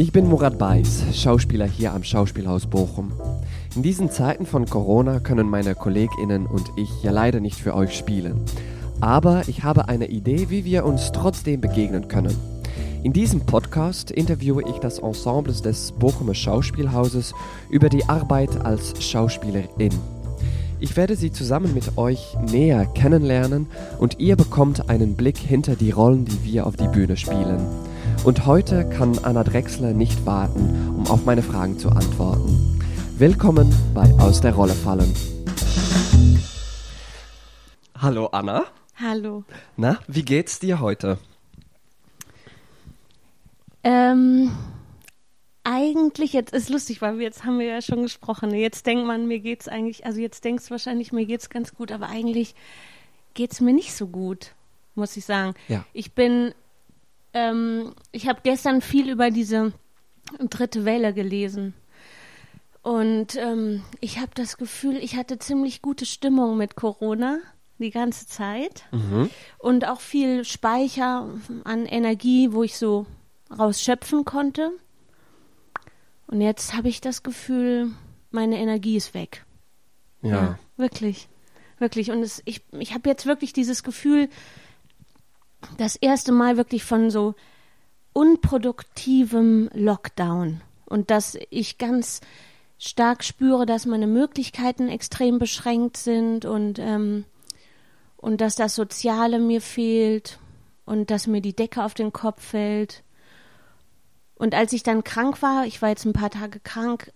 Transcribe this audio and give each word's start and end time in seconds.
Ich 0.00 0.12
bin 0.12 0.30
Murat 0.30 0.56
Beis, 0.56 1.04
Schauspieler 1.12 1.66
hier 1.66 1.92
am 1.92 2.02
Schauspielhaus 2.02 2.66
Bochum. 2.66 3.12
In 3.76 3.82
diesen 3.82 4.10
Zeiten 4.10 4.46
von 4.46 4.64
Corona 4.64 5.20
können 5.20 5.46
meine 5.46 5.74
KollegInnen 5.74 6.46
und 6.46 6.72
ich 6.76 6.88
ja 7.02 7.10
leider 7.10 7.38
nicht 7.38 7.60
für 7.60 7.74
euch 7.74 7.94
spielen. 7.94 8.40
Aber 9.02 9.42
ich 9.46 9.62
habe 9.62 9.90
eine 9.90 10.06
Idee, 10.06 10.48
wie 10.48 10.64
wir 10.64 10.86
uns 10.86 11.12
trotzdem 11.12 11.60
begegnen 11.60 12.08
können. 12.08 12.34
In 13.02 13.12
diesem 13.12 13.40
Podcast 13.40 14.10
interviewe 14.10 14.62
ich 14.66 14.78
das 14.78 15.00
Ensemble 15.00 15.52
des 15.52 15.92
Bochumer 15.92 16.34
Schauspielhauses 16.34 17.34
über 17.68 17.90
die 17.90 18.08
Arbeit 18.08 18.64
als 18.64 19.04
Schauspielerin. 19.04 19.92
Ich 20.80 20.96
werde 20.96 21.14
sie 21.14 21.30
zusammen 21.30 21.74
mit 21.74 21.98
euch 21.98 22.38
näher 22.50 22.86
kennenlernen 22.86 23.66
und 23.98 24.18
ihr 24.18 24.36
bekommt 24.36 24.88
einen 24.88 25.14
Blick 25.14 25.36
hinter 25.36 25.76
die 25.76 25.90
Rollen, 25.90 26.24
die 26.24 26.42
wir 26.42 26.66
auf 26.66 26.76
die 26.76 26.88
Bühne 26.88 27.18
spielen. 27.18 27.89
Und 28.22 28.44
heute 28.44 28.86
kann 28.86 29.18
Anna 29.20 29.42
Drechsler 29.44 29.94
nicht 29.94 30.26
warten, 30.26 30.94
um 30.98 31.06
auf 31.06 31.24
meine 31.24 31.42
Fragen 31.42 31.78
zu 31.78 31.88
antworten. 31.88 32.78
Willkommen 33.16 33.74
bei 33.94 34.12
Aus 34.18 34.42
der 34.42 34.54
Rolle 34.54 34.74
fallen. 34.74 35.14
Hallo 37.96 38.26
Anna. 38.26 38.64
Hallo. 38.96 39.44
Na, 39.78 39.98
wie 40.06 40.22
geht's 40.22 40.58
dir 40.58 40.80
heute? 40.80 41.16
Ähm, 43.84 44.50
eigentlich, 45.64 46.34
jetzt 46.34 46.52
ist 46.52 46.68
lustig, 46.68 47.00
weil 47.00 47.16
wir 47.16 47.24
jetzt 47.24 47.46
haben 47.46 47.58
wir 47.58 47.66
ja 47.66 47.80
schon 47.80 48.02
gesprochen. 48.02 48.52
Jetzt 48.52 48.84
denkt 48.84 49.06
man, 49.06 49.28
mir 49.28 49.40
geht's 49.40 49.66
eigentlich, 49.66 50.04
also 50.04 50.20
jetzt 50.20 50.44
denkst 50.44 50.66
du 50.66 50.72
wahrscheinlich, 50.72 51.10
mir 51.12 51.24
geht's 51.24 51.48
ganz 51.48 51.74
gut, 51.74 51.90
aber 51.90 52.10
eigentlich 52.10 52.54
geht's 53.32 53.62
mir 53.62 53.72
nicht 53.72 53.94
so 53.94 54.06
gut, 54.06 54.52
muss 54.94 55.16
ich 55.16 55.24
sagen. 55.24 55.54
Ja. 55.68 55.86
Ich 55.94 56.12
bin, 56.12 56.52
ähm, 57.34 57.94
ich 58.12 58.28
habe 58.28 58.40
gestern 58.42 58.80
viel 58.80 59.10
über 59.10 59.30
diese 59.30 59.72
dritte 60.38 60.84
Welle 60.84 61.12
gelesen. 61.14 61.74
Und 62.82 63.36
ähm, 63.36 63.82
ich 64.00 64.18
habe 64.18 64.30
das 64.34 64.56
Gefühl, 64.56 64.96
ich 64.96 65.16
hatte 65.16 65.38
ziemlich 65.38 65.82
gute 65.82 66.06
Stimmung 66.06 66.56
mit 66.56 66.76
Corona 66.76 67.38
die 67.78 67.90
ganze 67.90 68.26
Zeit 68.26 68.84
Mhm. 68.92 69.30
und 69.58 69.86
auch 69.86 70.00
viel 70.00 70.44
Speicher 70.44 71.28
an 71.64 71.86
Energie, 71.86 72.52
wo 72.52 72.62
ich 72.62 72.76
so 72.76 73.06
rausschöpfen 73.58 74.24
konnte. 74.24 74.70
Und 76.26 76.40
jetzt 76.40 76.74
habe 76.74 76.88
ich 76.88 77.00
das 77.00 77.22
Gefühl, 77.22 77.90
meine 78.30 78.58
Energie 78.58 78.96
ist 78.96 79.14
weg. 79.14 79.44
Ja. 80.22 80.58
wirklich. 80.76 81.28
Wirklich. 81.78 82.10
Und 82.10 82.22
es, 82.22 82.42
ich, 82.44 82.60
ich 82.78 82.92
habe 82.92 83.08
jetzt 83.08 83.24
wirklich 83.24 83.52
dieses 83.54 83.82
Gefühl, 83.82 84.28
das 85.76 85.96
erste 85.96 86.32
Mal 86.32 86.56
wirklich 86.56 86.84
von 86.84 87.10
so 87.10 87.34
unproduktivem 88.12 89.70
Lockdown. 89.72 90.60
Und 90.86 91.10
dass 91.10 91.38
ich 91.50 91.78
ganz 91.78 92.20
stark 92.78 93.22
spüre, 93.22 93.66
dass 93.66 93.86
meine 93.86 94.06
Möglichkeiten 94.06 94.88
extrem 94.88 95.38
beschränkt 95.38 95.96
sind 95.96 96.44
und, 96.44 96.78
ähm, 96.78 97.24
und 98.16 98.40
dass 98.40 98.56
das 98.56 98.74
Soziale 98.74 99.38
mir 99.38 99.60
fehlt 99.60 100.38
und 100.86 101.10
dass 101.10 101.26
mir 101.26 101.40
die 101.40 101.54
Decke 101.54 101.84
auf 101.84 101.94
den 101.94 102.12
Kopf 102.12 102.42
fällt. 102.42 103.04
Und 104.34 104.54
als 104.54 104.72
ich 104.72 104.82
dann 104.82 105.04
krank 105.04 105.42
war, 105.42 105.66
ich 105.66 105.82
war 105.82 105.90
jetzt 105.90 106.06
ein 106.06 106.14
paar 106.14 106.30
Tage 106.30 106.58
krank, 106.60 107.12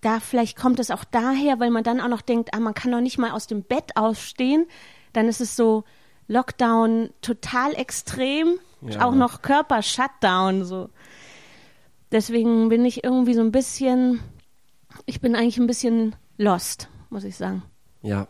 da 0.00 0.20
vielleicht 0.20 0.56
kommt 0.56 0.80
es 0.80 0.90
auch 0.90 1.04
daher, 1.04 1.60
weil 1.60 1.70
man 1.70 1.84
dann 1.84 2.00
auch 2.00 2.08
noch 2.08 2.22
denkt, 2.22 2.54
ah, 2.54 2.60
man 2.60 2.74
kann 2.74 2.92
doch 2.92 3.00
nicht 3.00 3.18
mal 3.18 3.32
aus 3.32 3.46
dem 3.46 3.62
Bett 3.62 3.96
aufstehen. 3.96 4.66
Dann 5.12 5.28
ist 5.28 5.40
es 5.40 5.56
so 5.56 5.84
Lockdown 6.28 7.10
total 7.22 7.74
extrem, 7.74 8.58
Ja. 8.80 9.04
auch 9.04 9.14
noch 9.14 9.42
Körper-Shutdown 9.42 10.64
so. 10.64 10.90
Deswegen 12.12 12.68
bin 12.68 12.84
ich 12.84 13.04
irgendwie 13.04 13.34
so 13.34 13.40
ein 13.40 13.52
bisschen, 13.52 14.20
ich 15.06 15.20
bin 15.20 15.34
eigentlich 15.34 15.58
ein 15.58 15.66
bisschen 15.66 16.14
lost, 16.38 16.88
muss 17.10 17.24
ich 17.24 17.36
sagen. 17.36 17.62
Ja. 18.02 18.26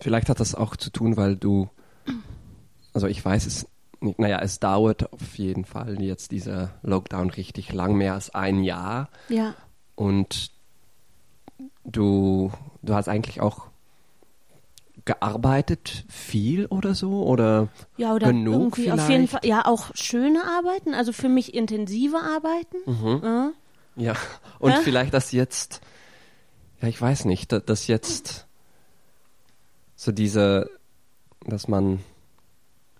Vielleicht 0.00 0.28
hat 0.28 0.38
das 0.40 0.54
auch 0.54 0.76
zu 0.76 0.90
tun, 0.90 1.16
weil 1.16 1.34
du, 1.36 1.68
also 2.92 3.06
ich 3.08 3.24
weiß 3.24 3.46
es 3.46 3.66
nicht, 4.00 4.18
naja, 4.20 4.38
es 4.40 4.60
dauert 4.60 5.12
auf 5.12 5.36
jeden 5.38 5.64
Fall 5.64 6.00
jetzt 6.00 6.30
dieser 6.30 6.70
Lockdown 6.82 7.30
richtig 7.30 7.72
lang, 7.72 7.94
mehr 7.96 8.14
als 8.14 8.32
ein 8.32 8.62
Jahr. 8.62 9.08
Ja. 9.28 9.54
Und 9.96 10.52
du, 11.84 12.52
du 12.82 12.94
hast 12.94 13.08
eigentlich 13.08 13.40
auch 13.40 13.66
gearbeitet 15.08 16.04
viel 16.08 16.66
oder 16.66 16.94
so? 16.94 17.24
Oder 17.24 17.68
Ja, 17.96 18.14
oder 18.14 18.28
genug 18.28 18.54
irgendwie 18.54 18.82
vielleicht? 18.84 19.00
auf 19.02 19.10
jeden 19.10 19.26
Fall, 19.26 19.40
ja, 19.44 19.64
auch 19.66 19.90
schöne 19.94 20.44
Arbeiten, 20.44 20.94
also 20.94 21.12
für 21.12 21.28
mich 21.28 21.54
intensive 21.54 22.18
Arbeiten. 22.18 22.76
Mhm. 22.86 23.20
Ja. 23.24 23.50
Ja, 23.96 24.14
und 24.60 24.70
Hä? 24.72 24.78
vielleicht 24.84 25.12
das 25.14 25.32
jetzt, 25.32 25.80
ja, 26.80 26.86
ich 26.88 27.00
weiß 27.02 27.24
nicht, 27.24 27.50
da- 27.50 27.58
das 27.58 27.88
jetzt 27.88 28.46
so 29.96 30.12
diese, 30.12 30.70
dass 31.44 31.66
man 31.66 31.98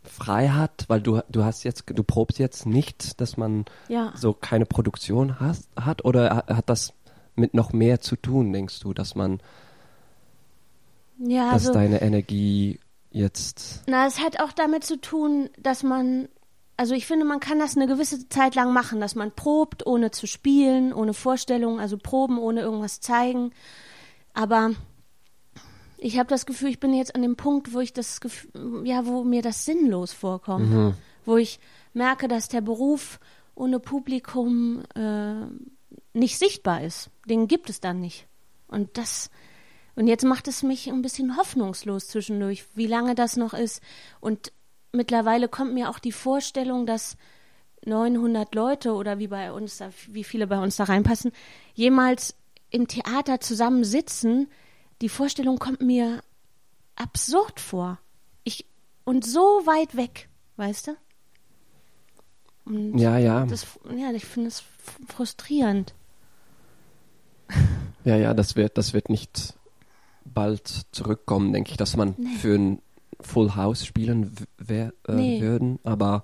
frei 0.02 0.48
hat, 0.48 0.86
weil 0.88 1.00
du, 1.00 1.20
du 1.28 1.44
hast 1.44 1.62
jetzt, 1.62 1.84
du 1.86 2.02
probst 2.02 2.38
jetzt 2.40 2.66
nicht, 2.66 3.20
dass 3.20 3.36
man 3.36 3.66
Ja. 3.88 4.12
so 4.16 4.32
keine 4.32 4.66
Produktion 4.66 5.38
hast, 5.38 5.68
hat 5.76 6.04
oder 6.04 6.34
ha- 6.36 6.54
hat 6.56 6.68
das 6.68 6.94
mit 7.36 7.54
noch 7.54 7.72
mehr 7.72 8.00
zu 8.00 8.16
tun, 8.16 8.52
denkst 8.52 8.80
du, 8.80 8.92
dass 8.94 9.14
man, 9.14 9.40
Ja, 11.18 11.52
dass 11.52 11.66
also, 11.66 11.72
deine 11.72 12.00
Energie 12.00 12.78
jetzt, 13.10 13.82
na, 13.86 14.06
es 14.06 14.20
hat 14.20 14.40
auch 14.40 14.52
damit 14.52 14.84
zu 14.84 15.00
tun, 15.00 15.50
dass 15.58 15.82
man, 15.82 16.28
also 16.76 16.94
ich 16.94 17.06
finde, 17.06 17.24
man 17.24 17.40
kann 17.40 17.58
das 17.58 17.76
eine 17.76 17.86
gewisse 17.86 18.28
Zeit 18.28 18.54
lang 18.54 18.72
machen, 18.72 19.00
dass 19.00 19.14
man 19.14 19.32
probt, 19.32 19.86
ohne 19.86 20.10
zu 20.10 20.26
spielen, 20.26 20.92
ohne 20.92 21.14
Vorstellung, 21.14 21.80
also 21.80 21.98
proben, 21.98 22.38
ohne 22.38 22.60
irgendwas 22.60 23.00
zeigen. 23.00 23.50
Aber 24.34 24.72
ich 25.96 26.18
habe 26.18 26.28
das 26.28 26.46
Gefühl, 26.46 26.70
ich 26.70 26.78
bin 26.78 26.94
jetzt 26.94 27.16
an 27.16 27.22
dem 27.22 27.36
Punkt, 27.36 27.74
wo 27.74 27.80
ich 27.80 27.92
das 27.92 28.20
Gefühl, 28.20 28.82
ja, 28.84 29.04
wo 29.06 29.24
mir 29.24 29.42
das 29.42 29.64
sinnlos 29.64 30.12
vorkommt. 30.12 30.94
Wo 31.24 31.36
ich 31.36 31.58
merke, 31.92 32.28
dass 32.28 32.48
der 32.48 32.60
Beruf 32.60 33.18
ohne 33.56 33.80
Publikum 33.80 34.82
äh, 34.94 35.46
nicht 36.12 36.38
sichtbar 36.38 36.82
ist. 36.82 37.10
Den 37.26 37.48
gibt 37.48 37.68
es 37.68 37.80
dann 37.80 38.00
nicht. 38.00 38.28
Und 38.68 38.96
das, 38.96 39.30
und 39.98 40.06
jetzt 40.06 40.22
macht 40.22 40.46
es 40.46 40.62
mich 40.62 40.88
ein 40.88 41.02
bisschen 41.02 41.36
hoffnungslos 41.36 42.06
zwischendurch, 42.06 42.64
wie 42.76 42.86
lange 42.86 43.16
das 43.16 43.36
noch 43.36 43.52
ist. 43.52 43.82
Und 44.20 44.52
mittlerweile 44.92 45.48
kommt 45.48 45.74
mir 45.74 45.90
auch 45.90 45.98
die 45.98 46.12
Vorstellung, 46.12 46.86
dass 46.86 47.16
900 47.84 48.54
Leute 48.54 48.94
oder 48.94 49.18
wie 49.18 49.26
bei 49.26 49.50
uns, 49.50 49.78
da, 49.78 49.90
wie 50.06 50.22
viele 50.22 50.46
bei 50.46 50.60
uns 50.62 50.76
da 50.76 50.84
reinpassen, 50.84 51.32
jemals 51.74 52.36
im 52.70 52.86
Theater 52.86 53.40
zusammen 53.40 53.82
sitzen. 53.82 54.46
Die 55.02 55.08
Vorstellung 55.08 55.58
kommt 55.58 55.80
mir 55.80 56.22
absurd 56.94 57.58
vor. 57.58 57.98
Ich, 58.44 58.66
und 59.02 59.26
so 59.26 59.40
weit 59.40 59.96
weg, 59.96 60.28
weißt 60.58 60.86
du? 60.86 60.96
Und 62.66 62.98
ja, 62.98 63.18
ja, 63.18 63.46
das, 63.46 63.66
ja, 63.96 64.12
ich 64.12 64.26
finde 64.26 64.50
es 64.50 64.62
frustrierend. 65.08 65.92
ja, 68.04 68.14
ja, 68.14 68.32
das 68.32 68.54
wird, 68.54 68.78
das 68.78 68.92
wird 68.92 69.10
nicht 69.10 69.57
bald 70.38 70.86
zurückkommen, 70.92 71.52
denke 71.52 71.72
ich, 71.72 71.76
dass 71.76 71.96
man 71.96 72.14
Nee. 72.16 72.36
für 72.38 72.54
ein 72.54 72.82
Full 73.20 73.56
House 73.56 73.84
spielen 73.84 74.30
w- 74.38 74.44
wer, 74.58 74.92
äh, 75.08 75.12
Nee. 75.14 75.40
würden, 75.40 75.78
aber 75.82 76.22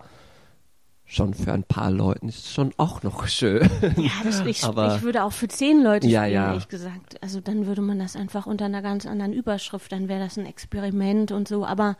schon 1.04 1.34
für 1.34 1.52
ein 1.52 1.64
paar 1.64 1.90
Leuten 1.90 2.28
ist 2.28 2.38
es 2.46 2.52
schon 2.52 2.72
auch 2.76 3.02
noch 3.02 3.26
schön. 3.26 3.68
Ja, 3.96 4.10
das, 4.22 4.40
ich, 4.46 4.62
Aber- 4.64 4.94
ich 4.96 5.02
würde 5.02 5.24
auch 5.24 5.32
für 5.32 5.48
zehn 5.48 5.82
Leute 5.82 6.06
Ja, 6.06 6.22
spielen, 6.22 6.34
ja. 6.34 6.48
ehrlich 6.50 6.68
gesagt. 6.68 7.22
Also 7.22 7.40
dann 7.40 7.66
würde 7.66 7.82
man 7.82 7.98
das 7.98 8.14
einfach 8.16 8.46
unter 8.46 8.64
einer 8.66 8.82
ganz 8.82 9.04
anderen 9.06 9.32
Überschrift, 9.32 9.90
dann 9.92 10.08
wäre 10.08 10.20
das 10.20 10.38
ein 10.38 10.46
Experiment 10.46 11.32
und 11.32 11.48
so. 11.48 11.66
Aber 11.66 11.96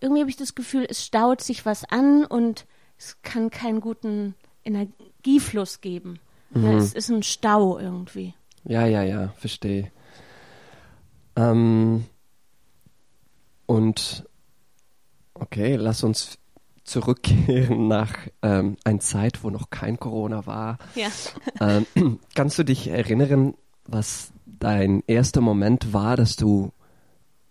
irgendwie 0.00 0.20
habe 0.20 0.30
ich 0.30 0.36
das 0.36 0.54
Gefühl, 0.54 0.86
es 0.88 1.04
staut 1.04 1.40
sich 1.40 1.64
was 1.64 1.84
an 1.84 2.24
und 2.26 2.66
es 2.98 3.16
kann 3.22 3.48
keinen 3.50 3.80
guten 3.80 4.34
Energiefluss 4.64 5.80
geben. 5.80 6.18
Mhm. 6.50 6.66
Es 6.76 6.92
ist 6.92 7.08
ein 7.10 7.22
Stau 7.22 7.78
irgendwie. 7.78 8.34
Ja, 8.64 8.86
ja, 8.86 9.02
ja, 9.02 9.28
verstehe. 9.38 9.90
Ähm, 11.36 12.04
und 13.66 14.24
okay, 15.34 15.76
lass 15.76 16.02
uns 16.02 16.38
zurückkehren 16.84 17.88
nach 17.88 18.14
ähm, 18.42 18.76
einer 18.84 19.00
Zeit, 19.00 19.42
wo 19.44 19.50
noch 19.50 19.70
kein 19.70 19.98
Corona 19.98 20.46
war. 20.46 20.78
Ja. 20.94 21.08
Ähm, 21.58 22.20
kannst 22.34 22.58
du 22.58 22.64
dich 22.64 22.88
erinnern, 22.88 23.54
was 23.86 24.30
dein 24.44 25.02
erster 25.06 25.40
Moment 25.40 25.94
war, 25.94 26.16
dass 26.16 26.36
du 26.36 26.70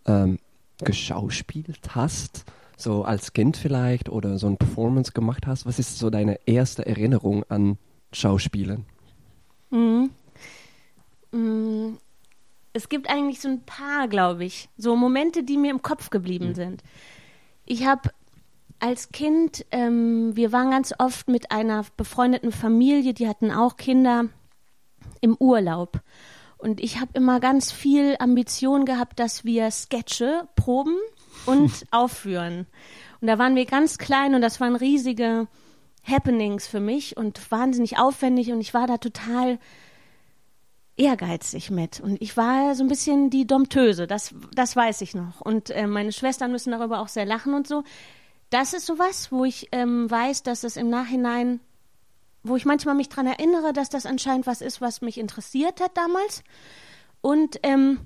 ähm, 0.05 0.37
geschauspielt 0.77 1.95
hast? 1.95 2.45
So 2.77 3.03
als 3.03 3.33
Kind 3.33 3.57
vielleicht 3.57 4.09
oder 4.09 4.37
so 4.37 4.45
ein 4.45 4.57
Performance 4.57 5.11
gemacht 5.11 5.47
hast? 5.47 5.65
Was 5.65 5.79
ist 5.79 5.97
so 5.97 6.11
deine 6.11 6.39
erste 6.45 6.85
Erinnerung 6.85 7.43
an 7.49 7.79
Schauspielen? 8.11 8.85
Mhm. 9.71 10.11
Mm, 11.31 11.97
Es 12.75 12.89
gibt 12.89 13.09
eigentlich 13.09 13.39
so 13.39 13.47
ein 13.47 13.61
paar, 13.61 14.09
glaube 14.09 14.43
ich, 14.43 14.67
so 14.75 14.97
Momente, 14.97 15.43
die 15.43 15.55
mir 15.55 15.71
im 15.71 15.81
Kopf 15.81 16.09
geblieben 16.09 16.55
sind. 16.55 16.83
Ich 17.65 17.85
habe 17.85 18.09
als 18.79 19.13
Kind, 19.13 19.65
ähm, 19.71 20.35
wir 20.35 20.51
waren 20.51 20.71
ganz 20.71 20.93
oft 20.99 21.29
mit 21.29 21.51
einer 21.51 21.85
befreundeten 21.95 22.51
Familie, 22.51 23.13
die 23.13 23.29
hatten 23.29 23.49
auch 23.49 23.77
Kinder 23.77 24.25
im 25.21 25.37
Urlaub. 25.39 26.01
Und 26.57 26.81
ich 26.81 26.99
habe 26.99 27.11
immer 27.13 27.39
ganz 27.39 27.71
viel 27.71 28.17
Ambition 28.19 28.83
gehabt, 28.83 29.21
dass 29.21 29.45
wir 29.45 29.71
Sketche 29.71 30.49
proben 30.57 30.97
und 31.45 31.71
aufführen. 31.91 32.67
Und 33.21 33.27
da 33.27 33.39
waren 33.39 33.55
wir 33.55 33.65
ganz 33.65 33.97
klein 33.97 34.35
und 34.35 34.41
das 34.41 34.59
waren 34.59 34.75
riesige 34.75 35.47
Happenings 36.03 36.67
für 36.67 36.81
mich 36.81 37.15
und 37.15 37.49
wahnsinnig 37.51 37.97
aufwendig 37.97 38.51
und 38.51 38.59
ich 38.59 38.73
war 38.73 38.85
da 38.85 38.97
total 38.97 39.59
ehrgeizig 40.97 41.71
mit. 41.71 41.99
Und 41.99 42.21
ich 42.21 42.37
war 42.37 42.75
so 42.75 42.83
ein 42.83 42.87
bisschen 42.87 43.29
die 43.29 43.47
Domptöse, 43.47 44.07
das, 44.07 44.33
das 44.53 44.75
weiß 44.75 45.01
ich 45.01 45.13
noch. 45.13 45.41
Und 45.41 45.69
äh, 45.69 45.87
meine 45.87 46.11
Schwestern 46.11 46.51
müssen 46.51 46.71
darüber 46.71 46.99
auch 46.99 47.07
sehr 47.07 47.25
lachen 47.25 47.53
und 47.53 47.67
so. 47.67 47.83
Das 48.49 48.73
ist 48.73 48.85
sowas, 48.85 49.31
wo 49.31 49.43
ich 49.43 49.69
ähm, 49.71 50.09
weiß, 50.09 50.43
dass 50.43 50.63
es 50.63 50.77
im 50.77 50.89
Nachhinein, 50.89 51.59
wo 52.43 52.55
ich 52.55 52.65
manchmal 52.65 52.95
mich 52.95 53.09
daran 53.09 53.27
erinnere, 53.27 53.73
dass 53.73 53.89
das 53.89 54.05
anscheinend 54.05 54.47
was 54.47 54.61
ist, 54.61 54.79
was 54.81 55.01
mich 55.01 55.17
interessiert 55.17 55.81
hat 55.81 55.97
damals. 55.97 56.43
Und 57.21 57.59
ähm, 57.63 57.99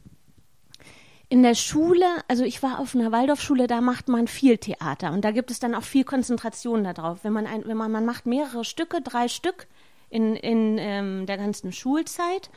in 1.27 1.43
der 1.43 1.53
Schule, 1.53 2.05
also 2.27 2.43
ich 2.43 2.63
war 2.63 2.79
auf 2.79 2.95
einer 2.95 3.11
Waldorfschule, 3.11 3.67
da 3.67 3.81
macht 3.81 4.07
man 4.07 4.27
viel 4.27 4.57
Theater 4.57 5.11
und 5.11 5.23
da 5.23 5.29
gibt 5.29 5.51
es 5.51 5.59
dann 5.59 5.75
auch 5.75 5.83
viel 5.83 6.03
Konzentration 6.03 6.83
darauf. 6.83 7.23
Wenn 7.23 7.33
man 7.33 7.45
ein, 7.45 7.67
wenn 7.67 7.77
man, 7.77 7.91
man 7.91 8.05
macht 8.05 8.25
mehrere 8.25 8.65
Stücke, 8.65 9.01
drei 9.01 9.27
Stück 9.27 9.67
in, 10.09 10.35
in 10.35 10.77
ähm, 10.79 11.25
der 11.25 11.37
ganzen 11.37 11.71
Schulzeit. 11.71 12.49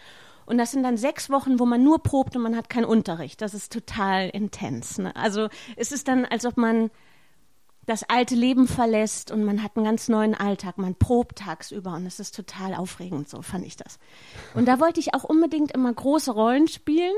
Und 0.44 0.58
das 0.58 0.72
sind 0.72 0.82
dann 0.82 0.96
sechs 0.96 1.30
Wochen, 1.30 1.58
wo 1.58 1.66
man 1.66 1.84
nur 1.84 2.02
probt 2.02 2.36
und 2.36 2.42
man 2.42 2.56
hat 2.56 2.68
keinen 2.68 2.84
Unterricht. 2.84 3.40
Das 3.40 3.54
ist 3.54 3.72
total 3.72 4.28
intens. 4.28 4.98
Ne? 4.98 5.14
Also 5.14 5.48
es 5.76 5.92
ist 5.92 6.08
dann, 6.08 6.24
als 6.24 6.44
ob 6.44 6.56
man 6.56 6.90
das 7.86 8.04
alte 8.08 8.34
Leben 8.34 8.68
verlässt 8.68 9.32
und 9.32 9.44
man 9.44 9.62
hat 9.62 9.76
einen 9.76 9.84
ganz 9.84 10.08
neuen 10.08 10.34
Alltag. 10.34 10.78
Man 10.78 10.94
probt 10.94 11.38
tagsüber 11.38 11.94
und 11.94 12.06
es 12.06 12.20
ist 12.20 12.34
total 12.34 12.74
aufregend, 12.74 13.28
so 13.28 13.42
fand 13.42 13.66
ich 13.66 13.76
das. 13.76 13.98
Und 14.54 14.66
da 14.66 14.78
wollte 14.78 15.00
ich 15.00 15.14
auch 15.14 15.24
unbedingt 15.24 15.72
immer 15.72 15.92
große 15.92 16.30
Rollen 16.30 16.68
spielen. 16.68 17.14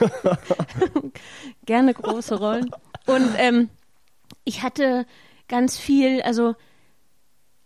Gerne 1.66 1.92
große 1.92 2.38
Rollen. 2.38 2.70
Und 3.06 3.28
ähm, 3.36 3.68
ich 4.44 4.62
hatte 4.62 5.06
ganz 5.48 5.76
viel, 5.76 6.22
also 6.22 6.54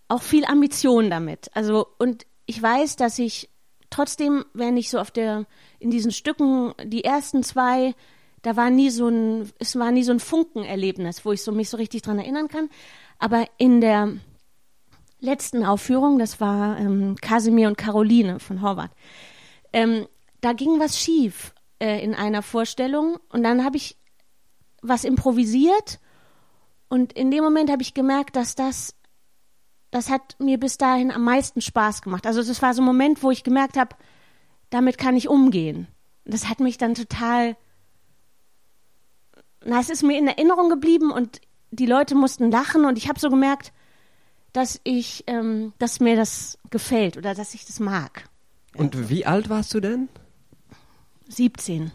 auch 0.08 0.22
viel 0.22 0.44
Ambition 0.44 1.10
damit. 1.10 1.50
Also, 1.55 1.87
und 1.99 2.26
ich 2.46 2.60
weiß, 2.60 2.96
dass 2.96 3.19
ich 3.19 3.50
trotzdem, 3.90 4.44
wenn 4.55 4.76
ich 4.76 4.90
so 4.90 4.99
auf 4.99 5.10
der, 5.10 5.46
in 5.78 5.90
diesen 5.90 6.12
Stücken, 6.12 6.72
die 6.82 7.05
ersten 7.05 7.43
zwei, 7.43 7.94
da 8.43 8.56
war 8.56 8.70
nie 8.70 8.90
so 8.90 9.08
ein, 9.08 9.50
es 9.58 9.76
war 9.76 9.90
nie 9.90 10.02
so 10.02 10.12
ein 10.12 10.20
Funkenerlebnis, 10.20 11.25
wo 11.25 11.32
ich 11.32 11.43
so, 11.43 11.52
mich 11.52 11.69
so 11.69 11.76
richtig 11.76 12.02
dran 12.02 12.19
erinnern 12.19 12.49
kann. 12.49 12.70
Aber 13.19 13.46
in 13.58 13.81
der 13.81 14.14
letzten 15.20 15.64
Aufführung, 15.64 16.19
das 16.19 16.40
war 16.40 16.78
ähm, 16.78 17.16
Kasimir 17.20 17.69
und 17.69 17.76
Caroline 17.76 18.40
von 18.40 18.62
Horvath, 18.62 18.93
ähm, 19.72 20.06
da 20.40 20.52
ging 20.52 20.78
was 20.78 20.99
schief 20.99 21.52
äh, 21.81 22.02
in 22.02 22.14
einer 22.14 22.43
Vorstellung 22.43 23.19
und 23.31 23.43
dann 23.43 23.64
habe 23.64 23.76
ich 23.76 23.96
was 24.81 25.04
improvisiert 25.04 25.99
und 26.88 27.12
in 27.12 27.31
dem 27.31 27.43
Moment 27.43 27.70
habe 27.70 27.82
ich 27.82 27.93
gemerkt, 27.93 28.37
dass 28.37 28.54
das 28.54 28.94
das 29.90 30.11
hat 30.11 30.37
mir 30.38 30.58
bis 30.58 30.79
dahin 30.79 31.11
am 31.11 31.25
meisten 31.25 31.61
Spaß 31.61 32.02
gemacht. 32.02 32.26
Also 32.26 32.43
das 32.43 32.61
war 32.62 32.75
so 32.75 32.82
ein 32.82 32.87
Moment, 32.87 33.23
wo 33.23 33.31
ich 33.31 33.44
gemerkt 33.44 33.76
habe, 33.76 33.96
damit 34.70 34.99
kann 34.99 35.17
ich 35.17 35.29
umgehen. 35.29 35.88
Das 36.25 36.49
hat 36.49 36.61
mich 36.61 36.76
dann 36.76 36.94
total, 36.94 37.56
na, 39.64 39.81
es 39.81 39.88
ist 39.88 40.02
mir 40.02 40.19
in 40.19 40.26
Erinnerung 40.26 40.69
geblieben 40.69 41.11
und 41.11 41.40
die 41.70 41.87
Leute 41.87 42.14
mussten 42.14 42.50
lachen 42.50 42.85
und 42.85 42.99
ich 42.99 43.08
habe 43.08 43.19
so 43.19 43.31
gemerkt, 43.31 43.73
dass 44.52 44.81
ich, 44.85 45.25
ähm, 45.26 45.73
dass 45.79 46.00
mir 46.00 46.17
das 46.17 46.58
gefällt 46.70 47.17
oder 47.17 47.35
dass 47.35 47.55
ich 47.55 47.64
das 47.64 47.81
mag. 47.81 48.29
Und 48.75 49.08
wie 49.08 49.26
alt 49.26 49.49
warst 49.49 49.73
du 49.75 49.81
denn? 49.81 50.08
17. 51.29 51.93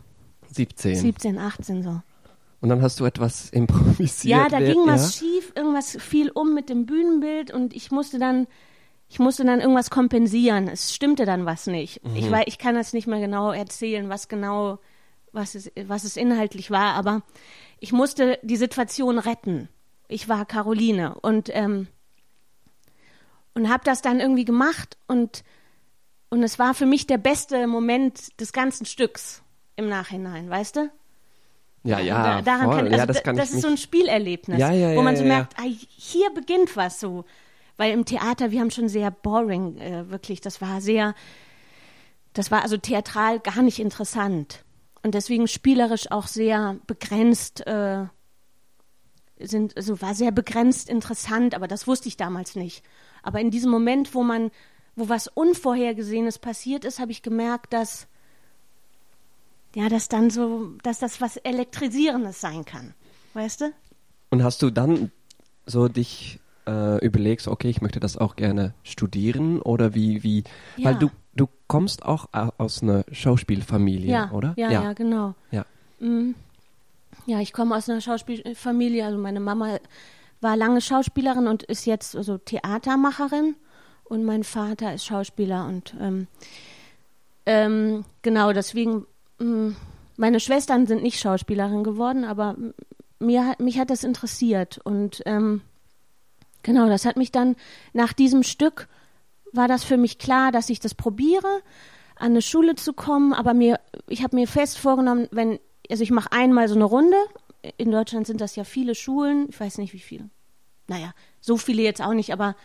17. 0.51 0.95
17, 0.95 1.37
18 1.39 1.83
so. 1.83 2.01
Und 2.63 2.69
dann 2.69 2.81
hast 2.81 3.01
du 3.01 3.05
etwas 3.05 3.49
improvisiert. 3.51 4.23
Ja, 4.23 4.47
da 4.47 4.59
ging 4.59 4.87
was 4.87 5.19
ja? 5.19 5.27
schief, 5.27 5.51
irgendwas 5.53 5.97
fiel 5.99 6.31
um 6.31 6.53
mit 6.53 6.69
dem 6.69 6.85
Bühnenbild 6.85 7.51
und 7.51 7.75
ich 7.75 7.91
musste 7.91 8.19
dann, 8.19 8.47
ich 9.09 9.19
musste 9.19 9.43
dann 9.43 9.59
irgendwas 9.59 9.89
kompensieren. 9.89 10.69
Es 10.69 10.95
stimmte 10.95 11.25
dann 11.25 11.45
was 11.45 11.67
nicht. 11.67 12.01
Mhm. 12.05 12.15
Ich, 12.15 12.31
weiß, 12.31 12.45
ich 12.47 12.57
kann 12.57 12.75
das 12.75 12.93
nicht 12.93 13.05
mehr 13.05 13.19
genau 13.19 13.51
erzählen, 13.51 14.07
was 14.07 14.29
genau, 14.29 14.79
was 15.33 15.55
es, 15.55 15.73
was 15.87 16.05
es 16.05 16.15
inhaltlich 16.15 16.71
war, 16.71 16.93
aber 16.93 17.23
ich 17.81 17.91
musste 17.91 18.39
die 18.43 18.55
Situation 18.55 19.19
retten. 19.19 19.67
Ich 20.07 20.29
war 20.29 20.45
Caroline 20.45 21.15
und 21.15 21.49
ähm, 21.51 21.87
und 23.55 23.69
habe 23.69 23.83
das 23.83 24.01
dann 24.01 24.21
irgendwie 24.21 24.45
gemacht 24.45 24.97
und 25.05 25.43
und 26.29 26.43
es 26.43 26.59
war 26.59 26.73
für 26.73 26.85
mich 26.85 27.07
der 27.07 27.17
beste 27.17 27.67
Moment 27.67 28.39
des 28.39 28.53
ganzen 28.53 28.85
Stücks 28.85 29.43
im 29.75 29.89
Nachhinein, 29.89 30.49
weißt 30.49 30.77
du? 30.77 30.89
Ja, 31.83 31.99
ja, 31.99 32.23
da, 32.23 32.41
daran 32.41 32.65
voll. 32.65 32.75
kann, 32.75 32.85
also 32.85 32.97
ja, 32.97 33.05
das, 33.05 33.23
kann 33.23 33.35
das 33.35 33.51
ist 33.51 33.61
so 33.61 33.67
ein 33.67 33.77
Spielerlebnis, 33.77 34.57
ja, 34.57 34.71
ja, 34.71 34.95
wo 34.95 35.01
man 35.01 35.17
so 35.17 35.23
merkt, 35.25 35.53
ah, 35.57 35.65
hier 35.65 36.29
beginnt 36.33 36.77
was 36.77 36.99
so. 36.99 37.25
Weil 37.75 37.91
im 37.91 38.05
Theater, 38.05 38.51
wir 38.51 38.61
haben 38.61 38.71
schon 38.71 38.87
sehr 38.87 39.11
boring, 39.11 39.77
äh, 39.77 40.09
wirklich, 40.09 40.39
das 40.39 40.61
war 40.61 40.79
sehr, 40.79 41.13
das 42.33 42.51
war 42.51 42.61
also 42.61 42.77
theatral 42.77 43.39
gar 43.39 43.61
nicht 43.61 43.79
interessant. 43.79 44.63
Und 45.01 45.15
deswegen 45.15 45.47
spielerisch 45.47 46.09
auch 46.09 46.27
sehr 46.27 46.77
begrenzt, 46.87 47.67
äh, 47.67 48.05
sind, 49.39 49.75
also 49.75 50.01
war 50.01 50.15
sehr 50.15 50.31
begrenzt 50.31 50.89
interessant, 50.89 51.55
aber 51.55 51.67
das 51.67 51.87
wusste 51.87 52.07
ich 52.07 52.15
damals 52.15 52.55
nicht. 52.55 52.83
Aber 53.23 53.41
in 53.41 53.51
diesem 53.51 53.71
Moment, 53.71 54.15
wo 54.15 54.23
man, 54.23 54.51
wo 54.95 55.09
was 55.09 55.27
Unvorhergesehenes 55.27 56.39
passiert 56.39 56.85
ist, 56.85 56.99
habe 56.99 57.11
ich 57.11 57.23
gemerkt, 57.23 57.73
dass 57.73 58.07
ja, 59.75 59.89
dass 59.89 60.07
dann 60.09 60.29
so, 60.29 60.71
dass 60.83 60.99
das 60.99 61.21
was 61.21 61.37
Elektrisierendes 61.37 62.39
sein 62.41 62.65
kann. 62.65 62.93
Weißt 63.33 63.61
du? 63.61 63.71
Und 64.29 64.43
hast 64.43 64.61
du 64.61 64.69
dann 64.69 65.11
so 65.65 65.87
dich 65.87 66.39
äh, 66.67 67.03
überlegst, 67.05 67.47
okay, 67.47 67.69
ich 67.69 67.81
möchte 67.81 67.99
das 67.99 68.17
auch 68.17 68.35
gerne 68.35 68.73
studieren 68.83 69.61
oder 69.61 69.93
wie, 69.95 70.23
wie, 70.23 70.43
Ja. 70.77 70.89
weil 70.91 70.95
du, 70.95 71.09
du 71.35 71.47
kommst 71.67 72.03
auch 72.05 72.27
aus 72.57 72.81
einer 72.83 73.03
Schauspielfamilie, 73.11 74.11
Ja, 74.11 74.31
oder? 74.31 74.53
ja, 74.57 74.71
ja, 74.71 74.93
genau. 74.93 75.35
Ja. 75.51 75.65
Mhm. 75.99 76.35
Ja, 77.25 77.39
ich 77.39 77.53
komme 77.53 77.75
aus 77.75 77.89
einer 77.89 78.01
Schauspielfamilie. 78.01 79.05
Also 79.05 79.17
meine 79.17 79.39
Mama 79.39 79.77
war 80.41 80.57
lange 80.57 80.81
Schauspielerin 80.81 81.47
und 81.47 81.63
ist 81.63 81.85
jetzt 81.85 82.15
also 82.15 82.37
Theatermacherin 82.37 83.55
und 84.03 84.25
mein 84.25 84.43
Vater 84.43 84.93
ist 84.93 85.05
Schauspieler 85.05 85.65
und 85.67 85.95
ähm, 86.01 86.27
ähm, 87.45 88.05
genau 88.21 88.51
deswegen 88.53 89.05
meine 90.17 90.39
Schwestern 90.39 90.85
sind 90.85 91.03
nicht 91.03 91.19
Schauspielerin 91.19 91.83
geworden, 91.83 92.23
aber 92.23 92.55
mir 93.19 93.55
mich 93.59 93.79
hat 93.79 93.89
das 93.89 94.03
interessiert 94.03 94.79
und 94.83 95.23
ähm, 95.25 95.61
genau 96.61 96.87
das 96.87 97.05
hat 97.05 97.17
mich 97.17 97.31
dann 97.31 97.55
nach 97.93 98.13
diesem 98.13 98.43
Stück 98.43 98.87
war 99.51 99.67
das 99.67 99.83
für 99.83 99.97
mich 99.97 100.17
klar, 100.17 100.51
dass 100.51 100.69
ich 100.69 100.79
das 100.79 100.95
probiere 100.95 101.61
an 102.15 102.31
eine 102.31 102.41
Schule 102.41 102.75
zu 102.75 102.93
kommen, 102.93 103.33
aber 103.33 103.53
mir 103.53 103.79
ich 104.07 104.23
habe 104.23 104.35
mir 104.35 104.47
fest 104.47 104.77
vorgenommen, 104.77 105.27
wenn 105.31 105.59
also 105.89 106.03
ich 106.03 106.11
mache 106.11 106.31
einmal 106.31 106.67
so 106.67 106.75
eine 106.75 106.85
Runde. 106.85 107.17
In 107.77 107.91
Deutschland 107.91 108.27
sind 108.27 108.41
das 108.41 108.55
ja 108.55 108.63
viele 108.63 108.95
Schulen, 108.95 109.47
ich 109.49 109.59
weiß 109.59 109.77
nicht 109.77 109.93
wie 109.93 109.99
viele. 109.99 110.29
Naja, 110.87 111.13
so 111.39 111.57
viele 111.57 111.81
jetzt 111.81 112.01
auch 112.01 112.13
nicht, 112.13 112.33
aber 112.33 112.55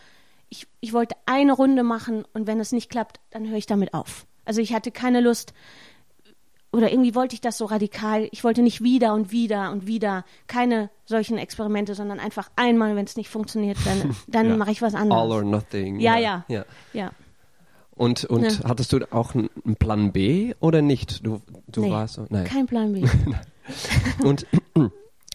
ich, 0.49 0.67
ich 0.81 0.93
wollte 0.93 1.15
eine 1.25 1.53
Runde 1.53 1.83
machen 1.83 2.25
und 2.33 2.47
wenn 2.47 2.59
es 2.59 2.71
nicht 2.71 2.89
klappt, 2.89 3.19
dann 3.29 3.47
höre 3.47 3.57
ich 3.57 3.65
damit 3.65 3.93
auf. 3.93 4.25
Also 4.45 4.61
ich 4.61 4.73
hatte 4.73 4.91
keine 4.91 5.21
Lust 5.21 5.53
oder 6.71 6.91
irgendwie 6.91 7.15
wollte 7.15 7.33
ich 7.33 7.41
das 7.41 7.57
so 7.57 7.65
radikal. 7.65 8.27
Ich 8.31 8.43
wollte 8.43 8.61
nicht 8.61 8.83
wieder 8.83 9.13
und 9.13 9.31
wieder 9.31 9.71
und 9.71 9.87
wieder 9.87 10.23
keine 10.47 10.89
solchen 11.05 11.37
Experimente, 11.37 11.95
sondern 11.95 12.19
einfach 12.19 12.49
einmal, 12.55 12.95
wenn 12.95 13.05
es 13.05 13.15
nicht 13.17 13.29
funktioniert, 13.29 13.77
dann, 13.85 14.15
dann 14.27 14.49
Ja. 14.49 14.57
mache 14.57 14.71
ich 14.71 14.81
was 14.81 14.93
All 14.95 15.11
or 15.11 15.39
anderes. 15.39 15.43
nothing. 15.45 15.99
Ja, 15.99 16.17
ja. 16.17 16.45
ja. 16.47 16.65
Ja. 16.93 17.11
Und, 17.91 18.23
und 18.25 18.59
Ja. 18.61 18.69
hattest 18.69 18.93
du 18.93 18.99
auch 19.11 19.33
einen 19.35 19.49
einen 19.65 19.75
Plan 19.75 20.11
B 20.13 20.53
oder 20.59 20.81
nicht? 20.81 21.25
Du, 21.25 21.41
du 21.67 21.81
Nee, 21.81 21.91
warst 21.91 22.13
so, 22.15 22.25
nein. 22.29 22.45
Kein 22.45 22.65
Plan 22.65 22.93
B. 22.93 23.03
Und 24.23 24.45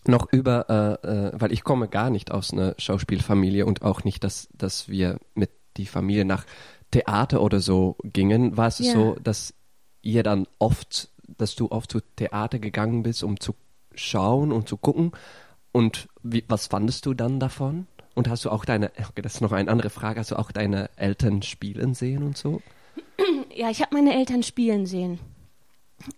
noch 0.07 0.33
über, 0.33 0.99
äh, 1.05 1.07
äh, 1.09 1.33
weil 1.35 1.53
ich 1.53 1.63
komme 1.65 1.89
gar 1.89 2.11
nicht 2.11 2.31
aus 2.31 2.53
einer 2.53 2.75
Schauspielfamilie 2.79 3.65
und 3.67 3.83
auch 3.83 4.05
nicht, 4.05 4.23
dass, 4.25 4.49
dass 4.55 4.89
wir 4.89 5.19
mit 5.35 5.51
die 5.77 5.87
Familie 5.87 6.25
nach 6.25 6.45
Theater 6.91 7.43
oder 7.43 7.61
so 7.61 7.97
gingen. 8.05 8.57
War 8.57 8.69
es 8.69 8.79
Ja. 8.81 8.93
so, 8.93 9.17
dass 9.23 9.55
ihr 10.03 10.23
dann 10.23 10.47
oft, 10.59 11.11
dass 11.27 11.55
du 11.55 11.71
oft 11.71 11.91
zu 11.91 12.01
Theater 12.17 12.59
gegangen 12.59 13.03
bist, 13.03 13.23
um 13.23 13.41
zu 13.41 13.55
schauen 13.95 14.53
und 14.53 14.69
zu 14.69 14.77
gucken? 14.77 15.13
Und 15.73 16.09
wie, 16.23 16.45
was 16.49 16.67
fandest 16.67 17.07
du 17.07 17.15
dann 17.15 17.41
davon? 17.41 17.87
Und 18.15 18.29
hast 18.29 18.45
du 18.45 18.51
auch 18.51 18.65
deine, 18.65 18.93
okay, 19.09 19.23
das 19.23 19.35
ist 19.35 19.41
noch 19.41 19.53
eine 19.53 19.71
andere 19.71 19.91
Frage, 19.91 20.21
hast 20.21 20.31
du 20.31 20.39
auch 20.39 20.53
deine 20.53 20.89
Eltern 20.97 21.43
spielen 21.43 21.95
sehen 21.95 22.23
und 22.23 22.37
so? 22.37 22.61
Ja, 23.57 23.71
ich 23.71 23.81
habe 23.81 23.95
meine 23.95 24.15
Eltern 24.15 24.43
spielen 24.43 24.85
sehen. 24.85 25.21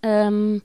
Ähm, 0.03 0.63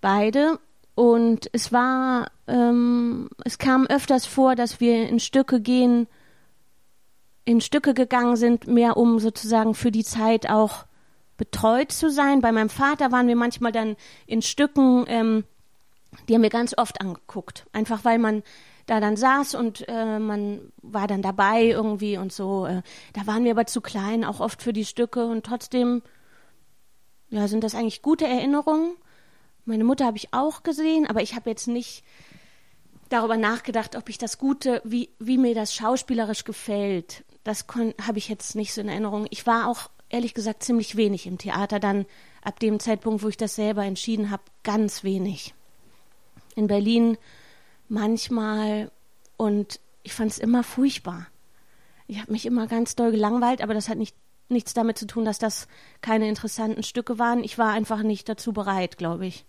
beide. 0.00 0.60
Und 0.94 1.50
es 1.52 1.72
war, 1.72 2.30
ähm, 2.46 3.28
es 3.44 3.58
kam 3.58 3.86
öfters 3.86 4.24
vor, 4.24 4.54
dass 4.54 4.78
wir 4.78 5.08
in 5.08 5.18
Stücke 5.18 5.60
gehen, 5.60 6.06
in 7.44 7.60
Stücke 7.60 7.92
gegangen 7.92 8.36
sind, 8.36 8.68
mehr 8.68 8.96
um 8.96 9.18
sozusagen 9.18 9.74
für 9.74 9.90
die 9.90 10.04
Zeit 10.04 10.48
auch 10.48 10.84
betreut 11.36 11.92
zu 11.92 12.10
sein. 12.10 12.40
Bei 12.40 12.52
meinem 12.52 12.68
Vater 12.68 13.12
waren 13.12 13.28
wir 13.28 13.36
manchmal 13.36 13.72
dann 13.72 13.96
in 14.26 14.42
Stücken, 14.42 15.04
ähm, 15.08 15.44
die 16.28 16.34
haben 16.34 16.42
wir 16.42 16.50
ganz 16.50 16.76
oft 16.76 17.00
angeguckt. 17.00 17.66
Einfach 17.72 18.04
weil 18.04 18.18
man 18.18 18.42
da 18.86 19.00
dann 19.00 19.16
saß 19.16 19.54
und 19.54 19.86
äh, 19.88 20.18
man 20.18 20.72
war 20.82 21.06
dann 21.06 21.22
dabei 21.22 21.64
irgendwie 21.64 22.18
und 22.18 22.32
so. 22.32 22.66
Äh, 22.66 22.82
da 23.12 23.26
waren 23.26 23.44
wir 23.44 23.52
aber 23.52 23.66
zu 23.66 23.80
klein, 23.80 24.24
auch 24.24 24.40
oft 24.40 24.62
für 24.62 24.72
die 24.72 24.84
Stücke 24.84 25.24
und 25.26 25.46
trotzdem, 25.46 26.02
ja, 27.30 27.48
sind 27.48 27.64
das 27.64 27.74
eigentlich 27.74 28.02
gute 28.02 28.26
Erinnerungen. 28.26 28.94
Meine 29.64 29.84
Mutter 29.84 30.04
habe 30.04 30.16
ich 30.16 30.34
auch 30.34 30.62
gesehen, 30.64 31.06
aber 31.06 31.22
ich 31.22 31.34
habe 31.34 31.48
jetzt 31.48 31.68
nicht 31.68 32.04
darüber 33.08 33.36
nachgedacht, 33.36 33.94
ob 33.94 34.08
ich 34.08 34.18
das 34.18 34.38
Gute, 34.38 34.80
wie, 34.84 35.10
wie 35.18 35.38
mir 35.38 35.54
das 35.54 35.74
schauspielerisch 35.74 36.44
gefällt. 36.44 37.24
Das 37.44 37.66
habe 38.06 38.18
ich 38.18 38.28
jetzt 38.28 38.56
nicht 38.56 38.72
so 38.72 38.80
in 38.80 38.88
Erinnerung. 38.88 39.26
Ich 39.30 39.46
war 39.46 39.68
auch 39.68 39.90
ehrlich 40.12 40.34
gesagt 40.34 40.62
ziemlich 40.62 40.96
wenig 40.96 41.26
im 41.26 41.38
Theater, 41.38 41.80
dann 41.80 42.06
ab 42.42 42.60
dem 42.60 42.78
Zeitpunkt, 42.78 43.22
wo 43.22 43.28
ich 43.28 43.36
das 43.36 43.56
selber 43.56 43.84
entschieden 43.84 44.30
habe, 44.30 44.42
ganz 44.62 45.02
wenig. 45.02 45.54
In 46.54 46.66
Berlin 46.66 47.16
manchmal 47.88 48.92
und 49.36 49.80
ich 50.02 50.12
fand 50.12 50.30
es 50.30 50.38
immer 50.38 50.62
furchtbar. 50.62 51.26
Ich 52.06 52.20
habe 52.20 52.32
mich 52.32 52.46
immer 52.46 52.66
ganz 52.66 52.94
doll 52.94 53.10
gelangweilt, 53.10 53.62
aber 53.62 53.74
das 53.74 53.88
hat 53.88 53.96
nicht, 53.96 54.14
nichts 54.48 54.74
damit 54.74 54.98
zu 54.98 55.06
tun, 55.06 55.24
dass 55.24 55.38
das 55.38 55.66
keine 56.02 56.28
interessanten 56.28 56.82
Stücke 56.82 57.18
waren. 57.18 57.42
Ich 57.42 57.56
war 57.56 57.72
einfach 57.72 58.02
nicht 58.02 58.28
dazu 58.28 58.52
bereit, 58.52 58.98
glaube 58.98 59.26
ich. 59.26 59.46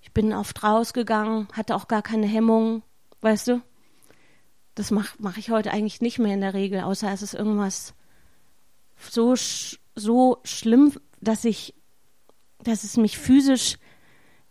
Ich 0.00 0.12
bin 0.12 0.32
oft 0.32 0.62
rausgegangen, 0.62 1.48
hatte 1.52 1.74
auch 1.74 1.88
gar 1.88 2.02
keine 2.02 2.26
Hemmung, 2.26 2.82
weißt 3.20 3.48
du? 3.48 3.62
Das 4.74 4.90
mache 4.90 5.16
mach 5.18 5.36
ich 5.36 5.50
heute 5.50 5.72
eigentlich 5.72 6.00
nicht 6.00 6.18
mehr 6.18 6.32
in 6.32 6.40
der 6.40 6.54
Regel, 6.54 6.82
außer 6.82 7.12
es 7.12 7.20
ist 7.20 7.34
irgendwas 7.34 7.94
so, 8.98 9.34
so 9.94 10.38
schlimm, 10.44 10.92
dass 11.20 11.44
ich, 11.44 11.74
dass 12.62 12.84
es 12.84 12.96
mich 12.96 13.18
physisch 13.18 13.78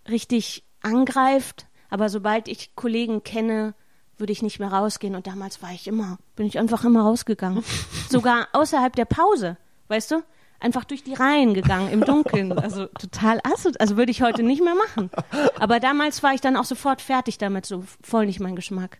richtig 0.07 0.63
angreift. 0.81 1.67
Aber 1.89 2.09
sobald 2.09 2.47
ich 2.47 2.75
Kollegen 2.75 3.23
kenne, 3.23 3.75
würde 4.17 4.33
ich 4.33 4.41
nicht 4.41 4.59
mehr 4.59 4.71
rausgehen. 4.71 5.15
Und 5.15 5.27
damals 5.27 5.61
war 5.61 5.71
ich 5.71 5.87
immer, 5.87 6.17
bin 6.35 6.45
ich 6.45 6.57
einfach 6.57 6.83
immer 6.83 7.01
rausgegangen. 7.03 7.63
Sogar 8.09 8.47
außerhalb 8.53 8.95
der 8.95 9.05
Pause, 9.05 9.57
weißt 9.87 10.11
du? 10.11 10.23
Einfach 10.59 10.85
durch 10.85 11.03
die 11.03 11.13
Reihen 11.13 11.53
gegangen 11.53 11.91
im 11.91 12.03
Dunkeln. 12.03 12.51
Also 12.51 12.87
total 12.87 13.39
assozial. 13.43 13.75
Also 13.79 13.95
würde 13.95 14.11
ich 14.11 14.23
heute 14.23 14.41
nicht 14.41 14.63
mehr 14.63 14.73
machen. 14.73 15.11
Aber 15.59 15.79
damals 15.79 16.23
war 16.23 16.33
ich 16.33 16.41
dann 16.41 16.57
auch 16.57 16.65
sofort 16.65 16.99
fertig 16.99 17.37
damit, 17.37 17.67
so 17.67 17.83
voll 18.01 18.25
nicht 18.25 18.39
mein 18.39 18.55
Geschmack. 18.55 18.99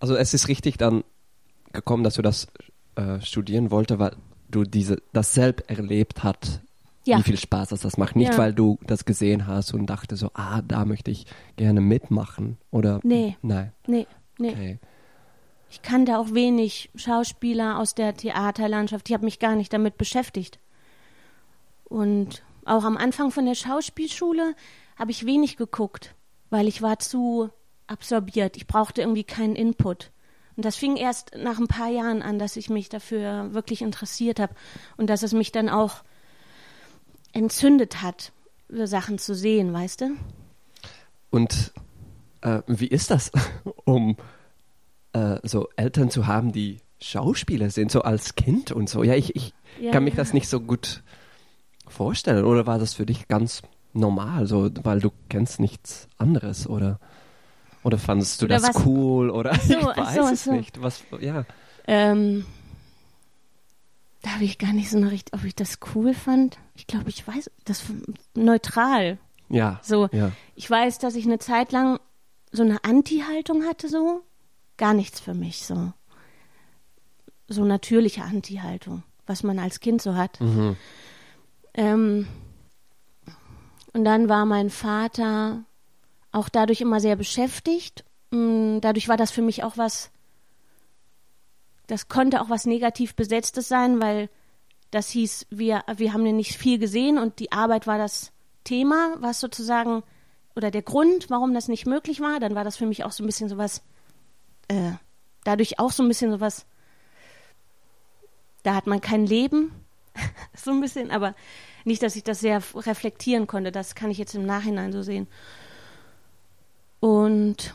Also 0.00 0.16
es 0.16 0.34
ist 0.34 0.48
richtig 0.48 0.76
dann 0.76 1.02
gekommen, 1.72 2.04
dass 2.04 2.14
du 2.14 2.22
das 2.22 2.46
äh, 2.96 3.20
studieren 3.22 3.70
wollte, 3.70 3.98
weil 3.98 4.16
du 4.50 4.64
diese, 4.64 5.02
das 5.12 5.34
selbst 5.34 5.68
erlebt 5.70 6.22
hast, 6.22 6.60
ja. 7.04 7.18
wie 7.18 7.22
viel 7.22 7.36
Spaß 7.36 7.70
das, 7.70 7.80
das 7.80 7.96
macht. 7.96 8.16
Nicht, 8.16 8.32
ja. 8.32 8.38
weil 8.38 8.52
du 8.52 8.78
das 8.86 9.04
gesehen 9.04 9.46
hast 9.46 9.72
und 9.74 9.86
dachte 9.86 10.16
so, 10.16 10.30
ah, 10.34 10.62
da 10.62 10.84
möchte 10.84 11.10
ich 11.10 11.26
gerne 11.56 11.80
mitmachen. 11.80 12.58
Oder? 12.70 13.00
Nee. 13.02 13.36
Nein. 13.42 13.72
Nee, 13.86 14.06
nee. 14.38 14.50
Okay. 14.50 14.78
Ich 15.70 15.82
kannte 15.82 16.18
auch 16.18 16.34
wenig 16.34 16.90
Schauspieler 16.96 17.78
aus 17.78 17.94
der 17.94 18.16
Theaterlandschaft. 18.16 19.08
Ich 19.08 19.14
habe 19.14 19.24
mich 19.24 19.38
gar 19.38 19.54
nicht 19.54 19.72
damit 19.72 19.96
beschäftigt. 19.96 20.58
Und 21.84 22.42
auch 22.64 22.84
am 22.84 22.96
Anfang 22.96 23.30
von 23.30 23.46
der 23.46 23.54
Schauspielschule 23.54 24.54
habe 24.96 25.12
ich 25.12 25.26
wenig 25.26 25.56
geguckt, 25.56 26.14
weil 26.50 26.66
ich 26.66 26.82
war 26.82 26.98
zu 26.98 27.50
absorbiert. 27.86 28.56
Ich 28.56 28.66
brauchte 28.66 29.00
irgendwie 29.02 29.24
keinen 29.24 29.54
Input. 29.56 30.10
Und 30.60 30.66
das 30.66 30.76
fing 30.76 30.96
erst 30.96 31.30
nach 31.38 31.58
ein 31.58 31.68
paar 31.68 31.88
Jahren 31.88 32.20
an, 32.20 32.38
dass 32.38 32.54
ich 32.56 32.68
mich 32.68 32.90
dafür 32.90 33.54
wirklich 33.54 33.80
interessiert 33.80 34.38
habe 34.38 34.52
und 34.98 35.08
dass 35.08 35.22
es 35.22 35.32
mich 35.32 35.52
dann 35.52 35.70
auch 35.70 36.02
entzündet 37.32 38.02
hat, 38.02 38.32
Sachen 38.68 39.16
zu 39.16 39.34
sehen, 39.34 39.72
weißt 39.72 40.02
du? 40.02 40.10
Und 41.30 41.72
äh, 42.42 42.60
wie 42.66 42.88
ist 42.88 43.10
das, 43.10 43.32
um 43.86 44.18
äh, 45.14 45.38
so 45.44 45.70
Eltern 45.76 46.10
zu 46.10 46.26
haben, 46.26 46.52
die 46.52 46.76
Schauspieler 47.00 47.70
sind, 47.70 47.90
so 47.90 48.02
als 48.02 48.34
Kind 48.34 48.70
und 48.70 48.90
so? 48.90 49.02
Ja, 49.02 49.14
ich, 49.14 49.34
ich 49.34 49.54
ja, 49.80 49.92
kann 49.92 50.04
mich 50.04 50.12
ja. 50.12 50.18
das 50.18 50.34
nicht 50.34 50.50
so 50.50 50.60
gut 50.60 51.02
vorstellen. 51.88 52.44
Oder 52.44 52.66
war 52.66 52.78
das 52.78 52.92
für 52.92 53.06
dich 53.06 53.28
ganz 53.28 53.62
normal, 53.94 54.46
so, 54.46 54.68
weil 54.82 55.00
du 55.00 55.10
kennst 55.30 55.58
nichts 55.58 56.06
anderes, 56.18 56.66
oder? 56.68 57.00
Oder 57.82 57.98
fandest 57.98 58.42
du 58.42 58.46
oder 58.46 58.58
das 58.58 58.74
was? 58.74 58.86
cool? 58.86 59.30
Oder 59.30 59.54
so, 59.54 59.74
ich 59.78 59.84
weiß 59.84 60.14
so, 60.14 60.22
es 60.22 60.44
so. 60.44 60.52
nicht. 60.52 60.82
Was, 60.82 61.02
ja. 61.20 61.44
Ähm, 61.86 62.44
da 64.22 64.30
habe 64.30 64.44
ich 64.44 64.58
gar 64.58 64.72
nicht 64.72 64.90
so 64.90 64.98
eine 64.98 65.10
Richtung, 65.10 65.38
ob 65.40 65.46
ich 65.46 65.54
das 65.54 65.78
cool 65.94 66.12
fand. 66.12 66.58
Ich 66.74 66.86
glaube, 66.86 67.08
ich 67.08 67.26
weiß, 67.26 67.50
das 67.64 67.82
neutral. 68.34 69.18
Ja. 69.48 69.80
So, 69.82 70.08
ja. 70.12 70.32
ich 70.54 70.70
weiß, 70.70 70.98
dass 70.98 71.14
ich 71.14 71.24
eine 71.24 71.38
Zeit 71.38 71.72
lang 71.72 71.98
so 72.52 72.62
eine 72.62 72.84
Anti-Haltung 72.84 73.64
hatte, 73.64 73.88
so. 73.88 74.22
Gar 74.76 74.94
nichts 74.94 75.20
für 75.20 75.34
mich, 75.34 75.64
so. 75.64 75.92
So 77.48 77.64
natürliche 77.64 78.22
Anti-Haltung, 78.22 79.02
was 79.26 79.42
man 79.42 79.58
als 79.58 79.80
Kind 79.80 80.02
so 80.02 80.14
hat. 80.14 80.40
Mhm. 80.40 80.76
Ähm, 81.74 82.28
und 83.92 84.04
dann 84.04 84.28
war 84.28 84.44
mein 84.44 84.70
Vater 84.70 85.64
auch 86.32 86.48
dadurch 86.48 86.80
immer 86.80 87.00
sehr 87.00 87.16
beschäftigt. 87.16 88.04
Mm, 88.30 88.78
dadurch 88.80 89.08
war 89.08 89.16
das 89.16 89.30
für 89.30 89.42
mich 89.42 89.62
auch 89.64 89.76
was, 89.76 90.10
das 91.86 92.08
konnte 92.08 92.40
auch 92.40 92.50
was 92.50 92.66
negativ 92.66 93.14
besetztes 93.14 93.68
sein, 93.68 94.00
weil 94.00 94.28
das 94.90 95.08
hieß, 95.10 95.46
wir, 95.50 95.84
wir 95.96 96.12
haben 96.12 96.26
ja 96.26 96.32
nicht 96.32 96.56
viel 96.56 96.78
gesehen 96.78 97.18
und 97.18 97.38
die 97.38 97.52
Arbeit 97.52 97.86
war 97.86 97.98
das 97.98 98.32
Thema, 98.64 99.16
was 99.18 99.40
sozusagen, 99.40 100.02
oder 100.56 100.70
der 100.70 100.82
Grund, 100.82 101.30
warum 101.30 101.54
das 101.54 101.68
nicht 101.68 101.86
möglich 101.86 102.20
war. 102.20 102.40
Dann 102.40 102.54
war 102.54 102.64
das 102.64 102.76
für 102.76 102.86
mich 102.86 103.04
auch 103.04 103.12
so 103.12 103.22
ein 103.22 103.26
bisschen 103.26 103.48
sowas, 103.48 103.82
äh, 104.68 104.92
dadurch 105.44 105.78
auch 105.78 105.92
so 105.92 106.02
ein 106.02 106.08
bisschen 106.08 106.30
sowas, 106.30 106.66
da 108.62 108.74
hat 108.74 108.86
man 108.86 109.00
kein 109.00 109.26
Leben, 109.26 109.72
so 110.54 110.70
ein 110.72 110.80
bisschen, 110.80 111.10
aber 111.10 111.34
nicht, 111.84 112.02
dass 112.02 112.16
ich 112.16 112.24
das 112.24 112.40
sehr 112.40 112.62
reflektieren 112.74 113.46
konnte, 113.46 113.72
das 113.72 113.94
kann 113.94 114.10
ich 114.10 114.18
jetzt 114.18 114.34
im 114.34 114.44
Nachhinein 114.44 114.92
so 114.92 115.02
sehen. 115.02 115.28
Und 117.00 117.74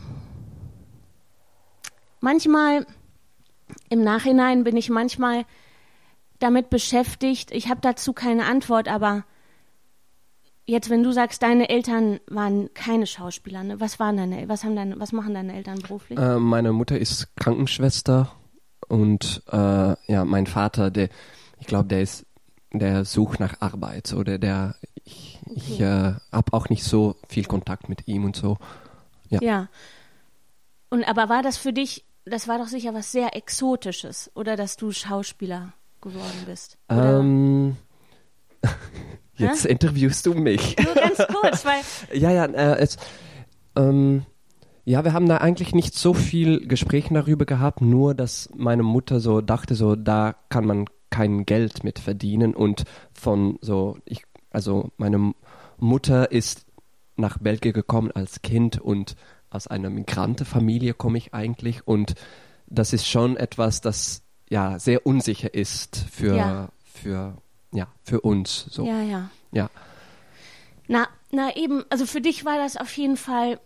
manchmal, 2.21 2.85
im 3.89 4.03
Nachhinein 4.03 4.63
bin 4.63 4.77
ich 4.77 4.89
manchmal 4.89 5.45
damit 6.39 6.69
beschäftigt, 6.69 7.51
ich 7.51 7.69
habe 7.69 7.81
dazu 7.81 8.13
keine 8.13 8.45
Antwort, 8.45 8.87
aber 8.87 9.23
jetzt, 10.65 10.89
wenn 10.89 11.03
du 11.03 11.11
sagst, 11.11 11.41
deine 11.41 11.69
Eltern 11.69 12.19
waren 12.27 12.73
keine 12.73 13.07
Schauspieler, 13.07 13.63
ne? 13.63 13.79
was 13.79 13.99
waren 13.99 14.17
deine, 14.17 14.47
was 14.49 14.63
haben 14.63 14.75
deine, 14.75 14.99
was 14.99 15.11
machen 15.11 15.33
deine 15.33 15.55
Eltern 15.55 15.79
beruflich? 15.79 16.19
Äh, 16.19 16.39
meine 16.39 16.71
Mutter 16.71 16.99
ist 16.99 17.35
Krankenschwester 17.35 18.31
und 18.87 19.43
äh, 19.51 19.57
ja, 19.57 20.25
mein 20.25 20.47
Vater, 20.47 20.91
der, 20.91 21.09
ich 21.59 21.67
glaube, 21.67 21.87
der 21.87 22.01
ist, 22.01 22.25
der 22.73 23.05
sucht 23.05 23.39
nach 23.39 23.61
Arbeit 23.61 24.13
oder 24.13 24.37
der, 24.37 24.75
ich, 25.03 25.39
okay. 25.45 25.53
ich 25.55 25.79
äh, 25.79 26.13
habe 26.31 26.53
auch 26.53 26.69
nicht 26.69 26.83
so 26.83 27.15
viel 27.29 27.45
Kontakt 27.45 27.89
mit 27.89 28.07
ihm 28.07 28.25
und 28.25 28.35
so. 28.35 28.57
Ja. 29.29 29.39
ja. 29.41 29.69
Und 30.89 31.03
aber 31.03 31.29
war 31.29 31.41
das 31.41 31.57
für 31.57 31.73
dich, 31.73 32.05
das 32.25 32.47
war 32.47 32.57
doch 32.57 32.67
sicher 32.67 32.93
was 32.93 33.11
sehr 33.11 33.35
Exotisches, 33.35 34.31
oder 34.35 34.55
dass 34.55 34.77
du 34.77 34.91
Schauspieler 34.91 35.73
geworden 36.01 36.43
bist? 36.45 36.77
Ähm, 36.89 37.77
jetzt 39.35 39.65
interviewst 39.65 40.25
du 40.25 40.33
mich. 40.33 40.75
Nur 40.77 40.95
ganz 40.95 41.17
kurz, 41.17 41.65
weil. 41.65 41.81
ja, 42.19 42.31
ja, 42.31 42.45
äh, 42.45 42.77
es, 42.79 42.97
ähm, 43.75 44.25
ja, 44.85 45.03
wir 45.03 45.13
haben 45.13 45.27
da 45.27 45.37
eigentlich 45.37 45.73
nicht 45.73 45.95
so 45.95 46.13
viel 46.13 46.67
Gespräche 46.67 47.13
darüber 47.13 47.45
gehabt, 47.45 47.81
nur 47.81 48.13
dass 48.13 48.49
meine 48.55 48.83
Mutter 48.83 49.19
so 49.19 49.41
dachte, 49.41 49.73
so 49.73 49.95
da 49.95 50.35
kann 50.49 50.65
man 50.65 50.85
kein 51.09 51.45
Geld 51.45 51.83
mit 51.83 51.97
verdienen 51.97 52.53
und 52.55 52.83
von 53.13 53.57
so, 53.61 53.97
ich, 54.05 54.23
also 54.51 54.91
meine 54.97 55.33
Mutter 55.77 56.31
ist 56.31 56.64
nach 57.15 57.37
Belgien 57.37 57.73
gekommen 57.73 58.11
als 58.11 58.41
Kind 58.41 58.79
und 58.79 59.15
aus 59.49 59.67
einer 59.67 59.89
Migrantenfamilie 59.89 60.93
komme 60.93 61.17
ich 61.17 61.33
eigentlich 61.33 61.87
und 61.87 62.15
das 62.67 62.93
ist 62.93 63.07
schon 63.07 63.37
etwas, 63.37 63.81
das 63.81 64.23
ja 64.49 64.79
sehr 64.79 65.05
unsicher 65.05 65.53
ist 65.53 65.97
für 66.11 66.35
ja. 66.35 66.69
für 66.83 67.37
ja 67.71 67.87
für 68.03 68.21
uns 68.21 68.65
so. 68.69 68.85
Ja, 68.85 69.01
ja. 69.01 69.29
Ja. 69.51 69.69
Na, 70.87 71.07
na 71.31 71.55
eben, 71.55 71.83
also 71.89 72.05
für 72.05 72.21
dich 72.21 72.45
war 72.45 72.57
das 72.57 72.77
auf 72.77 72.95
jeden 72.97 73.17
Fall 73.17 73.59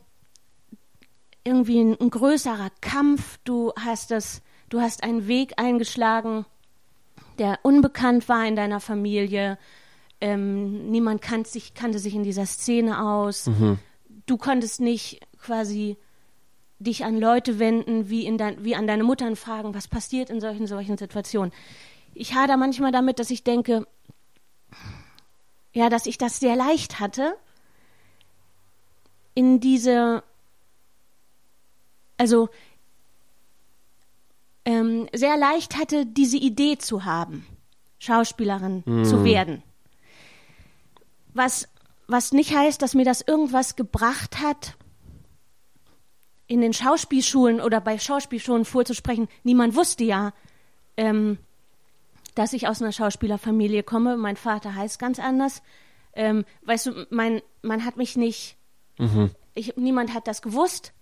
irgendwie 1.44 1.80
ein, 1.80 2.00
ein 2.00 2.10
größerer 2.10 2.70
Kampf. 2.82 3.40
Du 3.44 3.74
hast 3.76 4.12
das, 4.12 4.42
du 4.70 4.82
hast 4.82 5.04
einen 5.04 5.28
Weg 5.28 5.54
eingeschlagen, 5.58 6.46
der 7.38 7.60
unbekannt 7.64 8.30
war 8.30 8.46
in 8.46 8.56
deiner 8.56 8.80
Familie. 8.80 9.58
Ähm, 10.22 10.90
niemand 10.90 11.22
kannte 11.22 11.50
sich, 11.50 11.74
kannte 11.74 12.00
sich 12.00 12.14
in 12.14 12.24
dieser 12.24 12.46
Szene 12.46 13.04
aus. 13.04 13.48
Mhm. 13.48 13.80
du 14.26 14.38
konntest 14.38 14.80
nicht 14.80 15.22
quasi 15.42 15.98
dich 16.80 17.04
an 17.04 17.20
Leute 17.20 17.60
wenden, 17.60 18.10
wie, 18.10 18.26
in 18.26 18.38
dein, 18.38 18.64
wie 18.64 18.76
an 18.76 18.88
deine 18.88 19.04
Mutter 19.04 19.28
und 19.28 19.38
fragen, 19.38 19.74
was 19.74 19.88
passiert 19.88 20.30
in 20.30 20.40
solchen, 20.40 20.66
solchen 20.66 20.98
Situationen. 20.98 21.52
Ich 22.14 22.36
hader 22.36 22.58
manchmal 22.58 22.92
damit, 22.92 23.20
dass 23.20 23.30
ich 23.32 23.44
denke, 23.44 23.86
ja, 25.74 25.90
dass 25.90 26.06
ich 26.06 26.18
das 26.18 26.40
sehr 26.40 26.56
leicht 26.56 27.00
hatte, 27.00 27.36
in 29.36 29.60
diese, 29.60 30.24
also 32.18 32.50
ähm, 34.66 35.08
sehr 35.14 35.38
leicht 35.38 35.78
hatte, 35.78 36.06
diese 36.06 36.38
Idee 36.38 36.78
zu 36.78 37.06
haben, 37.06 37.46
Schauspielerin 38.00 38.84
mm. 38.86 39.04
zu 39.04 39.24
werden. 39.24 39.64
Was, 41.34 41.68
was 42.08 42.32
nicht 42.32 42.56
heißt, 42.56 42.82
dass 42.82 42.96
mir 42.96 43.06
das 43.06 43.22
irgendwas 43.22 43.76
gebracht 43.76 44.40
hat, 44.40 44.76
in 46.50 46.62
den 46.62 46.74
Schauspielschulen 46.74 47.62
oder 47.62 47.80
bei 47.80 48.00
Schauspielschulen 48.00 48.66
vorzusprechen. 48.66 49.30
Niemand 49.44 49.76
wusste 49.76 50.04
ja, 50.04 50.34
ähm, 50.98 51.38
dass 52.34 52.54
ich 52.54 52.68
aus 52.68 52.82
einer 52.82 52.92
Schauspielerfamilie 52.92 53.84
komme. 53.84 54.18
Mein 54.18 54.36
Vater 54.36 54.74
heißt 54.74 54.98
ganz 54.98 55.20
anders. 55.20 55.62
Ähm, 56.14 56.46
weißt 56.64 56.88
du, 56.88 57.08
mein, 57.12 57.44
man 57.62 57.86
hat 57.86 57.98
mich 57.98 58.18
nicht, 58.18 58.58
mhm. 58.98 59.30
ich, 59.54 59.78
niemand 59.78 60.14
hat 60.16 60.28
das 60.28 60.42
gewusst. 60.42 60.94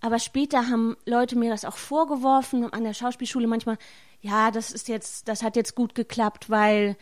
Aber 0.00 0.18
später 0.18 0.68
haben 0.68 0.96
Leute 1.04 1.36
mir 1.36 1.50
das 1.50 1.66
auch 1.66 1.76
vorgeworfen 1.76 2.72
an 2.72 2.82
der 2.82 2.94
Schauspielschule 2.94 3.46
manchmal. 3.46 3.76
Ja, 4.22 4.50
das 4.50 4.70
ist 4.70 4.88
jetzt, 4.88 5.28
das 5.28 5.42
hat 5.42 5.54
jetzt 5.54 5.74
gut 5.74 5.94
geklappt, 5.94 6.48
weil 6.48 6.96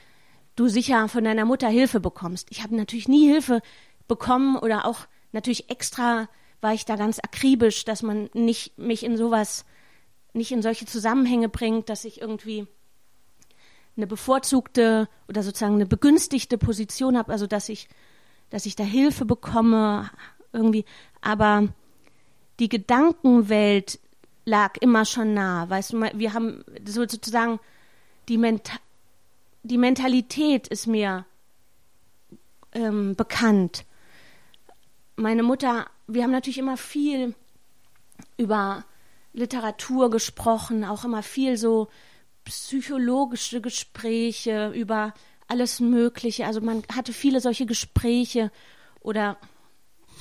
du 0.56 0.68
sicher 0.68 1.08
von 1.08 1.24
deiner 1.24 1.44
Mutter 1.44 1.68
Hilfe 1.68 2.00
bekommst. 2.00 2.48
Ich 2.50 2.62
habe 2.62 2.74
natürlich 2.74 3.08
nie 3.08 3.28
Hilfe 3.28 3.60
bekommen 4.08 4.56
oder 4.56 4.86
auch 4.86 5.06
natürlich 5.32 5.70
extra 5.70 6.28
war 6.60 6.72
ich 6.72 6.84
da 6.84 6.96
ganz 6.96 7.18
akribisch, 7.18 7.84
dass 7.84 8.02
man 8.02 8.30
nicht 8.32 8.78
mich 8.78 9.04
in 9.04 9.16
sowas, 9.16 9.64
nicht 10.32 10.52
in 10.52 10.62
solche 10.62 10.86
Zusammenhänge 10.86 11.48
bringt, 11.48 11.88
dass 11.88 12.04
ich 12.04 12.20
irgendwie 12.20 12.66
eine 13.96 14.06
bevorzugte 14.06 15.08
oder 15.28 15.42
sozusagen 15.42 15.74
eine 15.74 15.86
begünstigte 15.86 16.58
Position 16.58 17.16
habe, 17.16 17.32
also 17.32 17.46
dass 17.46 17.68
ich, 17.68 17.88
dass 18.50 18.66
ich 18.66 18.76
da 18.76 18.84
Hilfe 18.84 19.24
bekomme, 19.24 20.10
irgendwie. 20.52 20.84
Aber 21.20 21.68
die 22.58 22.68
Gedankenwelt 22.68 23.98
lag 24.44 24.76
immer 24.80 25.04
schon 25.04 25.34
nah. 25.34 25.68
Weißt 25.68 25.92
du, 25.92 26.00
wir 26.00 26.34
haben 26.34 26.64
sozusagen 26.84 27.60
die, 28.28 28.38
Menta 28.38 28.72
die 29.66 29.78
Mentalität 29.78 30.68
ist 30.68 30.86
mir 30.86 31.26
ähm, 32.72 33.16
bekannt. 33.16 33.84
Meine 35.16 35.42
Mutter, 35.42 35.86
wir 36.06 36.22
haben 36.22 36.30
natürlich 36.30 36.58
immer 36.58 36.76
viel 36.76 37.34
über 38.36 38.84
Literatur 39.32 40.10
gesprochen, 40.10 40.84
auch 40.84 41.04
immer 41.04 41.22
viel 41.22 41.56
so 41.56 41.88
psychologische 42.44 43.60
Gespräche 43.60 44.70
über 44.74 45.14
alles 45.48 45.80
Mögliche. 45.80 46.46
Also 46.46 46.60
man 46.60 46.82
hatte 46.94 47.12
viele 47.12 47.40
solche 47.40 47.66
Gespräche 47.66 48.50
oder 49.00 49.36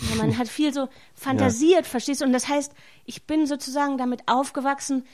ja, 0.09 0.15
man 0.15 0.37
hat 0.37 0.47
viel 0.47 0.73
so 0.73 0.89
fantasiert, 1.13 1.83
ja. 1.85 1.89
verstehst 1.89 2.21
du? 2.21 2.25
Und 2.25 2.33
das 2.33 2.47
heißt, 2.47 2.73
ich 3.05 3.25
bin 3.25 3.47
sozusagen 3.47 3.97
damit 3.97 4.23
aufgewachsen, 4.27 5.05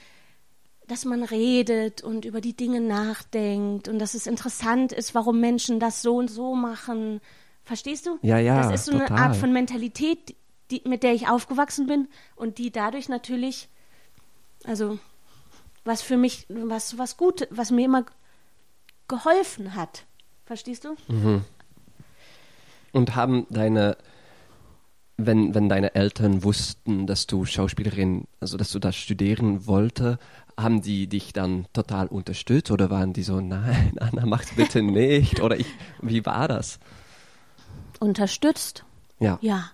dass 0.91 1.05
man 1.05 1.23
redet 1.23 2.03
und 2.03 2.25
über 2.25 2.41
die 2.41 2.53
Dinge 2.53 2.81
nachdenkt 2.81 3.87
und 3.87 3.97
dass 3.97 4.13
es 4.13 4.27
interessant 4.27 4.91
ist, 4.91 5.15
warum 5.15 5.39
Menschen 5.39 5.79
das 5.79 6.01
so 6.01 6.17
und 6.17 6.29
so 6.29 6.53
machen. 6.53 7.21
Verstehst 7.63 8.07
du? 8.07 8.19
Ja, 8.21 8.39
ja. 8.39 8.63
Das 8.63 8.81
ist 8.81 8.85
so 8.87 8.91
total. 8.91 9.07
eine 9.07 9.17
Art 9.17 9.35
von 9.37 9.53
Mentalität, 9.53 10.35
die, 10.69 10.81
mit 10.85 11.03
der 11.03 11.13
ich 11.13 11.29
aufgewachsen 11.29 11.87
bin 11.87 12.09
und 12.35 12.57
die 12.57 12.73
dadurch 12.73 13.07
natürlich, 13.07 13.69
also 14.65 14.99
was 15.85 16.01
für 16.01 16.17
mich, 16.17 16.45
was, 16.49 16.97
was 16.97 17.15
gut, 17.15 17.47
was 17.51 17.71
mir 17.71 17.85
immer 17.85 18.05
geholfen 19.07 19.75
hat. 19.75 20.03
Verstehst 20.43 20.83
du? 20.83 20.97
Mhm. 21.07 21.45
Und 22.91 23.15
haben 23.15 23.47
deine 23.49 23.95
wenn, 25.25 25.53
wenn 25.53 25.69
deine 25.69 25.95
Eltern 25.95 26.43
wussten, 26.43 27.07
dass 27.07 27.27
du 27.27 27.45
Schauspielerin, 27.45 28.25
also 28.39 28.57
dass 28.57 28.71
du 28.71 28.79
das 28.79 28.95
studieren 28.95 29.67
wollte, 29.67 30.19
haben 30.61 30.81
die 30.81 31.07
dich 31.07 31.33
dann 31.33 31.65
total 31.73 32.07
unterstützt 32.07 32.71
oder 32.71 32.89
waren 32.89 33.13
die 33.13 33.23
so, 33.23 33.41
nein, 33.41 33.93
Anna, 33.99 34.25
mach's 34.25 34.55
bitte 34.55 34.81
nicht? 34.81 35.41
Oder 35.41 35.59
ich, 35.59 35.67
wie 36.01 36.25
war 36.25 36.47
das? 36.47 36.79
Unterstützt? 37.99 38.83
Ja. 39.19 39.37
Ja. 39.41 39.71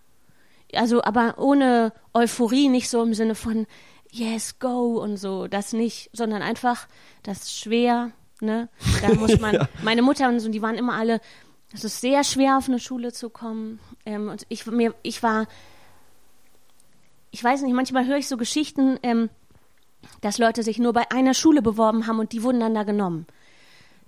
Also, 0.74 1.02
aber 1.04 1.36
ohne 1.38 1.94
Euphorie, 2.14 2.68
nicht 2.68 2.90
so 2.90 3.02
im 3.02 3.14
Sinne 3.14 3.36
von, 3.36 3.66
yes, 4.12 4.60
go 4.60 5.02
und 5.02 5.18
so, 5.18 5.48
das 5.48 5.74
nicht, 5.74 6.10
sondern 6.14 6.42
einfach, 6.42 6.88
das 7.24 7.44
ist 7.44 7.60
schwer, 7.60 8.12
ne? 8.42 8.70
Da 9.02 9.14
muss 9.14 9.40
man, 9.40 9.56
ja. 9.56 9.70
meine 9.84 10.02
Mutter 10.02 10.28
und 10.28 10.40
so, 10.40 10.50
die 10.50 10.62
waren 10.62 10.76
immer 10.76 10.94
alle, 10.94 11.22
es 11.74 11.84
ist 11.84 12.02
sehr 12.02 12.24
schwer, 12.24 12.58
auf 12.58 12.68
eine 12.68 12.80
Schule 12.80 13.12
zu 13.14 13.30
kommen. 13.30 13.80
Ähm, 14.06 14.30
und 14.30 14.46
ich, 14.50 14.66
mir, 14.66 14.94
ich 15.04 15.24
war, 15.24 15.48
ich 17.32 17.44
weiß 17.44 17.62
nicht, 17.62 17.74
manchmal 17.74 18.06
höre 18.06 18.18
ich 18.18 18.28
so 18.28 18.38
Geschichten, 18.38 18.98
ähm, 19.04 19.30
dass 20.22 20.38
Leute 20.38 20.64
sich 20.64 20.80
nur 20.80 20.94
bei 20.94 21.10
einer 21.12 21.34
Schule 21.34 21.62
beworben 21.62 22.08
haben 22.08 22.20
und 22.20 22.32
die 22.32 22.44
wurden 22.44 22.60
dann 22.60 22.76
da 22.76 22.84
genommen. 22.84 23.28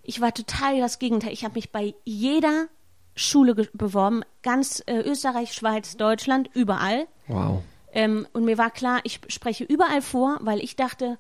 Ich 0.04 0.22
war 0.22 0.34
total 0.34 0.80
das 0.80 1.00
Gegenteil. 1.00 1.34
Ich 1.34 1.44
habe 1.44 1.56
mich 1.56 1.72
bei 1.72 1.94
jeder 2.04 2.68
Schule 3.16 3.54
beworben, 3.54 4.24
ganz 4.44 4.82
äh, 4.86 5.02
Österreich, 5.02 5.54
Schweiz, 5.54 5.98
Deutschland, 5.98 6.50
überall. 6.54 7.08
Wow. 7.28 7.62
Ähm, 7.92 8.28
und 8.34 8.46
mir 8.46 8.58
war 8.58 8.72
klar, 8.72 9.02
ich 9.04 9.20
spreche 9.28 9.64
überall 9.64 10.02
vor, 10.02 10.38
weil 10.42 10.64
ich 10.64 10.76
dachte, 10.76 11.18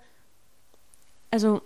also, 1.32 1.62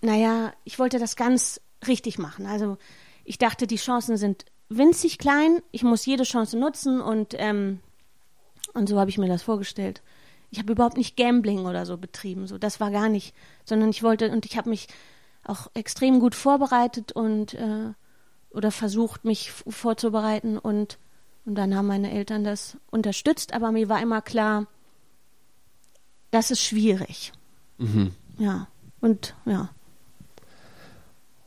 naja, 0.00 0.52
ich 0.64 0.78
wollte 0.78 0.98
das 0.98 1.16
ganz 1.16 1.60
richtig 1.86 2.18
machen. 2.18 2.46
Also 2.46 2.78
ich 3.24 3.38
dachte, 3.38 3.66
die 3.66 3.76
Chancen 3.76 4.16
sind 4.16 4.44
winzig 4.68 5.18
klein, 5.18 5.62
ich 5.72 5.82
muss 5.82 6.06
jede 6.06 6.24
Chance 6.24 6.58
nutzen 6.58 7.00
und, 7.00 7.34
ähm, 7.38 7.80
und 8.72 8.88
so 8.88 8.98
habe 8.98 9.10
ich 9.10 9.18
mir 9.18 9.28
das 9.28 9.42
vorgestellt. 9.42 10.02
Ich 10.54 10.60
habe 10.60 10.72
überhaupt 10.72 10.96
nicht 10.96 11.16
Gambling 11.16 11.66
oder 11.66 11.84
so 11.84 11.96
betrieben, 11.98 12.46
so 12.46 12.58
das 12.58 12.78
war 12.78 12.92
gar 12.92 13.08
nicht, 13.08 13.34
sondern 13.64 13.90
ich 13.90 14.04
wollte 14.04 14.30
und 14.30 14.46
ich 14.46 14.56
habe 14.56 14.70
mich 14.70 14.86
auch 15.42 15.68
extrem 15.74 16.20
gut 16.20 16.36
vorbereitet 16.36 17.10
und 17.10 17.54
äh, 17.54 17.92
oder 18.50 18.70
versucht, 18.70 19.24
mich 19.24 19.50
vorzubereiten 19.50 20.56
und 20.56 20.98
und 21.44 21.56
dann 21.56 21.74
haben 21.74 21.88
meine 21.88 22.12
Eltern 22.12 22.44
das 22.44 22.78
unterstützt, 22.92 23.52
aber 23.52 23.72
mir 23.72 23.88
war 23.88 24.00
immer 24.00 24.22
klar, 24.22 24.68
das 26.30 26.52
ist 26.52 26.60
schwierig. 26.60 27.32
Mhm. 27.78 28.12
Ja. 28.38 28.68
Und 29.00 29.34
ja. 29.44 29.70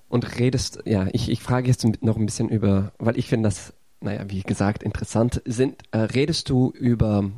Und 0.09 0.37
redest, 0.37 0.83
ja, 0.85 1.07
ich, 1.13 1.29
ich 1.29 1.41
frage 1.41 1.69
jetzt 1.69 1.85
noch 2.03 2.17
ein 2.17 2.25
bisschen 2.25 2.49
über, 2.49 2.91
weil 2.99 3.17
ich 3.17 3.27
finde 3.27 3.47
das, 3.47 3.73
naja, 4.01 4.25
wie 4.27 4.41
gesagt, 4.41 4.83
interessant. 4.83 5.41
Sind, 5.45 5.81
äh, 5.91 5.99
redest 5.99 6.49
du 6.49 6.71
über 6.71 7.31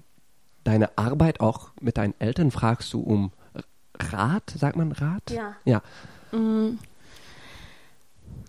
deine 0.63 0.97
Arbeit 0.97 1.39
auch 1.39 1.71
mit 1.81 1.97
deinen 1.97 2.13
Eltern? 2.19 2.51
Fragst 2.51 2.93
du 2.93 3.01
um 3.01 3.31
Rat, 3.97 4.53
sagt 4.55 4.75
man 4.75 4.91
Rat? 4.91 5.31
Ja. 5.31 5.55
Ja. 5.65 5.81
Mm. 6.31 6.79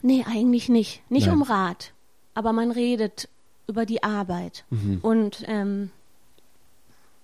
Nee, 0.02 0.24
eigentlich 0.26 0.68
nicht. 0.68 1.02
Nicht 1.10 1.26
Nein. 1.26 1.36
um 1.36 1.42
Rat. 1.42 1.92
Aber 2.34 2.52
man 2.52 2.70
redet 2.70 3.28
über 3.66 3.86
die 3.86 4.02
Arbeit. 4.02 4.64
Mhm. 4.70 4.98
Und 5.02 5.44
ähm, 5.46 5.90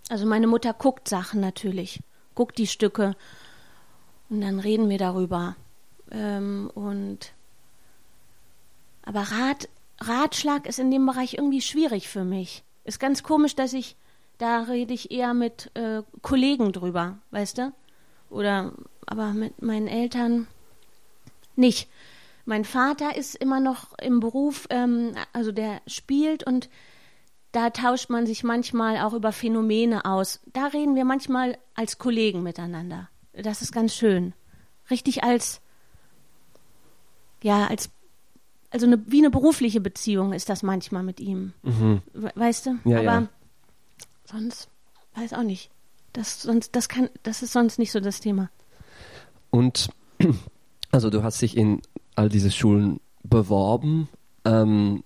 also 0.08 0.26
meine 0.26 0.46
Mutter 0.46 0.72
guckt 0.72 1.08
Sachen 1.08 1.40
natürlich, 1.40 2.00
guckt 2.34 2.58
die 2.58 2.66
Stücke 2.66 3.16
und 4.28 4.40
dann 4.40 4.60
reden 4.60 4.88
wir 4.88 4.98
darüber. 4.98 5.56
Ähm, 6.10 6.70
und 6.74 7.32
aber 9.02 9.20
Rat, 9.20 9.68
Ratschlag 10.00 10.66
ist 10.66 10.78
in 10.78 10.90
dem 10.90 11.06
Bereich 11.06 11.34
irgendwie 11.34 11.60
schwierig 11.60 12.08
für 12.08 12.24
mich. 12.24 12.62
Ist 12.84 13.00
ganz 13.00 13.22
komisch, 13.22 13.56
dass 13.56 13.72
ich, 13.72 13.96
da 14.38 14.62
rede 14.62 14.94
ich 14.94 15.10
eher 15.10 15.34
mit 15.34 15.70
äh, 15.74 16.02
Kollegen 16.22 16.72
drüber, 16.72 17.18
weißt 17.30 17.58
du? 17.58 17.72
Oder 18.30 18.72
aber 19.06 19.32
mit 19.32 19.62
meinen 19.62 19.88
Eltern 19.88 20.46
nicht. 21.54 21.88
Mein 22.44 22.64
Vater 22.64 23.16
ist 23.16 23.34
immer 23.34 23.60
noch 23.60 23.98
im 23.98 24.20
Beruf, 24.20 24.66
ähm, 24.70 25.14
also 25.32 25.52
der 25.52 25.80
spielt 25.86 26.44
und 26.44 26.68
da 27.52 27.70
tauscht 27.70 28.10
man 28.10 28.26
sich 28.26 28.44
manchmal 28.44 28.98
auch 28.98 29.14
über 29.14 29.32
Phänomene 29.32 30.04
aus. 30.04 30.40
Da 30.52 30.66
reden 30.66 30.94
wir 30.94 31.04
manchmal 31.04 31.56
als 31.74 31.98
Kollegen 31.98 32.42
miteinander. 32.42 33.08
Das 33.32 33.62
ist 33.62 33.72
ganz 33.72 33.94
schön. 33.94 34.34
Richtig 34.90 35.24
als 35.24 35.60
ja, 37.42 37.66
als 37.66 37.90
also 38.70 38.86
eine, 38.86 39.00
wie 39.06 39.18
eine 39.18 39.30
berufliche 39.30 39.80
Beziehung 39.80 40.32
ist 40.32 40.48
das 40.48 40.62
manchmal 40.62 41.02
mit 41.02 41.20
ihm. 41.20 41.52
Mhm. 41.62 42.02
Weißt 42.12 42.66
du? 42.66 42.78
Ja, 42.84 42.98
Aber 42.98 43.04
ja. 43.04 43.28
Sonst 44.26 44.68
weiß 45.14 45.32
auch 45.32 45.42
nicht. 45.42 45.70
Das 46.12 46.42
sonst 46.42 46.74
das 46.76 46.88
kann 46.88 47.08
das 47.22 47.42
ist 47.42 47.52
sonst 47.52 47.78
nicht 47.78 47.92
so 47.92 48.00
das 48.00 48.20
Thema. 48.20 48.50
Und 49.50 49.88
also 50.90 51.10
du 51.10 51.22
hast 51.22 51.40
dich 51.42 51.56
in 51.56 51.82
all 52.14 52.28
diese 52.28 52.50
Schulen 52.50 53.00
beworben. 53.22 54.08
Ähm, 54.44 55.02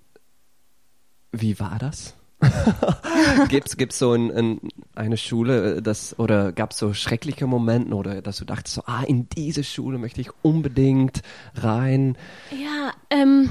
wie 1.32 1.58
war 1.60 1.78
das? 1.78 2.14
gibt's 3.48 3.76
gibt's 3.76 3.98
so 3.98 4.12
ein, 4.12 4.30
ein, 4.30 4.60
eine 4.94 5.16
Schule, 5.16 5.82
das 5.82 6.18
oder 6.18 6.52
gab 6.52 6.70
es 6.70 6.78
so 6.78 6.94
schreckliche 6.94 7.46
Momente 7.46 7.94
oder 7.94 8.22
dass 8.22 8.38
du 8.38 8.44
dachtest 8.46 8.76
so, 8.76 8.82
ah, 8.86 9.02
in 9.02 9.28
diese 9.28 9.62
Schule 9.62 9.98
möchte 9.98 10.22
ich 10.22 10.30
unbedingt 10.42 11.22
rein? 11.54 12.16
Ja, 12.50 12.92
ähm, 13.10 13.50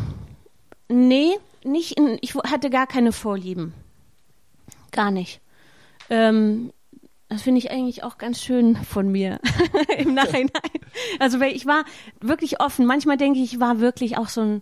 nee, 0.88 1.34
nicht 1.64 1.98
in, 1.98 2.18
ich 2.22 2.34
hatte 2.34 2.70
gar 2.70 2.88
keine 2.88 3.12
Vorlieben. 3.12 3.74
Gar 4.92 5.12
nicht. 5.12 5.40
Ähm, 6.10 6.72
das 7.30 7.44
finde 7.44 7.60
ich 7.60 7.70
eigentlich 7.70 8.04
auch 8.04 8.18
ganz 8.18 8.42
schön 8.42 8.76
von 8.76 9.12
mir 9.12 9.40
im 9.98 10.16
Nachhinein. 10.16 10.50
Also 11.20 11.40
weil 11.40 11.56
ich 11.56 11.66
war 11.68 11.86
wirklich 12.20 12.60
offen. 12.60 12.86
Manchmal 12.86 13.18
denke 13.18 13.40
ich, 13.40 13.54
ich 13.54 13.60
war 13.60 13.80
wirklich 13.80 14.18
auch 14.18 14.30
so 14.30 14.42
ein, 14.42 14.62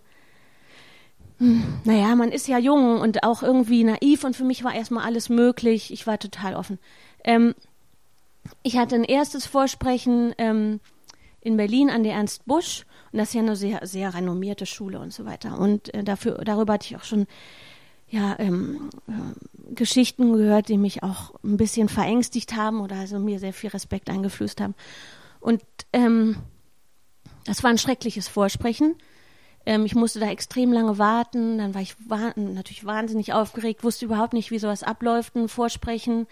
hm, 1.38 1.80
naja, 1.84 2.14
man 2.14 2.30
ist 2.30 2.46
ja 2.46 2.58
jung 2.58 3.00
und 3.00 3.22
auch 3.24 3.42
irgendwie 3.42 3.84
naiv 3.84 4.24
und 4.24 4.36
für 4.36 4.44
mich 4.44 4.64
war 4.64 4.74
erstmal 4.74 5.04
alles 5.04 5.30
möglich. 5.30 5.92
Ich 5.92 6.06
war 6.06 6.18
total 6.18 6.54
offen. 6.54 6.78
Ähm, 7.24 7.54
ich 8.62 8.76
hatte 8.76 8.96
ein 8.96 9.04
erstes 9.04 9.46
Vorsprechen 9.46 10.34
ähm, 10.36 10.80
in 11.40 11.56
Berlin 11.56 11.88
an 11.88 12.02
der 12.02 12.14
Ernst 12.14 12.44
Busch 12.44 12.84
und 13.12 13.18
das 13.18 13.28
ist 13.28 13.34
ja 13.34 13.40
eine 13.40 13.56
sehr, 13.56 13.86
sehr 13.86 14.12
renommierte 14.14 14.66
Schule 14.66 14.98
und 15.00 15.12
so 15.12 15.24
weiter. 15.24 15.58
Und 15.58 15.94
äh, 15.94 16.04
dafür, 16.04 16.42
darüber 16.44 16.74
hatte 16.74 16.86
ich 16.86 16.96
auch 16.96 17.04
schon 17.04 17.26
ja, 18.10 18.36
ähm, 18.38 18.90
äh, 19.06 19.74
Geschichten 19.74 20.32
gehört, 20.32 20.68
die 20.68 20.78
mich 20.78 21.02
auch 21.02 21.34
ein 21.44 21.56
bisschen 21.56 21.88
verängstigt 21.88 22.56
haben 22.56 22.80
oder 22.80 22.96
also 22.96 23.18
mir 23.18 23.38
sehr 23.38 23.52
viel 23.52 23.70
Respekt 23.70 24.08
eingeflößt 24.08 24.60
haben. 24.60 24.74
Und 25.40 25.62
ähm, 25.92 26.36
das 27.44 27.62
war 27.62 27.70
ein 27.70 27.78
schreckliches 27.78 28.28
Vorsprechen. 28.28 28.96
Ähm, 29.66 29.84
ich 29.84 29.94
musste 29.94 30.20
da 30.20 30.30
extrem 30.30 30.72
lange 30.72 30.98
warten. 30.98 31.58
Dann 31.58 31.74
war 31.74 31.82
ich 31.82 31.96
wa 32.08 32.32
natürlich 32.36 32.86
wahnsinnig 32.86 33.32
aufgeregt, 33.34 33.84
wusste 33.84 34.06
überhaupt 34.06 34.32
nicht, 34.32 34.50
wie 34.50 34.58
sowas 34.58 34.82
abläuft, 34.82 35.36
ein 35.36 35.48
Vorsprechen. 35.48 36.26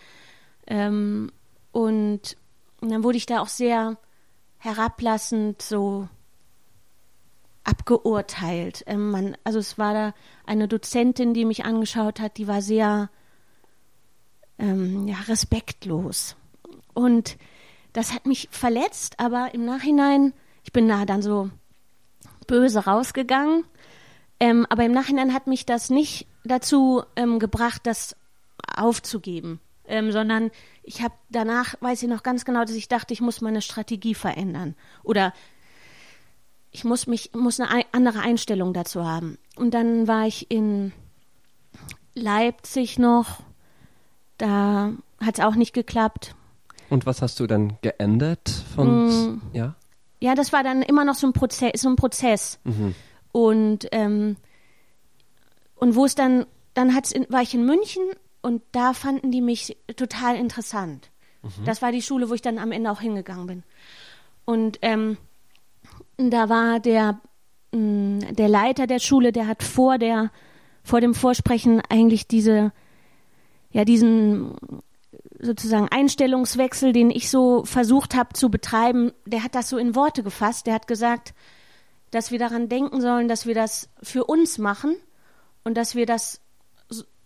Ähm, 0.67 1.31
und, 1.73 2.37
und 2.81 2.91
dann 2.91 3.05
wurde 3.05 3.19
ich 3.19 3.27
da 3.27 3.41
auch 3.41 3.49
sehr 3.49 3.99
herablassend 4.59 5.61
so 5.61 6.09
abgeurteilt. 7.67 8.85
Ähm, 8.87 9.11
man, 9.11 9.37
also 9.45 9.59
es 9.59 9.79
war 9.79 9.93
da 9.93 10.15
eine 10.47 10.69
Dozentin, 10.69 11.35
die 11.35 11.45
mich 11.45 11.65
angeschaut 11.65 12.21
hat, 12.21 12.39
die 12.39 12.49
war 12.49 12.63
sehr 12.63 13.11
ähm, 14.59 15.07
ja, 15.09 15.17
respektlos. 15.29 16.37
Und 16.95 17.37
das 17.93 18.15
hat 18.15 18.27
mich 18.27 18.49
verletzt, 18.51 19.19
aber 19.19 19.53
im 19.55 19.65
Nachhinein, 19.65 20.33
ich 20.63 20.73
bin 20.73 20.89
da 20.89 21.05
dann 21.05 21.23
so 21.23 21.51
böse 22.47 22.85
rausgegangen. 22.85 23.65
Ähm, 24.39 24.67
aber 24.69 24.85
im 24.85 24.93
Nachhinein 24.93 25.33
hat 25.33 25.47
mich 25.47 25.67
das 25.67 25.91
nicht 25.91 26.27
dazu 26.45 27.03
ähm, 27.17 27.39
gebracht, 27.39 27.83
das 27.85 28.15
aufzugeben, 28.77 29.61
ähm, 29.87 30.13
sondern 30.13 30.51
ich 30.83 31.03
habe 31.03 31.15
danach, 31.31 31.75
weiß 31.81 32.03
ich 32.03 32.09
noch 32.09 32.23
ganz 32.23 32.45
genau, 32.45 32.61
dass 32.61 32.73
ich 32.73 32.89
dachte, 32.89 33.15
ich 33.15 33.23
muss 33.23 33.41
meine 33.41 33.63
Strategie 33.63 34.15
verändern 34.15 34.75
oder 35.03 35.33
ich 36.77 36.85
muss 36.85 37.07
mich, 37.07 37.31
muss 37.33 37.59
eine 37.59 37.87
andere 37.93 38.21
Einstellung 38.21 38.75
dazu 38.75 39.03
haben. 39.03 39.39
Und 39.57 39.73
dann 39.73 40.07
war 40.07 40.27
ich 40.27 40.51
in 40.51 40.93
Leipzig 42.15 42.99
noch, 42.99 43.41
da 44.37 44.93
hat 45.19 45.39
es 45.39 45.45
auch 45.45 45.55
nicht 45.55 45.73
geklappt. 45.73 46.35
Und 46.91 47.07
was 47.07 47.23
hast 47.23 47.41
du 47.41 47.47
dann 47.47 47.79
geändert 47.81 48.51
von, 48.75 49.07
mm, 49.07 49.43
ja? 49.55 49.75
Ja, 50.21 50.35
das 50.35 50.53
war 50.53 50.63
dann 50.63 50.83
immer 50.83 51.07
noch 51.07 51.15
so 51.15 51.27
ein 51.27 51.33
Prozess, 51.33 51.81
so 51.81 51.89
ein 51.89 51.97
Prozess. 51.97 52.59
Mhm. 52.65 52.95
Und, 53.33 53.89
ähm, 53.93 54.37
und 55.77 55.95
wo 55.95 56.05
es 56.05 56.15
dann, 56.15 56.45
dann 56.75 56.95
hat's 56.95 57.11
in, 57.11 57.25
war 57.31 57.41
ich 57.41 57.55
in 57.55 57.65
München 57.65 58.03
und 58.43 58.61
da 58.73 58.93
fanden 58.93 59.31
die 59.31 59.41
mich 59.41 59.79
total 59.97 60.37
interessant. 60.37 61.11
Mhm. 61.43 61.65
Das 61.65 61.81
war 61.81 61.91
die 61.91 62.03
Schule, 62.03 62.29
wo 62.29 62.35
ich 62.35 62.43
dann 62.43 62.59
am 62.59 62.71
Ende 62.71 62.91
auch 62.91 63.01
hingegangen 63.01 63.47
bin. 63.47 63.63
Und 64.45 64.79
ähm, 64.83 65.17
da 66.19 66.49
war 66.49 66.81
der, 66.81 67.21
mm, 67.73 68.21
der 68.35 68.49
Leiter 68.49 68.87
der 68.87 68.99
Schule, 68.99 69.33
der 69.33 69.47
hat 69.47 69.63
vor 69.63 69.99
der, 69.99 70.31
vor 70.83 71.01
dem 71.01 71.15
Vorsprechen 71.15 71.83
eigentlich 71.89 72.27
diese, 72.27 72.73
ja, 73.71 73.85
diesen 73.85 74.57
sozusagen 75.39 75.89
Einstellungswechsel, 75.89 76.93
den 76.93 77.11
ich 77.11 77.31
so 77.31 77.65
versucht 77.65 78.15
habe 78.15 78.33
zu 78.33 78.51
betreiben, 78.51 79.13
der 79.27 79.43
hat 79.43 79.55
das 79.55 79.69
so 79.69 79.77
in 79.77 79.95
Worte 79.95 80.23
gefasst. 80.23 80.67
Der 80.67 80.75
hat 80.75 80.87
gesagt, 80.87 81.35
dass 82.11 82.31
wir 82.31 82.39
daran 82.39 82.69
denken 82.69 83.01
sollen, 83.01 83.29
dass 83.29 83.47
wir 83.47 83.55
das 83.55 83.91
für 84.03 84.25
uns 84.25 84.59
machen 84.59 84.97
und 85.65 85.77
dass 85.77 85.95
wir 85.95 86.07
das 86.07 86.41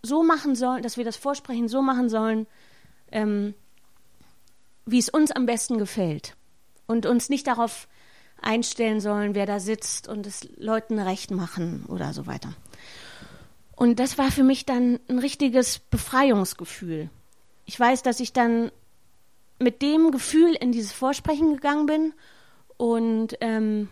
so 0.03 0.23
machen 0.23 0.55
sollen, 0.55 0.83
dass 0.83 0.97
wir 0.97 1.05
das 1.05 1.15
Vorsprechen 1.15 1.67
so 1.67 1.81
machen 1.81 2.09
sollen, 2.09 2.47
ähm, 3.11 3.53
wie 4.85 4.97
es 4.97 5.09
uns 5.09 5.31
am 5.31 5.45
besten 5.45 5.77
gefällt. 5.77 6.35
Und 6.87 7.05
uns 7.05 7.29
nicht 7.29 7.47
darauf 7.47 7.87
einstellen 8.41 8.99
sollen, 8.99 9.35
wer 9.35 9.45
da 9.45 9.59
sitzt 9.59 10.07
und 10.07 10.25
es 10.27 10.47
Leuten 10.57 10.99
recht 10.99 11.31
machen 11.31 11.85
oder 11.87 12.13
so 12.13 12.27
weiter. 12.27 12.53
Und 13.75 13.99
das 13.99 14.17
war 14.17 14.31
für 14.31 14.43
mich 14.43 14.65
dann 14.65 14.99
ein 15.07 15.19
richtiges 15.19 15.79
Befreiungsgefühl. 15.79 17.09
Ich 17.65 17.79
weiß, 17.79 18.03
dass 18.03 18.19
ich 18.19 18.33
dann 18.33 18.71
mit 19.59 19.81
dem 19.81 20.11
Gefühl 20.11 20.53
in 20.55 20.71
dieses 20.71 20.91
Vorsprechen 20.91 21.53
gegangen 21.53 21.85
bin 21.85 22.13
und, 22.77 23.37
ähm, 23.41 23.89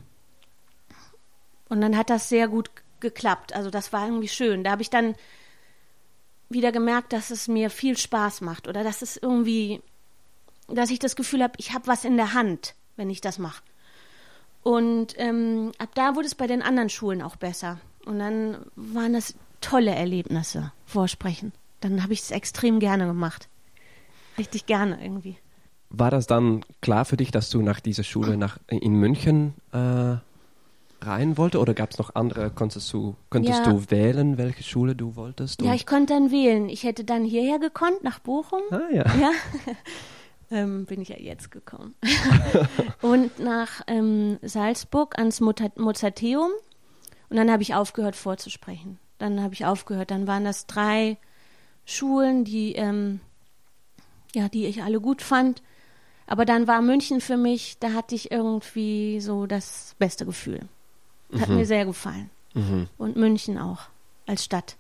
und 1.70 1.82
dann 1.82 1.96
hat 1.96 2.10
das 2.10 2.30
sehr 2.30 2.48
gut 2.48 2.72
geklappt. 3.00 3.54
Also 3.54 3.70
das 3.70 3.94
war 3.94 4.06
irgendwie 4.06 4.28
schön. 4.28 4.64
Da 4.64 4.72
habe 4.72 4.82
ich 4.82 4.90
dann 4.90 5.16
wieder 6.50 6.72
gemerkt, 6.72 7.14
dass 7.14 7.30
es 7.30 7.48
mir 7.48 7.70
viel 7.70 7.98
Spaß 7.98 8.42
macht 8.42 8.68
oder 8.68 8.84
dass 8.84 9.02
es 9.02 9.18
irgendwie, 9.18 9.82
dass 10.68 10.90
ich 10.90 11.00
das 11.00 11.16
Gefühl 11.16 11.44
habe, 11.44 11.54
ich 11.58 11.74
habe 11.74 11.88
was 11.88 12.06
in 12.06 12.18
der 12.18 12.34
Hand, 12.34 12.76
wenn 12.96 13.10
ich 13.10 13.22
das 13.22 13.38
mache. 13.38 13.62
Und 14.64 15.16
ähm, 15.18 15.72
ab 15.78 15.90
da 15.96 16.16
wurde 16.16 16.28
es 16.28 16.36
bei 16.36 16.48
den 16.48 16.62
anderen 16.62 16.90
Schulen 16.90 17.22
auch 17.22 17.36
besser. 17.36 17.80
Und 18.06 18.20
dann 18.20 18.58
waren 18.76 19.14
das 19.14 19.36
tolle 19.62 19.92
Erlebnisse, 19.92 20.72
Vorsprechen. 20.86 21.54
Dann 21.82 22.04
habe 22.04 22.14
ich 22.14 22.22
es 22.22 22.32
extrem 22.32 22.80
gerne 22.80 23.06
gemacht. 23.06 23.48
Richtig 24.38 24.66
gerne 24.66 25.02
irgendwie. 25.02 25.38
War 25.90 26.12
das 26.12 26.28
dann 26.28 26.64
klar 26.82 27.06
für 27.06 27.18
dich, 27.18 27.32
dass 27.32 27.50
du 27.50 27.62
nach 27.62 27.80
dieser 27.80 28.04
Schule 28.04 28.38
nach, 28.38 28.60
in 28.68 28.94
München 28.94 29.54
äh, 29.72 30.18
rein 31.02 31.38
wollte 31.38 31.60
oder 31.60 31.74
gab 31.74 31.92
es 31.92 31.98
noch 31.98 32.16
andere? 32.16 32.52
Konntest 32.52 32.92
du, 32.94 33.16
konntest 33.30 33.66
ja. 33.66 33.72
du 33.72 33.90
wählen, 33.90 34.38
welche 34.38 34.64
Schule 34.64 34.96
du 34.96 35.16
wolltest? 35.16 35.62
Ja, 35.62 35.74
ich 35.74 35.86
konnte 35.86 36.14
dann 36.14 36.32
wählen. 36.32 36.70
Ich 36.70 36.84
hätte 36.84 37.04
dann 37.04 37.24
hierher 37.24 37.60
gekonnt, 37.60 38.04
nach 38.04 38.20
Bochum. 38.20 38.62
Ah 38.72 38.82
ja. 38.92 39.06
ja. 39.20 39.32
ähm, 40.52 40.86
bin 40.86 41.02
ich 41.02 41.10
ja 41.10 41.18
jetzt 41.18 41.52
gekommen. 41.52 41.96
und 43.02 43.40
nach 43.40 43.82
ähm, 43.88 44.40
Salzburg 44.42 45.18
ans 45.18 45.40
Mozarteum. 45.42 46.52
Und 47.30 47.38
dann 47.38 47.52
habe 47.52 47.62
ich 47.62 47.76
aufgehört 47.76 48.16
vorzusprechen. 48.16 48.98
Dann 49.20 49.42
habe 49.42 49.54
ich 49.54 49.66
aufgehört. 49.66 50.12
Dann 50.12 50.28
waren 50.28 50.46
das 50.46 50.66
drei 50.66 51.18
Schulen, 51.86 52.44
die, 52.44 52.74
ähm, 52.74 53.20
ja, 54.34 54.50
die 54.50 54.66
ich 54.66 54.82
alle 54.82 55.00
gut 55.00 55.22
fand. 55.22 55.62
Aber 56.26 56.46
dann 56.46 56.68
war 56.68 56.82
München 56.82 57.22
für 57.22 57.38
mich, 57.38 57.78
da 57.80 57.94
hatte 57.94 58.14
ich 58.14 58.32
irgendwie 58.32 59.20
so 59.20 59.48
das 59.48 59.96
beste 59.98 60.26
Gefühl. 60.26 60.62
Hat 61.40 61.50
mhm. 61.50 61.58
mir 61.58 61.66
sehr 61.66 61.86
gefallen. 61.86 62.30
Mhm. 62.54 62.88
Und 62.98 63.16
München 63.16 63.58
auch 63.58 63.82
als 64.28 64.46
Stadt. 64.46 64.78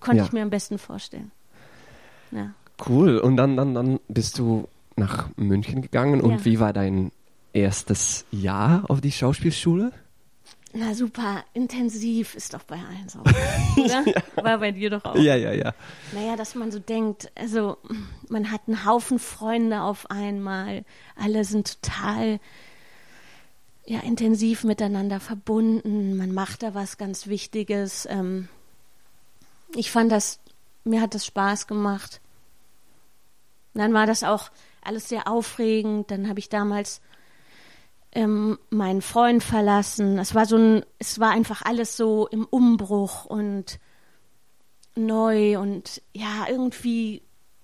Konnte 0.00 0.18
ja. 0.18 0.24
ich 0.24 0.32
mir 0.32 0.42
am 0.42 0.50
besten 0.50 0.78
vorstellen. 0.78 1.30
Ja. 2.30 2.52
Cool. 2.88 3.18
Und 3.18 3.36
dann, 3.36 3.56
dann, 3.56 3.74
dann 3.74 4.00
bist 4.08 4.38
du 4.38 4.68
nach 4.96 5.28
München 5.36 5.82
gegangen. 5.82 6.20
Und 6.20 6.30
ja. 6.30 6.44
wie 6.44 6.60
war 6.60 6.72
dein 6.72 7.12
erstes 7.52 8.24
Jahr 8.30 8.84
auf 8.88 9.00
die 9.00 9.12
Schauspielschule? 9.12 9.92
Na 10.74 10.94
super, 10.94 11.44
intensiv 11.52 12.34
ist 12.34 12.54
doch 12.54 12.62
bei 12.62 12.76
allen 12.76 13.08
so. 13.08 13.20
Oder? 13.82 14.08
ja. 14.08 14.22
War 14.42 14.58
bei 14.58 14.72
dir 14.72 14.88
doch 14.88 15.04
auch. 15.04 15.16
Ja, 15.16 15.36
ja, 15.36 15.52
ja. 15.52 15.74
Naja, 16.12 16.34
dass 16.36 16.54
man 16.54 16.72
so 16.72 16.78
denkt, 16.78 17.30
also 17.34 17.76
man 18.30 18.50
hat 18.50 18.62
einen 18.66 18.86
Haufen 18.86 19.18
Freunde 19.18 19.82
auf 19.82 20.10
einmal, 20.10 20.84
alle 21.14 21.44
sind 21.44 21.82
total 21.82 22.40
ja, 23.84 24.00
intensiv 24.00 24.64
miteinander 24.64 25.20
verbunden, 25.20 26.16
man 26.16 26.32
macht 26.32 26.62
da 26.62 26.74
was 26.74 26.96
ganz 26.96 27.26
Wichtiges. 27.26 28.06
Ähm, 28.08 28.48
ich 29.74 29.90
fand 29.90 30.10
das, 30.10 30.40
mir 30.84 31.02
hat 31.02 31.14
das 31.14 31.26
Spaß 31.26 31.66
gemacht. 31.66 32.22
dann 33.74 33.92
war 33.92 34.06
das 34.06 34.22
auch 34.22 34.50
alles 34.82 35.08
sehr 35.08 35.28
aufregend. 35.28 36.10
Dann 36.10 36.28
habe 36.28 36.38
ich 36.38 36.48
damals 36.48 37.00
ähm, 38.12 38.58
meinen 38.70 39.02
Freund 39.02 39.42
verlassen. 39.42 40.18
Es 40.18 40.34
war 40.34 40.46
so 40.46 40.56
ein, 40.56 40.84
es 40.98 41.18
war 41.18 41.30
einfach 41.30 41.62
alles 41.62 41.96
so 41.96 42.28
im 42.28 42.44
Umbruch 42.46 43.24
und 43.24 43.78
neu 44.94 45.58
und 45.58 46.02
ja, 46.12 46.46
irgendwie 46.48 47.22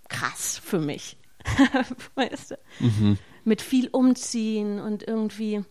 krass 0.09 0.61
für 0.63 0.79
mich. 0.79 1.19
weißt 2.15 2.53
du? 2.53 2.59
Mhm. 2.81 3.19
Mit 3.45 3.63
viel 3.63 3.89
umziehen 3.89 4.81
und 4.81 5.07
irgendwie 5.07 5.65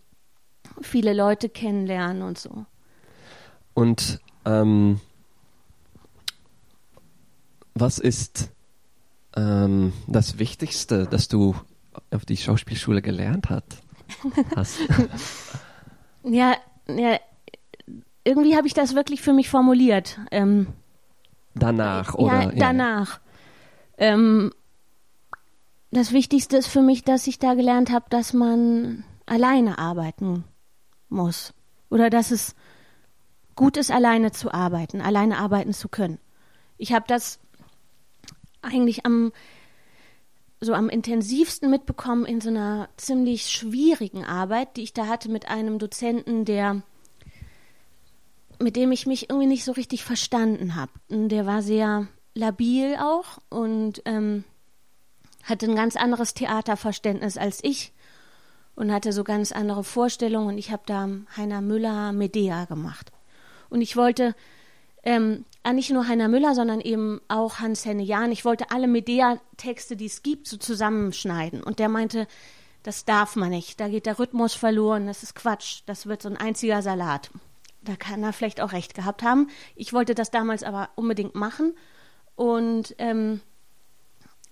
viele 0.81 1.13
Leute 1.13 1.49
kennenlernen 1.49 2.23
und 2.23 2.37
so. 2.37 2.65
Und 3.73 4.19
ähm, 4.45 4.99
was 7.73 7.99
ist 7.99 8.49
ähm, 9.37 9.93
das 10.07 10.39
Wichtigste, 10.39 11.07
das 11.09 11.27
du 11.27 11.55
auf 12.11 12.25
die 12.25 12.37
Schauspielschule 12.37 13.01
gelernt 13.01 13.49
hat, 13.49 13.63
hast? 14.55 14.79
ja, 16.23 16.55
ja, 16.87 17.19
irgendwie 18.23 18.57
habe 18.57 18.67
ich 18.67 18.73
das 18.73 18.95
wirklich 18.95 19.21
für 19.21 19.33
mich 19.33 19.49
formuliert. 19.49 20.19
Ähm, 20.31 20.67
danach, 21.55 22.15
oder? 22.15 22.43
Ja, 22.43 22.51
danach. 22.51 23.19
Ja. 23.97 24.13
Ähm, 24.13 24.51
das 25.91 26.11
Wichtigste 26.11 26.57
ist 26.57 26.67
für 26.67 26.81
mich, 26.81 27.03
dass 27.03 27.27
ich 27.27 27.39
da 27.39 27.53
gelernt 27.53 27.91
habe, 27.91 28.05
dass 28.09 28.33
man 28.33 29.05
alleine 29.25 29.77
arbeiten 29.77 30.43
muss. 31.09 31.53
Oder 31.89 32.09
dass 32.09 32.31
es 32.31 32.55
gut 33.55 33.77
ist, 33.77 33.91
alleine 33.91 34.31
zu 34.31 34.51
arbeiten, 34.53 35.01
alleine 35.01 35.37
arbeiten 35.37 35.73
zu 35.73 35.87
können. 35.87 36.19
Ich 36.77 36.93
habe 36.93 37.05
das 37.07 37.39
eigentlich 38.67 39.05
am 39.05 39.31
so 40.59 40.73
am 40.73 40.89
intensivsten 40.89 41.69
mitbekommen 41.69 42.25
in 42.25 42.41
so 42.41 42.49
einer 42.49 42.89
ziemlich 42.97 43.49
schwierigen 43.49 44.25
Arbeit, 44.25 44.75
die 44.75 44.83
ich 44.83 44.93
da 44.93 45.05
hatte 45.05 45.29
mit 45.29 45.49
einem 45.49 45.77
Dozenten, 45.77 46.45
der 46.45 46.81
mit 48.59 48.75
dem 48.75 48.91
ich 48.91 49.05
mich 49.05 49.29
irgendwie 49.29 49.47
nicht 49.47 49.63
so 49.63 49.71
richtig 49.71 50.03
verstanden 50.03 50.75
habe. 50.75 50.91
Der 51.09 51.45
war 51.45 51.61
sehr 51.61 52.07
labil 52.33 52.95
auch 52.99 53.37
und 53.49 54.01
ähm, 54.05 54.43
hatte 55.43 55.67
ein 55.67 55.75
ganz 55.75 55.95
anderes 55.95 56.33
Theaterverständnis 56.33 57.37
als 57.37 57.63
ich 57.63 57.93
und 58.75 58.91
hatte 58.91 59.13
so 59.13 59.23
ganz 59.23 59.51
andere 59.51 59.83
Vorstellungen. 59.83 60.49
Und 60.49 60.57
ich 60.57 60.71
habe 60.71 60.83
da 60.85 61.07
Heiner 61.35 61.61
Müller 61.61 62.13
Medea 62.13 62.65
gemacht. 62.65 63.11
Und 63.69 63.81
ich 63.81 63.95
wollte 63.95 64.35
ähm, 65.03 65.45
nicht 65.73 65.91
nur 65.91 66.07
Heiner 66.07 66.27
Müller, 66.27 66.55
sondern 66.55 66.81
eben 66.81 67.21
auch 67.27 67.59
Hans-Henne 67.59 68.03
Jahn. 68.03 68.31
Ich 68.31 68.45
wollte 68.45 68.71
alle 68.71 68.87
Medea-Texte, 68.87 69.95
die 69.95 70.05
es 70.05 70.23
gibt, 70.23 70.47
so 70.47 70.57
zusammenschneiden. 70.57 71.63
Und 71.63 71.79
der 71.79 71.89
meinte, 71.89 72.27
das 72.83 73.05
darf 73.05 73.35
man 73.35 73.49
nicht. 73.49 73.79
Da 73.79 73.87
geht 73.87 74.05
der 74.05 74.19
Rhythmus 74.19 74.53
verloren. 74.53 75.07
Das 75.07 75.23
ist 75.23 75.35
Quatsch. 75.35 75.81
Das 75.85 76.05
wird 76.05 76.21
so 76.21 76.29
ein 76.29 76.37
einziger 76.37 76.81
Salat. 76.81 77.29
Da 77.81 77.95
kann 77.95 78.23
er 78.23 78.33
vielleicht 78.33 78.61
auch 78.61 78.71
recht 78.71 78.93
gehabt 78.93 79.23
haben. 79.23 79.49
Ich 79.75 79.93
wollte 79.93 80.15
das 80.15 80.31
damals 80.31 80.63
aber 80.63 80.89
unbedingt 80.95 81.35
machen 81.35 81.73
und 82.35 82.95
ähm, 82.97 83.41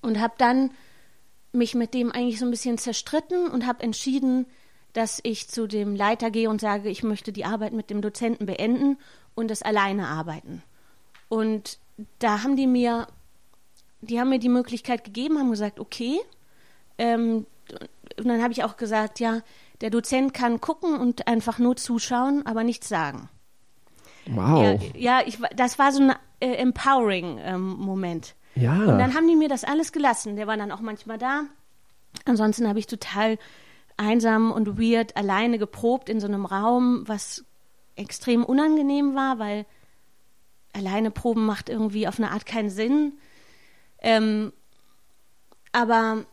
und 0.01 0.21
habe 0.21 0.36
dann 0.38 0.71
mich 1.51 1.75
mit 1.75 1.93
dem 1.93 2.12
eigentlich 2.12 2.39
so 2.39 2.45
ein 2.45 2.51
bisschen 2.51 2.78
zerstritten 2.78 3.47
und 3.47 3.65
habe 3.65 3.84
entschieden, 3.84 4.45
dass 4.93 5.19
ich 5.23 5.49
zu 5.49 5.67
dem 5.67 5.95
Leiter 5.95 6.32
gehe 6.32 6.49
und 6.49 6.62
sage, 6.62 6.89
ich 6.89 7.04
möchte 7.04 7.34
die 7.34 7.45
Arbeit 7.45 7.73
mit 7.73 7.89
dem 7.89 8.01
Dozenten 8.01 8.45
beenden 8.45 8.97
und 9.34 9.49
das 9.49 9.62
alleine 9.62 10.08
arbeiten. 10.08 10.63
Und 11.29 11.79
da 12.19 12.43
haben 12.43 12.55
die 12.55 12.67
mir, 12.67 13.07
die 14.01 14.19
haben 14.19 14.29
mir 14.29 14.39
die 14.39 14.49
Möglichkeit 14.49 15.03
gegeben, 15.03 15.39
haben 15.39 15.51
gesagt, 15.51 15.79
okay. 15.79 16.19
Ähm, 16.97 17.45
und 18.17 18.27
dann 18.27 18.41
habe 18.41 18.53
ich 18.53 18.63
auch 18.63 18.77
gesagt, 18.77 19.19
ja, 19.19 19.41
der 19.81 19.89
Dozent 19.89 20.33
kann 20.33 20.61
gucken 20.61 20.97
und 20.99 21.27
einfach 21.27 21.59
nur 21.59 21.75
zuschauen, 21.75 22.45
aber 22.45 22.63
nichts 22.63 22.88
sagen. 22.88 23.29
Wow. 24.27 24.79
Ja, 24.93 25.19
ja 25.19 25.21
ich, 25.25 25.39
das 25.55 25.77
war 25.77 25.91
so 25.91 26.01
ein 26.01 26.13
äh, 26.39 26.53
empowering 26.55 27.39
ähm, 27.43 27.61
Moment. 27.61 28.35
Ja. 28.55 28.73
Und 28.73 28.99
dann 28.99 29.13
haben 29.13 29.27
die 29.27 29.35
mir 29.35 29.49
das 29.49 29.63
alles 29.63 29.91
gelassen. 29.91 30.35
Der 30.35 30.47
war 30.47 30.57
dann 30.57 30.71
auch 30.71 30.79
manchmal 30.79 31.17
da. 31.17 31.43
Ansonsten 32.23 32.67
habe 32.67 32.79
ich 32.79 32.88
total 32.88 33.38
einsam 33.97 34.51
und 34.51 34.79
weird 34.79 35.15
alleine 35.17 35.57
geprobt 35.57 36.09
in 36.09 36.19
so 36.19 36.27
einem 36.27 36.45
Raum, 36.45 37.03
was 37.07 37.43
extrem 37.95 38.43
unangenehm 38.43 39.15
war, 39.15 39.39
weil 39.39 39.65
alleine 40.75 41.11
proben 41.11 41.45
macht 41.45 41.69
irgendwie 41.69 42.07
auf 42.07 42.19
eine 42.19 42.31
Art 42.31 42.45
keinen 42.45 42.69
Sinn. 42.69 43.13
Ähm, 43.99 44.53
aber, 45.71 46.25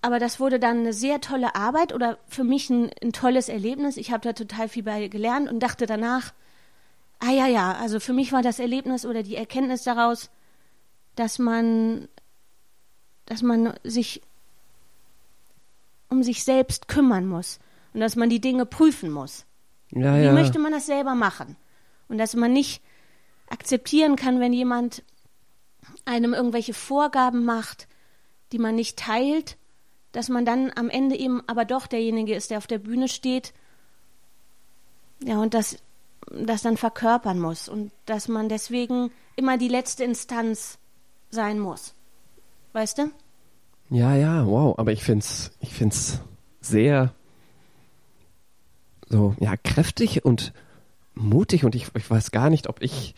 aber 0.00 0.18
das 0.18 0.40
wurde 0.40 0.58
dann 0.58 0.78
eine 0.78 0.92
sehr 0.92 1.20
tolle 1.20 1.54
Arbeit 1.54 1.92
oder 1.92 2.18
für 2.26 2.44
mich 2.44 2.70
ein, 2.70 2.90
ein 3.02 3.12
tolles 3.12 3.48
Erlebnis. 3.48 3.96
Ich 3.96 4.10
habe 4.12 4.22
da 4.22 4.32
total 4.32 4.68
viel 4.68 4.82
bei 4.82 5.08
gelernt 5.08 5.50
und 5.50 5.60
dachte 5.60 5.86
danach, 5.86 6.32
ah 7.20 7.30
ja, 7.30 7.46
ja, 7.46 7.72
also 7.72 8.00
für 8.00 8.12
mich 8.12 8.32
war 8.32 8.42
das 8.42 8.58
Erlebnis 8.58 9.06
oder 9.06 9.22
die 9.22 9.36
Erkenntnis 9.36 9.84
daraus, 9.84 10.30
dass 11.14 11.38
man, 11.38 12.08
dass 13.26 13.42
man 13.42 13.74
sich 13.84 14.22
um 16.08 16.22
sich 16.22 16.44
selbst 16.44 16.88
kümmern 16.88 17.26
muss 17.26 17.58
und 17.94 18.00
dass 18.00 18.16
man 18.16 18.28
die 18.28 18.40
Dinge 18.40 18.66
prüfen 18.66 19.10
muss. 19.10 19.46
Ja, 19.90 20.16
Wie 20.18 20.24
ja. 20.24 20.32
möchte 20.32 20.58
man 20.58 20.72
das 20.72 20.86
selber 20.86 21.14
machen? 21.14 21.56
Und 22.08 22.18
dass 22.18 22.34
man 22.34 22.52
nicht 22.52 22.82
akzeptieren 23.52 24.16
kann, 24.16 24.40
wenn 24.40 24.52
jemand 24.52 25.04
einem 26.04 26.34
irgendwelche 26.34 26.74
Vorgaben 26.74 27.44
macht, 27.44 27.86
die 28.50 28.58
man 28.58 28.74
nicht 28.74 28.98
teilt, 28.98 29.56
dass 30.10 30.28
man 30.28 30.44
dann 30.44 30.72
am 30.74 30.88
Ende 30.90 31.16
eben 31.16 31.42
aber 31.46 31.64
doch 31.64 31.86
derjenige 31.86 32.34
ist, 32.34 32.50
der 32.50 32.58
auf 32.58 32.66
der 32.66 32.78
Bühne 32.78 33.08
steht. 33.08 33.52
Ja, 35.22 35.38
und 35.38 35.54
das, 35.54 35.78
das 36.30 36.62
dann 36.62 36.76
verkörpern 36.76 37.38
muss 37.38 37.68
und 37.68 37.92
dass 38.06 38.28
man 38.28 38.48
deswegen 38.48 39.10
immer 39.36 39.58
die 39.58 39.68
letzte 39.68 40.04
Instanz 40.04 40.78
sein 41.30 41.58
muss. 41.58 41.94
Weißt 42.72 42.98
du? 42.98 43.10
Ja, 43.90 44.16
ja, 44.16 44.46
wow. 44.46 44.78
Aber 44.78 44.92
ich 44.92 45.04
finde 45.04 45.24
es 45.24 45.52
ich 45.60 45.72
find's 45.72 46.20
sehr 46.60 47.14
so, 49.08 49.36
ja, 49.40 49.56
kräftig 49.56 50.24
und 50.24 50.52
mutig 51.14 51.64
und 51.64 51.74
ich, 51.74 51.94
ich 51.94 52.10
weiß 52.10 52.30
gar 52.30 52.48
nicht, 52.48 52.68
ob 52.68 52.82
ich 52.82 53.14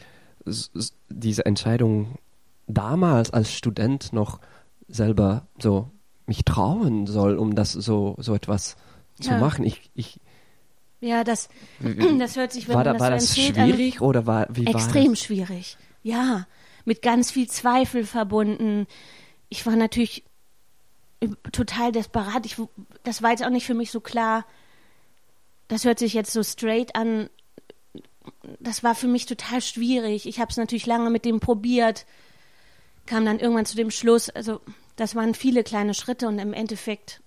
diese 1.09 1.47
Entscheidung 1.47 2.19
damals 2.67 3.31
als 3.33 3.53
Student 3.53 4.13
noch 4.13 4.41
selber 4.89 5.47
so 5.59 5.91
mich 6.27 6.45
trauen 6.45 7.07
soll, 7.07 7.37
um 7.37 7.55
das 7.55 7.73
so, 7.73 8.15
so 8.19 8.35
etwas 8.35 8.77
zu 9.21 9.31
Ja. 9.31 9.39
machen. 9.39 9.65
Ich, 9.65 9.91
ich, 9.95 10.21
Ja, 11.01 11.23
das, 11.25 11.49
das 12.19 12.37
hört 12.37 12.53
sich, 12.53 12.67
wenn 12.69 12.77
war 12.77 12.85
man 12.85 12.95
da, 12.95 13.01
war 13.01 13.11
das 13.11 13.27
das 13.27 13.37
erzählt, 13.39 13.57
schwierig 13.57 14.01
oder 14.01 14.27
war, 14.27 14.47
wie 14.51 14.67
extrem 14.67 15.05
war 15.05 15.11
das? 15.11 15.21
schwierig. 15.21 15.77
Ja, 16.03 16.47
mit 16.85 17.03
ganz 17.03 17.31
viel 17.31 17.49
Zweifel 17.49 18.05
verbunden. 18.05 18.87
Ich 19.49 19.65
war 19.67 19.77
natürlich 19.77 20.25
total 21.53 21.93
desperat. 21.93 22.45
Ich, 22.47 22.57
das 23.05 23.23
war 23.23 23.31
jetzt 23.31 23.45
auch 23.45 23.51
nicht 23.51 23.67
für 23.67 23.75
mich 23.75 23.91
so 23.91 24.01
klar. 24.01 24.45
Das 25.69 25.85
hört 25.85 25.99
sich 25.99 26.13
jetzt 26.15 26.33
so 26.33 26.43
straight 26.43 26.95
an. 26.97 27.29
Das 28.61 28.83
war 28.83 28.95
für 28.95 29.09
mich 29.09 29.27
total 29.27 29.61
schwierig. 29.61 30.27
Ich 30.27 30.41
habe 30.41 30.51
es 30.51 30.57
natürlich 30.57 30.87
lange 30.87 31.11
mit 31.11 31.25
dem 31.25 31.41
probiert, 31.41 32.07
kam 33.07 33.25
dann 33.27 33.39
irgendwann 33.39 33.67
zu 33.67 33.77
dem 33.77 33.91
Schluss. 33.91 34.31
Also 34.31 34.61
das 34.97 35.15
waren 35.15 35.35
viele 35.35 35.63
kleine 35.65 35.95
Schritte 35.95 36.29
und 36.29 36.39
im 36.39 36.53
Endeffekt 36.53 37.21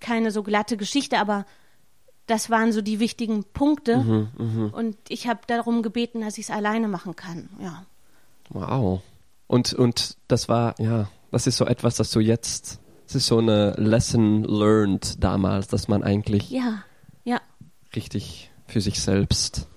keine 0.00 0.30
so 0.30 0.42
glatte 0.42 0.76
Geschichte, 0.76 1.18
aber 1.18 1.46
das 2.26 2.50
waren 2.50 2.72
so 2.72 2.82
die 2.82 3.00
wichtigen 3.00 3.44
Punkte. 3.44 3.98
Mhm, 3.98 4.70
Und 4.72 4.96
ich 5.08 5.26
habe 5.26 5.40
darum 5.46 5.82
gebeten, 5.82 6.20
dass 6.20 6.38
ich 6.38 6.46
es 6.46 6.50
alleine 6.50 6.88
machen 6.88 7.16
kann. 7.16 7.48
Ja. 7.60 7.84
Wow. 8.50 9.02
Und, 9.46 9.72
und 9.74 10.16
das 10.28 10.48
war, 10.48 10.74
ja, 10.78 11.08
das 11.30 11.46
ist 11.46 11.56
so 11.56 11.66
etwas, 11.66 11.96
das 11.96 12.10
du 12.10 12.20
jetzt, 12.20 12.80
es 13.06 13.14
ist 13.16 13.26
so 13.26 13.38
eine 13.38 13.72
Lesson 13.72 14.44
learned 14.44 15.22
damals, 15.22 15.66
dass 15.68 15.88
man 15.88 16.02
eigentlich 16.02 16.50
Ja, 16.50 16.84
ja. 17.24 17.40
richtig 17.94 18.50
für 18.66 18.80
sich 18.80 19.00
selbst. 19.00 19.68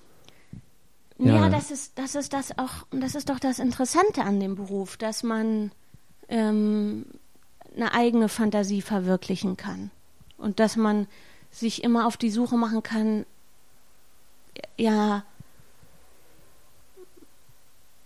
Ja, 1.18 1.36
Ja. 1.36 1.48
das 1.48 1.70
ist, 1.70 1.98
das 1.98 2.14
ist 2.14 2.32
das 2.32 2.58
auch, 2.58 2.86
das 2.90 3.14
ist 3.14 3.28
doch 3.30 3.38
das 3.38 3.58
Interessante 3.58 4.22
an 4.22 4.38
dem 4.40 4.54
Beruf, 4.54 4.96
dass 4.96 5.22
man 5.22 5.72
ähm, 6.28 7.06
eine 7.74 7.92
eigene 7.94 8.28
Fantasie 8.28 8.82
verwirklichen 8.82 9.56
kann. 9.56 9.90
Und 10.38 10.60
dass 10.60 10.76
man 10.76 11.06
sich 11.50 11.82
immer 11.82 12.06
auf 12.06 12.16
die 12.18 12.30
Suche 12.30 12.56
machen 12.58 12.82
kann, 12.82 13.24
ja, 14.76 15.24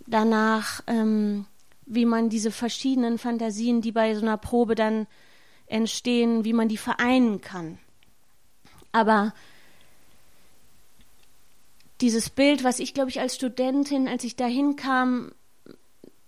danach, 0.07 0.81
ähm, 0.87 1.45
wie 1.85 2.05
man 2.05 2.29
diese 2.29 2.51
verschiedenen 2.51 3.17
Fantasien, 3.17 3.81
die 3.81 3.91
bei 3.91 4.15
so 4.15 4.21
einer 4.21 4.37
Probe 4.37 4.75
dann 4.75 5.07
entstehen, 5.67 6.45
wie 6.45 6.53
man 6.53 6.69
die 6.69 6.77
vereinen 6.77 7.41
kann. 7.41 7.77
Aber 8.91 9.33
dieses 12.01 12.29
Bild, 12.29 12.63
was 12.63 12.79
ich, 12.79 12.93
glaube 12.93 13.09
ich, 13.09 13.19
als 13.19 13.35
Studentin, 13.35 14.07
als 14.07 14.23
ich 14.23 14.35
da 14.35 14.45
hinkam, 14.45 15.31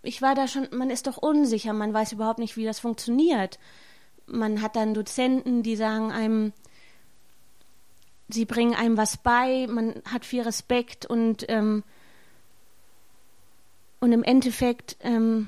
ich 0.03 0.21
war 0.21 0.35
da 0.35 0.47
schon, 0.47 0.67
man 0.71 0.89
ist 0.89 1.07
doch 1.07 1.17
unsicher, 1.17 1.73
man 1.73 1.93
weiß 1.93 2.11
überhaupt 2.11 2.39
nicht, 2.39 2.57
wie 2.57 2.65
das 2.65 2.79
funktioniert. 2.79 3.57
Man 4.27 4.61
hat 4.61 4.75
dann 4.75 4.93
Dozenten, 4.93 5.63
die 5.63 5.75
sagen 5.75 6.11
einem, 6.11 6.53
sie 8.29 8.45
bringen 8.45 8.75
einem 8.75 8.97
was 8.97 9.17
bei, 9.17 9.67
man 9.67 9.95
hat 10.05 10.25
viel 10.25 10.41
Respekt 10.43 11.05
und, 11.05 11.45
ähm, 11.49 11.83
und 13.99 14.11
im 14.11 14.23
Endeffekt 14.23 14.97
ähm, 15.01 15.47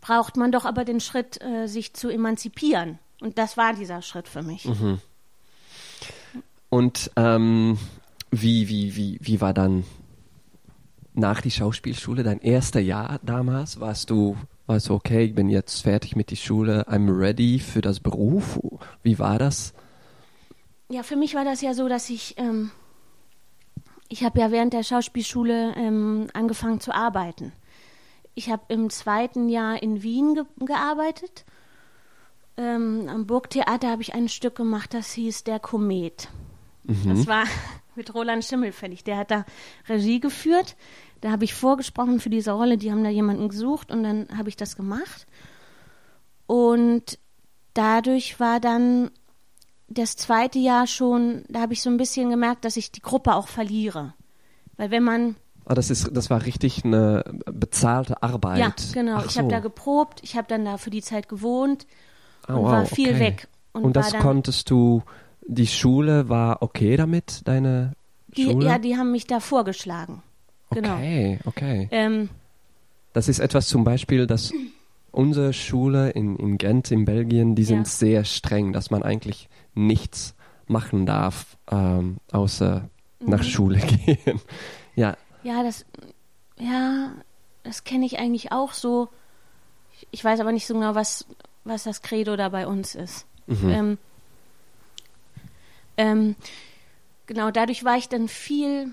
braucht 0.00 0.36
man 0.36 0.52
doch 0.52 0.64
aber 0.64 0.84
den 0.84 1.00
Schritt, 1.00 1.40
äh, 1.42 1.66
sich 1.66 1.92
zu 1.92 2.08
emanzipieren. 2.08 2.98
Und 3.20 3.36
das 3.36 3.58
war 3.58 3.74
dieser 3.74 4.00
Schritt 4.00 4.28
für 4.28 4.42
mich. 4.42 4.64
Und 6.70 7.10
ähm, 7.16 7.78
wie, 8.30 8.68
wie, 8.68 8.96
wie, 8.96 9.18
wie 9.20 9.40
war 9.40 9.52
dann 9.52 9.84
nach 11.14 11.40
die 11.40 11.50
Schauspielschule, 11.50 12.22
dein 12.22 12.40
erster 12.40 12.80
Jahr 12.80 13.20
damals, 13.22 13.80
warst 13.80 14.10
du, 14.10 14.36
warst 14.66 14.88
du 14.88 14.94
okay, 14.94 15.24
ich 15.24 15.34
bin 15.34 15.48
jetzt 15.48 15.82
fertig 15.82 16.16
mit 16.16 16.30
der 16.30 16.36
Schule, 16.36 16.86
I'm 16.88 17.10
ready 17.10 17.58
für 17.58 17.80
das 17.80 18.00
Beruf? 18.00 18.60
Wie 19.02 19.18
war 19.18 19.38
das? 19.38 19.74
Ja, 20.88 21.02
für 21.02 21.16
mich 21.16 21.34
war 21.34 21.44
das 21.44 21.60
ja 21.60 21.74
so, 21.74 21.88
dass 21.88 22.10
ich, 22.10 22.36
ähm, 22.38 22.70
ich 24.08 24.24
habe 24.24 24.40
ja 24.40 24.50
während 24.50 24.72
der 24.72 24.82
Schauspielschule 24.82 25.74
ähm, 25.76 26.28
angefangen 26.32 26.80
zu 26.80 26.92
arbeiten. 26.92 27.52
Ich 28.34 28.50
habe 28.50 28.62
im 28.68 28.90
zweiten 28.90 29.48
Jahr 29.48 29.82
in 29.82 30.02
Wien 30.02 30.34
ge 30.34 30.44
gearbeitet. 30.66 31.44
Ähm, 32.56 33.08
am 33.08 33.26
Burgtheater 33.26 33.90
habe 33.90 34.02
ich 34.02 34.14
ein 34.14 34.28
Stück 34.28 34.56
gemacht, 34.56 34.94
das 34.94 35.12
hieß 35.12 35.44
Der 35.44 35.60
Komet. 35.60 36.28
Mhm. 36.84 37.08
Das 37.08 37.26
war 37.26 37.44
mit 37.96 38.14
Roland 38.14 38.44
Schimmelfällig. 38.44 39.04
Der 39.04 39.16
hat 39.16 39.30
da 39.30 39.44
Regie 39.88 40.20
geführt. 40.20 40.76
Da 41.20 41.30
habe 41.30 41.44
ich 41.44 41.54
vorgesprochen 41.54 42.20
für 42.20 42.30
diese 42.30 42.52
Rolle. 42.52 42.78
Die 42.78 42.90
haben 42.90 43.04
da 43.04 43.10
jemanden 43.10 43.48
gesucht 43.48 43.90
und 43.90 44.02
dann 44.02 44.28
habe 44.36 44.48
ich 44.48 44.56
das 44.56 44.76
gemacht. 44.76 45.26
Und 46.46 47.18
dadurch 47.74 48.40
war 48.40 48.60
dann 48.60 49.10
das 49.88 50.16
zweite 50.16 50.58
Jahr 50.58 50.86
schon, 50.86 51.44
da 51.48 51.60
habe 51.60 51.72
ich 51.72 51.82
so 51.82 51.90
ein 51.90 51.96
bisschen 51.96 52.30
gemerkt, 52.30 52.64
dass 52.64 52.76
ich 52.76 52.92
die 52.92 53.02
Gruppe 53.02 53.34
auch 53.34 53.48
verliere. 53.48 54.14
Weil 54.76 54.90
wenn 54.90 55.02
man 55.02 55.36
Ah, 55.66 55.74
das, 55.74 55.88
ist, 55.88 56.10
das 56.16 56.30
war 56.30 56.46
richtig 56.46 56.84
eine 56.84 57.22
bezahlte 57.44 58.24
Arbeit. 58.24 58.58
Ja, 58.58 58.74
genau. 58.92 59.18
Ach 59.18 59.26
ich 59.26 59.32
so. 59.32 59.38
habe 59.38 59.50
da 59.50 59.60
geprobt, 59.60 60.18
ich 60.24 60.36
habe 60.36 60.48
dann 60.48 60.64
da 60.64 60.78
für 60.78 60.90
die 60.90 61.02
Zeit 61.02 61.28
gewohnt 61.28 61.86
oh, 62.48 62.54
und 62.54 62.58
wow, 62.58 62.72
war 62.72 62.86
viel 62.86 63.10
okay. 63.10 63.20
weg. 63.20 63.48
Und, 63.72 63.84
und 63.84 63.96
das 63.96 64.12
konntest 64.14 64.68
du, 64.70 65.02
die 65.50 65.66
Schule 65.66 66.28
war 66.28 66.62
okay 66.62 66.96
damit, 66.96 67.42
deine 67.44 67.94
die, 68.28 68.44
Schule? 68.44 68.66
Ja, 68.66 68.78
die 68.78 68.96
haben 68.96 69.10
mich 69.10 69.26
da 69.26 69.40
vorgeschlagen. 69.40 70.22
Genau. 70.70 70.94
Okay, 70.94 71.38
okay. 71.44 71.88
Ähm, 71.90 72.28
das 73.12 73.28
ist 73.28 73.40
etwas 73.40 73.66
zum 73.66 73.82
Beispiel, 73.82 74.28
dass 74.28 74.52
unsere 75.10 75.52
Schule 75.52 76.10
in, 76.10 76.36
in 76.36 76.58
Gent 76.58 76.92
in 76.92 77.04
Belgien, 77.04 77.56
die 77.56 77.64
sind 77.64 77.78
ja. 77.78 77.84
sehr 77.84 78.24
streng, 78.24 78.72
dass 78.72 78.90
man 78.90 79.02
eigentlich 79.02 79.48
nichts 79.74 80.36
machen 80.68 81.04
darf, 81.04 81.56
ähm, 81.70 82.18
außer 82.30 82.88
mhm. 83.18 83.28
nach 83.28 83.42
Schule 83.42 83.78
gehen. 84.06 84.40
ja, 84.94 85.16
ja, 85.42 85.64
das, 85.64 85.84
ja, 86.58 87.10
das 87.64 87.82
kenne 87.82 88.06
ich 88.06 88.20
eigentlich 88.20 88.52
auch 88.52 88.72
so. 88.72 89.08
Ich 90.12 90.24
weiß 90.24 90.38
aber 90.38 90.52
nicht 90.52 90.66
so 90.66 90.74
genau, 90.74 90.94
was, 90.94 91.26
was 91.64 91.82
das 91.84 92.02
Credo 92.02 92.36
da 92.36 92.50
bei 92.50 92.68
uns 92.68 92.94
ist. 92.94 93.26
Mhm. 93.48 93.68
Ähm, 93.68 93.98
ähm, 96.00 96.34
genau, 97.26 97.50
dadurch 97.50 97.84
war 97.84 97.98
ich 97.98 98.08
dann 98.08 98.26
viel 98.26 98.90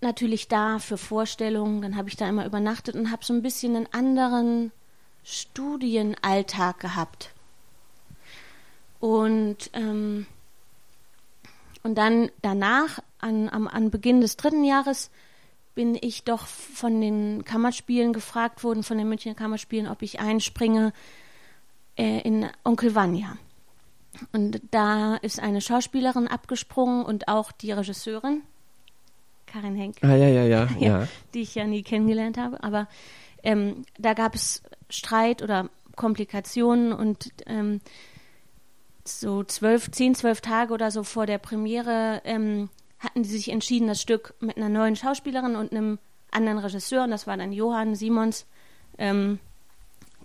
natürlich 0.00 0.48
da 0.48 0.78
für 0.78 0.96
Vorstellungen. 0.96 1.82
Dann 1.82 1.96
habe 1.96 2.08
ich 2.08 2.16
da 2.16 2.26
immer 2.26 2.46
übernachtet 2.46 2.94
und 2.94 3.10
habe 3.10 3.22
so 3.22 3.34
ein 3.34 3.42
bisschen 3.42 3.76
einen 3.76 3.92
anderen 3.92 4.72
Studienalltag 5.22 6.80
gehabt. 6.80 7.34
Und, 9.00 9.70
ähm, 9.74 10.26
und 11.82 11.96
dann 11.96 12.30
danach, 12.40 13.00
an, 13.18 13.50
am, 13.50 13.68
an 13.68 13.90
Beginn 13.90 14.22
des 14.22 14.38
dritten 14.38 14.64
Jahres, 14.64 15.10
bin 15.74 15.94
ich 16.00 16.24
doch 16.24 16.46
von 16.46 17.02
den 17.02 17.44
Kammerspielen 17.44 18.14
gefragt 18.14 18.64
worden, 18.64 18.82
von 18.82 18.96
den 18.96 19.10
Münchner 19.10 19.34
Kammerspielen, 19.34 19.88
ob 19.88 20.00
ich 20.00 20.20
einspringe 20.20 20.94
äh, 21.96 22.20
in 22.22 22.48
Onkel 22.64 22.94
Vanya. 22.94 23.36
Und 24.32 24.60
da 24.70 25.16
ist 25.16 25.40
eine 25.40 25.60
Schauspielerin 25.60 26.28
abgesprungen 26.28 27.04
und 27.04 27.28
auch 27.28 27.52
die 27.52 27.72
Regisseurin, 27.72 28.42
Karin 29.46 29.74
Henk. 29.74 29.96
Ah, 30.02 30.14
ja, 30.14 30.28
ja, 30.28 30.44
ja, 30.44 30.68
ja. 30.78 31.08
Die 31.34 31.42
ich 31.42 31.54
ja 31.54 31.64
nie 31.64 31.82
kennengelernt 31.82 32.38
habe. 32.38 32.62
Aber 32.62 32.88
ähm, 33.42 33.84
da 33.98 34.14
gab 34.14 34.34
es 34.34 34.62
Streit 34.88 35.42
oder 35.42 35.68
Komplikationen 35.96 36.92
und 36.92 37.30
ähm, 37.46 37.80
so 39.04 39.44
zwölf, 39.44 39.90
zehn, 39.90 40.14
zwölf 40.14 40.40
Tage 40.40 40.72
oder 40.72 40.90
so 40.90 41.02
vor 41.02 41.26
der 41.26 41.38
Premiere 41.38 42.22
ähm, 42.24 42.68
hatten 42.98 43.22
die 43.22 43.28
sich 43.28 43.50
entschieden, 43.50 43.88
das 43.88 44.00
Stück 44.00 44.34
mit 44.40 44.56
einer 44.56 44.68
neuen 44.68 44.94
Schauspielerin 44.94 45.56
und 45.56 45.72
einem 45.72 45.98
anderen 46.30 46.58
Regisseur, 46.58 47.04
und 47.04 47.10
das 47.10 47.26
war 47.26 47.36
dann 47.36 47.52
Johann 47.52 47.94
Simons, 47.94 48.46
ähm, 48.98 49.40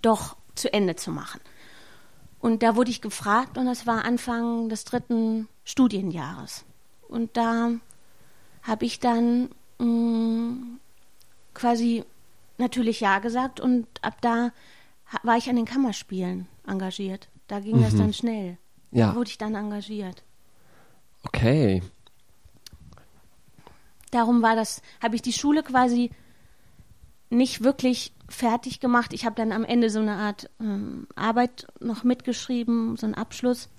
doch 0.02 0.36
zu 0.56 0.72
Ende 0.72 0.96
zu 0.96 1.10
machen. 1.10 1.40
Und 2.46 2.62
da 2.62 2.76
wurde 2.76 2.92
ich 2.92 3.02
gefragt 3.02 3.58
und 3.58 3.66
das 3.66 3.88
war 3.88 4.06
Anfang 4.06 4.70
des 4.70 4.84
dritten 4.84 5.48
Studienjahres. 5.64 6.64
Und 7.08 7.36
da 7.38 7.72
habe 8.62 8.86
ich 8.86 9.00
dann 9.00 9.50
mh, 9.80 9.86
mm, 9.86 10.80
quasi 11.56 12.04
natürlich 12.60 13.00
Ja 13.00 13.18
gesagt 13.18 13.60
und 13.60 13.88
ab 14.04 14.22
da 14.22 14.52
war 15.24 15.38
ich 15.38 15.50
an 15.50 15.56
den 15.56 15.66
Kammerspielen 15.66 16.48
engagiert. 16.68 17.30
Da 17.48 17.60
ging 17.62 17.78
mhm. 17.78 17.84
das 17.84 17.96
dann 17.96 18.14
schnell. 18.14 18.58
Ja. 18.92 19.08
Da 19.08 19.16
wurde 19.16 19.30
ich 19.32 19.40
dann 19.40 19.56
engagiert. 19.56 20.24
Okay 21.24 21.82
darum 24.16 24.42
war 24.42 24.56
das, 24.56 24.82
habe 25.02 25.16
ich 25.16 25.22
die 25.22 25.34
Schule 25.34 25.62
quasi 25.62 26.10
nicht 27.30 27.64
wirklich 27.64 28.14
fertig 28.28 28.80
gemacht. 28.80 29.14
Ich 29.14 29.26
habe 29.26 29.36
dann 29.36 29.52
am 29.52 29.64
Ende 29.64 29.90
so 29.90 30.00
eine 30.00 30.16
Art 30.16 30.50
ähm, 30.60 31.08
Arbeit 31.16 31.68
noch 31.80 32.04
mitgeschrieben, 32.04 32.98
so 32.98 33.06
einen 33.06 33.16
Abschluss. 33.16 33.70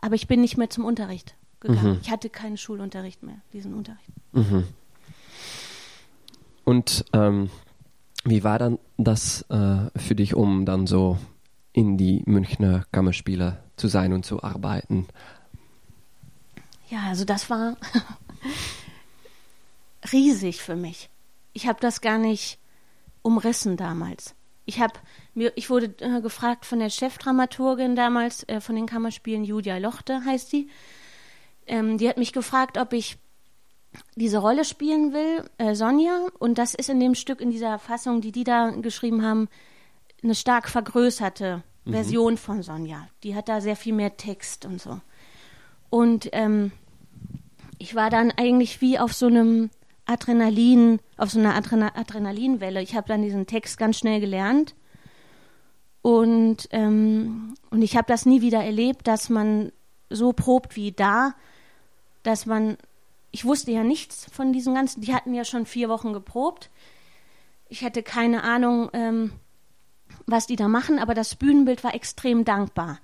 Aber 0.00 0.14
ich 0.14 0.26
bin 0.26 0.40
nicht 0.40 0.56
mehr 0.56 0.70
zum 0.70 0.84
Unterricht 0.84 1.36
gegangen. 1.60 1.92
Mhm. 1.94 1.98
Ich 2.02 2.10
hatte 2.10 2.30
keinen 2.30 2.56
Schulunterricht 2.56 3.22
mehr, 3.22 3.40
diesen 3.52 3.74
Unterricht. 3.74 4.10
Mhm. 4.32 4.64
Und 6.64 7.04
ähm, 7.12 7.50
wie 8.24 8.44
war 8.44 8.58
dann 8.58 8.78
das 8.96 9.42
äh, 9.50 9.98
für 9.98 10.14
dich, 10.14 10.34
um 10.34 10.64
dann 10.64 10.86
so 10.86 11.18
in 11.72 11.96
die 11.96 12.22
Münchner 12.26 12.84
Kammerspiele 12.92 13.62
zu 13.76 13.88
sein 13.88 14.12
und 14.12 14.24
zu 14.24 14.42
arbeiten? 14.42 15.06
Ja, 16.88 17.04
also 17.08 17.24
das 17.24 17.48
war 17.50 17.76
riesig 20.12 20.62
für 20.62 20.76
mich. 20.76 21.08
Ich 21.52 21.66
habe 21.66 21.80
das 21.80 22.00
gar 22.00 22.18
nicht 22.18 22.58
umrissen 23.22 23.76
damals. 23.76 24.34
Ich 24.66 24.80
habe 24.80 24.94
mir, 25.34 25.52
ich 25.56 25.70
wurde 25.70 25.94
äh, 25.98 26.20
gefragt 26.20 26.64
von 26.64 26.78
der 26.78 26.90
Chefdramaturgin 26.90 27.96
damals 27.96 28.48
äh, 28.48 28.60
von 28.60 28.76
den 28.76 28.86
Kammerspielen, 28.86 29.44
Julia 29.44 29.78
Lochte 29.78 30.24
heißt 30.24 30.52
die. 30.52 30.68
Ähm, 31.66 31.98
die 31.98 32.08
hat 32.08 32.18
mich 32.18 32.32
gefragt, 32.32 32.78
ob 32.78 32.92
ich 32.92 33.18
diese 34.14 34.38
Rolle 34.38 34.64
spielen 34.64 35.12
will, 35.12 35.44
äh, 35.58 35.74
Sonja. 35.74 36.26
Und 36.38 36.58
das 36.58 36.74
ist 36.74 36.88
in 36.88 37.00
dem 37.00 37.14
Stück, 37.14 37.40
in 37.40 37.50
dieser 37.50 37.78
Fassung, 37.78 38.20
die 38.20 38.32
die 38.32 38.44
da 38.44 38.70
geschrieben 38.70 39.24
haben, 39.24 39.48
eine 40.22 40.34
stark 40.34 40.68
vergrößerte 40.68 41.62
mhm. 41.84 41.90
Version 41.90 42.36
von 42.36 42.62
Sonja. 42.62 43.08
Die 43.22 43.34
hat 43.34 43.48
da 43.48 43.60
sehr 43.60 43.76
viel 43.76 43.94
mehr 43.94 44.16
Text 44.16 44.66
und 44.66 44.80
so. 44.80 45.00
Und 45.88 46.28
ähm, 46.32 46.70
ich 47.78 47.94
war 47.94 48.10
dann 48.10 48.30
eigentlich 48.36 48.80
wie 48.80 48.98
auf 48.98 49.12
so 49.12 49.26
einem 49.26 49.70
Adrenalin, 50.10 51.00
auf 51.16 51.30
so 51.30 51.38
einer 51.38 51.54
Adrena 51.54 51.92
Adrenalinwelle. 51.94 52.82
Ich 52.82 52.94
habe 52.94 53.08
dann 53.08 53.22
diesen 53.22 53.46
Text 53.46 53.78
ganz 53.78 53.98
schnell 53.98 54.20
gelernt. 54.20 54.74
Und, 56.02 56.68
ähm, 56.70 57.54
und 57.70 57.82
ich 57.82 57.96
habe 57.96 58.06
das 58.08 58.26
nie 58.26 58.40
wieder 58.40 58.62
erlebt, 58.64 59.06
dass 59.06 59.28
man 59.28 59.70
so 60.08 60.32
probt 60.32 60.76
wie 60.76 60.92
da, 60.92 61.34
dass 62.22 62.46
man, 62.46 62.76
ich 63.30 63.44
wusste 63.44 63.70
ja 63.70 63.84
nichts 63.84 64.26
von 64.32 64.52
diesen 64.52 64.74
ganzen, 64.74 65.02
die 65.02 65.14
hatten 65.14 65.34
ja 65.34 65.44
schon 65.44 65.66
vier 65.66 65.88
Wochen 65.88 66.12
geprobt. 66.12 66.70
Ich 67.68 67.84
hatte 67.84 68.02
keine 68.02 68.42
Ahnung, 68.42 68.90
ähm, 68.92 69.32
was 70.26 70.46
die 70.46 70.56
da 70.56 70.68
machen, 70.68 70.98
aber 70.98 71.14
das 71.14 71.36
Bühnenbild 71.36 71.84
war 71.84 71.94
extrem 71.94 72.44
dankbar. 72.44 72.98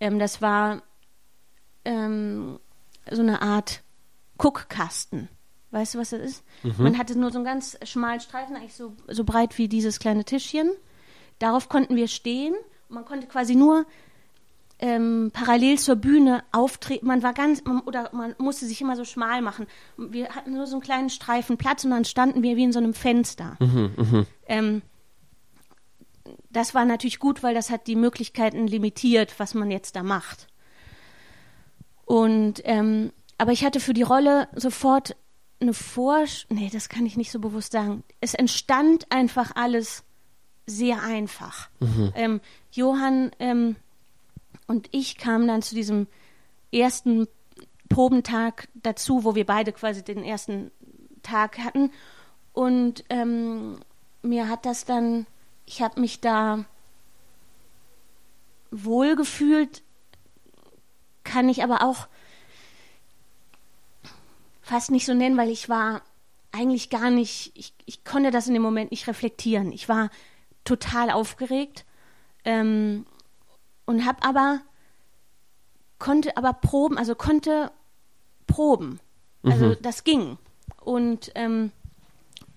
Ähm, 0.00 0.18
das 0.18 0.42
war 0.42 0.82
ähm, 1.84 2.58
so 3.10 3.22
eine 3.22 3.42
Art 3.42 3.82
Guckkasten. 4.38 5.28
Weißt 5.70 5.94
du, 5.94 5.98
was 5.98 6.10
das 6.10 6.20
ist? 6.20 6.44
Mhm. 6.62 6.74
Man 6.78 6.98
hatte 6.98 7.18
nur 7.18 7.30
so 7.30 7.38
einen 7.38 7.44
ganz 7.44 7.78
schmalen 7.82 8.20
Streifen, 8.20 8.56
eigentlich 8.56 8.74
so, 8.74 8.94
so 9.08 9.24
breit 9.24 9.58
wie 9.58 9.68
dieses 9.68 9.98
kleine 9.98 10.24
Tischchen. 10.24 10.70
Darauf 11.38 11.68
konnten 11.68 11.96
wir 11.96 12.08
stehen. 12.08 12.54
Man 12.88 13.04
konnte 13.04 13.26
quasi 13.26 13.54
nur 13.54 13.84
ähm, 14.78 15.30
parallel 15.32 15.78
zur 15.78 15.96
Bühne 15.96 16.42
auftreten. 16.52 17.06
Man 17.06 17.22
war 17.22 17.34
ganz, 17.34 17.62
man, 17.64 17.80
oder 17.80 18.10
man 18.12 18.34
musste 18.38 18.66
sich 18.66 18.80
immer 18.80 18.96
so 18.96 19.04
schmal 19.04 19.42
machen. 19.42 19.66
Wir 19.96 20.30
hatten 20.30 20.54
nur 20.54 20.66
so 20.66 20.76
einen 20.76 20.82
kleinen 20.82 21.10
Streifen 21.10 21.58
Platz 21.58 21.84
und 21.84 21.90
dann 21.90 22.04
standen 22.04 22.42
wir 22.42 22.56
wie 22.56 22.64
in 22.64 22.72
so 22.72 22.78
einem 22.78 22.94
Fenster. 22.94 23.56
Mhm, 23.60 23.92
mh. 23.96 24.26
ähm, 24.46 24.82
das 26.50 26.74
war 26.74 26.84
natürlich 26.84 27.18
gut, 27.18 27.42
weil 27.42 27.54
das 27.54 27.70
hat 27.70 27.86
die 27.86 27.96
Möglichkeiten 27.96 28.66
limitiert, 28.66 29.34
was 29.38 29.54
man 29.54 29.70
jetzt 29.70 29.96
da 29.96 30.02
macht. 30.02 30.46
Und 32.04 32.62
ähm, 32.64 33.12
aber 33.36 33.52
ich 33.52 33.64
hatte 33.64 33.80
für 33.80 33.92
die 33.92 34.02
Rolle 34.02 34.48
sofort 34.54 35.14
eine 35.60 35.74
Vorsch... 35.74 36.46
Nee, 36.50 36.70
das 36.72 36.88
kann 36.88 37.06
ich 37.06 37.16
nicht 37.16 37.30
so 37.30 37.40
bewusst 37.40 37.72
sagen. 37.72 38.04
Es 38.20 38.34
entstand 38.34 39.10
einfach 39.10 39.56
alles 39.56 40.04
sehr 40.66 41.02
einfach. 41.02 41.68
Mhm. 41.80 42.12
Ähm, 42.14 42.40
Johann 42.72 43.30
ähm, 43.38 43.76
und 44.66 44.88
ich 44.92 45.16
kamen 45.16 45.48
dann 45.48 45.62
zu 45.62 45.74
diesem 45.74 46.06
ersten 46.72 47.26
Probentag 47.88 48.68
dazu, 48.74 49.24
wo 49.24 49.34
wir 49.34 49.46
beide 49.46 49.72
quasi 49.72 50.04
den 50.04 50.22
ersten 50.22 50.70
Tag 51.22 51.58
hatten. 51.58 51.90
Und 52.52 53.04
ähm, 53.08 53.78
mir 54.22 54.48
hat 54.48 54.66
das 54.66 54.84
dann, 54.84 55.26
ich 55.64 55.80
habe 55.80 56.00
mich 56.00 56.20
da 56.20 56.64
wohlgefühlt, 58.70 59.82
kann 61.24 61.48
ich 61.48 61.62
aber 61.62 61.82
auch 61.82 62.08
fast 64.68 64.90
nicht 64.90 65.06
so 65.06 65.14
nennen, 65.14 65.38
weil 65.38 65.48
ich 65.48 65.70
war 65.70 66.02
eigentlich 66.52 66.90
gar 66.90 67.10
nicht, 67.10 67.52
ich, 67.54 67.72
ich 67.86 68.04
konnte 68.04 68.30
das 68.30 68.48
in 68.48 68.52
dem 68.52 68.62
Moment 68.62 68.90
nicht 68.90 69.06
reflektieren. 69.08 69.72
Ich 69.72 69.88
war 69.88 70.10
total 70.64 71.10
aufgeregt 71.10 71.86
ähm, 72.44 73.06
und 73.86 74.04
habe 74.04 74.22
aber, 74.22 74.60
konnte 75.98 76.36
aber 76.36 76.52
proben, 76.52 76.98
also 76.98 77.14
konnte 77.14 77.70
proben. 78.46 79.00
Also 79.42 79.68
mhm. 79.68 79.76
das 79.80 80.04
ging. 80.04 80.36
Und 80.82 81.32
ähm, 81.34 81.72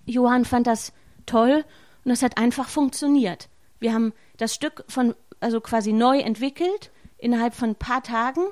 Johann 0.04 0.44
fand 0.44 0.66
das 0.66 0.92
toll 1.24 1.64
und 2.04 2.10
es 2.10 2.22
hat 2.22 2.36
einfach 2.36 2.68
funktioniert. 2.68 3.48
Wir 3.78 3.94
haben 3.94 4.12
das 4.36 4.54
Stück 4.54 4.84
von, 4.86 5.14
also 5.40 5.62
quasi 5.62 5.92
neu 5.94 6.18
entwickelt 6.18 6.90
innerhalb 7.16 7.54
von 7.54 7.70
ein 7.70 7.76
paar 7.76 8.02
Tagen 8.02 8.42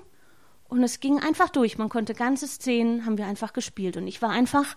und 0.70 0.82
es 0.84 1.00
ging 1.00 1.20
einfach 1.20 1.50
durch. 1.50 1.78
Man 1.78 1.88
konnte 1.88 2.14
ganze 2.14 2.46
Szenen, 2.46 3.04
haben 3.04 3.18
wir 3.18 3.26
einfach 3.26 3.52
gespielt 3.52 3.96
und 3.96 4.06
ich 4.06 4.22
war 4.22 4.30
einfach 4.30 4.76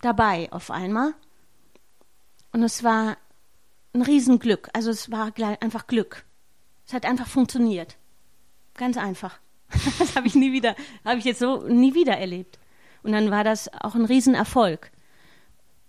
dabei 0.00 0.50
auf 0.52 0.70
einmal. 0.70 1.14
Und 2.52 2.62
es 2.62 2.84
war 2.84 3.16
ein 3.92 4.02
Riesenglück. 4.02 4.70
Also 4.72 4.90
es 4.90 5.10
war 5.10 5.32
einfach 5.60 5.88
Glück. 5.88 6.24
Es 6.86 6.92
hat 6.92 7.04
einfach 7.04 7.26
funktioniert. 7.26 7.96
Ganz 8.74 8.96
einfach. 8.96 9.38
Das 9.98 10.14
habe 10.14 10.28
ich 10.28 10.36
nie 10.36 10.52
wieder, 10.52 10.76
habe 11.04 11.18
ich 11.18 11.24
jetzt 11.24 11.40
so 11.40 11.66
nie 11.66 11.94
wieder 11.94 12.16
erlebt. 12.16 12.60
Und 13.02 13.12
dann 13.12 13.30
war 13.30 13.42
das 13.42 13.72
auch 13.72 13.94
ein 13.96 14.04
Riesenerfolg. 14.04 14.92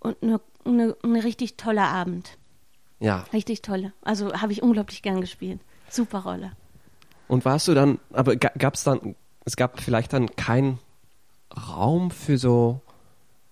Und 0.00 0.20
eine, 0.22 0.40
eine, 0.64 0.96
eine 1.02 1.24
richtig 1.24 1.56
tolle 1.56 1.82
Abend. 1.82 2.38
Ja. 2.98 3.24
Richtig 3.32 3.62
tolle. 3.62 3.92
Also 4.02 4.32
habe 4.32 4.52
ich 4.52 4.62
unglaublich 4.62 5.02
gern 5.02 5.20
gespielt. 5.20 5.60
Super 5.88 6.18
Rolle. 6.18 6.52
Und 7.28 7.44
warst 7.44 7.68
du 7.68 7.74
dann, 7.74 7.98
aber 8.12 8.36
gab 8.36 8.74
es 8.74 8.84
dann, 8.84 9.14
es 9.44 9.56
gab 9.56 9.80
vielleicht 9.80 10.12
dann 10.12 10.34
keinen 10.34 10.78
Raum 11.54 12.10
für 12.10 12.38
so 12.38 12.80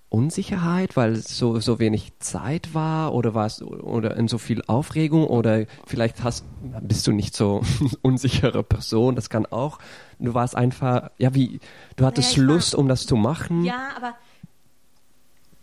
Unsicherheit, 0.09 0.97
weil 0.97 1.13
es 1.13 1.37
so, 1.37 1.59
so 1.61 1.79
wenig 1.79 2.13
Zeit 2.21 2.75
war 2.75 3.13
oder 3.13 3.35
war 3.35 3.47
es 3.47 3.61
oder 3.61 4.17
in 4.17 4.29
so 4.29 4.39
viel 4.39 4.63
Aufregung 4.67 5.27
oder 5.27 5.67
vielleicht 5.87 6.23
hast, 6.23 6.45
bist 6.81 7.07
du 7.07 7.13
nicht 7.13 7.35
so 7.35 7.63
unsichere 8.03 8.63
Person, 8.63 9.17
das 9.17 9.31
kann 9.31 9.47
auch. 9.47 9.79
Du 10.19 10.33
warst 10.33 10.55
einfach, 10.55 11.11
ja, 11.19 11.35
wie, 11.35 11.61
du 11.97 12.07
hattest 12.07 12.37
naja, 12.37 12.47
Lust, 12.47 12.75
war, 12.75 12.81
um 12.81 12.89
das 12.89 13.07
zu 13.07 13.17
machen. 13.17 13.65
Ja, 13.65 13.91
aber 13.97 14.15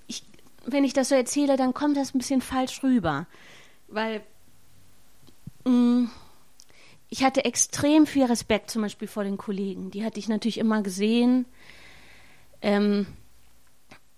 ich, 0.07 0.23
wenn 0.65 0.83
ich 0.83 0.93
das 0.93 1.09
so 1.09 1.15
erzähle, 1.15 1.55
dann 1.55 1.73
kommt 1.73 1.95
das 1.95 2.13
ein 2.13 2.17
bisschen 2.17 2.41
falsch 2.41 2.83
rüber, 2.83 3.25
weil 3.87 4.21
mh, 5.65 5.71
mm, 5.71 6.09
ich 7.13 7.23
hatte 7.23 7.45
extrem 7.45 8.07
viel 8.07 8.25
Respekt 8.25 8.71
zum 8.71 8.81
Beispiel 8.81 9.07
vor 9.07 9.23
den 9.23 9.37
Kollegen. 9.37 9.91
Die 9.91 10.03
hatte 10.03 10.17
ich 10.17 10.29
natürlich 10.29 10.57
immer 10.57 10.81
gesehen. 10.81 11.45
Ähm, 12.59 13.05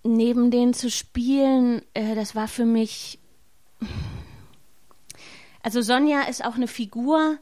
neben 0.03 0.49
denen 0.49 0.73
zu 0.73 0.89
spielen, 0.89 1.81
äh, 1.93 2.15
das 2.15 2.35
war 2.35 2.47
für 2.47 2.63
mich. 2.63 3.19
Also 5.61 5.81
Sonja 5.81 6.21
ist 6.21 6.45
auch 6.45 6.55
eine 6.55 6.69
Figur, 6.69 7.37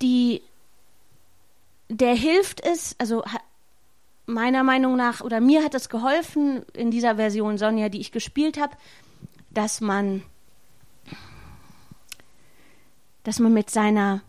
die 0.00 0.40
der 1.88 2.14
hilft 2.14 2.64
es, 2.64 2.94
also 2.98 3.24
meiner 4.26 4.62
Meinung 4.62 4.94
nach, 4.94 5.20
oder 5.20 5.40
mir 5.40 5.64
hat 5.64 5.74
es 5.74 5.88
geholfen 5.88 6.64
in 6.74 6.92
dieser 6.92 7.16
Version 7.16 7.58
Sonja, 7.58 7.88
die 7.88 8.00
ich 8.00 8.12
gespielt 8.12 8.56
habe, 8.56 8.76
dass 9.50 9.80
man 9.80 10.22
dass 13.26 13.40
man 13.40 13.52
mit 13.52 13.70
seiner, 13.70 14.22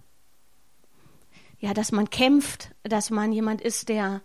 ja, 1.60 1.76
dass 1.76 1.92
man 1.92 2.10
kämpft, 2.10 2.72
dass 2.82 3.12
man 3.12 3.32
jemand 3.32 3.62
ist, 3.62 3.90
der, 3.90 4.22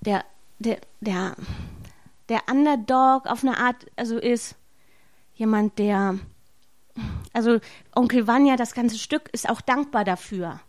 der, 0.00 0.24
der, 0.58 0.80
der, 1.00 1.36
der 2.30 2.40
Underdog 2.50 3.26
auf 3.26 3.44
eine 3.44 3.58
Art, 3.58 3.84
also 3.94 4.16
ist 4.16 4.56
jemand, 5.34 5.78
der, 5.78 6.18
also 7.34 7.60
Onkel 7.94 8.26
Vanya, 8.26 8.56
das 8.56 8.72
ganze 8.72 8.96
Stück 8.96 9.28
ist 9.34 9.50
auch 9.50 9.60
dankbar 9.60 10.04
dafür, 10.04 10.60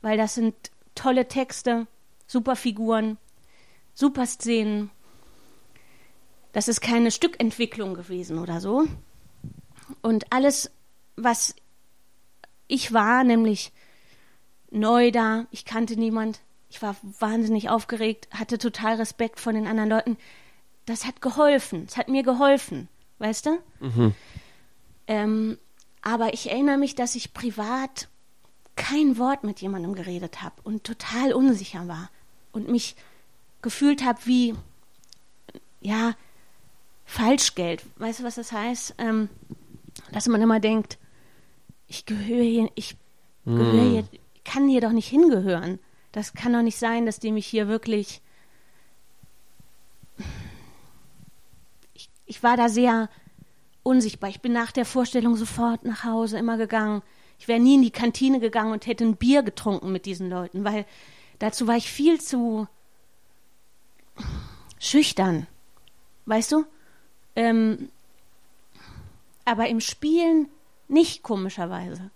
weil 0.00 0.16
das 0.16 0.36
sind 0.36 0.54
tolle 0.94 1.26
Texte, 1.26 1.88
super 2.28 2.54
Figuren, 2.54 3.18
super 3.92 4.24
Szenen. 4.24 4.92
Das 6.52 6.68
ist 6.68 6.80
keine 6.80 7.10
Stückentwicklung 7.10 7.94
gewesen 7.94 8.38
oder 8.38 8.60
so. 8.60 8.86
Und 10.00 10.32
alles, 10.32 10.70
was 11.16 11.56
ich 12.68 12.92
war 12.92 13.24
nämlich 13.24 13.72
neu 14.70 15.10
da, 15.10 15.46
ich 15.50 15.64
kannte 15.64 15.96
niemand, 15.96 16.40
ich 16.68 16.82
war 16.82 16.96
wahnsinnig 17.02 17.70
aufgeregt, 17.70 18.28
hatte 18.32 18.58
total 18.58 18.96
Respekt 18.96 19.40
vor 19.40 19.52
den 19.52 19.66
anderen 19.66 19.90
Leuten. 19.90 20.16
Das 20.84 21.04
hat 21.04 21.20
geholfen, 21.20 21.84
es 21.88 21.96
hat 21.96 22.08
mir 22.08 22.22
geholfen, 22.22 22.88
weißt 23.18 23.46
du? 23.46 23.58
Mhm. 23.80 24.14
Ähm, 25.06 25.58
aber 26.02 26.34
ich 26.34 26.50
erinnere 26.50 26.78
mich, 26.78 26.94
dass 26.94 27.14
ich 27.14 27.34
privat 27.34 28.08
kein 28.76 29.18
Wort 29.18 29.42
mit 29.42 29.60
jemandem 29.60 29.94
geredet 29.94 30.42
habe 30.42 30.54
und 30.62 30.84
total 30.84 31.32
unsicher 31.32 31.88
war 31.88 32.10
und 32.52 32.68
mich 32.68 32.94
gefühlt 33.62 34.04
habe 34.04 34.18
wie, 34.24 34.54
ja, 35.80 36.14
Falschgeld. 37.04 37.84
Weißt 37.96 38.20
du, 38.20 38.24
was 38.24 38.34
das 38.34 38.52
heißt? 38.52 38.96
Ähm, 38.98 39.28
dass 40.12 40.28
man 40.28 40.42
immer 40.42 40.60
denkt, 40.60 40.98
ich 41.88 42.06
gehöre 42.06 42.42
hier, 42.42 42.70
ich 42.74 42.96
mm. 43.44 43.56
gehöre 43.56 43.90
hier, 43.90 44.04
kann 44.44 44.68
hier 44.68 44.80
doch 44.80 44.92
nicht 44.92 45.08
hingehören. 45.08 45.78
Das 46.12 46.34
kann 46.34 46.52
doch 46.52 46.62
nicht 46.62 46.78
sein, 46.78 47.06
dass 47.06 47.18
die 47.18 47.32
mich 47.32 47.46
hier 47.46 47.68
wirklich. 47.68 48.22
Ich, 51.94 52.08
ich 52.24 52.42
war 52.42 52.56
da 52.56 52.68
sehr 52.68 53.08
unsichtbar. 53.82 54.30
Ich 54.30 54.40
bin 54.40 54.52
nach 54.52 54.72
der 54.72 54.84
Vorstellung 54.84 55.36
sofort 55.36 55.84
nach 55.84 56.04
Hause 56.04 56.38
immer 56.38 56.56
gegangen. 56.56 57.02
Ich 57.38 57.48
wäre 57.48 57.60
nie 57.60 57.74
in 57.74 57.82
die 57.82 57.90
Kantine 57.90 58.40
gegangen 58.40 58.72
und 58.72 58.86
hätte 58.86 59.04
ein 59.04 59.16
Bier 59.16 59.42
getrunken 59.42 59.92
mit 59.92 60.06
diesen 60.06 60.30
Leuten, 60.30 60.64
weil 60.64 60.86
dazu 61.38 61.66
war 61.66 61.76
ich 61.76 61.90
viel 61.90 62.20
zu 62.20 62.66
schüchtern. 64.78 65.46
Weißt 66.24 66.52
du? 66.52 66.64
Ähm, 67.36 67.90
aber 69.44 69.68
im 69.68 69.80
Spielen 69.80 70.48
nicht 70.88 71.22
komischerweise. 71.22 72.10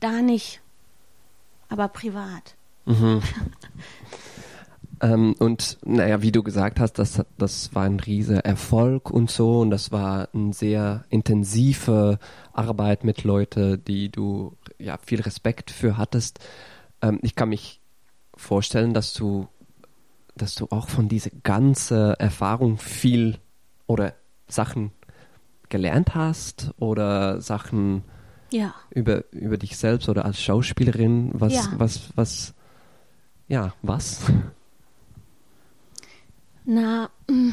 Da 0.00 0.22
nicht. 0.22 0.60
Aber 1.68 1.88
privat. 1.88 2.56
Mhm. 2.86 3.22
ähm, 5.02 5.34
und 5.38 5.78
naja, 5.84 6.22
wie 6.22 6.32
du 6.32 6.42
gesagt 6.42 6.80
hast, 6.80 6.94
das, 6.94 7.22
das 7.36 7.74
war 7.74 7.84
ein 7.84 8.00
riesiger 8.00 8.44
Erfolg 8.44 9.10
und 9.10 9.30
so. 9.30 9.60
Und 9.60 9.70
das 9.70 9.92
war 9.92 10.28
eine 10.32 10.52
sehr 10.52 11.04
intensive 11.10 12.18
Arbeit 12.52 13.04
mit 13.04 13.24
Leuten, 13.24 13.82
die 13.84 14.10
du 14.10 14.56
ja 14.78 14.96
viel 14.98 15.20
Respekt 15.20 15.70
für 15.70 15.96
hattest. 15.96 16.38
Ähm, 17.02 17.18
ich 17.22 17.34
kann 17.34 17.50
mich 17.50 17.80
vorstellen, 18.34 18.94
dass 18.94 19.12
du, 19.12 19.48
dass 20.36 20.54
du 20.54 20.68
auch 20.70 20.88
von 20.88 21.08
dieser 21.08 21.30
ganzen 21.42 22.14
Erfahrung 22.14 22.78
viel 22.78 23.38
oder 23.86 24.14
Sachen 24.46 24.92
gelernt 25.70 26.14
hast 26.14 26.72
oder 26.78 27.40
Sachen 27.40 28.02
ja. 28.50 28.74
über, 28.90 29.24
über 29.32 29.58
dich 29.58 29.76
selbst 29.76 30.08
oder 30.08 30.24
als 30.24 30.40
Schauspielerin? 30.40 31.30
Was, 31.34 31.54
ja. 31.54 31.72
was, 31.76 32.10
was, 32.16 32.54
ja, 33.46 33.74
was? 33.82 34.24
Na, 36.64 37.10
mm, 37.28 37.50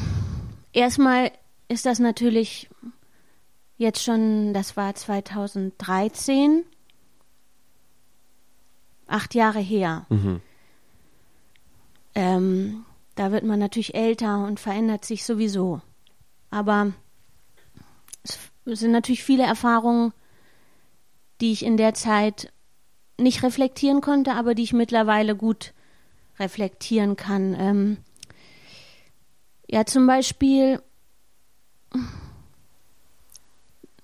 erstmal 0.72 1.32
ist 1.68 1.86
das 1.86 1.98
natürlich 1.98 2.68
jetzt 3.78 4.02
schon, 4.02 4.52
das 4.54 4.76
war 4.76 4.94
2013, 4.94 6.64
acht 9.06 9.34
Jahre 9.34 9.60
her. 9.60 10.06
Mhm. 10.08 10.40
Ähm, 12.14 12.84
da 13.14 13.32
wird 13.32 13.44
man 13.44 13.58
natürlich 13.58 13.94
älter 13.94 14.44
und 14.44 14.60
verändert 14.60 15.04
sich 15.04 15.24
sowieso. 15.24 15.80
Aber 16.50 16.92
es 18.66 18.80
sind 18.80 18.92
natürlich 18.92 19.22
viele 19.22 19.44
Erfahrungen, 19.44 20.12
die 21.40 21.52
ich 21.52 21.64
in 21.64 21.76
der 21.76 21.94
Zeit 21.94 22.52
nicht 23.18 23.42
reflektieren 23.42 24.00
konnte, 24.00 24.34
aber 24.34 24.54
die 24.54 24.62
ich 24.62 24.72
mittlerweile 24.72 25.36
gut 25.36 25.72
reflektieren 26.38 27.16
kann. 27.16 27.54
Ähm, 27.58 27.96
ja, 29.68 29.84
zum 29.86 30.06
Beispiel, 30.06 30.80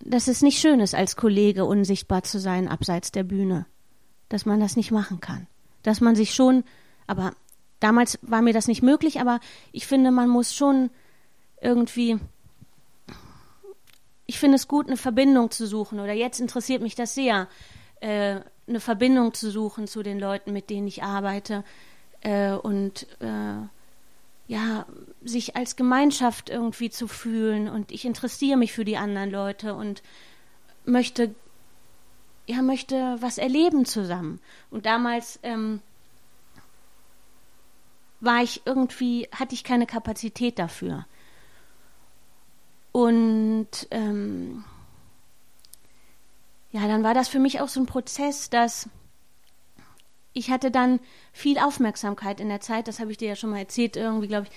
dass 0.01 0.29
es 0.29 0.43
nicht 0.43 0.59
schön 0.59 0.81
ist, 0.81 0.95
als 0.95 1.17
Kollege 1.17 1.65
unsichtbar 1.65 2.23
zu 2.23 2.39
sein 2.39 2.69
abseits 2.69 3.13
der 3.13 3.25
Bühne. 3.25 3.67
Dass 4.29 4.47
man 4.47 4.61
das 4.61 4.77
nicht 4.77 4.91
machen 4.91 5.21
kann. 5.21 5.47
Dass 5.83 6.01
man 6.01 6.17
sich 6.17 6.35
schon, 6.35 6.65
aber 7.07 7.33
damals 7.81 8.19
war 8.23 8.43
mir 8.43 8.53
das 8.53 8.67
nicht 8.67 8.83
möglich, 8.83 9.21
aber 9.21 9.41
ich 9.73 9.87
finde, 9.87 10.11
man 10.11 10.29
muss 10.29 10.55
schon 10.55 10.91
irgendwie, 11.61 12.19
ich 14.33 14.39
finde 14.39 14.57
es 14.57 14.67
gut, 14.67 14.87
eine 14.87 14.97
Verbindung 14.97 15.51
zu 15.51 15.67
suchen. 15.67 16.01
Oder 16.01 16.15
jetzt 16.15 16.41
interessiert 16.41 16.81
mich 16.81 16.95
das 16.95 17.15
sehr, 17.15 17.49
äh, 18.01 18.41
eine 18.67 18.81
Verbindung 18.81 19.35
zu 19.35 19.51
suchen 19.51 19.87
zu 19.87 20.03
den 20.03 20.19
Leuten, 20.19 20.55
mit 20.55 20.71
denen 20.71 20.87
ich 20.87 21.03
arbeite. 21.03 21.65
Äh, 22.23 22.53
und 22.53 23.07
äh, 23.21 23.67
ja, 24.49 24.87
sich 25.23 25.55
als 25.55 25.77
Gemeinschaft 25.77 26.49
irgendwie 26.49 26.89
zu 26.89 27.09
fühlen. 27.09 27.69
Und 27.69 27.93
ich 27.93 28.07
interessiere 28.07 28.57
mich 28.57 28.73
für 28.73 28.87
die 28.87 28.97
anderen 28.97 29.31
Leute 29.31 29.75
und 29.75 30.03
möchte, 30.87 31.35
ja, 32.47 32.63
möchte 32.63 33.19
was 33.21 33.37
erleben 33.37 33.85
zusammen. 33.85 34.41
Und 34.71 34.87
damals 34.87 35.41
ähm, 35.43 35.83
war 38.21 38.43
ich 38.43 38.63
irgendwie, 38.65 39.29
hatte 39.31 39.55
ich 39.55 39.63
keine 39.63 39.85
Kapazität 39.85 40.59
dafür. 40.59 41.05
Und 42.93 43.69
ähm, 43.91 44.65
ja, 46.71 46.87
dann 46.87 47.03
war 47.03 47.15
das 47.15 47.29
für 47.29 47.39
mich 47.39 47.61
auch 47.61 47.69
so 47.69 47.81
ein 47.81 47.87
Prozess, 47.87 48.51
dass 48.51 48.89
ich 50.35 50.51
hatte 50.51 50.71
dann 50.71 51.01
viel 51.33 51.59
Aufmerksamkeit 51.59 52.41
in 52.41 52.49
der 52.49 52.61
Zeit, 52.61 52.89
das 52.89 53.01
habe 53.01 53.11
ich 53.11 53.19
dir 53.19 53.29
ja 53.29 53.37
schon 53.37 53.51
mal 53.51 53.59
erzählt, 53.59 53.97
irgendwie, 53.97 54.29
glaube 54.29 54.47
ich. 54.49 54.53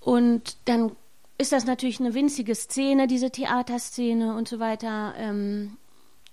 Und 0.00 0.56
dann 0.64 0.92
ist 1.38 1.52
das 1.52 1.66
natürlich 1.66 2.00
eine 2.00 2.14
winzige 2.14 2.54
Szene, 2.54 3.06
diese 3.06 3.30
Theaterszene 3.30 4.34
und 4.34 4.48
so 4.48 4.58
weiter. 4.58 5.14
Ähm, 5.16 5.76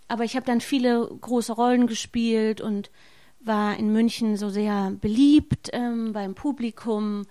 aber 0.07 0.23
ich 0.23 0.35
habe 0.35 0.45
dann 0.45 0.61
viele 0.61 1.07
große 1.21 1.53
Rollen 1.53 1.87
gespielt 1.87 2.61
und 2.61 2.89
war 3.39 3.77
in 3.77 3.93
München 3.93 4.37
so 4.37 4.49
sehr 4.49 4.91
beliebt 4.99 5.69
ähm, 5.73 6.13
beim 6.13 6.33
Publikum 6.33 7.27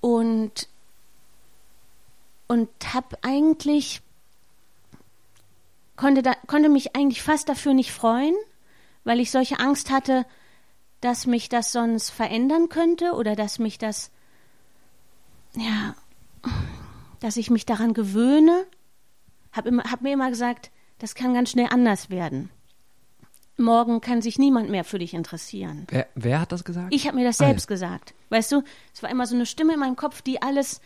und 0.00 0.68
und 2.46 2.68
habe 2.92 3.16
eigentlich 3.22 4.00
konnte 5.96 6.22
da, 6.22 6.34
konnte 6.46 6.68
mich 6.68 6.96
eigentlich 6.96 7.22
fast 7.22 7.48
dafür 7.48 7.74
nicht 7.74 7.92
freuen, 7.92 8.34
weil 9.04 9.20
ich 9.20 9.30
solche 9.30 9.58
Angst 9.58 9.90
hatte, 9.90 10.26
dass 11.00 11.26
mich 11.26 11.48
das 11.48 11.72
sonst 11.72 12.10
verändern 12.10 12.68
könnte 12.68 13.12
oder 13.12 13.36
dass 13.36 13.58
mich 13.58 13.78
das 13.78 14.10
ja 15.54 15.94
dass 17.20 17.38
ich 17.38 17.48
mich 17.48 17.64
daran 17.64 17.94
gewöhne. 17.94 18.66
Hab, 19.52 19.64
immer, 19.66 19.84
hab 19.84 20.02
mir 20.02 20.12
immer 20.12 20.28
gesagt, 20.28 20.70
das 20.98 21.14
kann 21.14 21.32
ganz 21.32 21.50
schnell 21.50 21.68
anders 21.70 22.10
werden 22.10 22.50
morgen 23.56 24.00
kann 24.00 24.22
sich 24.22 24.38
niemand 24.38 24.70
mehr 24.70 24.84
für 24.84 24.98
dich 24.98 25.14
interessieren. 25.14 25.86
Wer, 25.88 26.08
wer 26.14 26.40
hat 26.40 26.52
das 26.52 26.64
gesagt? 26.64 26.92
Ich 26.92 27.06
habe 27.06 27.16
mir 27.16 27.24
das 27.24 27.38
selbst 27.38 27.68
ah, 27.68 27.70
ja. 27.70 27.74
gesagt. 27.74 28.14
Weißt 28.30 28.52
du, 28.52 28.62
es 28.92 29.02
war 29.02 29.10
immer 29.10 29.26
so 29.26 29.34
eine 29.34 29.46
Stimme 29.46 29.74
in 29.74 29.80
meinem 29.80 29.96
Kopf, 29.96 30.22
die 30.22 30.42
alles, 30.42 30.80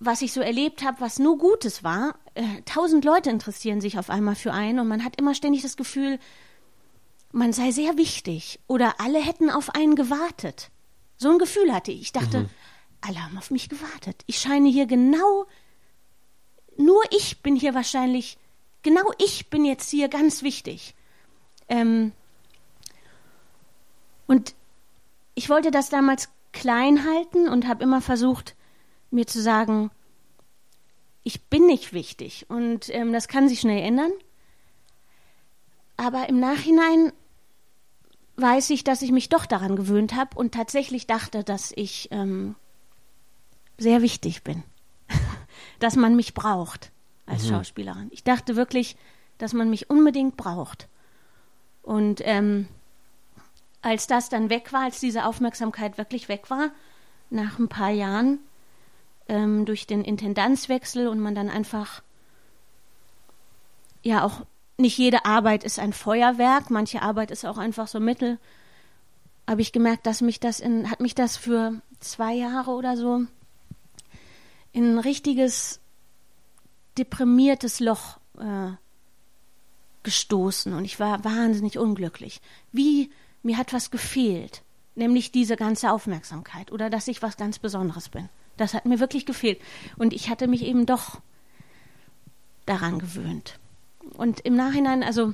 was 0.00 0.22
ich 0.22 0.32
so 0.32 0.40
erlebt 0.40 0.82
habe, 0.82 1.00
was 1.00 1.18
nur 1.18 1.38
Gutes 1.38 1.82
war, 1.82 2.14
äh, 2.34 2.62
tausend 2.64 3.04
Leute 3.04 3.30
interessieren 3.30 3.80
sich 3.80 3.98
auf 3.98 4.10
einmal 4.10 4.36
für 4.36 4.52
einen 4.52 4.78
und 4.78 4.88
man 4.88 5.04
hat 5.04 5.16
immer 5.20 5.34
ständig 5.34 5.62
das 5.62 5.76
Gefühl, 5.76 6.18
man 7.32 7.52
sei 7.52 7.72
sehr 7.72 7.96
wichtig 7.96 8.60
oder 8.68 9.00
alle 9.00 9.18
hätten 9.18 9.50
auf 9.50 9.74
einen 9.74 9.96
gewartet. 9.96 10.70
So 11.16 11.30
ein 11.30 11.38
Gefühl 11.38 11.72
hatte 11.72 11.90
ich. 11.90 12.00
Ich 12.02 12.12
dachte, 12.12 12.40
mhm. 12.40 12.50
alle 13.00 13.24
haben 13.24 13.36
auf 13.36 13.50
mich 13.50 13.68
gewartet. 13.68 14.22
Ich 14.26 14.38
scheine 14.38 14.68
hier 14.68 14.86
genau, 14.86 15.46
nur 16.76 17.02
ich 17.10 17.42
bin 17.42 17.56
hier 17.56 17.74
wahrscheinlich, 17.74 18.38
genau 18.82 19.12
ich 19.18 19.50
bin 19.50 19.64
jetzt 19.64 19.90
hier 19.90 20.08
ganz 20.08 20.42
wichtig. 20.42 20.94
Ähm, 21.68 22.12
und 24.26 24.54
ich 25.34 25.48
wollte 25.50 25.70
das 25.70 25.88
damals 25.88 26.28
klein 26.52 27.04
halten 27.04 27.48
und 27.48 27.66
habe 27.66 27.82
immer 27.82 28.00
versucht, 28.00 28.54
mir 29.10 29.26
zu 29.26 29.40
sagen, 29.40 29.90
ich 31.22 31.44
bin 31.44 31.66
nicht 31.66 31.92
wichtig 31.92 32.46
und 32.48 32.88
ähm, 32.94 33.12
das 33.12 33.28
kann 33.28 33.48
sich 33.48 33.60
schnell 33.60 33.82
ändern. 33.82 34.12
Aber 35.96 36.28
im 36.28 36.40
Nachhinein 36.40 37.12
weiß 38.36 38.70
ich, 38.70 38.84
dass 38.84 39.02
ich 39.02 39.10
mich 39.10 39.28
doch 39.28 39.46
daran 39.46 39.76
gewöhnt 39.76 40.14
habe 40.14 40.36
und 40.38 40.54
tatsächlich 40.54 41.06
dachte, 41.06 41.42
dass 41.42 41.72
ich 41.74 42.08
ähm, 42.12 42.54
sehr 43.78 44.00
wichtig 44.00 44.44
bin, 44.44 44.62
dass 45.80 45.96
man 45.96 46.16
mich 46.16 46.34
braucht 46.34 46.92
als 47.26 47.44
mhm. 47.44 47.48
Schauspielerin. 47.48 48.08
Ich 48.10 48.24
dachte 48.24 48.56
wirklich, 48.56 48.96
dass 49.38 49.52
man 49.52 49.70
mich 49.70 49.90
unbedingt 49.90 50.36
braucht. 50.36 50.88
Und 51.82 52.20
ähm, 52.24 52.68
als 53.82 54.06
das 54.06 54.28
dann 54.28 54.50
weg 54.50 54.72
war, 54.72 54.82
als 54.82 55.00
diese 55.00 55.24
Aufmerksamkeit 55.24 55.98
wirklich 55.98 56.28
weg 56.28 56.50
war, 56.50 56.70
nach 57.30 57.58
ein 57.58 57.68
paar 57.68 57.90
Jahren, 57.90 58.38
ähm, 59.28 59.64
durch 59.64 59.86
den 59.86 60.04
Intendanzwechsel 60.04 61.06
und 61.08 61.20
man 61.20 61.34
dann 61.34 61.48
einfach, 61.48 62.02
ja, 64.02 64.24
auch 64.24 64.44
nicht 64.78 64.96
jede 64.96 65.24
Arbeit 65.24 65.64
ist 65.64 65.78
ein 65.78 65.92
Feuerwerk, 65.92 66.70
manche 66.70 67.02
Arbeit 67.02 67.30
ist 67.30 67.44
auch 67.44 67.58
einfach 67.58 67.88
so 67.88 68.00
Mittel. 68.00 68.38
Habe 69.46 69.60
ich 69.60 69.72
gemerkt, 69.72 70.06
dass 70.06 70.20
mich 70.20 70.40
das 70.40 70.60
in, 70.60 70.90
hat 70.90 71.00
mich 71.00 71.14
das 71.14 71.36
für 71.36 71.80
zwei 72.00 72.34
Jahre 72.34 72.70
oder 72.72 72.96
so 72.96 73.24
in 74.72 74.94
ein 74.94 74.98
richtiges 74.98 75.80
deprimiertes 76.96 77.80
Loch 77.80 78.18
äh, 78.38 78.70
gestoßen 80.02 80.72
und 80.72 80.84
ich 80.84 81.00
war 81.00 81.24
wahnsinnig 81.24 81.78
unglücklich. 81.78 82.40
Wie 82.72 83.10
mir 83.42 83.56
hat 83.56 83.72
was 83.72 83.90
gefehlt, 83.90 84.62
nämlich 84.94 85.32
diese 85.32 85.56
ganze 85.56 85.90
Aufmerksamkeit 85.90 86.70
oder 86.70 86.90
dass 86.90 87.08
ich 87.08 87.22
was 87.22 87.36
ganz 87.36 87.58
Besonderes 87.58 88.08
bin. 88.08 88.28
Das 88.58 88.74
hat 88.74 88.84
mir 88.84 89.00
wirklich 89.00 89.24
gefehlt 89.24 89.60
und 89.96 90.12
ich 90.12 90.28
hatte 90.28 90.46
mich 90.46 90.62
eben 90.62 90.84
doch 90.84 91.20
daran 92.66 92.98
gewöhnt. 92.98 93.58
Und 94.16 94.40
im 94.40 94.56
Nachhinein, 94.56 95.02
also 95.02 95.32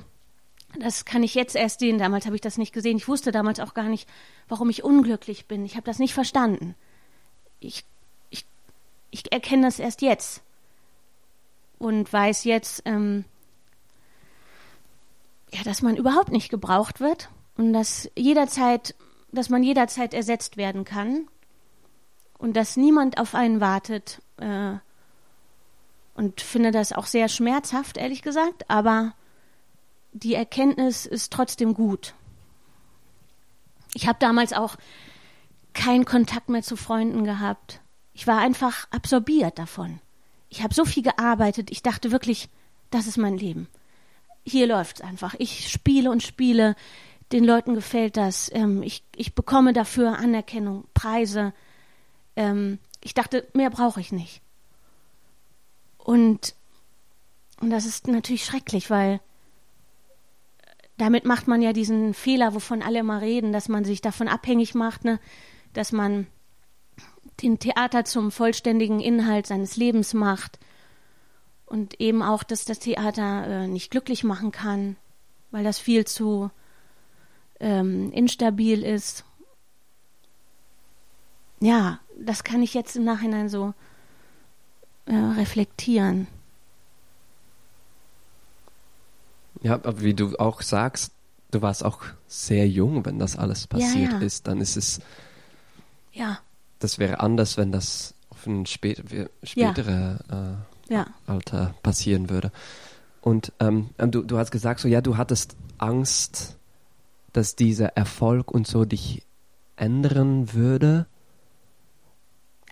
das 0.79 1.05
kann 1.05 1.23
ich 1.23 1.35
jetzt 1.35 1.55
erst 1.55 1.79
sehen, 1.79 1.97
damals 1.97 2.25
habe 2.25 2.35
ich 2.35 2.41
das 2.41 2.57
nicht 2.57 2.73
gesehen. 2.73 2.97
Ich 2.97 3.07
wusste 3.07 3.31
damals 3.31 3.59
auch 3.59 3.73
gar 3.73 3.89
nicht, 3.89 4.07
warum 4.47 4.69
ich 4.69 4.83
unglücklich 4.83 5.47
bin. 5.47 5.65
Ich 5.65 5.75
habe 5.75 5.85
das 5.85 5.99
nicht 5.99 6.13
verstanden. 6.13 6.75
Ich, 7.59 7.85
ich, 8.29 8.45
ich 9.11 9.31
erkenne 9.31 9.63
das 9.63 9.79
erst 9.79 10.01
jetzt 10.01 10.43
und 11.77 12.11
weiß 12.11 12.43
jetzt, 12.43 12.83
ähm, 12.85 13.25
ja, 15.51 15.63
dass 15.63 15.81
man 15.81 15.95
überhaupt 15.95 16.31
nicht 16.31 16.49
gebraucht 16.49 16.99
wird 16.99 17.29
und 17.57 17.73
dass 17.73 18.09
jederzeit, 18.17 18.95
dass 19.31 19.49
man 19.49 19.63
jederzeit 19.63 20.13
ersetzt 20.13 20.57
werden 20.57 20.83
kann 20.83 21.27
und 22.45 22.53
dass 22.53 22.77
niemand 22.77 23.17
auf 23.17 23.35
einen 23.35 23.59
wartet. 23.59 24.21
Äh, 24.37 24.75
und 26.15 26.39
finde 26.39 26.71
das 26.71 26.93
auch 26.93 27.07
sehr 27.07 27.27
schmerzhaft, 27.27 27.97
ehrlich 27.97 28.21
gesagt, 28.21 28.69
aber 28.69 29.13
die 30.13 30.33
Erkenntnis 30.33 31.05
ist 31.05 31.33
trotzdem 31.33 31.73
gut. 31.73 32.13
Ich 33.93 34.07
habe 34.07 34.17
damals 34.19 34.53
auch 34.53 34.77
keinen 35.73 36.05
Kontakt 36.05 36.47
mehr 36.47 36.63
zu 36.63 36.77
Freunden 36.77 37.25
gehabt. 37.25 37.81
Ich 38.13 38.27
war 38.27 38.37
einfach 38.37 38.87
absorbiert 38.91 39.59
davon. 39.59 39.99
Ich 40.47 40.63
habe 40.63 40.73
so 40.73 40.85
viel 40.85 41.03
gearbeitet, 41.03 41.69
ich 41.69 41.83
dachte 41.83 42.11
wirklich, 42.11 42.47
das 42.91 43.07
ist 43.07 43.17
mein 43.17 43.37
Leben 43.37 43.67
hier 44.45 44.67
läuft's 44.67 45.01
einfach. 45.01 45.35
Ich 45.39 45.69
spiele 45.69 46.11
und 46.11 46.23
spiele. 46.23 46.75
Den 47.31 47.43
Leuten 47.43 47.73
gefällt 47.73 48.17
das. 48.17 48.51
Ähm, 48.53 48.83
ich, 48.83 49.03
ich 49.15 49.33
bekomme 49.33 49.73
dafür 49.73 50.19
Anerkennung, 50.19 50.85
Preise. 50.93 51.53
Ähm, 52.35 52.79
ich 53.01 53.13
dachte, 53.13 53.47
mehr 53.53 53.69
brauche 53.69 53.99
ich 54.01 54.11
nicht. 54.11 54.41
Und, 55.97 56.55
und 57.59 57.69
das 57.69 57.85
ist 57.85 58.07
natürlich 58.07 58.45
schrecklich, 58.45 58.89
weil 58.89 59.19
damit 60.97 61.25
macht 61.25 61.47
man 61.47 61.61
ja 61.61 61.73
diesen 61.73 62.13
Fehler, 62.13 62.53
wovon 62.53 62.81
alle 62.81 62.99
immer 62.99 63.21
reden, 63.21 63.51
dass 63.51 63.69
man 63.69 63.83
sich 63.83 64.01
davon 64.01 64.27
abhängig 64.27 64.75
macht, 64.75 65.03
ne? 65.03 65.19
dass 65.73 65.91
man 65.91 66.27
den 67.41 67.59
Theater 67.59 68.05
zum 68.05 68.31
vollständigen 68.31 68.99
Inhalt 68.99 69.45
seines 69.45 69.75
Lebens 69.75 70.13
macht 70.13 70.59
und 71.65 71.99
eben 71.99 72.21
auch, 72.21 72.43
dass 72.43 72.63
das 72.63 72.79
Theater 72.79 73.47
äh, 73.47 73.67
nicht 73.67 73.91
glücklich 73.91 74.23
machen 74.23 74.51
kann, 74.51 74.95
weil 75.51 75.63
das 75.63 75.79
viel 75.79 76.05
zu 76.05 76.49
ähm, 77.59 78.11
instabil 78.11 78.83
ist. 78.83 79.25
Ja, 81.59 81.99
das 82.19 82.43
kann 82.43 82.61
ich 82.61 82.73
jetzt 82.73 82.95
im 82.95 83.03
Nachhinein 83.03 83.49
so 83.49 83.73
äh, 85.05 85.15
reflektieren. 85.15 86.27
Ja, 89.61 89.73
aber 89.73 90.01
wie 90.01 90.13
du 90.13 90.35
auch 90.37 90.61
sagst, 90.61 91.11
du 91.51 91.61
warst 91.61 91.83
auch 91.83 92.03
sehr 92.27 92.67
jung, 92.67 93.05
wenn 93.05 93.19
das 93.19 93.37
alles 93.37 93.67
passiert 93.67 94.11
ja, 94.11 94.19
ja. 94.19 94.25
ist, 94.25 94.47
dann 94.47 94.61
ist 94.61 94.77
es. 94.77 94.99
Ja. 96.11 96.39
Das 96.79 96.99
wäre 96.99 97.19
anders, 97.19 97.57
wenn 97.57 97.71
das 97.71 98.13
auf 98.29 98.45
ein 98.45 98.65
spät, 98.65 99.03
spätere 99.43 100.19
ja. 100.89 101.03
äh. 101.03 101.05
Alter 101.25 101.73
passieren 101.81 102.29
würde. 102.29 102.51
Und 103.21 103.53
ähm, 103.59 103.89
ähm, 103.97 104.11
du, 104.11 104.21
du 104.21 104.37
hast 104.37 104.51
gesagt, 104.51 104.81
so 104.81 104.87
ja, 104.87 105.01
du 105.01 105.17
hattest 105.17 105.55
Angst, 105.77 106.57
dass 107.33 107.55
dieser 107.55 107.87
Erfolg 107.97 108.51
und 108.51 108.67
so 108.67 108.85
dich 108.85 109.23
ändern 109.77 110.53
würde. 110.53 111.07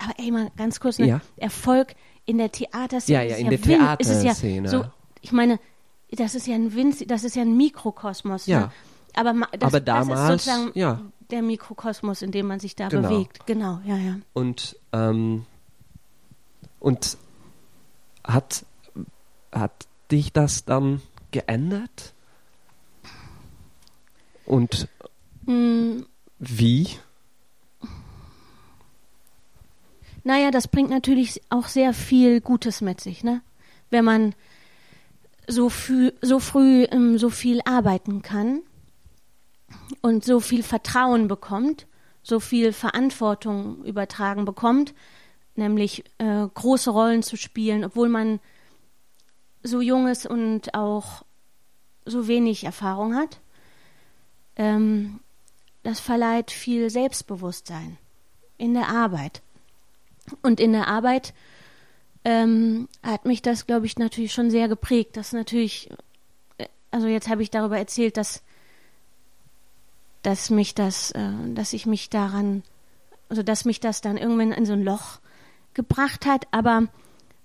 Aber 0.04 0.14
ey, 0.18 0.32
mal 0.32 0.52
ganz 0.58 0.80
kurz, 0.80 1.00
ne? 1.00 1.08
Ja. 1.08 1.22
Erfolg 1.38 1.96
in 2.26 2.38
der 2.38 2.52
Theaterszene. 2.52 3.18
Ja, 3.18 3.24
ja, 3.24 3.36
in 3.38 3.50
der 3.50 3.64
win- 3.66 3.82
ist 4.00 4.10
es 4.10 4.18
ja 4.24 4.34
Theaterszene. 4.34 4.70
so, 4.70 4.86
ich 5.22 5.32
meine, 5.32 5.60
das 6.12 6.36
ist 6.36 6.48
ja 6.48 6.56
ein 6.56 6.74
Winz, 6.76 7.04
das 7.08 7.24
ist 7.24 7.36
ja 7.36 7.42
ein 7.44 7.56
Mikrokosmos. 7.58 8.46
Ja. 8.48 8.60
Ne? 8.60 8.72
Aber, 9.16 9.34
das, 9.34 9.62
Aber 9.70 9.80
das 9.80 10.08
damals, 10.08 10.20
ist 10.20 10.46
sozusagen 10.46 10.72
ja. 10.80 11.02
der 11.32 11.42
Mikrokosmos, 11.42 12.22
in 12.22 12.32
dem 12.32 12.48
man 12.48 12.60
sich 12.60 12.76
da 12.76 12.88
Genau. 12.90 13.10
bewegt. 13.10 13.46
Genau, 13.46 13.80
ja, 13.86 13.96
ja. 13.98 14.16
Und, 14.34 14.78
ähm, 14.92 15.46
und 16.80 17.18
hat, 18.26 18.66
hat 19.52 19.72
dich 20.12 20.34
das 20.34 20.66
dann 20.66 21.02
geändert? 21.32 22.14
Und 24.46 24.88
Mm, 25.46 26.04
wie? 26.40 26.88
Naja, 30.24 30.52
das 30.52 30.68
bringt 30.68 30.90
natürlich 30.90 31.42
auch 31.50 31.68
sehr 31.68 31.94
viel 31.94 32.40
Gutes 32.42 32.82
mit 32.82 33.02
sich, 33.02 33.24
ne? 33.24 33.42
Wenn 33.90 34.06
man 34.06 34.36
so, 35.48 35.70
früh, 35.70 36.12
so 36.22 36.40
früh 36.40 36.84
ähm, 36.86 37.18
so 37.18 37.30
viel 37.30 37.62
arbeiten 37.66 38.22
kann 38.22 38.62
und 40.02 40.24
so 40.24 40.40
viel 40.40 40.64
Vertrauen 40.64 41.28
bekommt, 41.28 41.88
so 42.24 42.40
viel 42.40 42.72
Verantwortung 42.72 43.84
übertragen 43.84 44.46
bekommt, 44.46 44.94
nämlich 45.56 46.06
äh, 46.18 46.48
große 46.54 46.90
Rollen 46.90 47.24
zu 47.24 47.36
spielen, 47.36 47.84
obwohl 47.84 48.10
man 48.10 48.40
so 49.62 49.82
jung 49.82 50.08
ist 50.08 50.26
und 50.26 50.74
auch 50.74 51.24
so 52.06 52.28
wenig 52.28 52.64
Erfahrung 52.64 53.16
hat. 53.16 53.40
Ähm, 54.56 55.20
das 55.84 56.00
verleiht 56.00 56.52
viel 56.52 56.90
Selbstbewusstsein 56.90 57.98
in 58.58 58.74
der 58.74 58.88
Arbeit. 58.88 59.42
Und 60.42 60.60
in 60.60 60.74
der 60.74 60.88
Arbeit 60.88 61.34
ähm, 62.24 62.88
hat 63.02 63.26
mich 63.26 63.42
das, 63.42 63.68
glaube 63.68 63.86
ich, 63.86 63.98
natürlich 63.98 64.34
schon 64.34 64.50
sehr 64.50 64.68
geprägt. 64.68 65.18
Das 65.18 65.34
natürlich, 65.34 65.90
äh, 66.58 66.68
also 66.92 67.08
jetzt 67.08 67.30
habe 67.30 67.44
ich 67.44 67.52
darüber 67.52 67.78
erzählt, 67.78 68.18
dass, 68.18 68.44
dass 70.22 70.50
mich 70.50 70.76
das, 70.76 71.12
äh, 71.12 71.32
dass 71.54 71.74
ich 71.74 71.86
mich 71.86 72.10
daran, 72.10 72.64
also 73.30 73.44
dass 73.44 73.66
mich 73.66 73.80
das 73.80 74.02
dann 74.02 74.18
irgendwann 74.18 74.52
in 74.52 74.66
so 74.66 74.74
ein 74.74 74.84
Loch 74.84 75.20
gebracht 75.74 76.26
hat. 76.26 76.48
Aber 76.52 76.88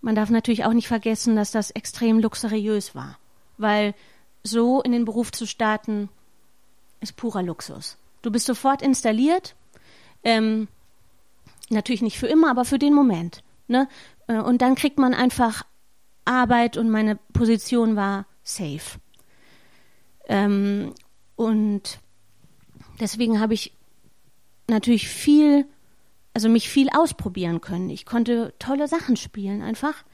man 0.01 0.15
darf 0.15 0.31
natürlich 0.31 0.65
auch 0.65 0.73
nicht 0.73 0.89
vergessen, 0.89 1.35
dass 1.35 1.51
das 1.51 1.71
extrem 1.71 2.21
luxuriös 2.21 2.95
war. 2.95 3.19
Weil 3.57 3.95
so 4.45 4.81
in 4.83 4.93
den 4.93 5.05
Beruf 5.05 5.33
zu 5.33 5.47
starten, 5.47 6.09
ist 7.01 7.17
purer 7.17 7.43
Luxus. 7.43 7.97
Du 8.23 8.31
bist 8.31 8.47
sofort 8.47 8.83
installiert. 8.83 9.55
Ähm, 10.25 10.69
Natürlich 11.71 12.03
nicht 12.03 12.19
für 12.19 12.27
immer, 12.27 12.51
aber 12.51 12.65
für 12.65 12.79
den 12.79 12.95
Moment. 12.95 13.43
Ne? 13.67 13.89
Äh, 14.27 14.39
Und 14.39 14.63
dann 14.63 14.75
kriegt 14.75 14.99
man 14.99 15.15
einfach 15.15 15.65
Arbeit 16.25 16.77
und 16.77 16.91
meine 16.91 17.17
Position 17.33 17.97
war 17.97 18.27
safe. 18.43 18.99
Ähm, 20.29 20.95
und 21.37 22.01
deswegen 23.01 23.41
habe 23.41 23.55
ich 23.55 23.73
natürlich 24.69 25.09
viel, 25.09 25.67
also 26.35 26.49
mich 26.49 26.69
viel 26.69 26.91
ausprobieren 26.91 27.61
können. 27.61 27.91
Ich 27.91 28.05
konnte 28.05 28.55
tolle 28.59 28.89
Sachen 28.89 29.17
spielen, 29.17 29.63
einfach 29.63 30.05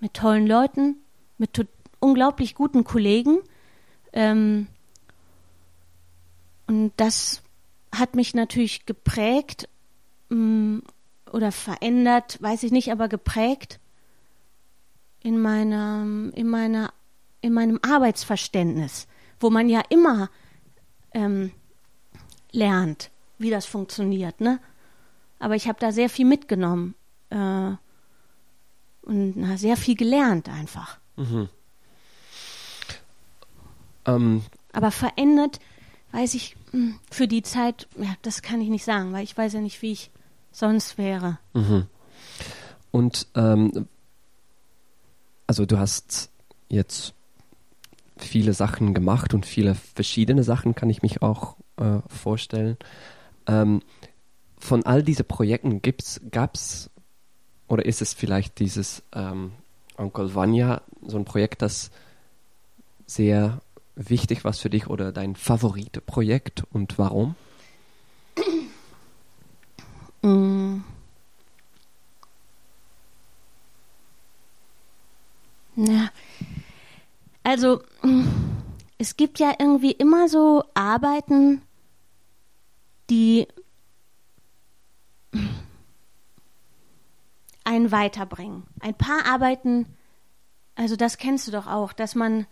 mit 0.00 0.14
tollen 0.14 0.46
Leuten, 0.46 0.96
mit 1.38 1.66
unglaublich 2.00 2.54
guten 2.54 2.84
Kollegen. 2.84 3.38
Ähm, 4.12 4.66
und 6.66 6.92
das 6.96 7.42
hat 7.94 8.14
mich 8.14 8.34
natürlich 8.34 8.86
geprägt 8.86 9.68
oder 10.30 11.52
verändert, 11.52 12.40
weiß 12.42 12.62
ich 12.64 12.72
nicht, 12.72 12.90
aber 12.90 13.08
geprägt 13.08 13.78
in 15.22 15.40
meinem, 15.40 16.32
in 16.34 16.48
meiner, 16.48 16.92
in 17.40 17.52
meinem 17.52 17.78
Arbeitsverständnis, 17.82 19.06
wo 19.40 19.50
man 19.50 19.68
ja 19.68 19.82
immer 19.88 20.30
ähm, 21.12 21.52
lernt, 22.52 23.10
wie 23.38 23.50
das 23.50 23.66
funktioniert, 23.66 24.40
ne? 24.40 24.60
Aber 25.38 25.54
ich 25.54 25.68
habe 25.68 25.78
da 25.78 25.92
sehr 25.92 26.08
viel 26.08 26.24
mitgenommen 26.24 26.94
äh, 27.30 27.36
und 29.02 29.36
na, 29.36 29.56
sehr 29.58 29.76
viel 29.76 29.94
gelernt 29.94 30.48
einfach. 30.48 30.98
Ähm, 34.06 34.42
Aber 34.72 34.90
verändert, 34.90 35.60
weiß 36.12 36.34
ich, 36.34 36.56
mh, 36.72 36.94
für 37.10 37.28
die 37.28 37.42
Zeit, 37.42 37.88
ja, 37.96 38.14
das 38.22 38.42
kann 38.42 38.60
ich 38.60 38.68
nicht 38.68 38.84
sagen, 38.84 39.12
weil 39.12 39.24
ich 39.24 39.36
weiß 39.36 39.52
ja 39.52 39.60
nicht, 39.60 39.82
wie 39.82 39.92
ich 39.92 40.10
sonst 40.56 40.96
wäre. 40.96 41.38
Und 42.90 43.26
ähm, 43.34 43.86
also 45.46 45.66
du 45.66 45.78
hast 45.78 46.30
jetzt 46.68 47.12
viele 48.16 48.54
Sachen 48.54 48.94
gemacht 48.94 49.34
und 49.34 49.44
viele 49.44 49.74
verschiedene 49.74 50.42
Sachen 50.42 50.74
kann 50.74 50.88
ich 50.88 51.02
mich 51.02 51.20
auch 51.20 51.56
äh, 51.76 51.98
vorstellen. 52.08 52.78
Ähm, 53.46 53.82
von 54.58 54.86
all 54.86 55.02
diesen 55.02 55.26
Projekten 55.26 55.82
gibt's, 55.82 56.22
gab's 56.30 56.88
oder 57.68 57.84
ist 57.84 58.00
es 58.00 58.14
vielleicht 58.14 58.58
dieses 58.58 59.02
ähm, 59.12 59.52
Onkel 59.98 60.34
Vanya, 60.34 60.80
so 61.06 61.18
ein 61.18 61.26
Projekt, 61.26 61.60
das 61.60 61.90
sehr 63.06 63.60
wichtig 63.94 64.44
war 64.44 64.54
für 64.54 64.70
dich 64.70 64.88
oder 64.88 65.12
dein 65.12 65.36
Favorite-Projekt 65.36 66.64
und 66.72 66.98
warum? 66.98 67.34
Mm. 70.26 70.82
Na, 75.76 76.10
also 77.44 77.82
mm, 78.02 78.26
es 78.98 79.16
gibt 79.16 79.38
ja 79.38 79.54
irgendwie 79.56 79.92
immer 79.92 80.28
so 80.28 80.64
Arbeiten, 80.74 81.62
die 83.08 83.46
einen 87.62 87.92
weiterbringen. 87.92 88.64
Ein 88.80 88.94
paar 88.94 89.26
Arbeiten, 89.26 89.86
also 90.74 90.96
das 90.96 91.18
kennst 91.18 91.46
du 91.46 91.52
doch 91.52 91.68
auch, 91.68 91.92
dass 91.92 92.16
man 92.16 92.48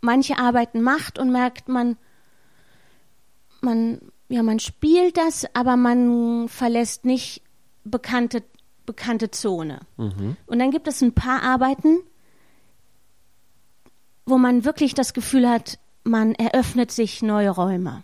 manche 0.00 0.36
Arbeiten 0.38 0.82
macht 0.82 1.20
und 1.20 1.30
merkt 1.30 1.68
man, 1.68 1.96
man, 3.60 4.00
ja, 4.28 4.42
man 4.42 4.58
spielt 4.58 5.16
das, 5.16 5.46
aber 5.54 5.76
man 5.76 6.48
verlässt 6.48 7.04
nicht 7.04 7.42
bekannte, 7.84 8.42
bekannte 8.84 9.30
Zone. 9.30 9.80
Und 10.46 10.58
dann 10.58 10.70
gibt 10.70 10.88
es 10.88 11.00
ein 11.02 11.12
paar 11.12 11.42
Arbeiten, 11.42 11.98
wo 14.24 14.38
man 14.38 14.64
wirklich 14.64 14.94
das 14.94 15.14
Gefühl 15.14 15.48
hat, 15.48 15.78
man 16.02 16.34
eröffnet 16.34 16.90
sich 16.90 17.22
neue 17.22 17.50
Räume. 17.50 18.02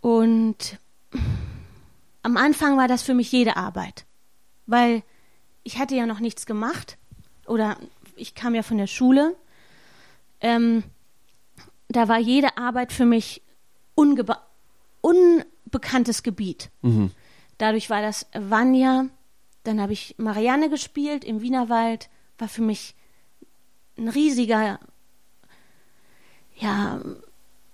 Und 0.00 0.78
am 2.22 2.36
Anfang 2.36 2.76
war 2.76 2.88
das 2.88 3.02
für 3.02 3.14
mich 3.14 3.30
jede 3.32 3.56
Arbeit, 3.56 4.06
weil 4.66 5.02
ich 5.64 5.78
hatte 5.78 5.94
ja 5.94 6.06
noch 6.06 6.20
nichts 6.20 6.46
gemacht 6.46 6.96
oder 7.46 7.76
ich 8.16 8.34
kam 8.34 8.54
ja 8.54 8.62
von 8.62 8.78
der 8.78 8.86
Schule. 8.86 9.36
Ähm, 10.40 10.82
da 11.88 12.08
war 12.08 12.18
jede 12.18 12.56
Arbeit 12.56 12.92
für 12.92 13.04
mich 13.04 13.42
unbekanntes 15.00 16.22
Gebiet. 16.22 16.70
Mhm. 16.82 17.10
Dadurch 17.58 17.90
war 17.90 18.02
das 18.02 18.26
Vanya, 18.32 19.06
dann 19.64 19.80
habe 19.80 19.92
ich 19.92 20.14
Marianne 20.18 20.70
gespielt 20.70 21.24
im 21.24 21.40
Wienerwald, 21.40 22.08
war 22.38 22.48
für 22.48 22.62
mich 22.62 22.94
ein 23.96 24.08
riesiger 24.08 24.78
ja, 26.56 27.00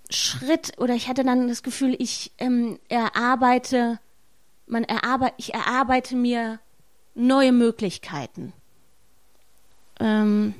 Schritt 0.09 0.73
oder 0.77 0.95
ich 0.95 1.07
hatte 1.07 1.23
dann 1.23 1.47
das 1.47 1.63
Gefühl, 1.63 1.95
ich 1.97 2.31
ähm, 2.37 2.79
erarbeite, 2.89 3.99
man 4.67 4.83
erarbeite, 4.83 5.33
ich 5.37 5.53
erarbeite 5.53 6.15
mir 6.15 6.59
neue 7.13 7.51
Möglichkeiten. 7.51 8.53
Ähm, 9.99 10.53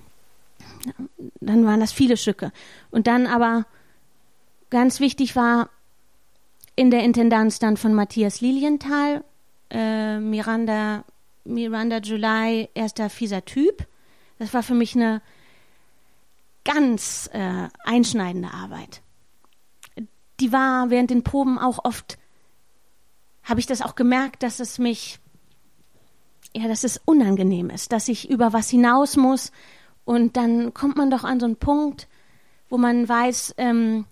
dann 1.40 1.66
waren 1.66 1.80
das 1.80 1.92
viele 1.92 2.18
Stücke. 2.18 2.52
Und 2.92 3.08
dann 3.08 3.28
aber 3.28 3.66
ganz 4.70 5.00
wichtig 5.00 5.36
war 5.36 5.70
in 6.76 6.92
der 6.92 7.04
Intendanz 7.04 7.60
dann 7.60 7.78
von 7.78 7.94
Matthias 7.94 8.42
Lilienthal, 8.42 9.24
äh, 9.70 10.20
Miranda, 10.20 11.06
Miranda 11.46 12.00
July, 12.00 12.70
erster 12.74 13.10
fieser 13.10 13.46
Typ. 13.46 13.88
Das 14.40 14.54
war 14.54 14.64
für 14.64 14.74
mich 14.74 14.96
eine 14.96 15.22
ganz 16.66 17.30
äh, 17.32 17.70
einschneidende 17.86 18.52
Arbeit. 18.52 19.02
Die 20.42 20.52
war 20.52 20.90
während 20.90 21.12
den 21.12 21.24
Proben 21.24 21.58
auch 21.58 21.86
oft, 21.86 22.18
habe 23.44 23.62
ich 23.62 23.68
das 23.68 23.82
auch 23.82 23.96
gemerkt, 23.96 24.44
dass 24.44 24.60
es 24.60 24.80
mich, 24.80 25.20
ja, 26.54 26.68
dass 26.68 26.84
es 26.84 27.00
unangenehm 27.06 27.70
ist, 27.70 27.94
dass 27.94 28.10
ich 28.10 28.30
über 28.30 28.52
was 28.52 28.70
hinaus 28.70 29.16
muss. 29.16 29.52
Und 30.04 30.36
dann 30.36 30.74
kommt 30.74 30.98
man 30.98 31.10
doch 31.10 31.24
an 31.24 31.40
so 31.40 31.46
einen 31.46 31.56
Punkt, 31.56 32.08
wo 32.68 32.78
man 32.78 33.08
weiß, 33.08 33.56
ähm, 33.58 34.06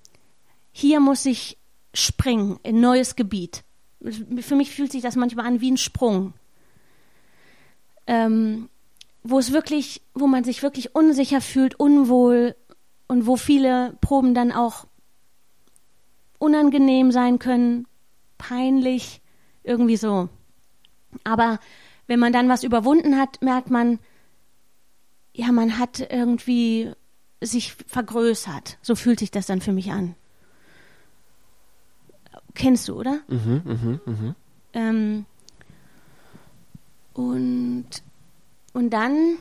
hier 0.74 1.00
muss 1.00 1.26
ich 1.26 1.58
springen 1.94 2.60
in 2.64 2.82
neues 2.82 3.16
Gebiet. 3.16 3.64
für 4.42 4.56
mich 4.56 4.72
fühlt 4.72 4.92
sich 4.92 5.02
das 5.02 5.16
manchmal 5.16 5.46
an 5.46 5.62
wie 5.62 5.72
ein 5.72 5.78
Sprung. 5.78 6.34
Ähm, 8.06 8.70
wo 9.24 9.40
es 9.40 9.54
wirklich, 9.54 10.02
wo 10.14 10.28
man 10.28 10.44
sich 10.44 10.62
wirklich 10.62 10.94
unsicher 10.94 11.40
fühlt, 11.40 11.80
unwohl 11.80 12.56
und 13.08 13.26
wo 13.26 13.38
viele 13.38 13.96
Proben 14.02 14.34
dann 14.34 14.52
auch 14.52 14.86
unangenehm 16.40 17.12
sein 17.12 17.40
können, 17.40 17.88
peinlich, 18.38 19.22
irgendwie 19.64 19.96
so. 19.96 20.28
Aber 21.24 21.60
wenn 22.08 22.20
man 22.20 22.34
dann 22.34 22.50
was 22.50 22.64
überwunden 22.64 23.18
hat, 23.18 23.42
merkt 23.42 23.70
man, 23.70 24.00
ja, 25.34 25.52
man 25.52 25.78
hat 25.78 26.00
irgendwie 26.12 26.92
sich 27.40 27.74
vergrößert. 27.74 28.78
So 28.82 28.96
fühlt 28.96 29.20
sich 29.20 29.32
das 29.32 29.46
dann 29.46 29.62
für 29.62 29.72
mich 29.72 29.92
an. 29.92 30.16
Kennst 32.56 32.88
du, 32.88 33.00
oder? 33.00 33.20
Mhm, 33.28 33.62
mhm, 33.66 34.00
mhm. 34.06 34.36
Ähm, 34.74 35.26
und, 37.14 37.88
und 38.74 38.90
dann 38.90 39.38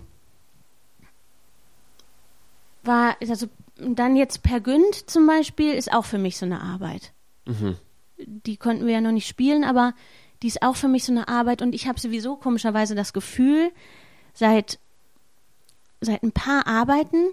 war, 2.84 3.16
also 3.20 3.48
dann 3.76 4.16
jetzt 4.16 4.42
per 4.42 4.60
Günd 4.60 5.10
zum 5.10 5.26
Beispiel 5.26 5.72
ist 5.74 5.92
auch 5.92 6.04
für 6.04 6.18
mich 6.18 6.36
so 6.36 6.46
eine 6.46 6.60
Arbeit. 6.60 7.12
Mhm. 7.46 7.76
Die 8.18 8.56
konnten 8.56 8.86
wir 8.86 8.94
ja 8.94 9.00
noch 9.00 9.12
nicht 9.12 9.26
spielen, 9.26 9.64
aber 9.64 9.94
die 10.42 10.48
ist 10.48 10.62
auch 10.62 10.76
für 10.76 10.88
mich 10.88 11.04
so 11.04 11.12
eine 11.12 11.28
Arbeit 11.28 11.62
und 11.62 11.74
ich 11.74 11.86
habe 11.86 12.00
sowieso 12.00 12.36
komischerweise 12.36 12.94
das 12.94 13.12
Gefühl, 13.12 13.70
seit, 14.34 14.78
seit 16.00 16.22
ein 16.22 16.32
paar 16.32 16.66
Arbeiten, 16.66 17.30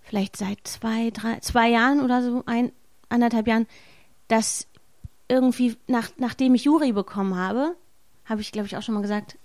vielleicht 0.00 0.36
seit 0.36 0.58
zwei, 0.64 1.10
drei, 1.10 1.38
zwei 1.40 1.68
Jahren 1.68 2.00
oder 2.00 2.22
so, 2.22 2.42
ein, 2.46 2.72
anderthalb 3.08 3.46
Jahren, 3.46 3.66
dass 4.28 4.66
irgendwie, 5.30 5.76
nach, 5.86 6.10
nachdem 6.18 6.54
ich 6.54 6.64
Juri 6.64 6.92
bekommen 6.92 7.36
habe, 7.36 7.76
habe 8.24 8.40
ich, 8.40 8.52
glaube 8.52 8.66
ich, 8.66 8.76
auch 8.76 8.82
schon 8.82 8.94
mal 8.94 9.00
gesagt, 9.00 9.38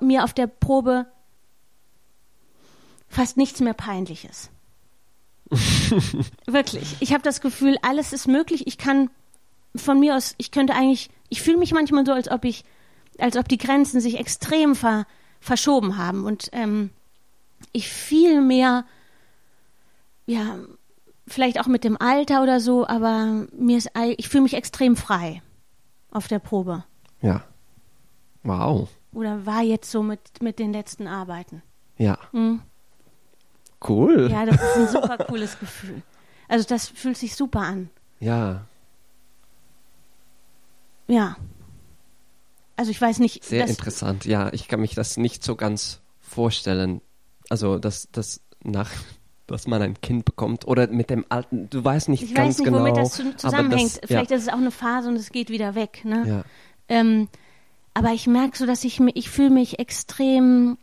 mir 0.00 0.24
auf 0.24 0.32
der 0.32 0.46
Probe 0.46 1.06
fast 3.08 3.36
nichts 3.36 3.60
mehr 3.60 3.74
peinlich 3.74 4.24
ist. 4.24 4.50
Wirklich. 6.46 6.96
Ich 7.00 7.12
habe 7.12 7.22
das 7.22 7.40
Gefühl, 7.40 7.76
alles 7.82 8.12
ist 8.12 8.26
möglich. 8.26 8.66
Ich 8.66 8.78
kann 8.78 9.10
von 9.76 10.00
mir 10.00 10.16
aus, 10.16 10.34
ich 10.38 10.50
könnte 10.50 10.74
eigentlich, 10.74 11.10
ich 11.28 11.42
fühle 11.42 11.58
mich 11.58 11.72
manchmal 11.72 12.06
so, 12.06 12.12
als 12.12 12.30
ob 12.30 12.44
ich, 12.44 12.64
als 13.18 13.36
ob 13.36 13.48
die 13.48 13.58
Grenzen 13.58 14.00
sich 14.00 14.18
extrem 14.18 14.74
ver, 14.74 15.06
verschoben 15.40 15.98
haben 15.98 16.24
und 16.24 16.48
ähm, 16.52 16.90
ich 17.72 17.88
viel 17.88 18.40
mehr, 18.40 18.84
ja, 20.26 20.58
vielleicht 21.26 21.60
auch 21.60 21.66
mit 21.66 21.84
dem 21.84 22.00
Alter 22.00 22.42
oder 22.42 22.60
so, 22.60 22.86
aber 22.86 23.46
mir 23.56 23.78
ist, 23.78 23.90
ich 24.16 24.28
fühle 24.28 24.42
mich 24.42 24.54
extrem 24.54 24.96
frei 24.96 25.42
auf 26.10 26.28
der 26.28 26.38
Probe. 26.38 26.84
Ja. 27.20 27.44
Wow. 28.42 28.88
Oder 29.12 29.46
war 29.46 29.62
jetzt 29.62 29.90
so 29.90 30.02
mit, 30.02 30.42
mit 30.42 30.58
den 30.58 30.72
letzten 30.72 31.06
Arbeiten. 31.06 31.62
Ja. 31.96 32.18
Hm? 32.32 32.60
Cool. 33.86 34.30
Ja, 34.30 34.44
das 34.44 34.56
ist 34.56 34.76
ein 34.76 34.88
super 35.02 35.18
cooles 35.24 35.58
Gefühl. 35.58 36.02
Also 36.48 36.66
das 36.66 36.88
fühlt 36.88 37.16
sich 37.16 37.34
super 37.34 37.60
an. 37.60 37.90
Ja. 38.20 38.66
Ja. 41.06 41.36
Also 42.76 42.90
ich 42.90 43.00
weiß 43.00 43.18
nicht. 43.18 43.44
Sehr 43.44 43.62
das, 43.62 43.70
interessant. 43.70 44.24
Ja, 44.24 44.52
ich 44.52 44.68
kann 44.68 44.80
mich 44.80 44.94
das 44.94 45.16
nicht 45.16 45.44
so 45.44 45.56
ganz 45.56 46.00
vorstellen. 46.20 47.00
Also, 47.50 47.78
dass 47.78 48.08
das 48.10 48.40
nach 48.62 48.90
dass 49.46 49.66
man 49.66 49.82
ein 49.82 50.00
Kind 50.00 50.24
bekommt 50.24 50.66
oder 50.66 50.86
mit 50.88 51.10
dem 51.10 51.24
alten, 51.28 51.68
du 51.70 51.84
weißt 51.84 52.08
nicht 52.08 52.22
ich 52.22 52.34
ganz 52.34 52.48
weiß 52.50 52.58
nicht, 52.58 52.64
genau. 52.66 52.78
womit 52.80 52.96
das 52.96 53.12
zusammenhängt. 53.36 53.98
Das, 54.02 54.08
Vielleicht 54.08 54.30
ja. 54.30 54.36
ist 54.36 54.44
es 54.44 54.48
auch 54.48 54.54
eine 54.58 54.70
Phase 54.70 55.08
und 55.08 55.16
es 55.16 55.30
geht 55.30 55.50
wieder 55.50 55.74
weg. 55.74 56.02
Ne? 56.04 56.24
Ja. 56.26 56.44
Ähm, 56.88 57.28
aber 57.92 58.12
ich 58.12 58.26
merke 58.26 58.56
so, 58.56 58.66
dass 58.66 58.84
ich 58.84 59.00
mich, 59.00 59.16
ich 59.16 59.30
fühle 59.30 59.50
mich 59.50 59.78
extrem. 59.78 60.78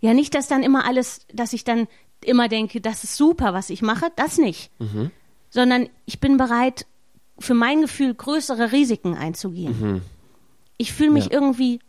Ja, 0.00 0.14
nicht, 0.14 0.34
dass 0.34 0.48
dann 0.48 0.62
immer 0.62 0.84
alles, 0.84 1.26
dass 1.32 1.52
ich 1.52 1.64
dann 1.64 1.88
immer 2.22 2.48
denke, 2.48 2.80
das 2.80 3.04
ist 3.04 3.16
super, 3.16 3.54
was 3.54 3.70
ich 3.70 3.82
mache, 3.82 4.06
das 4.16 4.38
nicht. 4.38 4.70
Mhm. 4.78 5.10
Sondern 5.50 5.88
ich 6.06 6.20
bin 6.20 6.36
bereit, 6.36 6.86
für 7.38 7.54
mein 7.54 7.80
Gefühl 7.80 8.14
größere 8.14 8.72
Risiken 8.72 9.14
einzugehen. 9.14 9.80
Mhm. 9.80 10.02
Ich 10.76 10.92
fühle 10.92 11.10
mich 11.10 11.26
Ja. 11.26 11.32
irgendwie 11.32 11.80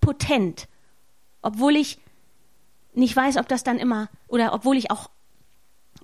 potent, 0.00 0.68
obwohl 1.42 1.76
ich 1.76 1.98
nicht 2.98 3.16
weiß, 3.16 3.36
ob 3.36 3.48
das 3.48 3.64
dann 3.64 3.78
immer, 3.78 4.08
oder 4.26 4.52
obwohl 4.52 4.76
ich 4.76 4.90
auch 4.90 5.10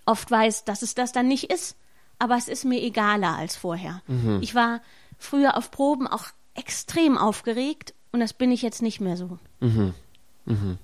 oft 0.07 0.31
weiß, 0.31 0.65
dass 0.65 0.83
es 0.83 0.95
das 0.95 1.13
dann 1.13 1.29
nicht 1.29 1.51
ist, 1.51 1.77
aber 2.19 2.37
es 2.37 2.49
ist 2.49 2.65
mir 2.65 2.81
egaler 2.81 3.37
als 3.37 3.57
vorher. 3.57 4.03
Mhm. 4.07 4.39
Ich 4.43 4.55
war 4.55 4.81
früher 5.19 5.57
auf 5.57 5.71
Proben 5.71 6.07
auch 6.07 6.27
extrem 6.55 7.19
aufgeregt 7.19 7.95
und 8.13 8.21
das 8.21 8.33
bin 8.33 8.53
ich 8.53 8.63
jetzt 8.63 8.83
nicht 8.83 9.01
mehr 9.01 9.17
so. 9.17 9.39
Mhm. 9.61 9.95
Mhm. 10.45 10.79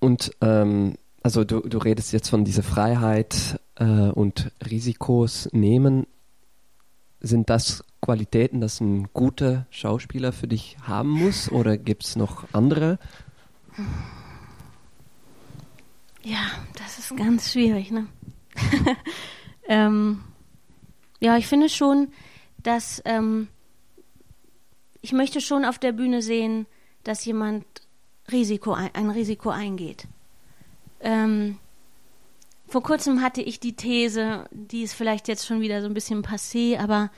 Und 0.00 0.32
ähm, 0.40 0.96
also 1.22 1.44
du, 1.44 1.60
du 1.60 1.78
redest 1.78 2.12
jetzt 2.12 2.28
von 2.28 2.44
dieser 2.44 2.64
Freiheit 2.64 3.60
äh, 3.76 3.84
und 3.84 4.50
Risikos 4.68 5.48
nehmen. 5.52 6.06
Sind 7.20 7.50
das 7.50 7.84
Qualitäten, 8.00 8.60
dass 8.60 8.80
ein 8.80 9.12
guter 9.12 9.66
Schauspieler 9.70 10.32
für 10.32 10.48
dich 10.48 10.76
haben 10.82 11.10
muss 11.10 11.52
oder 11.52 11.78
gibt 11.78 12.04
es 12.04 12.16
noch 12.16 12.46
andere? 12.52 12.98
Ja, 16.24 16.50
das 16.78 16.98
ist 16.98 17.16
ganz 17.16 17.52
schwierig, 17.52 17.90
ne? 17.90 18.06
ähm, 19.68 20.22
ja, 21.20 21.36
ich 21.36 21.46
finde 21.46 21.68
schon, 21.68 22.12
dass 22.58 23.02
ähm, 23.04 23.48
ich 25.00 25.12
möchte 25.12 25.40
schon 25.40 25.64
auf 25.64 25.78
der 25.78 25.92
Bühne 25.92 26.22
sehen, 26.22 26.66
dass 27.02 27.24
jemand 27.24 27.64
Risiko 28.30 28.72
ein, 28.72 28.94
ein 28.94 29.10
Risiko 29.10 29.50
eingeht. 29.50 30.06
Ähm, 31.00 31.58
vor 32.68 32.82
kurzem 32.82 33.20
hatte 33.20 33.42
ich 33.42 33.58
die 33.60 33.74
These, 33.74 34.46
die 34.50 34.82
ist 34.82 34.94
vielleicht 34.94 35.28
jetzt 35.28 35.46
schon 35.46 35.60
wieder 35.60 35.82
so 35.82 35.88
ein 35.88 35.94
bisschen 35.94 36.22
passé, 36.22 36.78
aber 36.78 37.10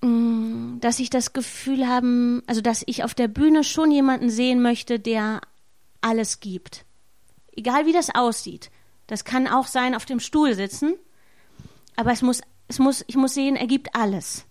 dass 0.00 0.98
ich 0.98 1.10
das 1.10 1.32
Gefühl 1.32 1.86
haben, 1.86 2.42
also 2.46 2.60
dass 2.60 2.84
ich 2.86 3.02
auf 3.02 3.14
der 3.14 3.28
Bühne 3.28 3.64
schon 3.64 3.90
jemanden 3.90 4.30
sehen 4.30 4.60
möchte, 4.60 4.98
der 4.98 5.40
alles 6.00 6.40
gibt. 6.40 6.84
Egal 7.56 7.86
wie 7.86 7.92
das 7.92 8.14
aussieht. 8.14 8.70
Das 9.06 9.24
kann 9.24 9.46
auch 9.46 9.66
sein, 9.66 9.94
auf 9.94 10.04
dem 10.04 10.20
Stuhl 10.20 10.54
sitzen, 10.54 10.94
aber 11.96 12.12
es 12.12 12.22
muss, 12.22 12.42
es 12.68 12.78
muss, 12.78 13.04
ich 13.06 13.16
muss 13.16 13.34
sehen, 13.34 13.56
er 13.56 13.66
gibt 13.66 13.94
alles. 13.94 14.44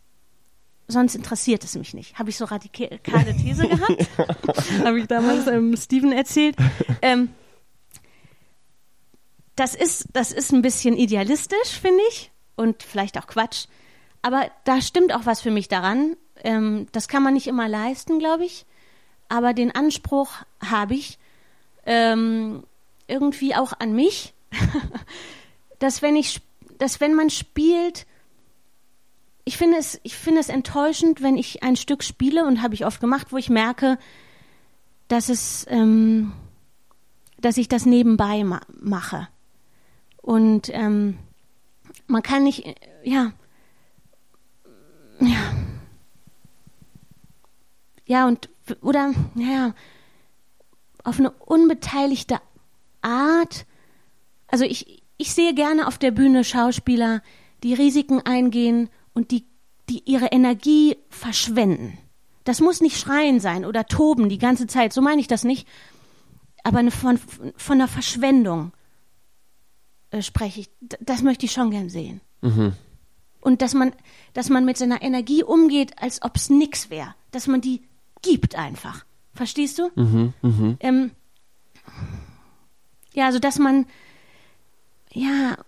Sonst 0.88 1.16
interessiert 1.16 1.64
es 1.64 1.76
mich 1.76 1.94
nicht. 1.94 2.18
Habe 2.18 2.30
ich 2.30 2.38
so 2.38 2.46
radikale 2.46 3.36
These 3.36 3.68
gehabt? 3.68 4.08
Habe 4.84 5.00
ich 5.00 5.08
damals 5.08 5.48
ähm, 5.48 5.76
Steven 5.76 6.12
erzählt. 6.12 6.56
Ähm, 7.02 7.30
das 9.56 9.74
ist, 9.74 10.08
das 10.14 10.32
ist 10.32 10.52
ein 10.52 10.62
bisschen 10.62 10.96
idealistisch, 10.96 11.80
finde 11.82 12.02
ich. 12.10 12.32
Und 12.56 12.84
vielleicht 12.84 13.18
auch 13.18 13.28
Quatsch. 13.28 13.66
Aber 14.26 14.50
da 14.64 14.82
stimmt 14.82 15.14
auch 15.14 15.28
was 15.28 15.42
für 15.42 15.52
mich 15.52 15.68
daran. 15.68 16.18
Ähm, 16.44 16.88
das 16.92 17.08
kann 17.08 17.22
man 17.22 17.36
nicht 17.36 17.46
immer 17.46 17.70
leisten, 17.70 18.18
glaube 18.18 18.44
ich. 18.44 18.66
Aber 19.30 19.54
den 19.54 19.70
Anspruch 19.70 20.32
habe 20.60 20.96
ich 20.96 21.20
ähm, 21.86 22.64
irgendwie 23.06 23.54
auch 23.54 23.74
an 23.78 23.94
mich, 23.94 24.34
dass 25.80 26.02
wenn 26.02 26.16
ich, 26.16 26.42
dass 26.80 27.00
wenn 27.00 27.14
man 27.14 27.30
spielt, 27.30 28.08
ich 29.44 29.58
finde 29.58 29.78
es, 29.78 30.00
ich 30.02 30.16
finde 30.16 30.42
es 30.42 30.50
enttäuschend, 30.50 31.22
wenn 31.22 31.38
ich 31.38 31.62
ein 31.62 31.76
Stück 31.76 32.04
spiele 32.04 32.48
und 32.48 32.64
habe 32.64 32.74
ich 32.74 32.88
oft 32.88 33.00
gemacht, 33.00 33.28
wo 33.30 33.38
ich 33.38 33.52
merke, 33.52 34.00
dass 35.08 35.30
es, 35.30 35.68
ähm, 35.70 36.34
dass 37.38 37.58
ich 37.58 37.68
das 37.68 37.86
nebenbei 37.86 38.44
ma 38.44 38.60
mache. 38.82 39.28
Und 40.24 40.72
ähm, 40.74 41.20
man 42.08 42.24
kann 42.24 42.44
nicht, 42.44 42.66
äh, 42.66 42.74
ja, 43.04 43.32
ja, 45.28 45.54
ja 48.06 48.28
und 48.28 48.50
oder 48.82 49.14
ja, 49.36 49.74
auf 51.04 51.20
eine 51.20 51.32
unbeteiligte 51.32 52.40
Art. 53.02 53.66
Also 54.48 54.66
ich, 54.66 55.04
ich 55.18 55.34
sehe 55.34 55.54
gerne 55.54 55.88
auf 55.88 55.98
der 55.98 56.12
Bühne 56.12 56.44
Schauspieler, 56.44 57.22
die 57.64 57.74
Risiken 57.74 58.22
eingehen 58.22 58.90
und 59.14 59.32
die, 59.32 59.46
die 59.90 60.04
ihre 60.06 60.28
Energie 60.28 60.98
verschwenden. 61.10 61.98
Das 62.44 62.62
muss 62.62 62.82
nicht 62.82 63.00
schreien 63.00 63.40
sein 63.40 63.66
oder 63.66 63.86
toben 63.86 64.30
die 64.30 64.38
ganze 64.38 64.68
Zeit, 64.68 64.94
so 64.94 65.02
meine 65.02 65.22
ich 65.22 65.28
das 65.28 65.44
nicht. 65.44 65.68
Aber 66.64 66.80
eine, 66.80 66.92
von, 66.92 67.20
von 67.56 67.76
einer 67.76 67.88
Verschwendung 67.88 68.72
äh, 70.12 70.22
spreche 70.22 70.62
ich. 70.62 70.70
Das 70.80 71.22
möchte 71.22 71.46
ich 71.46 71.52
schon 71.52 71.72
gern 71.72 71.90
sehen. 71.90 72.22
Mhm. 72.42 72.74
Und 73.46 73.62
dass 73.62 73.76
man, 73.76 73.94
dass 74.34 74.50
man 74.50 74.66
mit 74.66 74.76
seiner 74.76 75.04
Energie 75.04 75.44
umgeht, 75.44 76.02
als 76.02 76.24
ob 76.24 76.36
es 76.36 76.50
nix 76.50 76.90
wäre. 76.90 77.14
Dass 77.30 77.46
man 77.46 77.62
die 77.62 77.84
gibt 78.24 78.56
einfach. 78.56 79.06
Verstehst 79.36 79.78
du? 79.78 79.92
Mhm. 79.94 80.34
Mhm. 80.42 80.78
Ähm, 80.80 81.12
ja, 83.14 83.28
also 83.28 83.38
dass 83.38 83.60
man, 83.60 83.86
ja, 85.14 85.60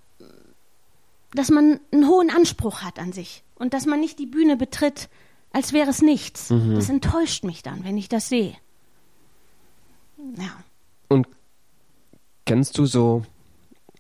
dass 1.35 1.51
man 1.51 1.79
einen 1.91 2.07
hohen 2.07 2.31
Anspruch 2.31 2.81
hat 2.81 2.97
an 2.97 3.13
sich 3.13 3.43
und 3.53 3.75
dass 3.75 3.85
man 3.85 3.99
nicht 3.99 4.17
die 4.17 4.25
Bühne 4.25 4.57
betritt, 4.57 5.07
als 5.51 5.71
wäre 5.71 5.91
es 5.91 6.01
nichts. 6.01 6.49
Mhm. 6.49 6.73
Das 6.73 6.89
enttäuscht 6.89 7.43
mich 7.43 7.61
dann, 7.61 7.83
wenn 7.83 7.95
ich 7.95 8.09
das 8.09 8.27
sehe. 8.27 8.55
Ja. 10.35 10.63
Und 11.09 11.27
kennst 12.47 12.79
du 12.79 12.87
so, 12.87 13.23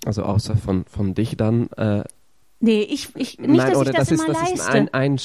also 0.03 0.23
außer 0.23 0.57
von, 0.57 0.85
von 0.85 1.13
dich 1.13 1.37
dann? 1.37 1.69
Äh, 1.73 2.05
nee, 2.59 2.81
ich, 2.81 3.15
ich 3.15 3.39
nicht, 3.39 3.49
nein, 3.49 3.73
dass 3.73 3.81
ich 3.81 3.93
das, 3.93 4.09
das 4.09 4.11
immer 4.11 4.29
ist, 4.29 4.33
leiste. 4.33 4.55
Das 4.57 4.67
ist 4.67 4.69
ein, 4.69 4.93
ein 4.93 5.17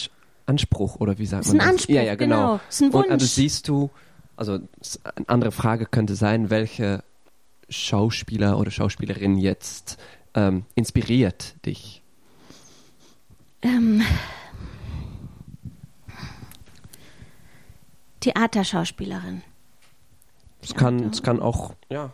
Anspruch, 0.46 0.96
oder 0.96 1.18
wie 1.18 1.26
sagt 1.26 1.46
man 1.46 1.58
das? 1.58 1.62
Ist 1.64 1.68
ein 1.68 1.74
Anspruch, 1.74 1.94
ja, 1.94 2.02
ja, 2.02 2.14
genau. 2.14 2.36
genau. 2.36 2.60
Ist 2.68 2.82
ein 2.82 2.92
Wunsch. 2.92 3.06
Und 3.06 3.12
also 3.12 3.26
siehst 3.26 3.68
du, 3.68 3.90
also 4.36 4.52
eine 4.54 5.28
andere 5.28 5.52
Frage 5.52 5.86
könnte 5.86 6.14
sein, 6.14 6.50
welche 6.50 7.02
Schauspieler 7.68 8.58
oder 8.58 8.70
Schauspielerin 8.70 9.38
jetzt 9.38 9.98
ähm, 10.34 10.64
inspiriert 10.74 11.54
dich? 11.64 12.02
Ähm, 13.62 14.02
Theaterschauspielerin. 18.20 19.42
Es 20.62 20.74
kann, 20.74 21.10
es 21.10 21.22
kann 21.22 21.40
auch, 21.40 21.74
ja. 21.88 22.12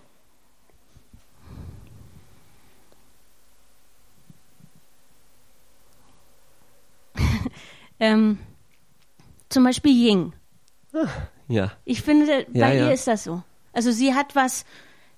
Ähm, 8.00 8.38
zum 9.48 9.64
Beispiel 9.64 9.92
Ying. 9.92 10.32
Ah, 10.92 11.08
ja. 11.48 11.72
Ich 11.84 12.02
finde, 12.02 12.46
bei 12.50 12.74
ja, 12.74 12.86
ihr 12.86 12.92
ist 12.92 13.06
das 13.06 13.24
so. 13.24 13.42
Also 13.72 13.90
sie 13.90 14.14
hat 14.14 14.34
was, 14.34 14.64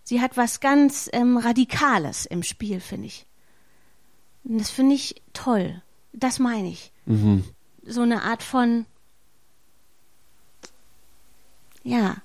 sie 0.02 0.20
hat 0.20 0.36
was 0.36 0.60
ganz 0.60 1.08
ähm, 1.12 1.36
Radikales 1.36 2.26
im 2.26 2.42
Spiel, 2.42 2.80
finde 2.80 3.06
ich. 3.06 3.26
Und 4.44 4.58
das 4.60 4.70
finde 4.70 4.94
ich 4.94 5.22
toll. 5.32 5.82
Das 6.12 6.38
meine 6.38 6.68
ich. 6.68 6.92
Mhm. 7.06 7.44
So 7.84 8.02
eine 8.02 8.22
Art 8.22 8.42
von, 8.42 8.86
ja, 11.82 12.16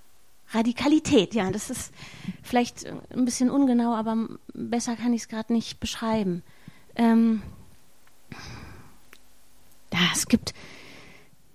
Radikalität, 0.51 1.34
ja, 1.34 1.51
das 1.51 1.70
ist 1.70 1.91
vielleicht 2.43 2.86
ein 2.86 3.26
bisschen 3.26 3.49
ungenau, 3.49 3.93
aber 3.95 4.28
besser 4.53 4.95
kann 4.95 5.14
ich 5.14 5.24
es 5.24 5.28
gerade 5.28 5.51
nicht 5.51 5.80
beschreiben. 5.80 6.43
Ähm, 6.95 7.41
ja, 9.96 10.10
es 10.14 10.28
gibt, 10.28 10.54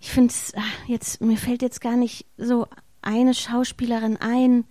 ich 0.00 0.10
finde 0.10 0.30
es, 0.30 0.52
jetzt, 0.86 1.20
mir 1.20 1.36
fällt 1.36 1.62
jetzt 1.62 1.80
gar 1.80 1.96
nicht 1.96 2.26
so 2.38 2.66
eine 3.02 3.34
Schauspielerin 3.34 4.16
ein. 4.16 4.64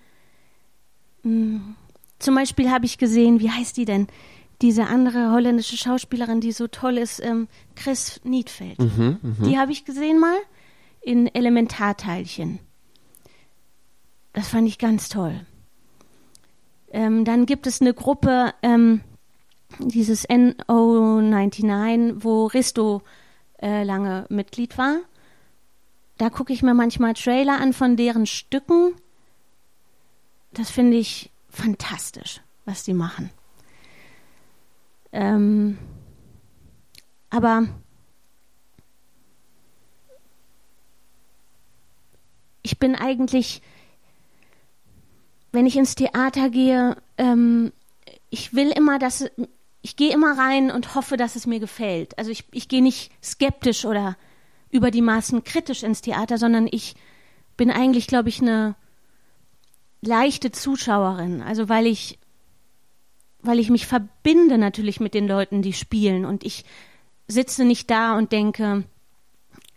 Hm, 1.23 1.75
zum 2.17 2.35
Beispiel 2.35 2.71
habe 2.71 2.85
ich 2.85 2.97
gesehen, 2.97 3.39
wie 3.39 3.51
heißt 3.51 3.77
die 3.77 3.85
denn? 3.85 4.07
Diese 4.61 4.87
andere 4.87 5.31
holländische 5.31 5.77
Schauspielerin, 5.77 6.41
die 6.41 6.51
so 6.51 6.67
toll 6.67 6.97
ist, 6.97 7.23
ähm, 7.23 7.47
Chris 7.75 8.19
Niedfeld. 8.23 8.79
Mhm, 8.79 9.19
mh. 9.21 9.47
Die 9.47 9.57
habe 9.57 9.71
ich 9.71 9.85
gesehen 9.85 10.19
mal 10.19 10.37
in 11.01 11.27
Elementarteilchen. 11.27 12.59
Das 14.33 14.49
fand 14.49 14.67
ich 14.67 14.77
ganz 14.77 15.09
toll. 15.09 15.45
Ähm, 16.91 17.23
dann 17.23 17.45
gibt 17.45 17.67
es 17.67 17.81
eine 17.81 17.93
Gruppe, 17.93 18.53
ähm, 18.63 19.01
dieses 19.79 20.27
NO99, 20.27 22.15
wo 22.23 22.47
Risto 22.47 23.01
äh, 23.61 23.83
lange 23.83 24.25
Mitglied 24.29 24.77
war. 24.77 24.99
Da 26.17 26.29
gucke 26.29 26.53
ich 26.53 26.63
mir 26.63 26.73
manchmal 26.73 27.13
Trailer 27.13 27.59
an 27.59 27.73
von 27.73 27.95
deren 27.95 28.25
Stücken. 28.25 28.93
Das 30.51 30.69
finde 30.69 30.97
ich 30.97 31.31
fantastisch, 31.49 32.41
was 32.65 32.83
die 32.83 32.93
machen. 32.93 33.29
Ähm, 35.11 35.77
aber 37.29 37.67
ich 42.61 42.77
bin 42.77 42.95
eigentlich 42.95 43.61
wenn 45.51 45.65
ich 45.65 45.77
ins 45.77 45.95
Theater 45.95 46.49
gehe, 46.49 46.97
ähm, 47.17 47.71
ich 48.29 48.53
will 48.53 48.69
immer, 48.69 48.99
dass 48.99 49.29
ich 49.81 49.95
gehe 49.95 50.13
immer 50.13 50.37
rein 50.37 50.71
und 50.71 50.95
hoffe, 50.95 51.17
dass 51.17 51.35
es 51.35 51.47
mir 51.47 51.59
gefällt. 51.59 52.17
Also 52.17 52.31
ich, 52.31 52.45
ich 52.51 52.67
gehe 52.67 52.81
nicht 52.81 53.11
skeptisch 53.23 53.85
oder 53.85 54.17
über 54.69 54.91
die 54.91 55.01
Maßen 55.01 55.43
kritisch 55.43 55.83
ins 55.83 56.01
Theater, 56.01 56.37
sondern 56.37 56.67
ich 56.69 56.95
bin 57.57 57.71
eigentlich, 57.71 58.07
glaube 58.07 58.29
ich, 58.29 58.41
eine 58.41 58.75
leichte 60.01 60.51
Zuschauerin. 60.51 61.41
Also 61.41 61.69
weil 61.69 61.87
ich, 61.87 62.19
weil 63.41 63.59
ich 63.59 63.69
mich 63.69 63.87
verbinde 63.87 64.57
natürlich 64.57 64.99
mit 64.99 65.13
den 65.13 65.27
Leuten, 65.27 65.61
die 65.61 65.73
spielen 65.73 66.25
und 66.25 66.43
ich 66.43 66.65
sitze 67.27 67.63
nicht 67.63 67.89
da 67.89 68.17
und 68.17 68.31
denke, 68.31 68.83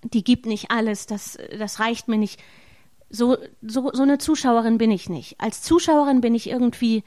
die 0.03 0.25
gibt 0.25 0.47
nicht 0.47 0.71
alles, 0.71 1.07
das, 1.07 1.39
das 1.57 1.79
reicht 1.79 2.09
mir 2.09 2.19
nicht 2.19 2.43
so, 3.09 3.37
so, 3.61 3.91
so 3.93 4.03
eine 4.03 4.19
Zuschauerin 4.19 4.79
bin 4.79 4.91
ich 4.91 5.09
nicht. 5.09 5.41
Als 5.41 5.63
Zuschauerin 5.63 6.21
bin 6.21 6.35
ich 6.35 6.49
irgendwie 6.49 7.05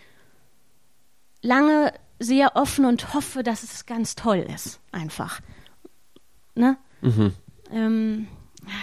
lange 1.41 1.93
sehr 2.19 2.55
offen 2.55 2.85
und 2.85 3.13
hoffe, 3.13 3.43
dass 3.43 3.63
es 3.63 3.85
ganz 3.85 4.15
toll 4.15 4.45
ist. 4.53 4.79
Einfach. 4.91 5.41
Ne? 6.55 6.77
Mhm. 7.01 7.33
Ähm, 7.71 8.27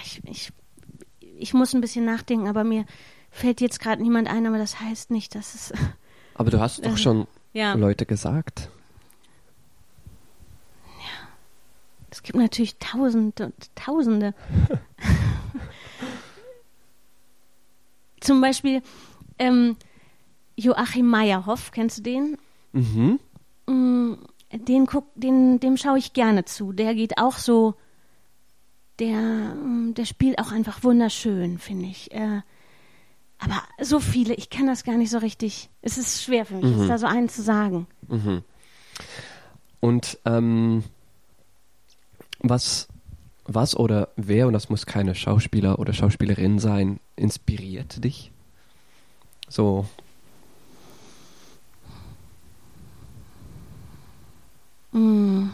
ich, 0.04 0.22
ich, 0.24 0.52
ich 1.20 1.54
muss 1.54 1.74
ein 1.74 1.80
bisschen 1.80 2.04
nachdenken, 2.04 2.48
aber 2.48 2.64
mir 2.64 2.84
fällt 3.30 3.60
jetzt 3.60 3.80
gerade 3.80 4.02
niemand 4.02 4.28
ein, 4.28 4.46
aber 4.46 4.58
das 4.58 4.80
heißt 4.80 5.10
nicht, 5.10 5.34
dass 5.34 5.54
es. 5.54 5.72
Aber 6.34 6.50
du 6.50 6.60
hast 6.60 6.84
doch 6.84 6.94
äh, 6.94 6.96
schon 6.96 7.26
ja. 7.52 7.74
Leute 7.74 8.06
gesagt. 8.06 8.70
Ja. 10.98 11.28
Es 12.10 12.22
gibt 12.22 12.38
natürlich 12.38 12.78
Tausende 12.78 13.46
und 13.46 13.76
Tausende. 13.76 14.34
Zum 18.20 18.40
Beispiel 18.40 18.82
ähm, 19.38 19.76
Joachim 20.56 21.06
Meyerhoff, 21.06 21.70
kennst 21.70 21.98
du 21.98 22.02
den? 22.02 22.38
Mhm. 22.72 23.18
Mm, 23.66 24.14
den 24.52 24.86
guck, 24.86 25.06
den, 25.14 25.60
dem 25.60 25.76
schaue 25.76 25.98
ich 25.98 26.12
gerne 26.12 26.44
zu. 26.44 26.72
Der 26.72 26.94
geht 26.94 27.18
auch 27.18 27.36
so, 27.36 27.74
der, 28.98 29.16
mm, 29.16 29.94
der 29.94 30.04
spielt 30.04 30.38
auch 30.38 30.52
einfach 30.52 30.82
wunderschön, 30.82 31.58
finde 31.58 31.86
ich. 31.86 32.12
Äh, 32.12 32.42
aber 33.38 33.62
so 33.80 33.98
viele, 33.98 34.34
ich 34.34 34.50
kann 34.50 34.66
das 34.66 34.84
gar 34.84 34.96
nicht 34.96 35.10
so 35.10 35.18
richtig. 35.18 35.68
Es 35.80 35.98
ist 35.98 36.22
schwer 36.22 36.46
für 36.46 36.56
mich, 36.56 36.76
mhm. 36.76 36.88
da 36.88 36.98
so 36.98 37.06
einen 37.06 37.28
zu 37.28 37.42
sagen. 37.42 37.86
Mhm. 38.08 38.42
Und 39.80 40.18
ähm, 40.24 40.84
was 42.38 42.88
was 43.44 43.76
oder 43.76 44.08
wer, 44.16 44.46
und 44.46 44.52
das 44.52 44.68
muss 44.68 44.86
keine 44.86 45.14
Schauspieler 45.14 45.78
oder 45.78 45.92
Schauspielerin 45.92 46.58
sein, 46.58 47.00
inspiriert 47.16 48.04
dich? 48.04 48.30
So. 49.48 49.86
Mm. 54.92 55.50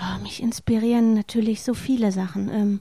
Oh, 0.00 0.22
mich 0.22 0.42
inspirieren 0.42 1.14
natürlich 1.14 1.62
so 1.62 1.74
viele 1.74 2.12
Sachen. 2.12 2.48
Ähm, 2.50 2.80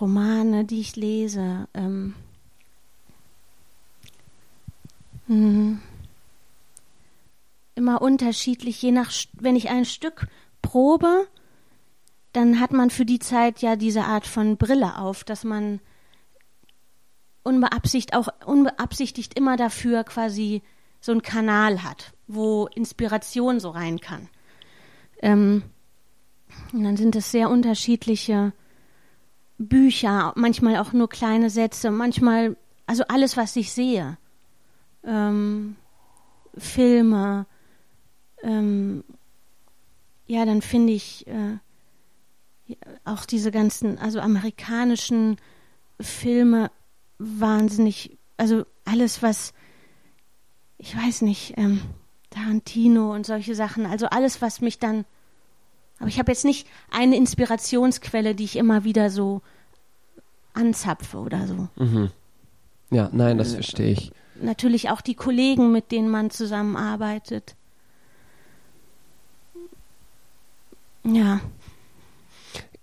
Romane, 0.00 0.64
die 0.64 0.80
ich 0.80 0.96
lese. 0.96 1.68
Ähm, 1.74 2.14
Mhm. 5.26 5.80
Immer 7.74 8.02
unterschiedlich, 8.02 8.80
je 8.82 8.92
nach, 8.92 9.10
wenn 9.32 9.56
ich 9.56 9.68
ein 9.70 9.84
Stück 9.84 10.28
probe, 10.62 11.26
dann 12.34 12.60
hat 12.60 12.72
man 12.72 12.90
für 12.90 13.04
die 13.06 13.18
Zeit 13.18 13.60
ja 13.60 13.76
diese 13.76 14.04
Art 14.04 14.26
von 14.26 14.56
Brille 14.56 14.98
auf, 14.98 15.24
dass 15.24 15.44
man 15.44 15.80
unbeabsichtigt, 17.42 18.14
auch 18.14 18.28
unbeabsichtigt 18.44 19.38
immer 19.38 19.56
dafür 19.56 20.04
quasi 20.04 20.62
so 21.00 21.12
einen 21.12 21.22
Kanal 21.22 21.82
hat, 21.82 22.12
wo 22.26 22.66
Inspiration 22.66 23.60
so 23.60 23.70
rein 23.70 24.00
kann. 24.00 24.28
Ähm, 25.22 25.62
und 26.72 26.84
dann 26.84 26.96
sind 26.96 27.16
es 27.16 27.30
sehr 27.30 27.50
unterschiedliche 27.50 28.52
Bücher, 29.58 30.32
manchmal 30.36 30.78
auch 30.78 30.92
nur 30.92 31.08
kleine 31.08 31.50
Sätze, 31.50 31.90
manchmal, 31.90 32.56
also 32.86 33.04
alles, 33.08 33.36
was 33.36 33.56
ich 33.56 33.72
sehe 33.72 34.18
ähm, 35.06 35.76
Filme, 36.56 37.46
ähm, 38.42 39.04
ja, 40.26 40.44
dann 40.44 40.62
finde 40.62 40.92
ich 40.92 41.26
äh, 41.26 41.58
auch 43.04 43.24
diese 43.24 43.50
ganzen, 43.50 43.98
also 43.98 44.20
amerikanischen 44.20 45.36
Filme 46.00 46.70
wahnsinnig, 47.18 48.16
also 48.36 48.64
alles, 48.84 49.22
was, 49.22 49.52
ich 50.78 50.96
weiß 50.96 51.22
nicht, 51.22 51.54
ähm, 51.56 51.80
Tarantino 52.30 53.14
und 53.14 53.26
solche 53.26 53.54
Sachen, 53.54 53.86
also 53.86 54.06
alles, 54.06 54.42
was 54.42 54.60
mich 54.60 54.78
dann, 54.78 55.04
aber 55.98 56.08
ich 56.08 56.18
habe 56.18 56.32
jetzt 56.32 56.44
nicht 56.44 56.66
eine 56.90 57.16
Inspirationsquelle, 57.16 58.34
die 58.34 58.44
ich 58.44 58.56
immer 58.56 58.84
wieder 58.84 59.10
so 59.10 59.42
anzapfe 60.52 61.18
oder 61.18 61.46
so. 61.46 61.68
Mhm. 61.76 62.10
Ja, 62.90 63.08
nein, 63.12 63.38
das 63.38 63.54
verstehe 63.54 63.92
ich. 63.92 64.12
Natürlich 64.40 64.90
auch 64.90 65.00
die 65.00 65.14
Kollegen, 65.14 65.70
mit 65.72 65.92
denen 65.92 66.10
man 66.10 66.30
zusammenarbeitet. 66.30 67.54
Ja. 71.04 71.40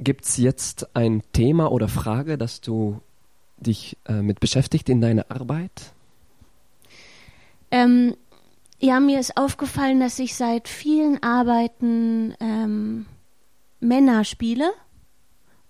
Gibt 0.02 0.26
es 0.26 0.38
jetzt 0.38 0.96
ein 0.96 1.22
Thema 1.32 1.72
oder 1.72 1.88
Frage, 1.88 2.40
das 2.40 2.60
du 2.60 3.02
dich 3.58 3.98
äh, 4.08 4.24
mit 4.24 4.40
beschäftigt 4.40 4.90
in 4.90 5.00
deiner 5.00 5.30
Arbeit? 5.30 5.94
Ähm, 7.70 8.18
ja, 8.80 9.00
mir 9.00 9.20
ist 9.20 9.38
aufgefallen, 9.38 10.00
dass 10.00 10.18
ich 10.18 10.36
seit 10.36 10.68
vielen 10.68 11.22
Arbeiten 11.22 12.34
ähm, 12.40 13.06
Männer 13.80 14.24
spiele 14.24 14.72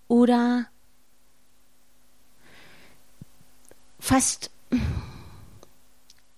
oder 0.08 0.66
fast, 4.00 4.50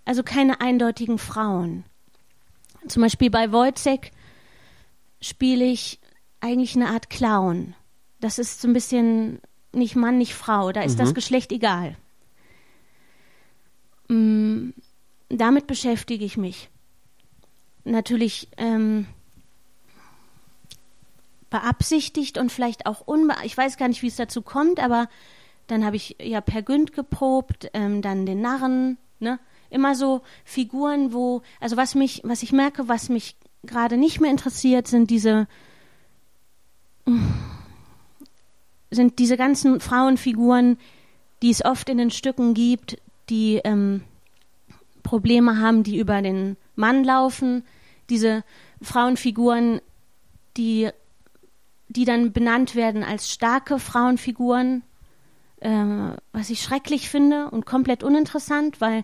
also 0.04 0.24
keine 0.24 0.62
eindeutigen 0.62 1.20
Frauen. 1.20 1.84
Zum 2.88 3.04
Beispiel 3.04 3.30
bei 3.30 3.52
Wojciech 3.52 4.12
spiele 5.22 5.66
ich 5.66 6.00
eigentlich 6.42 6.76
eine 6.76 6.90
Art 6.90 7.12
Clown. 7.12 7.76
Das 8.24 8.40
ist 8.40 8.62
so 8.62 8.70
ein 8.70 8.74
bisschen 8.74 9.42
nicht 9.74 9.98
Mann, 9.98 10.18
nicht 10.18 10.34
Frau. 10.34 10.72
Da 10.72 10.84
ist 10.84 10.94
mhm. 10.94 11.00
das 11.00 11.14
Geschlecht 11.14 11.52
egal. 11.52 11.98
Mm, 14.08 14.70
damit 15.28 15.68
beschäftige 15.68 16.24
ich 16.24 16.38
mich. 16.38 16.70
Natürlich 17.84 18.48
ähm, 18.56 19.08
beabsichtigt 21.50 22.38
und 22.38 22.50
vielleicht 22.50 22.86
auch 22.86 23.02
unbe 23.06 23.36
ich 23.44 23.58
weiß 23.58 23.76
gar 23.76 23.90
nicht, 23.90 24.02
wie 24.04 24.08
es 24.08 24.16
dazu 24.16 24.42
kommt, 24.42 24.80
aber 24.80 25.10
dann 25.68 25.84
habe 25.84 25.98
ich 25.98 26.16
ja 26.22 26.40
Per 26.40 26.62
Günd 26.62 26.94
geprobt, 26.94 27.70
ähm, 27.74 28.02
dann 28.02 28.26
den 28.26 28.40
Narren, 28.40 28.98
ne? 29.20 29.38
Immer 29.70 29.96
so 29.96 30.22
Figuren, 30.46 31.12
wo, 31.12 31.42
also 31.60 31.76
was 31.76 31.94
mich, 31.94 32.22
was 32.24 32.42
ich 32.42 32.54
merke, 32.54 32.88
was 32.88 33.10
mich 33.10 33.36
gerade 33.64 33.98
nicht 33.98 34.22
mehr 34.22 34.32
interessiert, 34.32 34.88
sind 34.88 35.10
diese 35.10 35.48
sind 38.94 39.20
diese 39.20 39.38
ganzen 39.38 39.80
Frauenfiguren, 39.80 40.78
die 41.42 41.50
es 41.50 41.64
oft 41.64 41.90
in 41.90 41.98
den 41.98 42.12
Stücken 42.12 42.54
gibt, 42.54 42.98
die 43.30 43.62
ähm, 43.64 44.04
Probleme 45.04 45.60
haben, 45.60 45.84
die 45.84 45.98
über 45.98 46.22
den 46.22 46.58
Mann 46.76 47.04
laufen, 47.04 47.64
diese 48.10 48.44
Frauenfiguren, 48.82 49.82
die, 50.58 50.90
die 51.88 52.06
dann 52.06 52.32
benannt 52.32 52.76
werden 52.76 53.04
als 53.04 53.32
starke 53.32 53.80
Frauenfiguren, 53.80 54.84
äh, 55.60 56.16
was 56.32 56.50
ich 56.50 56.62
schrecklich 56.62 57.10
finde 57.10 57.50
und 57.50 57.66
komplett 57.66 58.04
uninteressant, 58.04 58.82
weil 58.82 59.04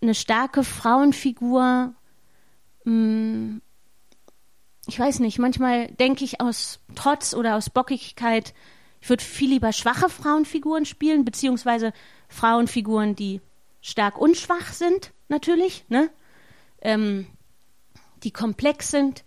eine 0.00 0.14
starke 0.14 0.62
Frauenfigur 0.62 1.94
mh, 2.84 2.92
mm, 2.92 3.60
ich 4.86 4.98
weiß 4.98 5.20
nicht, 5.20 5.38
manchmal 5.38 5.88
denke 5.88 6.24
ich 6.24 6.40
aus 6.40 6.80
Trotz 6.94 7.34
oder 7.34 7.56
aus 7.56 7.70
Bockigkeit, 7.70 8.54
ich 9.00 9.08
würde 9.08 9.22
viel 9.22 9.50
lieber 9.50 9.72
schwache 9.72 10.08
Frauenfiguren 10.08 10.84
spielen, 10.84 11.24
beziehungsweise 11.24 11.92
Frauenfiguren, 12.28 13.14
die 13.14 13.40
stark 13.80 14.18
und 14.18 14.36
schwach 14.36 14.72
sind, 14.72 15.12
natürlich, 15.28 15.84
ne? 15.88 16.10
Ähm, 16.80 17.26
die 18.22 18.30
komplex 18.30 18.90
sind, 18.90 19.24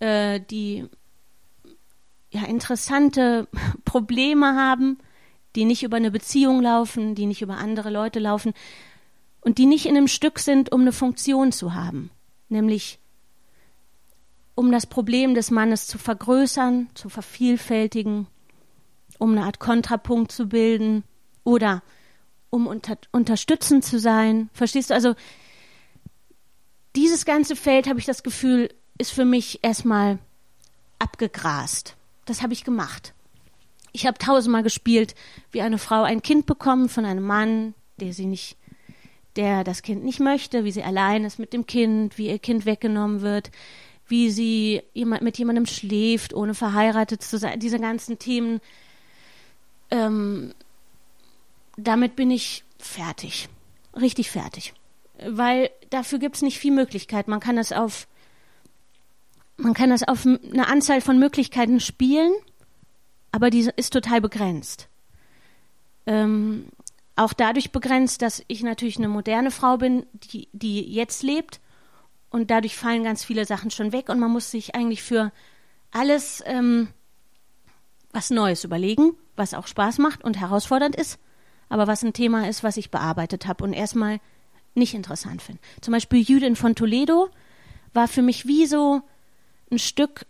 äh, 0.00 0.40
die 0.40 0.88
ja 2.30 2.44
interessante 2.44 3.48
Probleme 3.84 4.56
haben, 4.56 4.98
die 5.54 5.64
nicht 5.64 5.82
über 5.82 5.96
eine 5.96 6.10
Beziehung 6.10 6.60
laufen, 6.60 7.14
die 7.14 7.26
nicht 7.26 7.42
über 7.42 7.56
andere 7.56 7.90
Leute 7.90 8.18
laufen 8.18 8.52
und 9.40 9.58
die 9.58 9.66
nicht 9.66 9.86
in 9.86 9.96
einem 9.96 10.08
Stück 10.08 10.38
sind, 10.38 10.72
um 10.72 10.82
eine 10.82 10.92
Funktion 10.92 11.52
zu 11.52 11.74
haben, 11.74 12.10
nämlich 12.48 12.98
um 14.54 14.72
das 14.72 14.86
Problem 14.86 15.34
des 15.34 15.50
Mannes 15.50 15.86
zu 15.86 15.98
vergrößern, 15.98 16.88
zu 16.94 17.08
vervielfältigen, 17.08 18.26
um 19.18 19.32
eine 19.32 19.44
Art 19.44 19.58
Kontrapunkt 19.58 20.32
zu 20.32 20.48
bilden 20.48 21.04
oder 21.44 21.82
um 22.50 22.66
unter, 22.66 22.98
unterstützend 23.12 23.84
zu 23.84 23.98
sein. 23.98 24.50
Verstehst 24.52 24.90
du? 24.90 24.94
Also 24.94 25.14
dieses 26.94 27.24
ganze 27.24 27.56
Feld, 27.56 27.88
habe 27.88 27.98
ich 27.98 28.06
das 28.06 28.22
Gefühl, 28.22 28.70
ist 28.98 29.12
für 29.12 29.24
mich 29.24 29.60
erstmal 29.62 30.18
abgegrast. 30.98 31.96
Das 32.24 32.42
habe 32.42 32.54
ich 32.54 32.64
gemacht. 32.64 33.12
Ich 33.92 34.06
habe 34.06 34.18
tausendmal 34.18 34.62
gespielt, 34.62 35.14
wie 35.52 35.62
eine 35.62 35.78
Frau 35.78 36.02
ein 36.02 36.22
Kind 36.22 36.46
bekommt 36.46 36.90
von 36.90 37.04
einem 37.04 37.24
Mann, 37.24 37.74
der 37.98 38.12
sie 38.12 38.26
nicht, 38.26 38.56
der 39.36 39.64
das 39.64 39.82
Kind 39.82 40.04
nicht 40.04 40.20
möchte, 40.20 40.64
wie 40.64 40.72
sie 40.72 40.82
allein 40.82 41.24
ist 41.24 41.38
mit 41.38 41.52
dem 41.52 41.66
Kind, 41.66 42.18
wie 42.18 42.28
ihr 42.28 42.38
Kind 42.38 42.66
weggenommen 42.66 43.20
wird, 43.20 43.50
wie 44.08 44.30
sie 44.30 44.82
jemand, 44.92 45.22
mit 45.22 45.38
jemandem 45.38 45.66
schläft, 45.66 46.34
ohne 46.34 46.54
verheiratet 46.54 47.22
zu 47.22 47.38
sein, 47.38 47.58
diese 47.60 47.78
ganzen 47.78 48.18
Themen. 48.18 48.60
Ähm, 49.90 50.54
damit 51.76 52.16
bin 52.16 52.30
ich 52.30 52.64
fertig. 52.78 53.48
Richtig 53.94 54.30
fertig. 54.30 54.74
Weil 55.26 55.70
dafür 55.90 56.18
gibt 56.18 56.36
es 56.36 56.42
nicht 56.42 56.58
viel 56.58 56.72
Möglichkeit. 56.72 57.28
Man 57.28 57.40
kann 57.40 57.56
das 57.56 57.72
auf 57.72 58.06
man 59.58 59.74
kann 59.74 59.90
das 59.90 60.06
auf 60.06 60.26
eine 60.26 60.68
Anzahl 60.68 61.00
von 61.00 61.18
Möglichkeiten 61.18 61.80
spielen, 61.80 62.32
aber 63.32 63.50
die 63.50 63.70
ist 63.76 63.92
total 63.92 64.20
begrenzt. 64.20 64.88
Ähm, 66.06 66.66
auch 67.16 67.32
dadurch 67.32 67.72
begrenzt, 67.72 68.20
dass 68.22 68.42
ich 68.48 68.62
natürlich 68.62 68.98
eine 68.98 69.08
moderne 69.08 69.50
Frau 69.50 69.78
bin, 69.78 70.04
die, 70.12 70.48
die 70.52 70.82
jetzt 70.82 71.22
lebt 71.22 71.60
und 72.30 72.50
dadurch 72.50 72.76
fallen 72.76 73.04
ganz 73.04 73.24
viele 73.24 73.46
Sachen 73.46 73.70
schon 73.70 73.92
weg 73.92 74.10
und 74.10 74.18
man 74.18 74.30
muss 74.30 74.50
sich 74.50 74.74
eigentlich 74.74 75.02
für 75.02 75.32
alles 75.90 76.42
ähm, 76.46 76.88
was 78.12 78.30
Neues 78.30 78.64
überlegen, 78.64 79.14
was 79.36 79.54
auch 79.54 79.66
Spaß 79.66 79.98
macht 79.98 80.24
und 80.24 80.40
herausfordernd 80.40 80.96
ist, 80.96 81.18
aber 81.68 81.86
was 81.86 82.02
ein 82.02 82.12
Thema 82.12 82.48
ist, 82.48 82.62
was 82.62 82.76
ich 82.76 82.90
bearbeitet 82.90 83.46
habe 83.46 83.64
und 83.64 83.72
erstmal 83.72 84.20
nicht 84.74 84.94
interessant 84.94 85.42
finde. 85.42 85.60
Zum 85.80 85.92
Beispiel 85.92 86.20
Judin 86.20 86.56
von 86.56 86.74
Toledo 86.74 87.28
war 87.92 88.08
für 88.08 88.22
mich 88.22 88.46
wie 88.46 88.66
so 88.66 89.02
ein 89.70 89.78
Stück 89.78 90.26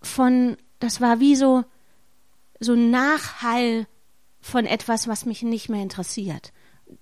von, 0.00 0.56
das 0.80 1.00
war 1.00 1.20
wie 1.20 1.36
so, 1.36 1.64
so 2.58 2.72
ein 2.72 2.90
Nachhall 2.90 3.86
von 4.40 4.66
etwas, 4.66 5.08
was 5.08 5.26
mich 5.26 5.42
nicht 5.42 5.68
mehr 5.68 5.82
interessiert. 5.82 6.52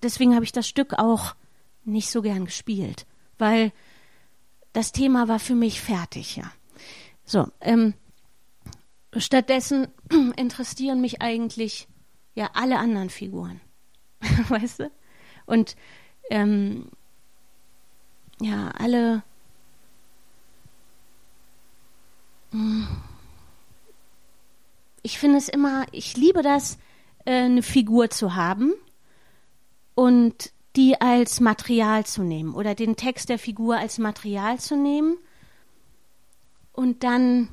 Deswegen 0.03 0.35
habe 0.35 0.45
ich 0.45 0.53
das 0.53 0.68
Stück 0.68 0.95
auch 0.99 1.35
nicht 1.85 2.11
so 2.11 2.23
gern 2.23 2.45
gespielt 2.45 3.07
weil 3.41 3.73
das 4.73 4.93
Thema 4.93 5.27
war 5.27 5.41
für 5.41 5.57
mich 5.57 5.81
fertig, 5.81 6.37
ja. 6.37 6.53
So, 7.25 7.49
ähm, 7.61 7.95
stattdessen 9.16 9.89
interessieren 10.37 11.01
mich 11.01 11.23
eigentlich 11.23 11.89
ja 12.35 12.51
alle 12.55 12.79
anderen 12.79 13.11
Figuren, 13.11 13.61
weißt 14.49 14.81
du? 14.81 14.91
Und 15.47 15.77
ähm, 16.31 16.91
ja, 18.41 18.71
alle 18.79 19.23
hm, 22.53 22.87
ich 25.03 25.19
finde 25.19 25.39
es 25.39 25.49
immer, 25.49 25.87
ich 25.93 26.17
liebe 26.17 26.43
das, 26.43 26.79
äh, 27.25 27.45
eine 27.45 27.63
Figur 27.63 28.11
zu 28.11 28.35
haben 28.35 28.73
und 29.95 30.53
die 30.77 31.01
als 31.01 31.41
Material 31.41 32.07
zu 32.07 32.23
nehmen 32.23 32.55
oder 32.55 32.75
den 32.75 32.97
Text 32.97 33.29
der 33.29 33.39
Figur 33.39 33.77
als 33.77 33.99
Material 33.99 34.61
zu 34.61 34.77
nehmen 34.77 35.17
und 36.73 37.03
dann 37.03 37.49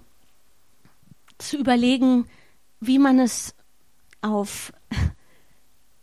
zu 1.37 1.57
überlegen, 1.57 2.27
wie 2.79 2.99
man 2.99 3.19
es 3.19 3.55
auf 4.21 4.73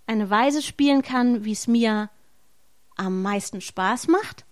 eine 0.07 0.31
Weise 0.31 0.63
spielen 0.63 1.03
kann, 1.03 1.45
wie 1.45 1.53
es 1.53 1.67
mir 1.67 2.11
am 2.97 3.23
meisten 3.23 3.61
Spaß 3.61 4.09
macht. 4.09 4.45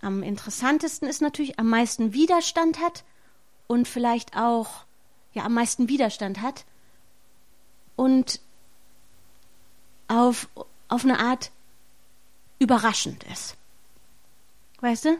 Am 0.00 0.22
interessantesten 0.22 1.08
ist 1.08 1.22
natürlich, 1.22 1.58
am 1.58 1.68
meisten 1.68 2.12
Widerstand 2.12 2.80
hat 2.80 3.04
und 3.66 3.86
vielleicht 3.86 4.36
auch 4.36 4.84
ja 5.32 5.44
am 5.44 5.54
meisten 5.54 5.88
Widerstand 5.88 6.42
hat 6.42 6.64
und 7.96 8.40
auf, 10.08 10.48
auf 10.88 11.04
eine 11.04 11.20
Art 11.20 11.52
überraschend 12.58 13.24
ist. 13.24 13.56
Weißt 14.80 15.04
du? 15.04 15.18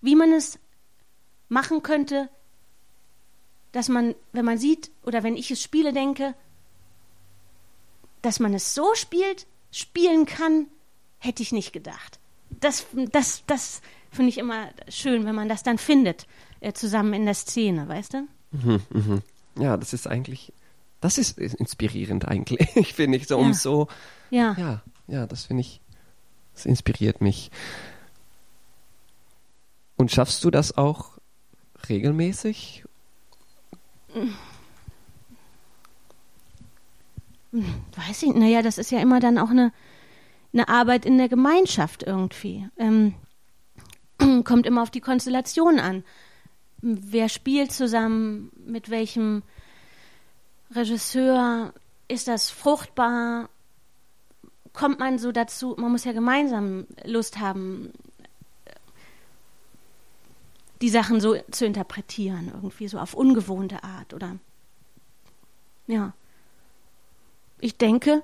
Wie 0.00 0.16
man 0.16 0.32
es 0.32 0.58
machen 1.48 1.82
könnte, 1.82 2.28
dass 3.74 3.88
man, 3.88 4.14
wenn 4.32 4.44
man 4.44 4.56
sieht 4.56 4.90
oder 5.04 5.22
wenn 5.22 5.36
ich 5.36 5.50
es 5.50 5.60
spiele, 5.60 5.92
denke, 5.92 6.34
dass 8.22 8.40
man 8.40 8.54
es 8.54 8.74
so 8.74 8.94
spielt, 8.94 9.46
spielen 9.70 10.24
kann, 10.24 10.66
hätte 11.18 11.42
ich 11.42 11.52
nicht 11.52 11.72
gedacht. 11.72 12.18
Das, 12.48 12.86
das, 13.12 13.42
das 13.46 13.82
finde 14.10 14.28
ich 14.30 14.38
immer 14.38 14.68
schön, 14.88 15.26
wenn 15.26 15.34
man 15.34 15.48
das 15.48 15.62
dann 15.62 15.76
findet, 15.78 16.26
äh, 16.60 16.72
zusammen 16.72 17.12
in 17.14 17.24
der 17.24 17.34
Szene, 17.34 17.88
weißt 17.88 18.14
du? 18.14 18.28
Mhm, 18.52 18.82
mhm. 18.90 19.22
Ja, 19.58 19.76
das 19.76 19.92
ist 19.92 20.06
eigentlich 20.06 20.52
das 21.04 21.18
ist 21.18 21.38
inspirierend 21.38 22.26
eigentlich, 22.26 22.94
finde 22.94 23.18
ich 23.18 23.26
so, 23.26 23.36
um 23.36 23.48
Ja. 23.48 23.54
so, 23.54 23.88
Ja. 24.30 24.54
ja, 24.56 24.82
ja, 25.06 25.26
das 25.26 25.44
finde 25.44 25.60
ich, 25.60 25.82
das 26.54 26.64
inspiriert 26.64 27.20
mich. 27.20 27.50
Und 29.96 30.10
schaffst 30.10 30.42
du 30.44 30.50
das 30.50 30.78
auch 30.78 31.18
regelmäßig? 31.90 32.84
Weiß 37.52 38.22
ich, 38.22 38.34
naja, 38.34 38.62
das 38.62 38.78
ist 38.78 38.90
ja 38.90 38.98
immer 38.98 39.20
dann 39.20 39.38
auch 39.38 39.50
eine, 39.50 39.72
eine 40.52 40.68
Arbeit 40.68 41.06
in 41.06 41.18
der 41.18 41.28
Gemeinschaft 41.28 42.02
irgendwie. 42.02 42.68
Ähm, 42.76 43.14
kommt 44.44 44.66
immer 44.66 44.82
auf 44.82 44.90
die 44.90 45.00
Konstellation 45.00 45.78
an. 45.78 46.04
Wer 46.80 47.28
spielt 47.28 47.72
zusammen, 47.72 48.50
mit 48.66 48.90
welchem 48.90 49.42
Regisseur, 50.74 51.72
ist 52.08 52.28
das 52.28 52.50
fruchtbar? 52.50 53.48
Kommt 54.72 54.98
man 54.98 55.18
so 55.18 55.30
dazu, 55.30 55.76
man 55.78 55.92
muss 55.92 56.04
ja 56.04 56.12
gemeinsam 56.12 56.86
Lust 57.04 57.38
haben, 57.38 57.92
die 60.84 60.90
Sachen 60.90 61.18
so 61.18 61.34
zu 61.50 61.64
interpretieren, 61.64 62.50
irgendwie 62.54 62.88
so 62.88 62.98
auf 62.98 63.14
ungewohnte 63.14 63.82
Art 63.82 64.12
oder 64.12 64.36
ja. 65.86 66.12
Ich 67.58 67.78
denke, 67.78 68.22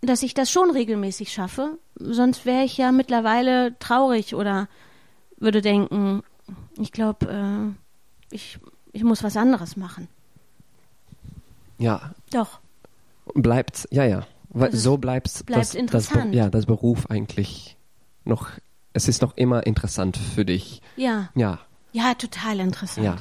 dass 0.00 0.22
ich 0.22 0.32
das 0.32 0.50
schon 0.50 0.70
regelmäßig 0.70 1.30
schaffe, 1.34 1.76
sonst 1.96 2.46
wäre 2.46 2.64
ich 2.64 2.78
ja 2.78 2.92
mittlerweile 2.92 3.78
traurig 3.78 4.34
oder 4.34 4.68
würde 5.36 5.60
denken, 5.60 6.22
ich 6.78 6.92
glaube, 6.92 7.26
äh, 7.28 8.34
ich, 8.34 8.58
ich 8.92 9.04
muss 9.04 9.22
was 9.22 9.36
anderes 9.36 9.76
machen. 9.76 10.08
Ja, 11.76 12.14
Doch, 12.32 12.60
bleibt, 13.34 13.86
ja, 13.90 14.04
ja, 14.04 14.26
Das 14.54 14.72
ist- 14.72 14.82
so 14.82 14.96
bleibt, 14.96 15.44
bleibt 15.44 15.60
das, 15.60 15.68
das, 15.72 15.74
interessant. 15.74 16.30
Be- 16.32 16.38
ja, 16.38 16.48
das 16.48 16.64
Beruf 16.64 17.10
eigentlich 17.10 17.76
noch, 18.24 18.48
es 18.92 19.08
ist 19.08 19.22
noch 19.22 19.36
immer 19.36 19.66
interessant 19.66 20.16
für 20.16 20.44
dich. 20.44 20.82
ja, 20.96 21.30
Ja, 21.34 21.58
ja, 21.92 22.14
total 22.14 22.60
interessant. 22.60 23.04
ja. 23.06 23.16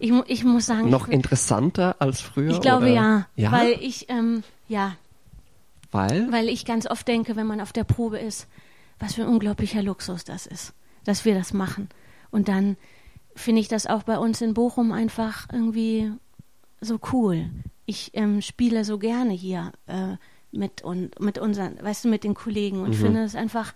Ich, 0.00 0.12
ich 0.26 0.44
muss 0.44 0.66
sagen, 0.66 0.90
Noch 0.90 1.08
ich, 1.08 1.14
interessanter 1.14 1.96
als 1.98 2.20
früher? 2.20 2.50
ich 2.50 2.60
glaube 2.60 2.90
ja, 2.90 3.26
Ja, 3.36 3.52
weil 3.52 3.72
ich, 3.80 4.08
ähm, 4.10 4.42
ja, 4.68 4.96
weil? 5.90 6.30
weil 6.30 6.48
ich 6.48 6.64
ganz 6.64 6.86
oft 6.86 7.06
denke, 7.08 7.36
wenn 7.36 7.46
man 7.46 7.60
auf 7.60 7.72
der 7.72 7.84
Probe 7.84 8.18
ist, 8.18 8.46
was 8.98 9.14
für 9.14 9.22
ein 9.22 9.28
unglaublicher 9.28 9.82
Luxus 9.82 10.24
das 10.24 10.46
ist, 10.46 10.74
dass 11.04 11.24
wir 11.24 11.34
das 11.34 11.52
machen. 11.52 11.88
Und 12.30 12.48
dann 12.48 12.76
finde 13.34 13.60
ich 13.60 13.68
das 13.68 13.86
auch 13.86 14.02
bei 14.02 14.18
uns 14.18 14.40
in 14.40 14.54
Bochum 14.54 14.92
einfach 14.92 15.46
irgendwie 15.52 16.12
so 16.80 16.98
cool. 17.12 17.48
Ich 17.86 18.10
ähm, 18.14 18.42
spiele 18.42 18.84
so 18.84 18.98
gerne 18.98 19.32
hier 19.32 19.72
äh, 19.86 20.16
mit 20.52 20.82
und 20.82 21.18
mit 21.20 21.38
unseren, 21.38 21.82
weißt 21.82 22.04
du, 22.04 22.08
mit 22.08 22.24
den 22.24 22.34
Kollegen 22.34 22.80
und 22.82 22.90
Mhm. 22.90 22.94
finde 22.94 23.22
es 23.24 23.34
einfach 23.34 23.72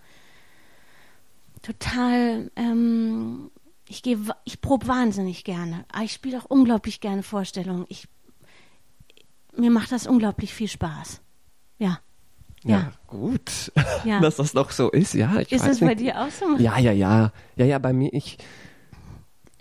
total. 1.63 2.51
Ähm, 2.55 3.49
ich 3.89 4.03
gehe, 4.03 4.19
ich 4.45 4.61
probe 4.61 4.87
wahnsinnig 4.87 5.43
gerne. 5.43 5.85
Aber 5.91 6.03
ich 6.03 6.13
spiele 6.13 6.37
auch 6.39 6.45
unglaublich 6.45 7.01
gerne 7.01 7.23
Vorstellungen. 7.23 7.85
Ich 7.89 8.07
mir 9.55 9.69
macht 9.71 9.91
das 9.91 10.07
unglaublich 10.07 10.53
viel 10.53 10.67
Spaß. 10.67 11.21
Ja. 11.79 11.99
Ja, 12.63 12.77
Ja. 12.77 12.91
gut, 13.07 13.71
Ja. 14.05 14.19
dass 14.19 14.37
das 14.37 14.53
noch 14.53 14.71
so 14.71 14.89
ist, 14.89 15.13
ja. 15.13 15.39
Ich 15.41 15.51
Ist 15.51 15.61
weiß 15.63 15.69
das 15.71 15.79
bei 15.79 15.87
nicht. 15.87 15.99
dir 16.01 16.21
auch 16.21 16.29
so? 16.31 16.55
Ja, 16.57 16.77
ja, 16.79 16.91
ja. 16.91 17.31
Ja, 17.55 17.65
ja, 17.65 17.77
bei 17.77 17.93
mir, 17.93 18.11
ich, 18.13 18.37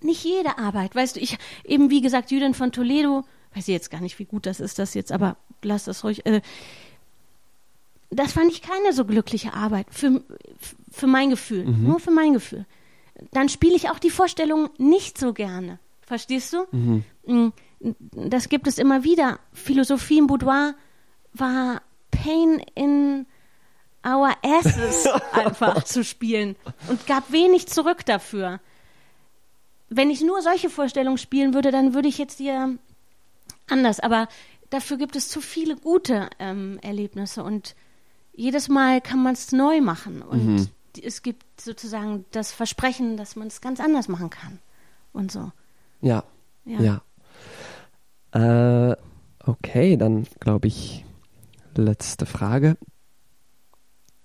Nicht 0.03 0.24
jede 0.24 0.57
Arbeit, 0.59 0.94
weißt 0.94 1.16
du, 1.16 1.20
ich 1.20 1.36
eben 1.64 1.90
wie 1.90 2.00
gesagt, 2.00 2.30
Judith 2.30 2.57
von 2.57 2.72
Toledo, 2.72 3.24
weiß 3.55 3.68
ich 3.68 3.72
jetzt 3.74 3.90
gar 3.90 4.00
nicht, 4.00 4.18
wie 4.18 4.24
gut 4.24 4.46
das 4.46 4.61
ist, 4.61 4.78
das 4.78 4.94
jetzt, 4.94 5.12
aber 5.12 5.36
lass 5.62 5.84
das 5.84 6.05
ruhig. 6.05 6.24
Äh, 6.26 6.40
das 8.14 8.32
fand 8.32 8.50
ich 8.52 8.62
keine 8.62 8.92
so 8.92 9.04
glückliche 9.04 9.54
Arbeit, 9.54 9.86
für, 9.90 10.22
für 10.90 11.06
mein 11.06 11.30
Gefühl, 11.30 11.64
nur 11.64 11.98
für 12.00 12.10
mein 12.10 12.32
Gefühl. 12.34 12.66
Dann 13.32 13.48
spiele 13.48 13.74
ich 13.74 13.90
auch 13.90 13.98
die 13.98 14.10
Vorstellung 14.10 14.68
nicht 14.78 15.18
so 15.18 15.32
gerne. 15.32 15.78
Verstehst 16.02 16.52
du? 16.52 16.66
Mm, 17.26 17.52
Das 18.12 18.48
gibt 18.48 18.66
es 18.66 18.78
immer 18.78 19.02
wieder. 19.04 19.38
Philosophie 19.52 20.18
im 20.18 20.26
Boudoir 20.26 20.74
war 21.32 21.82
Pain 22.10 22.62
in 22.74 23.26
our 24.06 24.32
asses 24.42 25.06
einfach 25.32 25.84
zu 25.84 26.04
spielen 26.04 26.56
und 26.88 27.06
gab 27.06 27.32
wenig 27.32 27.66
zurück 27.68 28.04
dafür. 28.04 28.60
Wenn 29.88 30.10
ich 30.10 30.22
nur 30.22 30.42
solche 30.42 30.70
Vorstellungen 30.70 31.18
spielen 31.18 31.54
würde, 31.54 31.70
dann 31.70 31.94
würde 31.94 32.08
ich 32.08 32.18
jetzt 32.18 32.38
hier 32.38 32.76
anders. 33.68 34.00
Aber 34.00 34.28
dafür 34.70 34.96
gibt 34.96 35.16
es 35.16 35.28
zu 35.28 35.40
viele 35.40 35.76
gute 35.76 36.28
ähm, 36.38 36.78
Erlebnisse 36.82 37.42
und 37.44 37.74
jedes 38.35 38.68
Mal 38.68 39.01
kann 39.01 39.22
man 39.22 39.35
es 39.35 39.53
neu 39.53 39.80
machen 39.80 40.22
und 40.22 40.70
die- 40.97 41.05
es 41.05 41.22
gibt 41.22 41.61
sozusagen 41.61 42.24
das 42.33 42.53
Versprechen, 42.53 43.16
dass 43.16 43.37
man 43.37 43.47
es 43.49 43.61
ganz 43.61 43.80
anders 43.80 44.09
machen 44.09 44.30
kann 44.30 44.59
und 45.12 45.30
so. 45.33 45.53
ja, 46.01 46.24
Ja. 46.64 47.01
ja. 48.33 48.91
Äh, 48.91 48.97
okay, 49.45 49.97
dann 49.97 50.26
glaube 50.41 50.68
ich, 50.68 51.05
letzte 51.76 52.26
Frage. 52.26 52.76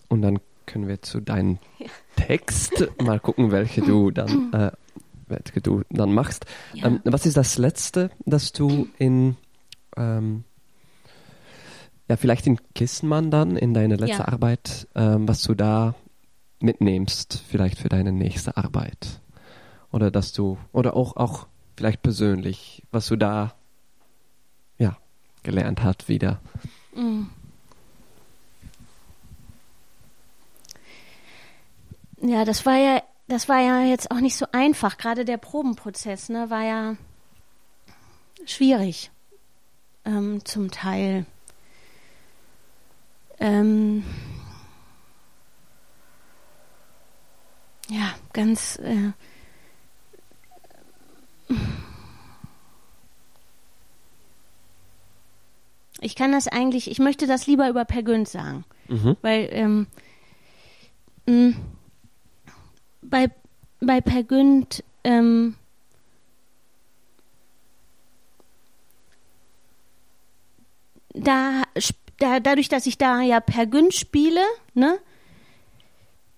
Und 0.10 0.22
dann 0.22 0.40
können 0.66 0.88
wir 0.88 1.02
zu 1.02 1.20
deinem 1.20 1.60
Text 2.16 2.88
mal 3.02 3.20
gucken, 3.20 3.52
welche 3.52 3.82
du 3.82 4.12
dann, 4.12 4.54
äh, 4.54 4.72
welche 5.28 5.62
du 5.62 5.84
dann 5.90 6.14
machst. 6.14 6.46
Ja. 6.74 6.88
Ähm, 6.88 7.02
was 7.04 7.26
ist 7.26 7.36
das 7.38 7.58
Letzte, 7.58 8.12
das 8.26 8.52
du 8.54 8.88
in, 8.98 9.36
ähm, 9.98 10.44
ja, 12.08 12.16
vielleicht 12.16 12.48
in 12.48 12.60
Kissenmann 12.74 13.32
dann, 13.32 13.58
in 13.58 13.74
deine 13.74 13.96
letzte 13.96 14.24
Ja. 14.24 14.28
Arbeit, 14.28 14.88
ähm, 14.96 15.28
was 15.28 15.42
du 15.42 15.56
da 15.56 15.96
mitnimmst, 16.60 17.44
vielleicht 17.48 17.80
für 17.80 17.90
deine 17.90 18.12
nächste 18.12 18.58
Arbeit? 18.58 19.22
Oder 19.92 20.12
dass 20.12 20.34
du, 20.34 20.58
oder 20.72 20.96
auch, 20.96 21.16
auch 21.18 21.48
vielleicht 21.76 22.02
persönlich, 22.02 22.84
was 22.92 23.08
du 23.08 23.16
da, 23.16 23.54
ja, 24.78 24.98
gelernt 25.44 25.84
hast 25.84 26.08
wieder. 26.08 26.40
Mm. 26.96 27.24
Ja, 32.22 32.46
das 32.46 32.66
war 32.66 32.78
ja, 32.78 33.04
das 33.28 33.48
war 33.48 33.60
ja 33.60 33.84
jetzt 33.84 34.10
auch 34.12 34.20
nicht 34.20 34.36
so 34.36 34.48
einfach. 34.52 34.98
Gerade 34.98 35.24
der 35.24 35.38
Probenprozess, 35.38 36.30
ne, 36.30 36.50
war 36.50 36.64
ja 36.64 36.96
schwierig. 38.46 39.12
Ähm, 40.06 40.44
zum 40.46 40.72
Teil. 40.72 41.26
Ähm, 43.40 44.04
ja, 47.90 48.14
ganz. 48.34 48.78
Äh, 48.80 49.12
ich 56.02 56.16
kann 56.16 56.32
das 56.32 56.48
eigentlich, 56.48 56.90
ich 56.90 57.00
möchte 57.00 57.28
das 57.28 57.48
lieber 57.48 57.70
über 57.70 57.86
Per 57.86 58.04
Günd 58.04 58.28
sagen. 58.28 58.66
Mhm. 58.88 59.18
Weil 59.22 59.50
ähm, 59.52 59.88
mh, 61.26 61.56
bei, 63.02 63.30
bei 63.80 64.02
Per 64.02 64.24
Günd 64.24 64.84
ähm, 65.04 65.56
da, 71.14 71.64
da, 72.20 72.40
dadurch, 72.40 72.70
dass 72.70 72.86
ich 72.86 72.98
da 72.98 73.22
ja 73.22 73.40
Per 73.40 73.66
Günd 73.66 73.94
spiele, 73.94 74.42
ne? 74.74 75.00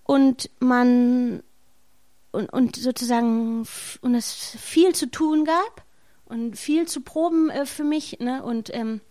Und 0.03 0.49
man 0.59 1.43
und, 2.31 2.51
und 2.51 2.75
sozusagen 2.75 3.67
und 4.01 4.15
es 4.15 4.55
viel 4.59 4.93
zu 4.93 5.09
tun 5.09 5.45
gab 5.45 5.83
und 6.25 6.57
viel 6.57 6.87
zu 6.87 7.01
proben 7.01 7.49
äh, 7.49 7.65
für 7.65 7.83
mich, 7.83 8.19
ne? 8.19 8.43
Und 8.43 8.73
ähm, 8.73 9.01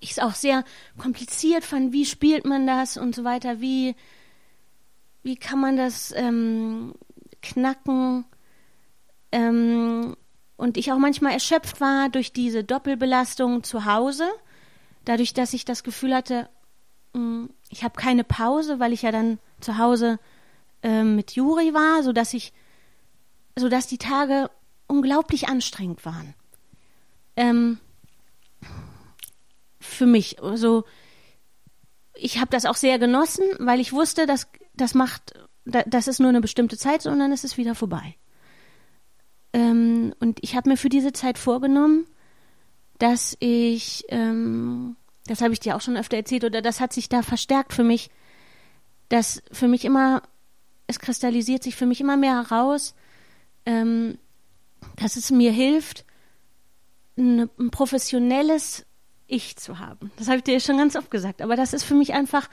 ich 0.00 0.12
es 0.12 0.18
auch 0.18 0.34
sehr 0.34 0.64
kompliziert 0.98 1.64
fand, 1.64 1.92
wie 1.92 2.04
spielt 2.04 2.44
man 2.44 2.66
das 2.66 2.96
und 2.96 3.14
so 3.14 3.24
weiter, 3.24 3.60
wie, 3.60 3.94
wie 5.22 5.36
kann 5.36 5.60
man 5.60 5.76
das 5.76 6.12
ähm, 6.16 6.94
knacken 7.40 8.24
ähm, 9.32 10.16
und 10.56 10.76
ich 10.76 10.92
auch 10.92 10.98
manchmal 10.98 11.32
erschöpft 11.32 11.80
war 11.80 12.08
durch 12.08 12.32
diese 12.32 12.62
Doppelbelastung 12.62 13.64
zu 13.64 13.84
Hause, 13.84 14.28
dadurch, 15.04 15.34
dass 15.34 15.52
ich 15.52 15.64
das 15.64 15.82
Gefühl 15.82 16.14
hatte, 16.14 16.48
mh, 17.14 17.48
ich 17.70 17.84
habe 17.84 17.98
keine 17.98 18.24
Pause, 18.24 18.80
weil 18.80 18.92
ich 18.92 19.02
ja 19.02 19.12
dann 19.12 19.38
zu 19.60 19.78
Hause 19.78 20.18
ähm, 20.82 21.16
mit 21.16 21.32
Juri 21.32 21.72
war, 21.74 22.02
sodass 22.02 22.34
ich, 22.34 22.52
sodass 23.56 23.86
die 23.86 23.98
Tage 23.98 24.50
unglaublich 24.86 25.48
anstrengend 25.48 26.04
waren. 26.04 26.34
Ähm, 27.36 27.78
für 29.80 30.06
mich. 30.06 30.42
Also 30.42 30.84
ich 32.14 32.38
habe 32.38 32.50
das 32.50 32.66
auch 32.66 32.76
sehr 32.76 32.98
genossen, 32.98 33.44
weil 33.58 33.80
ich 33.80 33.92
wusste, 33.92 34.26
dass 34.26 34.48
das 34.74 34.94
macht, 34.94 35.34
da- 35.64 35.84
das 35.86 36.08
ist 36.08 36.20
nur 36.20 36.28
eine 36.28 36.40
bestimmte 36.40 36.76
Zeit, 36.76 37.02
sondern 37.02 37.32
es 37.32 37.44
ist 37.44 37.56
wieder 37.56 37.74
vorbei. 37.74 38.16
Ähm, 39.52 40.14
und 40.20 40.38
ich 40.42 40.56
habe 40.56 40.68
mir 40.70 40.76
für 40.76 40.88
diese 40.88 41.12
Zeit 41.12 41.38
vorgenommen, 41.38 42.06
dass 43.02 43.36
ich, 43.40 44.04
ähm, 44.10 44.94
das 45.26 45.40
habe 45.40 45.52
ich 45.52 45.58
dir 45.58 45.74
auch 45.74 45.80
schon 45.80 45.96
öfter 45.96 46.16
erzählt, 46.16 46.44
oder 46.44 46.62
das 46.62 46.78
hat 46.78 46.92
sich 46.92 47.08
da 47.08 47.22
verstärkt 47.22 47.72
für 47.72 47.82
mich, 47.82 48.10
dass 49.08 49.42
für 49.50 49.66
mich 49.66 49.84
immer, 49.84 50.22
es 50.86 51.00
kristallisiert 51.00 51.64
sich 51.64 51.74
für 51.74 51.86
mich 51.86 52.00
immer 52.00 52.16
mehr 52.16 52.36
heraus, 52.48 52.94
ähm, 53.66 54.18
dass 54.94 55.16
es 55.16 55.32
mir 55.32 55.50
hilft, 55.50 56.04
ein, 57.18 57.50
ein 57.58 57.72
professionelles 57.72 58.86
Ich 59.26 59.56
zu 59.56 59.80
haben. 59.80 60.12
Das 60.16 60.28
habe 60.28 60.36
ich 60.36 60.44
dir 60.44 60.60
schon 60.60 60.78
ganz 60.78 60.94
oft 60.94 61.10
gesagt, 61.10 61.42
aber 61.42 61.56
das 61.56 61.72
ist 61.72 61.82
für 61.82 61.96
mich 61.96 62.12
einfach 62.12 62.48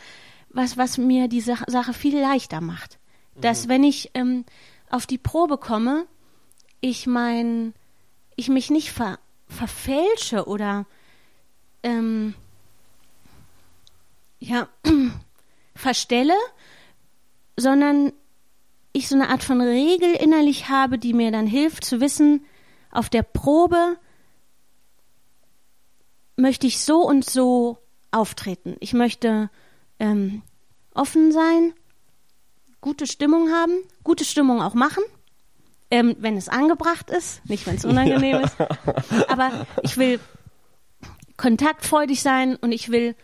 was, 0.50 0.78
was 0.78 0.98
mir 0.98 1.28
die 1.28 1.42
Sache 1.42 1.94
viel 1.94 2.20
leichter 2.20 2.60
macht. 2.60 2.98
Dass 3.36 3.66
mhm. 3.66 3.70
wenn 3.70 3.84
ich 3.84 4.10
ähm, 4.16 4.46
auf 4.90 5.06
die 5.06 5.20
Probe 5.20 5.60
komme, 5.60 6.08
ich 6.82 7.06
mein, 7.06 7.76
ich 8.36 8.50
mich 8.50 8.72
nicht 8.72 8.92
ver, 8.92 9.20
verfälsche 9.50 10.46
oder 10.46 10.86
ähm, 11.84 12.34
ja, 14.40 14.70
verstelle, 15.76 16.36
sondern 17.58 18.14
ich 18.94 19.08
so 19.08 19.16
eine 19.16 19.30
Art 19.30 19.44
von 19.44 19.62
Regel 19.62 20.14
innerlich 20.14 20.70
habe, 20.70 20.98
die 20.98 21.14
mir 21.14 21.32
dann 21.32 21.48
hilft 21.48 21.84
zu 21.84 22.00
wissen, 22.00 22.46
auf 22.92 23.10
der 23.10 23.24
Probe 23.24 23.98
möchte 26.36 26.68
ich 26.68 26.80
so 26.80 27.02
und 27.02 27.30
so 27.30 27.78
auftreten. 28.12 28.78
Ich 28.80 28.94
möchte 28.94 29.50
ähm, 30.00 30.42
offen 30.94 31.32
sein, 31.32 31.74
gute 32.82 33.08
Stimmung 33.08 33.50
haben, 33.52 33.74
gute 34.04 34.26
Stimmung 34.26 34.62
auch 34.62 34.74
machen, 34.74 35.04
ähm, 35.92 36.16
wenn 36.20 36.38
es 36.38 36.50
angebracht 36.50 37.10
ist, 37.10 37.48
nicht 37.50 37.66
wenn 37.68 37.76
es 37.76 37.86
unangenehm 37.86 38.42
ist. 38.42 38.56
Aber 39.28 39.66
ich 39.82 39.98
will 39.98 40.20
kontaktfreudig 41.38 42.22
sein 42.22 42.56
und 42.56 42.72
ich 42.72 42.90
will 42.90 43.16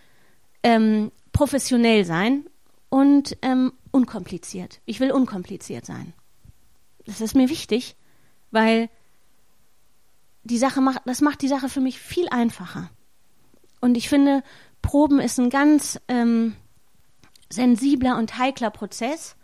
ähm, 0.64 1.12
professionell 1.32 2.06
sein 2.06 2.46
und 2.90 3.38
ähm, 3.42 3.74
unkompliziert. 3.92 4.80
Ich 4.86 5.00
will 5.00 5.12
unkompliziert 5.12 5.86
sein. 5.86 6.14
Das 7.06 7.22
ist 7.22 7.36
mir 7.36 7.50
wichtig, 7.50 7.96
weil 8.52 8.90
die 10.44 10.58
Sache 10.58 10.82
macht, 10.82 11.02
das 11.06 11.22
macht 11.22 11.42
die 11.42 11.48
Sache 11.48 11.70
für 11.70 11.82
mich 11.82 12.00
viel 12.00 12.30
einfacher. 12.30 12.90
Und 13.82 13.98
ich 13.98 14.10
finde, 14.10 14.44
Proben 14.82 15.20
ist 15.20 15.40
ein 15.40 15.50
ganz 15.50 16.00
ähm, 16.08 16.56
sensibler 17.50 18.18
und 18.18 18.38
heikler 18.38 18.70
Prozess. 18.70 19.36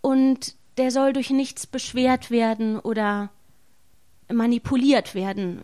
Und 0.00 0.56
der 0.76 0.90
soll 0.90 1.12
durch 1.12 1.30
nichts 1.30 1.66
beschwert 1.66 2.30
werden 2.30 2.78
oder 2.78 3.30
manipuliert 4.32 5.14
werden. 5.14 5.62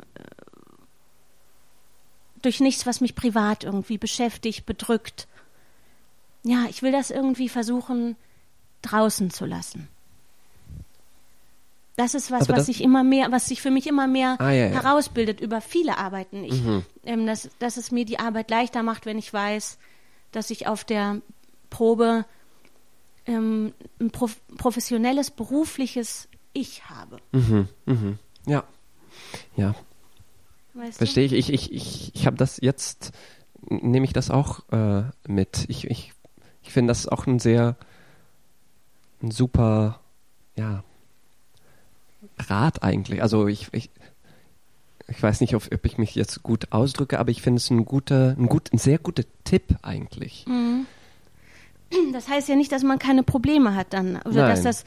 Durch 2.41 2.61
nichts, 2.61 2.87
was 2.87 3.01
mich 3.01 3.15
privat 3.15 3.65
irgendwie 3.65 3.99
beschäftigt, 3.99 4.67
bedrückt. 4.67 5.29
Ja, 6.43 6.67
ich 6.69 6.83
will 6.83 6.93
das 6.93 7.11
irgendwie 7.11 7.49
versuchen, 7.49 8.17
draußen 8.83 9.31
zu 9.31 9.47
lassen. 9.47 9.89
Das 11.97 12.15
ist 12.15 12.31
was, 12.31 12.49
was 12.49 12.67
sich 12.67 12.83
immer 12.83 13.05
mehr, 13.05 13.31
was 13.31 13.47
sich 13.47 13.61
für 13.61 13.71
mich 13.71 13.87
immer 13.87 14.07
mehr 14.07 14.37
ah, 14.41 14.51
ja, 14.51 14.67
ja. 14.67 14.83
herausbildet 14.83 15.41
über 15.41 15.61
viele 15.61 15.99
Arbeiten. 15.99 16.43
Ich, 16.43 16.63
mhm. 16.63 16.85
ähm, 17.05 17.27
dass, 17.27 17.51
dass 17.59 17.77
es 17.77 17.91
mir 17.91 18.07
die 18.07 18.19
Arbeit 18.19 18.51
leichter 18.51 18.83
macht, 18.83 19.05
wenn 19.05 19.19
ich 19.19 19.33
weiß, 19.33 19.79
dass 20.33 20.51
ich 20.51 20.67
auf 20.67 20.85
der 20.85 21.21
Probe 21.69 22.25
ähm, 23.27 23.73
ein 24.01 24.11
prof 24.11 24.41
professionelles, 24.57 25.31
berufliches 25.31 26.29
Ich 26.53 26.85
habe. 26.89 27.19
Mhm, 27.33 27.69
mhm. 27.87 28.19
Ja, 28.47 28.65
ja. 29.57 29.75
Weißt 30.75 30.99
Verstehe 30.99 31.25
ich. 31.25 31.33
Ich, 31.33 31.53
ich, 31.53 31.73
ich, 31.73 32.15
ich 32.15 32.27
habe 32.27 32.37
das 32.37 32.59
jetzt, 32.61 33.13
nehme 33.69 34.05
ich 34.05 34.13
das 34.13 34.31
auch 34.31 34.61
äh, 34.71 35.05
mit. 35.27 35.65
Ich, 35.69 35.91
ich, 35.91 36.13
ich 36.63 36.73
finde 36.73 36.91
das 36.91 37.07
auch 37.09 37.27
ein 37.27 37.39
sehr, 37.39 37.77
ein 39.23 39.31
super, 39.31 40.01
ja, 40.57 40.83
Rat 42.39 42.83
eigentlich. 42.83 43.23
Also 43.23 43.47
ich, 43.47 43.69
ich, 43.73 43.91
ich 45.09 45.23
weiß 45.23 45.41
nicht, 45.41 45.55
ob, 45.55 45.85
ich 45.85 45.99
mich 45.99 46.15
jetzt 46.15 46.43
gut 46.43 46.69
ausdrücke, 46.71 47.19
aber 47.19 47.31
ich 47.31 47.43
finde 47.43 47.59
es 47.59 47.71
ein 47.71 47.85
guter, 47.85 48.35
ein 48.39 48.47
gut, 48.47 48.73
ein 48.73 48.79
sehr 48.79 48.99
guter 48.99 49.25
Tipp 49.45 49.77
eigentlich. 49.83 50.47
Mhm. 50.47 50.87
Das 52.13 52.29
heißt 52.29 52.49
ja 52.49 52.57
nicht, 52.57 52.73
dass 52.73 52.83
man 52.83 52.99
keine 52.99 53.23
Probleme 53.23 53.75
hat 53.75 53.93
dann. 53.93 54.17
Oder 54.25 54.43
Nein. 54.43 54.51
dass 54.51 54.63
das 54.63 54.85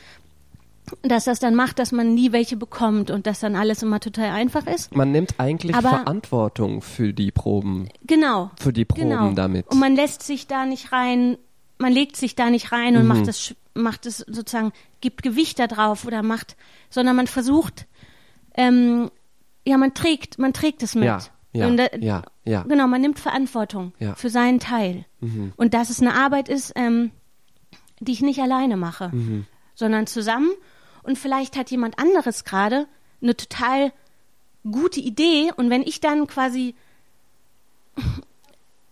dass 1.02 1.24
das 1.24 1.40
dann 1.40 1.56
macht, 1.56 1.80
dass 1.80 1.92
man 1.92 2.14
nie 2.14 2.32
welche 2.32 2.58
bekommt 2.58 3.10
und 3.10 3.26
dass 3.26 3.40
dann 3.40 3.56
alles 3.56 3.82
immer 3.82 4.00
total 4.00 4.30
einfach 4.30 4.68
ist. 4.68 4.96
Man 4.96 5.12
nimmt 5.12 5.40
eigentlich 5.40 5.76
Aber 5.76 5.90
Verantwortung 5.90 6.84
für 6.84 7.12
die 7.12 7.32
Proben. 7.32 7.90
Genau. 8.04 8.52
Für 8.60 8.72
die 8.72 8.86
Proben 8.86 9.10
genau. 9.10 9.32
damit. 9.32 9.68
Und 9.68 9.80
man 9.80 9.96
lässt 9.96 10.22
sich 10.22 10.46
da 10.46 10.66
nicht 10.66 10.92
rein, 10.92 11.38
man 11.80 11.92
legt 11.92 12.16
sich 12.18 12.36
da 12.36 12.52
nicht 12.52 12.72
rein 12.72 12.98
und 12.98 13.04
mhm. 13.04 13.08
macht 13.08 13.28
es 13.28 13.56
macht 13.76 14.06
es 14.06 14.20
sozusagen, 14.20 14.72
gibt 15.02 15.22
Gewicht 15.22 15.60
da 15.60 15.68
drauf 15.68 16.06
oder 16.06 16.24
macht, 16.24 16.56
sondern 16.90 17.16
man 17.16 17.28
versucht, 17.28 17.88
ähm, 18.56 19.12
ja, 19.68 19.78
man 19.78 19.94
trägt, 19.94 20.40
man 20.40 20.54
trägt 20.54 20.82
es 20.82 20.96
mit. 20.96 21.06
Ja. 21.06 21.20
Ja, 21.56 21.70
da, 21.70 21.88
ja, 21.98 22.24
ja. 22.44 22.64
Genau, 22.64 22.88
man 22.88 23.02
nimmt 23.02 23.20
Verantwortung 23.20 23.94
ja. 24.00 24.16
für 24.16 24.30
seinen 24.30 24.60
Teil. 24.60 25.06
Mhm. 25.22 25.54
Und 25.56 25.74
dass 25.74 25.90
es 25.90 26.02
eine 26.02 26.14
Arbeit 26.14 26.50
ist, 26.50 26.74
ähm, 26.76 27.12
die 28.00 28.12
ich 28.12 28.22
nicht 28.22 28.42
alleine 28.42 28.78
mache, 28.78 29.10
mhm. 29.14 29.46
sondern 29.74 30.08
zusammen. 30.08 30.52
Und 31.04 31.18
vielleicht 31.18 31.56
hat 31.58 31.72
jemand 31.72 32.00
anderes 32.00 32.44
gerade 32.44 32.88
eine 33.22 33.36
total 33.36 33.94
gute 34.70 35.00
Idee. 35.00 35.52
Und 35.56 35.70
wenn 35.70 35.84
ich 35.84 36.02
dann 36.02 36.28
quasi 36.28 36.76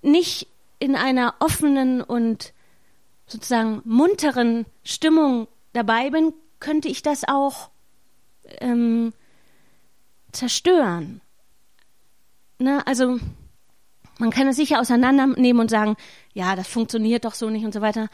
nicht 0.01 0.47
in 0.79 0.95
einer 0.95 1.35
offenen 1.39 2.01
und 2.01 2.53
sozusagen 3.27 3.81
munteren 3.85 4.65
Stimmung 4.83 5.47
dabei 5.73 6.09
bin, 6.09 6.33
könnte 6.59 6.87
ich 6.87 7.01
das 7.01 7.23
auch 7.27 7.69
ähm, 8.59 9.13
zerstören. 10.31 11.21
Ne? 12.63 12.85
Also 12.87 13.19
man 14.19 14.31
kann 14.31 14.47
es 14.47 14.55
sicher 14.55 14.79
auseinandernehmen 14.79 15.59
und 15.59 15.69
sagen, 15.69 15.97
ja, 16.33 16.55
das 16.55 16.67
funktioniert 16.67 17.25
doch 17.25 17.33
so 17.33 17.49
nicht 17.49 17.65
und 17.65 17.73
so 17.73 17.81
weiter. 17.81 18.07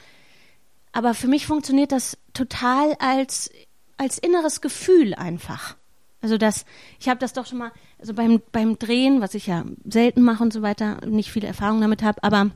Aber 0.91 1.13
für 1.13 1.27
mich 1.27 1.45
funktioniert 1.45 1.91
das 1.91 2.17
total 2.33 2.95
als, 2.99 3.51
als 3.97 4.17
inneres 4.17 4.59
Gefühl 4.59 5.13
einfach. 5.13 5.77
Also 6.21 6.37
das, 6.37 6.65
ich 6.99 7.07
habe 7.07 7.19
das 7.19 7.33
doch 7.33 7.45
schon 7.45 7.59
mal, 7.59 7.71
also 7.99 8.15
beim, 8.15 8.41
beim 8.51 8.79
Drehen, 8.79 9.21
was 9.21 9.35
ich 9.35 9.45
ja 9.45 9.65
selten 9.85 10.23
mache 10.23 10.43
und 10.43 10.51
so 10.51 10.63
weiter, 10.63 10.99
nicht 11.05 11.31
viele 11.31 11.47
Erfahrung 11.47 11.79
damit 11.79 12.01
habe, 12.01 12.23
aber 12.23 12.49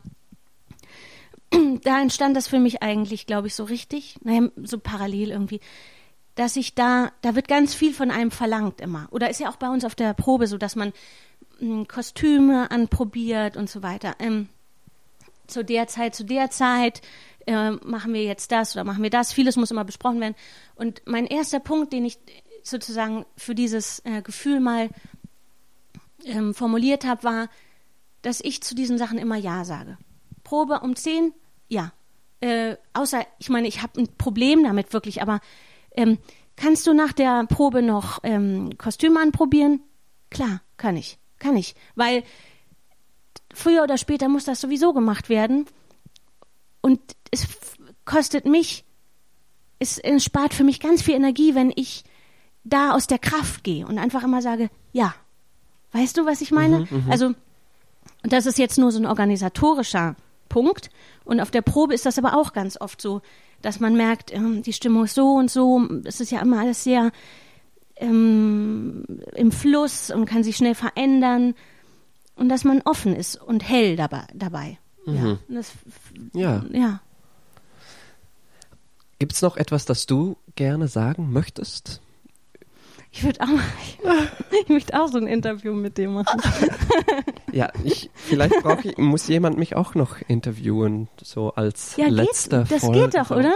da 1.83 2.01
entstand 2.01 2.35
das 2.35 2.47
für 2.47 2.59
mich 2.59 2.81
eigentlich, 2.81 3.27
glaube 3.27 3.47
ich, 3.47 3.55
so 3.55 3.65
richtig, 3.65 4.17
naja, 4.23 4.49
so 4.63 4.79
parallel 4.79 5.29
irgendwie 5.29 5.61
dass 6.35 6.55
ich 6.55 6.73
da, 6.73 7.11
da 7.21 7.35
wird 7.35 7.47
ganz 7.47 7.75
viel 7.75 7.93
von 7.93 8.09
einem 8.09 8.31
verlangt 8.31 8.81
immer. 8.81 9.07
Oder 9.11 9.29
ist 9.29 9.39
ja 9.39 9.49
auch 9.49 9.57
bei 9.57 9.69
uns 9.69 9.85
auf 9.85 9.95
der 9.95 10.13
Probe 10.13 10.47
so, 10.47 10.57
dass 10.57 10.75
man 10.75 10.93
Kostüme 11.87 12.71
anprobiert 12.71 13.57
und 13.57 13.69
so 13.69 13.83
weiter. 13.83 14.15
Ähm, 14.19 14.49
zu 15.47 15.63
der 15.63 15.87
Zeit, 15.87 16.15
zu 16.15 16.23
der 16.23 16.49
Zeit 16.49 17.01
äh, 17.45 17.71
machen 17.71 18.13
wir 18.13 18.23
jetzt 18.23 18.51
das 18.51 18.75
oder 18.75 18.83
machen 18.83 19.03
wir 19.03 19.09
das. 19.09 19.33
Vieles 19.33 19.55
muss 19.55 19.71
immer 19.71 19.83
besprochen 19.83 20.19
werden. 20.21 20.35
Und 20.75 21.01
mein 21.05 21.27
erster 21.27 21.59
Punkt, 21.59 21.93
den 21.93 22.05
ich 22.05 22.17
sozusagen 22.63 23.25
für 23.37 23.55
dieses 23.55 23.99
äh, 24.05 24.21
Gefühl 24.21 24.59
mal 24.59 24.89
ähm, 26.25 26.53
formuliert 26.53 27.05
habe, 27.05 27.23
war, 27.23 27.49
dass 28.21 28.39
ich 28.39 28.63
zu 28.63 28.73
diesen 28.73 28.97
Sachen 28.97 29.17
immer 29.17 29.35
Ja 29.35 29.65
sage. 29.65 29.97
Probe 30.43 30.79
um 30.79 30.95
zehn, 30.95 31.33
ja. 31.67 31.91
Äh, 32.39 32.77
außer, 32.93 33.25
ich 33.39 33.49
meine, 33.49 33.67
ich 33.67 33.81
habe 33.81 34.01
ein 34.01 34.07
Problem 34.17 34.63
damit 34.63 34.91
wirklich, 34.91 35.21
aber 35.21 35.39
ähm, 35.91 36.17
kannst 36.55 36.87
du 36.87 36.93
nach 36.93 37.13
der 37.13 37.45
Probe 37.45 37.81
noch 37.81 38.19
ähm, 38.23 38.77
Kostüme 38.77 39.19
anprobieren? 39.19 39.81
Klar, 40.29 40.61
kann 40.77 40.97
ich, 40.97 41.19
kann 41.43 41.57
ich, 41.57 41.75
weil 41.95 42.23
früher 43.53 43.83
oder 43.83 43.97
später 43.97 44.29
muss 44.29 44.45
das 44.45 44.61
sowieso 44.61 44.93
gemacht 44.93 45.29
werden 45.29 45.65
und 46.81 46.99
es 47.31 47.47
kostet 48.05 48.45
mich, 48.45 48.85
es, 49.79 49.97
es 49.99 50.23
spart 50.23 50.53
für 50.53 50.63
mich 50.63 50.79
ganz 50.79 51.01
viel 51.01 51.15
Energie, 51.15 51.53
wenn 51.53 51.71
ich 51.75 52.03
da 52.63 52.91
aus 52.93 53.07
der 53.07 53.19
Kraft 53.19 53.63
gehe 53.63 53.85
und 53.85 53.97
einfach 53.97 54.23
immer 54.23 54.41
sage, 54.41 54.69
ja. 54.91 55.13
Weißt 55.91 56.17
du, 56.17 56.25
was 56.25 56.41
ich 56.41 56.49
meine? 56.51 56.79
Mhm, 56.79 56.87
mhm. 56.89 57.11
also, 57.11 57.33
das 58.23 58.47
ist 58.47 58.57
jetzt 58.57 58.79
nur 58.79 58.91
so 58.91 58.99
ein 58.99 59.05
organisatorischer 59.05 60.15
Punkt. 60.49 60.89
Und 61.23 61.39
auf 61.39 61.51
der 61.51 61.61
Probe 61.61 61.93
ist 61.93 62.07
das 62.07 62.17
aber 62.17 62.35
auch 62.35 62.51
ganz 62.51 62.81
oft 62.81 62.99
so 62.99 63.21
dass 63.63 63.79
man 63.79 63.95
merkt, 63.95 64.31
ähm, 64.31 64.61
die 64.61 64.73
Stimmung 64.73 65.05
ist 65.05 65.15
so 65.15 65.33
und 65.33 65.49
so. 65.49 65.81
Es 66.03 66.19
ist 66.19 66.31
ja 66.31 66.41
immer 66.41 66.59
alles 66.59 66.83
sehr 66.83 67.11
ähm, 67.95 69.03
im 69.35 69.51
Fluss 69.51 70.11
und 70.11 70.25
kann 70.25 70.43
sich 70.43 70.55
schnell 70.57 70.75
verändern. 70.75 71.55
Und 72.35 72.49
dass 72.49 72.63
man 72.63 72.81
offen 72.85 73.15
ist 73.15 73.35
und 73.35 73.67
hell 73.67 73.95
dabei. 73.95 74.25
dabei. 74.33 74.77
Mhm. 75.05 75.15
Ja. 75.15 75.37
Das, 75.47 75.71
ja. 76.33 76.65
ja. 76.71 76.99
Gibt 79.19 79.33
es 79.33 79.41
noch 79.41 79.55
etwas, 79.57 79.85
das 79.85 80.05
du 80.05 80.37
gerne 80.55 80.87
sagen 80.87 81.31
möchtest? 81.31 82.01
Ich 83.11 83.23
würde 83.23 83.41
auch, 83.41 83.47
ich 84.63 84.69
möchte 84.69 84.99
auch 84.99 85.07
so 85.07 85.19
ein 85.19 85.27
Interview 85.27 85.73
mit 85.73 85.97
dem 85.97 86.13
machen. 86.13 86.41
Ja, 87.53 87.71
ich, 87.83 88.09
vielleicht 88.15 88.55
brauche 88.63 88.87
ich, 88.89 88.97
muss 88.97 89.27
jemand 89.27 89.59
mich 89.59 89.75
auch 89.75 89.93
noch 89.93 90.17
interviewen, 90.27 91.07
so 91.21 91.53
als 91.53 91.95
Ja, 91.97 92.07
letzter 92.07 92.63
geht, 92.63 92.71
das 92.71 92.81
Folge. 92.81 93.01
geht 93.01 93.13
doch, 93.13 93.29
oder? 93.29 93.53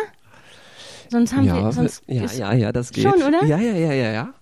Sonst 1.09 1.33
haben 1.33 1.45
Ja, 1.45 1.55
wir, 1.63 1.71
sonst 1.71 2.03
ja, 2.07 2.25
ja, 2.25 2.53
ja, 2.53 2.71
das 2.71 2.91
geht. 2.91 3.03
Schon, 3.03 3.21
oder? 3.23 3.43
Ja, 3.45 3.57
ja, 3.57 3.73
ja, 3.73 3.93
ja, 3.93 4.11
ja. 4.11 4.33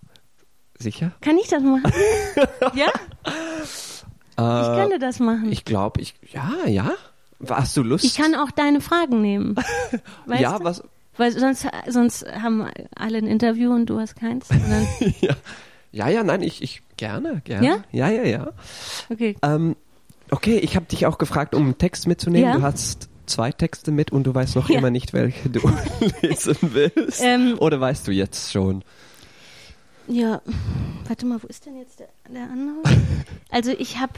Sicher? 0.77 1.11
kann 1.21 1.37
ich 1.37 1.47
das 1.47 1.63
machen? 1.63 1.91
ja, 2.75 2.87
ich 3.25 3.93
Äh, 4.37 4.75
könnte 4.81 4.99
das 4.99 5.19
machen. 5.19 5.45
Ich, 5.45 5.59
ich 5.59 5.65
glaube, 5.65 6.01
ich, 6.01 6.15
ja, 6.33 6.51
ja. 6.67 6.91
Hast 7.49 7.75
du 7.77 7.83
Lust? 7.83 8.17
kann 8.17 8.35
auch 8.35 8.51
deine 8.51 8.81
Fragen 8.81 9.21
nehmen. 9.21 9.55
Weißt 10.25 10.41
ja, 10.41 10.57
du? 10.57 10.63
was, 10.65 10.83
Weil 11.17 11.31
sonst, 11.37 11.67
sonst 11.87 12.25
haben 12.31 12.67
alle 12.95 13.17
ein 13.19 13.27
Interview 13.27 13.73
und 13.73 13.85
du 13.87 13.99
hast 13.99 14.15
keins. 14.15 14.49
Ja. 15.21 15.35
ja, 15.91 16.09
ja, 16.09 16.23
nein, 16.23 16.41
ich, 16.41 16.61
ich, 16.61 16.81
gerne, 16.97 17.41
gerne. 17.45 17.65
Ja? 17.67 17.77
Ja, 17.91 18.09
ja, 18.09 18.23
ja. 18.23 18.51
okay. 19.09 19.37
Ähm, 19.41 19.75
okay, 20.31 20.57
ich 20.57 20.75
habe 20.75 20.85
dich 20.87 21.05
auch 21.05 21.17
gefragt, 21.17 21.55
um 21.55 21.63
einen 21.63 21.77
Text 21.77 22.07
mitzunehmen. 22.07 22.49
Ja. 22.49 22.57
Du 22.57 22.61
hast 22.63 23.09
zwei 23.25 23.51
Texte 23.51 23.91
mit 23.91 24.11
und 24.11 24.23
du 24.25 24.33
weißt 24.35 24.55
noch 24.55 24.69
Ja. 24.75 24.79
immer 24.79 24.89
nicht, 24.91 25.13
welche 25.13 25.49
du 25.49 25.59
lesen 26.21 26.57
willst. 26.61 27.21
Ähm, 27.23 27.55
Oder 27.59 27.79
weißt 27.79 28.07
du 28.07 28.11
jetzt 28.11 28.51
schon? 28.51 28.83
Ja, 30.07 30.41
warte 31.07 31.25
mal, 31.25 31.41
wo 31.41 31.47
ist 31.47 31.65
denn 31.65 31.77
jetzt 31.77 31.99
der, 31.99 32.09
der 32.29 32.43
andere? 32.43 32.77
Also 33.49 33.71
ich 33.71 33.99
habe, 33.99 34.13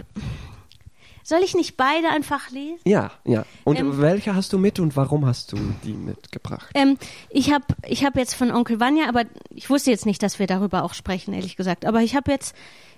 soll 1.24 1.40
ich 1.44 1.54
nicht 1.56 1.78
beide 1.78 2.10
einfach 2.10 2.50
lesen? 2.52 2.80
Ja, 2.86 3.12
ja. 3.24 3.46
Und 3.64 3.80
Ähm, 3.80 4.02
welche 4.02 4.34
hast 4.36 4.52
du 4.52 4.58
mit 4.58 4.80
und 4.80 4.96
warum 4.96 5.26
hast 5.26 5.52
du 5.52 5.58
die 5.84 5.94
mitgebracht? 5.94 6.70
Ähm, 6.74 6.98
ich 7.30 7.54
habe 7.54 7.66
ich 7.88 8.04
hab 8.04 8.16
jetzt 8.18 8.34
von 8.34 8.52
Onkel 8.52 8.80
Vanya, 8.80 9.08
aber 9.10 9.24
ich 9.52 9.70
wusste 9.70 9.92
jetzt 9.92 10.06
nicht, 10.06 10.24
dass 10.24 10.40
wir 10.40 10.48
darüber 10.48 10.84
auch 10.84 10.94
sprechen, 10.94 11.34
ehrlich 11.34 11.56
gesagt. 11.56 11.86
Aber 11.86 12.02
ich 12.02 12.16
habe 12.16 12.32
jetzt 12.32 12.56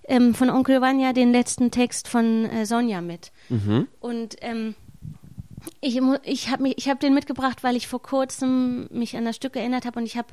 ähm, 0.07 0.33
von 0.33 0.49
Onkel 0.49 0.81
Vanya 0.81 1.13
den 1.13 1.31
letzten 1.31 1.71
Text 1.71 2.07
von 2.07 2.45
äh, 2.45 2.65
Sonja 2.65 3.01
mit. 3.01 3.31
Mhm. 3.49 3.87
Und 3.99 4.35
ähm, 4.41 4.75
ich, 5.81 5.99
ich 6.23 6.49
habe 6.49 6.69
hab 6.69 6.99
den 6.99 7.13
mitgebracht, 7.13 7.63
weil 7.63 7.75
ich 7.75 7.87
vor 7.87 8.01
kurzem 8.01 8.87
mich 8.91 9.15
an 9.17 9.25
das 9.25 9.35
Stück 9.35 9.55
erinnert 9.55 9.85
habe 9.85 9.99
und 9.99 10.05
ich 10.05 10.17
habe 10.17 10.29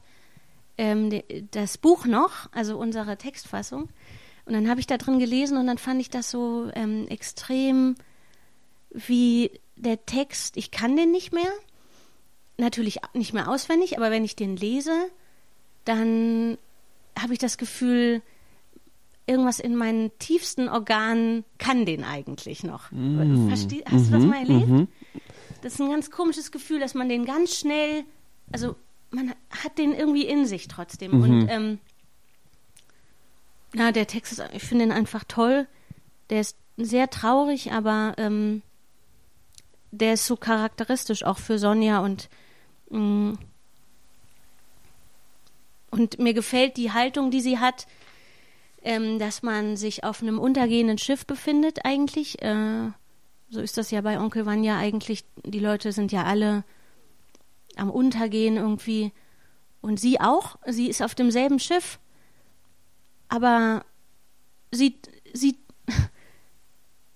ähm, 0.79 1.23
das 1.51 1.79
Buch 1.79 2.07
noch, 2.07 2.51
also 2.53 2.79
unsere 2.79 3.17
Textfassung. 3.17 3.89
Und 4.45 4.53
dann 4.53 4.69
habe 4.69 4.81
ich 4.81 4.87
da 4.87 4.97
drin 4.97 5.19
gelesen 5.19 5.59
und 5.59 5.67
dann 5.67 5.79
fand 5.79 6.01
ich 6.01 6.11
das 6.11 6.31
so 6.31 6.71
ähm, 6.75 7.09
extrem 7.09 7.97
wie 8.91 9.51
der 9.77 10.07
Text, 10.07 10.57
ich 10.57 10.71
kann 10.71 10.97
den 10.97 11.11
nicht 11.11 11.33
mehr, 11.33 11.51
natürlich 12.57 13.01
nicht 13.13 13.35
mehr 13.35 13.49
auswendig, 13.49 13.99
aber 13.99 14.11
wenn 14.11 14.25
ich 14.25 14.37
den 14.37 14.57
lese, 14.57 15.11
dann 15.85 16.57
habe 17.19 17.33
ich 17.33 17.39
das 17.39 17.59
Gefühl, 17.59 18.23
irgendwas 19.27 19.59
in 19.59 19.77
meinen 19.77 20.17
tiefsten 20.19 20.69
Organen 20.69 21.45
kann 21.59 21.85
den 21.85 22.05
eigentlich 22.05 22.63
noch. 22.63 22.91
Versteh, 23.49 23.85
hast 23.91 24.09
du 24.09 24.13
das 24.13 24.25
mal 24.25 24.39
erlebt? 24.39 24.69
Mhm. 24.69 24.89
Das 25.63 25.75
ist 25.75 25.81
ein 25.81 25.91
ganz 25.91 26.11
komisches 26.11 26.53
Gefühl, 26.53 26.79
dass 26.79 26.95
man 26.95 27.09
den 27.09 27.25
ganz 27.25 27.57
schnell, 27.59 28.05
also 28.53 28.77
man 29.11 29.31
hat 29.51 29.79
den 29.79 29.93
irgendwie 29.93 30.27
in 30.27 30.47
sich 30.47 30.69
trotzdem. 30.69 31.13
Mhm. 31.13 31.23
Und 31.23 31.49
ähm, 31.49 31.79
ja, 33.75 33.93
der 33.93 34.07
Text 34.07 34.33
ist, 34.33 34.43
ich 34.53 34.63
finde 34.63 34.85
ihn 34.85 34.93
einfach 34.93 35.25
toll. 35.25 35.67
Der 36.31 36.41
ist 36.41 36.57
sehr 36.77 37.11
traurig, 37.11 37.73
aber 37.73 38.15
ähm, 38.19 38.63
der 39.91 40.15
ist 40.15 40.27
so 40.27 40.37
charakteristisch 40.37 41.25
auch 41.25 41.39
für 41.39 41.59
Sonja 41.59 42.01
und 42.01 42.29
mh, 42.91 43.35
und 45.91 46.19
mir 46.19 46.35
gefällt 46.35 46.77
die 46.77 46.93
Haltung, 46.93 47.31
die 47.31 47.41
sie 47.41 47.59
hat, 47.59 47.87
ähm, 48.87 49.19
dass 49.19 49.43
man 49.43 49.77
sich 49.77 50.05
auf 50.05 50.23
einem 50.23 50.39
untergehenden 50.39 50.97
Schiff 50.97 51.27
befindet 51.27 51.85
eigentlich. 51.85 52.41
Äh, 52.41 52.93
so 53.49 53.61
ist 53.61 53.77
das 53.77 53.91
ja 53.91 54.01
bei 54.01 54.21
Onkel 54.21 54.47
Vanya 54.47 54.79
eigentlich. 54.79 55.25
Die 55.45 55.59
Leute 55.59 55.91
sind 55.91 56.13
ja 56.13 56.23
alle 56.23 56.65
am 57.75 57.91
Untergehen 57.91 58.57
irgendwie. 58.57 59.13
Und 59.81 59.99
sie 59.99 60.21
auch. 60.21 60.57
Sie 60.67 60.89
ist 60.89 61.03
auf 61.03 61.17
demselben 61.17 61.59
Schiff. 61.59 61.99
Aber 63.29 63.85
sie, 64.71 65.01
sie, 65.35 65.59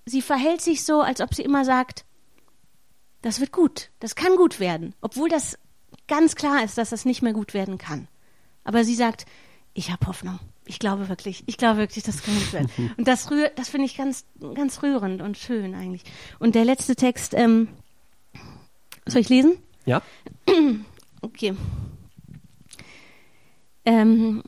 sie 0.07 0.23
verhält 0.23 0.63
sich 0.63 0.85
so, 0.85 1.03
als 1.03 1.21
ob 1.21 1.35
sie 1.35 1.43
immer 1.43 1.65
sagt, 1.65 2.05
das 3.23 3.39
wird 3.39 3.53
gut, 3.53 3.91
das 4.01 4.17
kann 4.17 4.35
gut 4.35 4.59
werden. 4.59 4.97
Obwohl 5.03 5.29
das 5.29 5.57
ganz 6.09 6.35
klar 6.35 6.65
ist, 6.65 6.79
dass 6.79 6.91
das 6.91 7.05
nicht 7.05 7.23
mehr 7.23 7.33
gut 7.33 7.55
werden 7.55 7.79
kann. 7.79 8.09
Aber 8.65 8.83
sie 8.83 8.97
sagt, 8.97 9.25
ich 9.73 9.93
habe 9.93 10.09
Hoffnung. 10.09 10.41
Ich 10.71 10.79
glaube 10.79 11.09
wirklich, 11.09 11.43
ich 11.47 11.57
glaube 11.57 11.81
wirklich, 11.81 12.05
das 12.05 12.23
kann 12.23 12.33
gut 12.33 12.53
werden. 12.53 12.71
Und 12.97 13.09
das 13.09 13.29
rührt, 13.29 13.59
das 13.59 13.69
finde 13.69 13.87
ich 13.87 13.97
ganz, 13.97 14.25
ganz 14.55 14.85
rührend 14.85 15.21
und 15.21 15.37
schön 15.37 15.75
eigentlich. 15.75 16.05
Und 16.39 16.55
der 16.55 16.65
letzte 16.65 16.95
Text, 16.95 17.35
ähm, 17.35 17.67
soll 19.05 19.23
ich 19.23 19.29
lesen? 19.29 19.59
Ja? 19.85 20.01
Okay. 21.23 21.55
Ähm, 23.85 24.43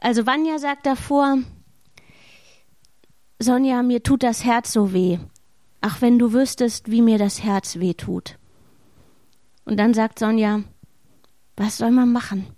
also 0.00 0.26
Vanya 0.26 0.58
sagt 0.58 0.84
davor, 0.84 1.38
Sonja, 3.38 3.84
mir 3.84 4.02
tut 4.02 4.24
das 4.24 4.44
Herz 4.44 4.72
so 4.72 4.92
weh. 4.92 5.18
Ach, 5.80 6.02
wenn 6.02 6.18
du 6.18 6.32
wüsstest, 6.32 6.90
wie 6.90 7.02
mir 7.02 7.18
das 7.18 7.44
Herz 7.44 7.78
weh 7.78 7.94
tut. 7.94 8.36
Und 9.64 9.76
dann 9.76 9.94
sagt 9.94 10.18
Sonja, 10.18 10.64
was 11.56 11.76
soll 11.76 11.92
man 11.92 12.10
machen? 12.10 12.48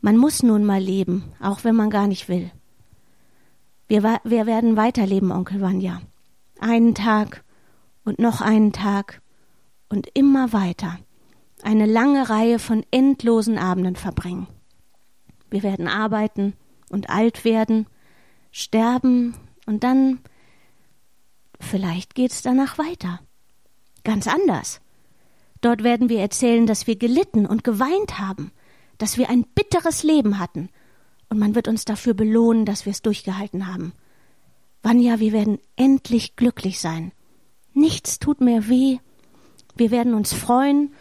Man 0.00 0.16
muss 0.16 0.42
nun 0.42 0.64
mal 0.64 0.80
leben, 0.80 1.24
auch 1.40 1.64
wenn 1.64 1.76
man 1.76 1.90
gar 1.90 2.06
nicht 2.06 2.28
will. 2.28 2.50
Wir, 3.86 4.02
wir 4.02 4.46
werden 4.46 4.76
weiterleben, 4.76 5.30
Onkel 5.32 5.60
Vanya. 5.60 6.00
Einen 6.58 6.94
Tag 6.94 7.44
und 8.04 8.18
noch 8.18 8.40
einen 8.40 8.72
Tag 8.72 9.20
und 9.88 10.08
immer 10.14 10.52
weiter. 10.52 10.98
Eine 11.62 11.86
lange 11.86 12.30
Reihe 12.30 12.58
von 12.58 12.84
endlosen 12.90 13.58
Abenden 13.58 13.96
verbringen. 13.96 14.46
Wir 15.50 15.62
werden 15.62 15.88
arbeiten 15.88 16.54
und 16.88 17.10
alt 17.10 17.44
werden, 17.44 17.86
sterben 18.52 19.34
und 19.66 19.84
dann 19.84 20.20
vielleicht 21.58 22.14
geht's 22.14 22.42
danach 22.42 22.78
weiter. 22.78 23.20
Ganz 24.04 24.26
anders. 24.26 24.80
Dort 25.60 25.82
werden 25.82 26.08
wir 26.08 26.20
erzählen, 26.20 26.66
dass 26.66 26.86
wir 26.86 26.96
gelitten 26.96 27.44
und 27.44 27.64
geweint 27.64 28.18
haben, 28.18 28.50
dass 29.00 29.16
wir 29.16 29.30
ein 29.30 29.44
bitteres 29.54 30.02
Leben 30.02 30.38
hatten, 30.38 30.68
und 31.30 31.38
man 31.38 31.54
wird 31.54 31.68
uns 31.68 31.84
dafür 31.84 32.12
belohnen, 32.12 32.66
dass 32.66 32.84
wir 32.86 32.90
es 32.90 33.02
durchgehalten 33.02 33.66
haben. 33.66 33.92
Vanya, 34.82 35.20
wir 35.20 35.32
werden 35.32 35.58
endlich 35.76 36.36
glücklich 36.36 36.80
sein. 36.80 37.12
Nichts 37.72 38.18
tut 38.18 38.40
mehr 38.40 38.68
weh. 38.68 38.98
Wir 39.76 39.90
werden 39.90 40.12
uns 40.12 40.32
freuen 40.32 40.92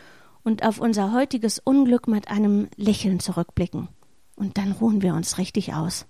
und 0.44 0.64
auf 0.64 0.80
unser 0.80 1.12
heutiges 1.14 1.60
Unglück 1.60 2.08
mit 2.08 2.30
einem 2.30 2.70
Lächeln 2.76 3.20
zurückblicken. 3.20 3.88
Und 4.36 4.58
dann 4.58 4.72
ruhen 4.72 5.02
wir 5.02 5.16
uns 5.16 5.40
richtig 5.40 5.74
aus. 5.74 6.06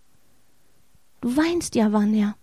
Du 1.22 1.36
weinst 1.38 1.76
ja, 1.76 1.92
Vanya. 1.94 2.36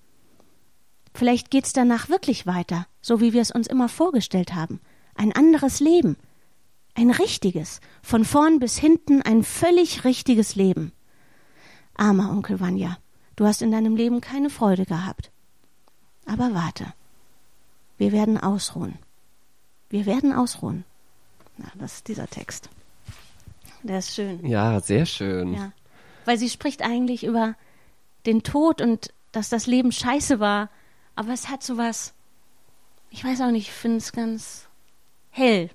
Vielleicht 1.15 1.51
geht's 1.51 1.73
danach 1.73 2.09
wirklich 2.09 2.47
weiter, 2.47 2.87
so 3.01 3.21
wie 3.21 3.33
wir 3.33 3.43
es 3.43 3.51
uns 3.51 3.67
immer 3.67 3.89
vorgestellt 3.89 4.55
haben. 4.55 4.81
Ein 5.15 5.33
anderes 5.33 5.81
Leben. 5.81 6.17
Ein 6.97 7.11
richtiges, 7.11 7.83
von 8.03 8.25
vorn 8.25 8.59
bis 8.59 8.79
hinten 8.79 9.21
ein 9.21 9.43
völlig 9.43 10.05
richtiges 10.05 10.55
Leben. 10.55 10.93
Armer 11.95 12.31
Onkel 12.31 12.59
Vanya, 12.59 12.97
du 13.37 13.45
hast 13.45 13.61
in 13.61 13.71
deinem 13.71 13.97
Leben 13.97 14.23
keine 14.23 14.49
Freude 14.49 14.87
gehabt. 14.87 15.31
Aber 16.25 16.55
warte. 16.55 16.95
Wir 17.99 18.13
werden 18.13 18.39
ausruhen. 18.39 18.99
Wir 19.91 20.07
werden 20.07 20.33
ausruhen. 20.33 20.85
Na, 21.59 21.67
das 21.75 21.97
ist 21.97 22.09
dieser 22.09 22.29
Text. 22.29 22.71
Der 23.83 23.99
ist 23.99 24.15
schön. 24.15 24.45
Ja, 24.47 24.81
sehr 24.81 25.05
schön. 25.05 25.53
Ja. 25.53 25.73
Weil 26.25 26.39
sie 26.39 26.49
spricht 26.49 26.81
eigentlich 26.81 27.25
über 27.25 27.57
den 28.25 28.43
Tod 28.43 28.81
und 28.81 29.13
dass 29.33 29.51
das 29.51 29.67
Leben 29.67 29.93
scheiße 29.93 30.41
war. 30.41 30.71
Aber 31.15 31.35
es 31.35 31.51
hat 31.51 31.63
sowas, 31.63 32.15
ich 33.11 33.23
weiß 33.23 33.43
auch 33.43 33.51
nicht, 33.51 33.69
ich 33.69 33.75
finde 33.75 33.99
es 33.99 34.13
ganz 34.13 34.67
hell 35.29 35.69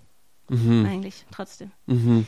Mhm. 0.52 0.86
eigentlich 0.86 1.26
trotzdem. 1.32 1.72
Mhm. 1.86 2.28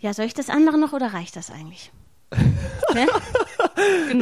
Ja, 0.00 0.14
soll 0.14 0.24
ich 0.24 0.34
das 0.34 0.48
andere 0.48 0.78
noch 0.78 0.94
oder 0.94 1.12
reicht 1.12 1.36
das 1.36 1.50
eigentlich? 1.50 1.92
ne? 2.94 3.06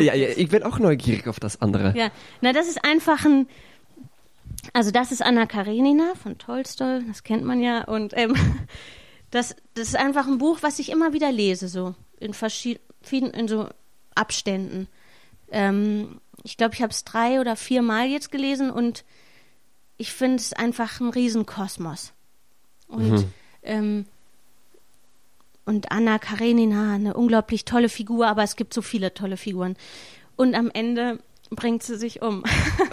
Ja, 0.03 0.15
ja, 0.15 0.29
ich 0.29 0.49
bin 0.49 0.65
auch 0.65 0.79
neugierig 0.79 1.29
auf 1.29 1.39
das 1.39 1.63
andere. 1.63 1.97
Ja, 1.97 2.11
na, 2.41 2.53
das 2.53 2.69
ist 2.69 2.85
einfach 2.85 3.25
ein. 3.25 3.47
Also, 4.73 4.91
das 4.91 5.13
ist 5.13 5.23
Anna 5.23 5.47
Karenina 5.47 6.15
von 6.21 6.39
Tolstoi, 6.39 7.03
das 7.07 7.23
kennt 7.23 7.45
man 7.45 7.61
ja. 7.61 7.85
Und 7.85 8.15
ähm, 8.17 8.35
das, 9.31 9.55
das 9.75 9.89
ist 9.89 9.97
einfach 9.97 10.27
ein 10.27 10.39
Buch, 10.39 10.59
was 10.63 10.79
ich 10.81 10.91
immer 10.91 11.13
wieder 11.13 11.31
lese, 11.31 11.69
so 11.69 11.95
in 12.19 12.35
verschiedenen, 12.35 13.33
in 13.33 13.47
so 13.47 13.69
Abständen. 14.15 14.89
Ähm, 15.51 16.21
ich 16.43 16.57
glaube, 16.57 16.75
ich 16.75 16.83
habe 16.83 16.91
es 16.91 17.05
drei 17.05 17.41
oder 17.41 17.55
vier 17.55 17.83
Mal 17.83 18.09
jetzt 18.09 18.33
gelesen 18.33 18.71
und 18.71 19.05
ich 19.99 20.13
finde 20.13 20.37
es 20.37 20.53
einfach 20.53 21.01
ein 21.01 21.11
Riesenkosmos. 21.11 22.13
Und 22.95 23.11
Mhm. 23.11 23.25
ähm, 23.63 24.05
und 25.67 25.91
Anna 25.91 26.19
Karenina, 26.19 26.95
eine 26.95 27.15
unglaublich 27.15 27.65
tolle 27.65 27.89
Figur, 27.89 28.27
aber 28.27 28.43
es 28.43 28.57
gibt 28.57 28.75
so 28.75 28.83
viele 28.83 29.15
tolle 29.15 29.37
Figuren. 29.39 29.77
Und 30.37 30.55
am 30.55 30.71
Ende 30.71 31.19
bringt 31.51 31.83
sie 31.83 31.97
sich 31.97 32.21
um. 32.21 32.45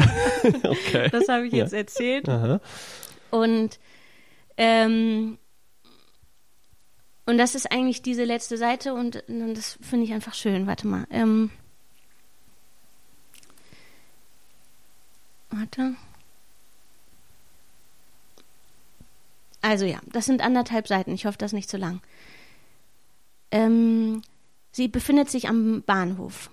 okay. 0.64 1.10
Das 1.12 1.28
habe 1.28 1.48
ich 1.48 1.54
jetzt 1.54 1.74
ja. 1.74 1.80
erzählt. 1.80 2.30
Aha. 2.30 2.62
Und 3.30 3.80
ähm, 4.58 5.38
und 7.26 7.38
das 7.38 7.56
ist 7.56 7.72
eigentlich 7.72 8.02
diese 8.02 8.24
letzte 8.24 8.58
Seite 8.58 8.94
und, 8.94 9.24
und 9.28 9.56
das 9.56 9.78
finde 9.82 10.06
ich 10.06 10.14
einfach 10.14 10.34
schön. 10.34 10.68
Warte 10.68 10.88
mal. 10.88 11.06
Ähm, 11.12 11.50
warte. 15.50 15.96
Also 19.62 19.86
ja, 19.86 20.00
das 20.12 20.26
sind 20.26 20.42
anderthalb 20.42 20.88
Seiten. 20.88 21.14
Ich 21.14 21.26
hoffe, 21.26 21.38
das 21.38 21.52
ist 21.52 21.56
nicht 21.56 21.70
zu 21.70 21.78
lang. 21.78 22.02
Ähm, 23.52 24.22
sie 24.72 24.88
befindet 24.88 25.30
sich 25.30 25.50
am 25.50 25.84
Bahnhof. 25.86 26.50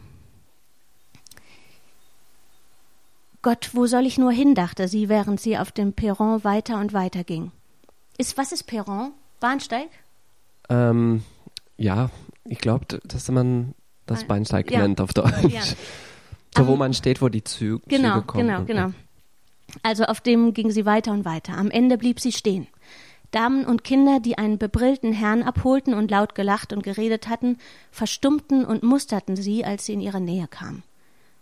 Gott, 3.40 3.70
wo 3.72 3.86
soll 3.86 4.04
ich 4.04 4.18
nur 4.18 4.32
hin, 4.32 4.54
dachte 4.54 4.88
sie, 4.88 5.08
während 5.08 5.40
sie 5.40 5.56
auf 5.56 5.72
dem 5.72 5.92
Perron 5.92 6.42
weiter 6.44 6.80
und 6.80 6.92
weiter 6.92 7.24
ging. 7.24 7.52
Ist, 8.18 8.36
was 8.36 8.52
ist 8.52 8.64
Perron? 8.64 9.12
Bahnsteig? 9.38 9.88
Ähm, 10.68 11.22
ja, 11.76 12.10
ich 12.44 12.58
glaube, 12.58 13.00
dass 13.04 13.28
man 13.30 13.74
das 14.06 14.24
Bahnsteig 14.24 14.70
ja. 14.70 14.80
nennt 14.80 15.00
auf 15.00 15.12
Deutsch. 15.12 15.44
Ja. 15.48 15.62
So, 16.56 16.66
wo 16.66 16.76
man 16.76 16.94
steht, 16.94 17.22
wo 17.22 17.28
die 17.28 17.44
Züge, 17.44 17.82
genau, 17.86 18.14
Züge 18.14 18.26
kommen. 18.26 18.48
Genau, 18.48 18.64
genau. 18.64 18.92
Also 19.82 20.04
auf 20.04 20.20
dem 20.20 20.54
ging 20.54 20.70
sie 20.70 20.86
weiter 20.86 21.12
und 21.12 21.24
weiter. 21.24 21.56
Am 21.56 21.70
Ende 21.70 21.98
blieb 21.98 22.18
sie 22.18 22.32
stehen. 22.32 22.66
Damen 23.30 23.66
und 23.66 23.84
Kinder, 23.84 24.20
die 24.20 24.38
einen 24.38 24.58
bebrillten 24.58 25.12
Herrn 25.12 25.42
abholten 25.42 25.94
und 25.94 26.10
laut 26.10 26.34
gelacht 26.34 26.72
und 26.72 26.82
geredet 26.82 27.28
hatten, 27.28 27.58
verstummten 27.90 28.64
und 28.64 28.82
musterten 28.82 29.36
sie, 29.36 29.64
als 29.64 29.84
sie 29.84 29.92
in 29.92 30.00
ihre 30.00 30.20
Nähe 30.20 30.48
kam. 30.48 30.82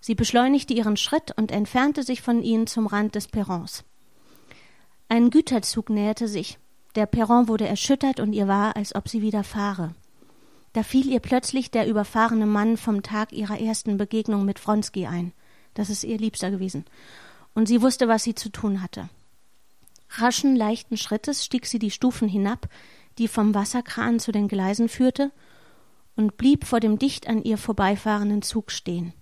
Sie 0.00 0.14
beschleunigte 0.14 0.74
ihren 0.74 0.96
Schritt 0.96 1.32
und 1.36 1.52
entfernte 1.52 2.02
sich 2.02 2.22
von 2.22 2.42
ihnen 2.42 2.66
zum 2.66 2.86
Rand 2.86 3.14
des 3.14 3.28
Perrons. 3.28 3.84
Ein 5.08 5.30
Güterzug 5.30 5.90
näherte 5.90 6.26
sich. 6.26 6.58
Der 6.96 7.06
Perron 7.06 7.46
wurde 7.46 7.68
erschüttert 7.68 8.20
und 8.20 8.32
ihr 8.32 8.48
war, 8.48 8.76
als 8.76 8.94
ob 8.94 9.08
sie 9.08 9.22
wieder 9.22 9.44
fahre. 9.44 9.94
Da 10.72 10.82
fiel 10.82 11.06
ihr 11.10 11.20
plötzlich 11.20 11.70
der 11.70 11.86
überfahrene 11.86 12.46
Mann 12.46 12.76
vom 12.76 13.02
Tag 13.02 13.32
ihrer 13.32 13.60
ersten 13.60 13.96
Begegnung 13.96 14.44
mit 14.44 14.64
Wronski 14.66 15.06
ein. 15.06 15.32
Das 15.74 15.90
ist 15.90 16.04
ihr 16.04 16.18
Liebster 16.18 16.50
gewesen. 16.50 16.84
Und 17.54 17.66
sie 17.66 17.80
wusste, 17.82 18.08
was 18.08 18.24
sie 18.24 18.34
zu 18.34 18.50
tun 18.50 18.82
hatte. 18.82 19.08
Raschen, 20.08 20.56
leichten 20.56 20.96
Schrittes 20.96 21.44
stieg 21.44 21.66
sie 21.66 21.78
die 21.78 21.90
Stufen 21.90 22.28
hinab, 22.28 22.68
die 23.18 23.28
vom 23.28 23.54
Wasserkran 23.54 24.18
zu 24.18 24.32
den 24.32 24.48
Gleisen 24.48 24.88
führte, 24.88 25.32
und 26.16 26.38
blieb 26.38 26.64
vor 26.64 26.80
dem 26.80 26.98
dicht 26.98 27.28
an 27.28 27.42
ihr 27.42 27.58
vorbeifahrenden 27.58 28.42
Zug 28.42 28.70
stehen. 28.70 29.12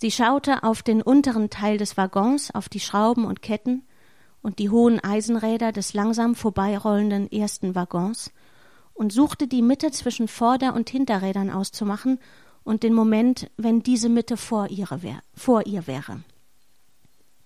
Sie 0.00 0.12
schaute 0.12 0.62
auf 0.62 0.82
den 0.82 1.02
unteren 1.02 1.50
Teil 1.50 1.76
des 1.76 1.96
Waggons, 1.96 2.52
auf 2.52 2.68
die 2.68 2.78
Schrauben 2.78 3.24
und 3.24 3.42
Ketten 3.42 3.82
und 4.40 4.60
die 4.60 4.70
hohen 4.70 5.00
Eisenräder 5.00 5.72
des 5.72 5.94
langsam 5.94 6.36
vorbeirollenden 6.36 7.30
ersten 7.32 7.74
Waggons 7.74 8.30
und 8.94 9.12
suchte 9.12 9.48
die 9.48 9.62
Mitte 9.62 9.90
zwischen 9.90 10.28
Vorder- 10.28 10.74
und 10.74 10.88
Hinterrädern 10.88 11.50
auszumachen 11.50 12.20
und 12.62 12.84
den 12.84 12.94
Moment, 12.94 13.50
wenn 13.56 13.82
diese 13.82 14.08
Mitte 14.08 14.36
vor, 14.36 14.68
ihre 14.68 15.02
wär, 15.02 15.20
vor 15.34 15.66
ihr 15.66 15.88
wäre. 15.88 16.22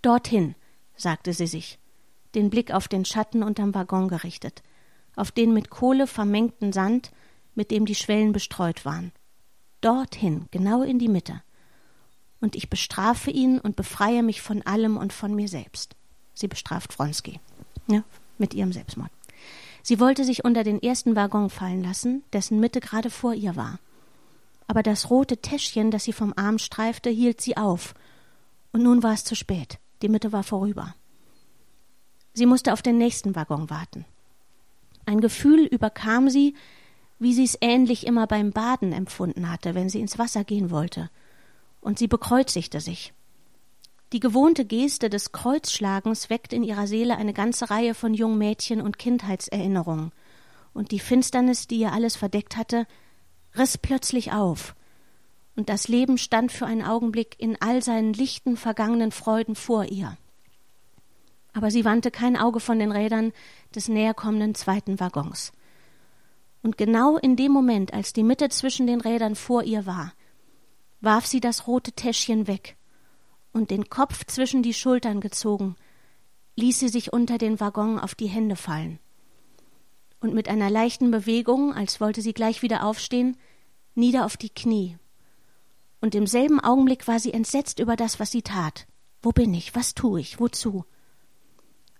Dorthin, 0.02 0.54
sagte 0.94 1.32
sie 1.32 1.46
sich 1.46 1.78
den 2.34 2.50
Blick 2.50 2.72
auf 2.72 2.88
den 2.88 3.04
Schatten 3.04 3.42
unterm 3.42 3.74
Waggon 3.74 4.08
gerichtet, 4.08 4.62
auf 5.16 5.30
den 5.30 5.52
mit 5.52 5.70
Kohle 5.70 6.06
vermengten 6.06 6.72
Sand, 6.72 7.10
mit 7.54 7.70
dem 7.70 7.86
die 7.86 7.94
Schwellen 7.94 8.32
bestreut 8.32 8.84
waren. 8.84 9.12
Dorthin, 9.80 10.46
genau 10.50 10.82
in 10.82 10.98
die 10.98 11.08
Mitte. 11.08 11.42
Und 12.40 12.56
ich 12.56 12.70
bestrafe 12.70 13.30
ihn 13.30 13.58
und 13.58 13.76
befreie 13.76 14.22
mich 14.22 14.42
von 14.42 14.62
allem 14.62 14.96
und 14.96 15.12
von 15.12 15.34
mir 15.34 15.48
selbst. 15.48 15.94
Sie 16.34 16.48
bestraft 16.48 16.98
Wronski. 16.98 17.40
Ja, 17.88 18.04
mit 18.38 18.54
ihrem 18.54 18.72
Selbstmord. 18.72 19.10
Sie 19.82 19.98
wollte 19.98 20.24
sich 20.24 20.44
unter 20.44 20.64
den 20.64 20.80
ersten 20.80 21.16
Waggon 21.16 21.50
fallen 21.50 21.82
lassen, 21.82 22.22
dessen 22.32 22.60
Mitte 22.60 22.80
gerade 22.80 23.10
vor 23.10 23.34
ihr 23.34 23.56
war. 23.56 23.78
Aber 24.68 24.82
das 24.82 25.10
rote 25.10 25.38
Täschchen, 25.38 25.90
das 25.90 26.04
sie 26.04 26.12
vom 26.12 26.32
Arm 26.36 26.58
streifte, 26.58 27.10
hielt 27.10 27.40
sie 27.40 27.56
auf. 27.56 27.94
Und 28.72 28.82
nun 28.82 29.02
war 29.02 29.12
es 29.12 29.24
zu 29.24 29.34
spät. 29.34 29.78
Die 30.02 30.08
Mitte 30.08 30.32
war 30.32 30.44
vorüber. 30.44 30.94
Sie 32.34 32.46
musste 32.46 32.72
auf 32.72 32.82
den 32.82 32.98
nächsten 32.98 33.36
Waggon 33.36 33.68
warten. 33.68 34.04
Ein 35.04 35.20
Gefühl 35.20 35.66
überkam 35.66 36.30
sie, 36.30 36.54
wie 37.18 37.34
sie 37.34 37.44
es 37.44 37.58
ähnlich 37.60 38.06
immer 38.06 38.26
beim 38.26 38.52
Baden 38.52 38.92
empfunden 38.92 39.50
hatte, 39.50 39.74
wenn 39.74 39.88
sie 39.88 40.00
ins 40.00 40.18
Wasser 40.18 40.44
gehen 40.44 40.70
wollte, 40.70 41.10
und 41.80 41.98
sie 41.98 42.08
bekreuzigte 42.08 42.80
sich. 42.80 43.12
Die 44.12 44.20
gewohnte 44.20 44.64
Geste 44.64 45.08
des 45.08 45.32
Kreuzschlagens 45.32 46.30
weckt 46.30 46.52
in 46.52 46.62
ihrer 46.62 46.86
Seele 46.86 47.16
eine 47.16 47.32
ganze 47.32 47.70
Reihe 47.70 47.94
von 47.94 48.14
jungen 48.14 48.38
Mädchen 48.38 48.80
und 48.80 48.98
Kindheitserinnerungen, 48.98 50.12
und 50.74 50.90
die 50.90 51.00
Finsternis, 51.00 51.66
die 51.66 51.78
ihr 51.78 51.92
alles 51.92 52.16
verdeckt 52.16 52.56
hatte, 52.56 52.86
riss 53.56 53.76
plötzlich 53.76 54.32
auf, 54.32 54.74
und 55.54 55.68
das 55.68 55.88
Leben 55.88 56.16
stand 56.16 56.50
für 56.50 56.64
einen 56.64 56.82
Augenblick 56.82 57.36
in 57.38 57.60
all 57.60 57.82
seinen 57.82 58.14
lichten 58.14 58.56
vergangenen 58.56 59.12
Freuden 59.12 59.54
vor 59.54 59.84
ihr 59.84 60.16
aber 61.52 61.70
sie 61.70 61.84
wandte 61.84 62.10
kein 62.10 62.36
Auge 62.36 62.60
von 62.60 62.78
den 62.78 62.92
Rädern 62.92 63.32
des 63.74 63.88
näherkommenden 63.88 64.54
zweiten 64.54 65.00
Waggons. 65.00 65.52
Und 66.62 66.78
genau 66.78 67.16
in 67.18 67.36
dem 67.36 67.52
Moment, 67.52 67.92
als 67.92 68.12
die 68.12 68.22
Mitte 68.22 68.48
zwischen 68.48 68.86
den 68.86 69.00
Rädern 69.00 69.34
vor 69.34 69.64
ihr 69.64 69.84
war, 69.84 70.12
warf 71.00 71.26
sie 71.26 71.40
das 71.40 71.66
rote 71.66 71.92
Täschchen 71.92 72.46
weg 72.46 72.76
und 73.52 73.70
den 73.70 73.90
Kopf 73.90 74.24
zwischen 74.26 74.62
die 74.62 74.74
Schultern 74.74 75.20
gezogen, 75.20 75.76
ließ 76.56 76.78
sie 76.78 76.88
sich 76.88 77.12
unter 77.12 77.38
den 77.38 77.60
Waggon 77.60 77.98
auf 77.98 78.14
die 78.14 78.28
Hände 78.28 78.56
fallen. 78.56 78.98
Und 80.20 80.34
mit 80.34 80.48
einer 80.48 80.70
leichten 80.70 81.10
Bewegung, 81.10 81.74
als 81.74 82.00
wollte 82.00 82.22
sie 82.22 82.32
gleich 82.32 82.62
wieder 82.62 82.84
aufstehen, 82.84 83.36
nieder 83.94 84.24
auf 84.24 84.36
die 84.36 84.50
Knie. 84.50 84.96
Und 86.00 86.14
im 86.14 86.26
selben 86.26 86.60
Augenblick 86.60 87.08
war 87.08 87.18
sie 87.18 87.32
entsetzt 87.32 87.80
über 87.80 87.96
das, 87.96 88.20
was 88.20 88.30
sie 88.30 88.42
tat. 88.42 88.86
Wo 89.20 89.30
bin 89.30 89.52
ich? 89.54 89.74
Was 89.74 89.94
tue 89.94 90.20
ich? 90.20 90.40
Wozu? 90.40 90.84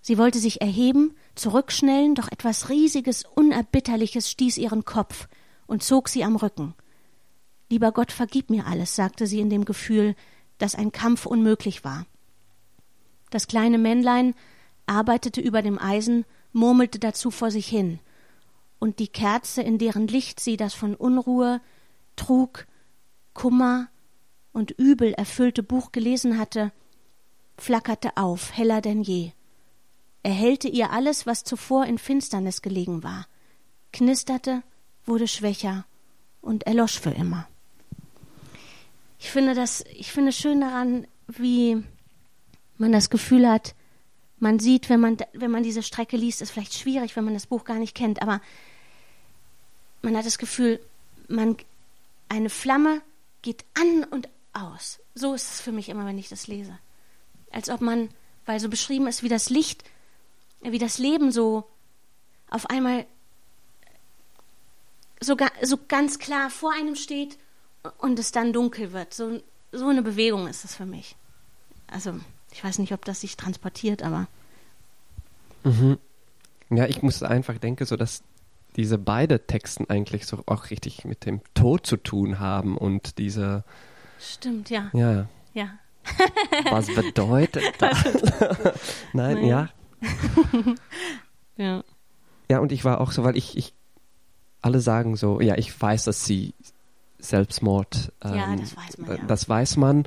Sie 0.04 0.18
wollte 0.18 0.40
sich 0.40 0.60
erheben, 0.60 1.14
zurückschnellen, 1.36 2.16
doch 2.16 2.30
etwas 2.30 2.68
Riesiges, 2.68 3.24
Unerbitterliches 3.24 4.28
stieß 4.28 4.58
ihren 4.58 4.84
Kopf 4.84 5.28
und 5.66 5.84
zog 5.84 6.08
sie 6.08 6.24
am 6.24 6.34
Rücken. 6.34 6.74
Lieber 7.70 7.92
Gott, 7.92 8.10
vergib 8.10 8.50
mir 8.50 8.66
alles, 8.66 8.96
sagte 8.96 9.28
sie 9.28 9.38
in 9.38 9.48
dem 9.48 9.64
Gefühl, 9.64 10.16
dass 10.58 10.74
ein 10.74 10.90
Kampf 10.90 11.24
unmöglich 11.24 11.84
war. 11.84 12.04
Das 13.30 13.46
kleine 13.46 13.78
Männlein 13.78 14.34
arbeitete 14.86 15.40
über 15.40 15.62
dem 15.62 15.78
Eisen, 15.78 16.24
murmelte 16.52 16.98
dazu 16.98 17.30
vor 17.30 17.52
sich 17.52 17.68
hin, 17.68 18.00
und 18.80 18.98
die 18.98 19.08
Kerze, 19.08 19.62
in 19.62 19.78
deren 19.78 20.08
Licht 20.08 20.40
sie 20.40 20.56
das 20.56 20.74
von 20.74 20.96
Unruhe, 20.96 21.60
Trug, 22.16 22.66
Kummer 23.32 23.88
und 24.52 24.72
Übel 24.72 25.12
erfüllte 25.12 25.62
Buch 25.62 25.92
gelesen 25.92 26.36
hatte, 26.36 26.72
flackerte 27.56 28.16
auf, 28.16 28.52
heller 28.56 28.80
denn 28.80 29.02
je 29.02 29.30
erhellte 30.22 30.68
ihr 30.68 30.90
alles, 30.90 31.26
was 31.26 31.44
zuvor 31.44 31.86
in 31.86 31.98
Finsternis 31.98 32.62
gelegen 32.62 33.02
war, 33.02 33.26
knisterte, 33.92 34.62
wurde 35.04 35.26
schwächer 35.26 35.84
und 36.40 36.64
erlosch 36.64 36.98
für 36.98 37.10
immer. 37.10 37.48
Ich 39.18 39.30
finde 39.30 39.54
das, 39.54 39.84
ich 39.94 40.12
finde 40.12 40.32
schön 40.32 40.60
daran, 40.60 41.06
wie 41.28 41.82
man 42.78 42.92
das 42.92 43.10
Gefühl 43.10 43.48
hat, 43.48 43.74
man 44.38 44.58
sieht, 44.58 44.88
wenn 44.88 44.98
man, 44.98 45.16
wenn 45.32 45.52
man 45.52 45.62
diese 45.62 45.84
Strecke 45.84 46.16
liest, 46.16 46.42
ist 46.42 46.50
vielleicht 46.50 46.74
schwierig, 46.74 47.14
wenn 47.14 47.24
man 47.24 47.34
das 47.34 47.46
Buch 47.46 47.64
gar 47.64 47.78
nicht 47.78 47.94
kennt, 47.94 48.20
aber 48.20 48.40
man 50.02 50.16
hat 50.16 50.26
das 50.26 50.38
Gefühl, 50.38 50.80
man, 51.28 51.56
eine 52.28 52.50
Flamme 52.50 53.02
geht 53.42 53.64
an 53.74 54.04
und 54.10 54.28
aus. 54.52 54.98
So 55.14 55.34
ist 55.34 55.54
es 55.54 55.60
für 55.60 55.70
mich 55.70 55.88
immer, 55.88 56.06
wenn 56.06 56.18
ich 56.18 56.28
das 56.28 56.48
lese. 56.48 56.76
Als 57.52 57.70
ob 57.70 57.80
man, 57.80 58.08
weil 58.44 58.58
so 58.58 58.68
beschrieben 58.68 59.06
ist, 59.06 59.22
wie 59.22 59.28
das 59.28 59.48
Licht 59.48 59.84
wie 60.62 60.78
das 60.78 60.98
Leben 60.98 61.32
so 61.32 61.64
auf 62.50 62.68
einmal 62.70 63.06
so, 65.20 65.36
so 65.62 65.78
ganz 65.88 66.18
klar 66.18 66.50
vor 66.50 66.72
einem 66.72 66.96
steht 66.96 67.38
und 67.98 68.18
es 68.18 68.32
dann 68.32 68.52
dunkel 68.52 68.92
wird. 68.92 69.14
So, 69.14 69.40
so 69.72 69.88
eine 69.88 70.02
Bewegung 70.02 70.46
ist 70.48 70.64
es 70.64 70.74
für 70.74 70.86
mich. 70.86 71.16
Also, 71.86 72.14
ich 72.52 72.62
weiß 72.62 72.78
nicht, 72.78 72.92
ob 72.92 73.04
das 73.04 73.20
sich 73.20 73.36
transportiert, 73.36 74.02
aber. 74.02 74.28
Mhm. 75.64 75.98
Ja, 76.70 76.86
ich 76.86 77.02
muss 77.02 77.22
einfach 77.22 77.58
denken, 77.58 77.86
so 77.86 77.96
dass 77.96 78.22
diese 78.76 78.98
beiden 78.98 79.46
Texten 79.46 79.88
eigentlich 79.90 80.26
so 80.26 80.42
auch 80.46 80.70
richtig 80.70 81.04
mit 81.04 81.26
dem 81.26 81.40
Tod 81.54 81.86
zu 81.86 81.96
tun 81.96 82.38
haben 82.38 82.76
und 82.76 83.18
diese. 83.18 83.64
Stimmt, 84.18 84.70
ja. 84.70 84.90
Ja. 84.92 85.28
Ja. 85.52 85.78
Was 86.70 86.86
bedeutet 86.94 87.64
das? 87.78 88.04
Nein, 89.12 89.34
Nein, 89.34 89.44
ja. 89.44 89.68
ja. 91.56 91.82
Ja, 92.50 92.58
und 92.58 92.72
ich 92.72 92.84
war 92.84 93.00
auch 93.00 93.12
so, 93.12 93.24
weil 93.24 93.36
ich, 93.36 93.56
ich 93.56 93.72
alle 94.60 94.80
sagen 94.80 95.16
so, 95.16 95.40
ja, 95.40 95.56
ich 95.56 95.80
weiß, 95.80 96.04
dass 96.04 96.24
sie 96.24 96.54
Selbstmord. 97.18 98.12
Ähm, 98.22 98.34
Ja, 98.34 98.56
das 98.56 98.76
weiß 98.76 98.98
man, 98.98 99.10
äh, 99.10 99.16
ja. 99.18 99.24
Das 99.26 99.48
weiß 99.48 99.76
man. 99.76 100.06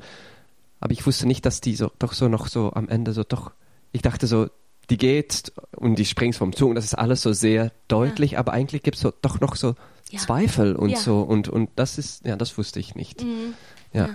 Aber 0.80 0.92
ich 0.92 1.06
wusste 1.06 1.26
nicht, 1.26 1.44
dass 1.46 1.60
die 1.60 1.74
so 1.74 1.90
doch 1.98 2.12
so 2.12 2.28
noch 2.28 2.46
so 2.48 2.72
am 2.72 2.88
Ende 2.88 3.12
so 3.12 3.24
doch. 3.24 3.52
Ich 3.92 4.02
dachte 4.02 4.26
so, 4.26 4.48
die 4.90 4.98
geht 4.98 5.52
und 5.74 5.96
die 5.98 6.04
springt 6.04 6.36
vom 6.36 6.52
Zug. 6.54 6.74
Das 6.74 6.84
ist 6.84 6.94
alles 6.94 7.22
so 7.22 7.32
sehr 7.32 7.72
deutlich, 7.88 8.38
aber 8.38 8.52
eigentlich 8.52 8.82
gibt 8.82 8.96
es 8.96 9.02
so, 9.02 9.12
doch 9.22 9.40
noch 9.40 9.56
so 9.56 9.74
Ja. 10.10 10.20
Zweifel 10.20 10.76
und 10.76 10.90
Ja. 10.90 10.98
so 10.98 11.22
und 11.22 11.48
und 11.48 11.70
das 11.76 11.98
ist 11.98 12.24
ja, 12.24 12.36
das 12.36 12.56
wusste 12.58 12.78
ich 12.78 12.94
nicht. 12.94 13.24
Mhm. 13.24 13.54
Ja. 13.92 14.06
Ja. 14.06 14.14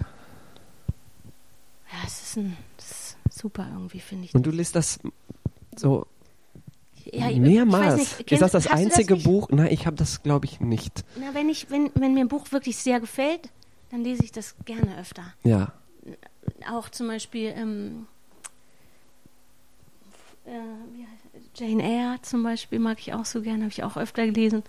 Ja, 1.91 1.97
es 2.05 2.21
ist, 2.21 2.37
ein, 2.37 2.55
das 2.77 3.17
ist 3.29 3.39
super 3.39 3.67
irgendwie, 3.73 3.99
finde 3.99 4.25
ich. 4.25 4.33
Und 4.35 4.45
du 4.45 4.51
liest 4.51 4.75
das 4.75 4.99
so 5.77 6.05
ja, 7.11 7.29
mehrmals. 7.31 7.95
Nicht, 7.97 8.11
ist 8.19 8.25
kennst- 8.27 8.41
das 8.41 8.51
das 8.51 8.63
du 8.65 8.71
einzige 8.71 9.15
nicht? 9.15 9.25
Buch? 9.25 9.49
Nein, 9.51 9.71
ich 9.71 9.85
habe 9.85 9.95
das 9.95 10.21
glaube 10.23 10.45
ich 10.45 10.59
nicht. 10.59 11.03
Na, 11.15 11.33
wenn, 11.33 11.49
ich, 11.49 11.69
wenn, 11.69 11.89
wenn 11.95 12.13
mir 12.13 12.21
ein 12.21 12.27
Buch 12.27 12.51
wirklich 12.51 12.77
sehr 12.77 12.99
gefällt, 12.99 13.49
dann 13.89 14.03
lese 14.03 14.23
ich 14.23 14.31
das 14.31 14.55
gerne 14.65 14.97
öfter. 14.99 15.33
Ja. 15.43 15.73
Auch 16.71 16.89
zum 16.89 17.07
Beispiel 17.07 17.53
ähm, 17.55 18.07
äh, 20.45 20.51
Jane 21.55 21.83
Eyre 21.83 22.21
zum 22.21 22.43
Beispiel 22.43 22.79
mag 22.79 22.99
ich 22.99 23.13
auch 23.13 23.25
so 23.25 23.41
gerne, 23.41 23.63
habe 23.63 23.71
ich 23.71 23.83
auch 23.83 23.97
öfter 23.97 24.25
gelesen. 24.25 24.63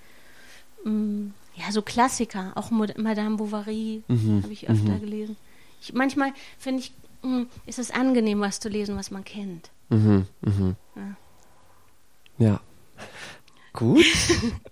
Mm, 0.85 1.29
ja, 1.57 1.71
so 1.71 1.83
Klassiker, 1.83 2.53
auch 2.55 2.71
Madame 2.71 3.37
Bovary 3.37 4.03
Mhm, 4.09 4.43
habe 4.43 4.53
ich 4.53 4.69
öfter 4.69 4.93
mhm. 4.93 5.01
gelesen. 5.01 5.37
Ich, 5.81 5.93
manchmal 5.93 6.33
finde 6.59 6.81
ich, 6.83 6.93
mm, 7.23 7.43
ist 7.67 7.79
es 7.79 7.91
angenehm, 7.91 8.41
was 8.41 8.59
zu 8.61 8.69
lesen, 8.69 8.97
was 8.97 9.11
man 9.11 9.25
kennt. 9.25 9.71
Mhm, 9.89 10.27
mhm. 10.41 10.77
Ja. 10.97 11.17
Ja. 12.39 12.61
Gut. 13.73 14.05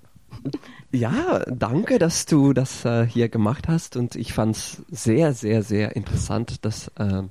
ja, 0.93 1.41
danke, 1.47 1.99
dass 1.99 2.27
du 2.27 2.53
das 2.53 2.85
äh, 2.85 3.07
hier 3.07 3.29
gemacht 3.29 3.69
hast 3.69 3.97
und 3.97 4.17
ich 4.17 4.33
fand 4.33 4.57
es 4.57 4.83
sehr, 4.91 5.33
sehr, 5.35 5.63
sehr 5.63 5.97
interessant, 5.97 6.65
dass, 6.65 6.91
ähm, 6.99 7.31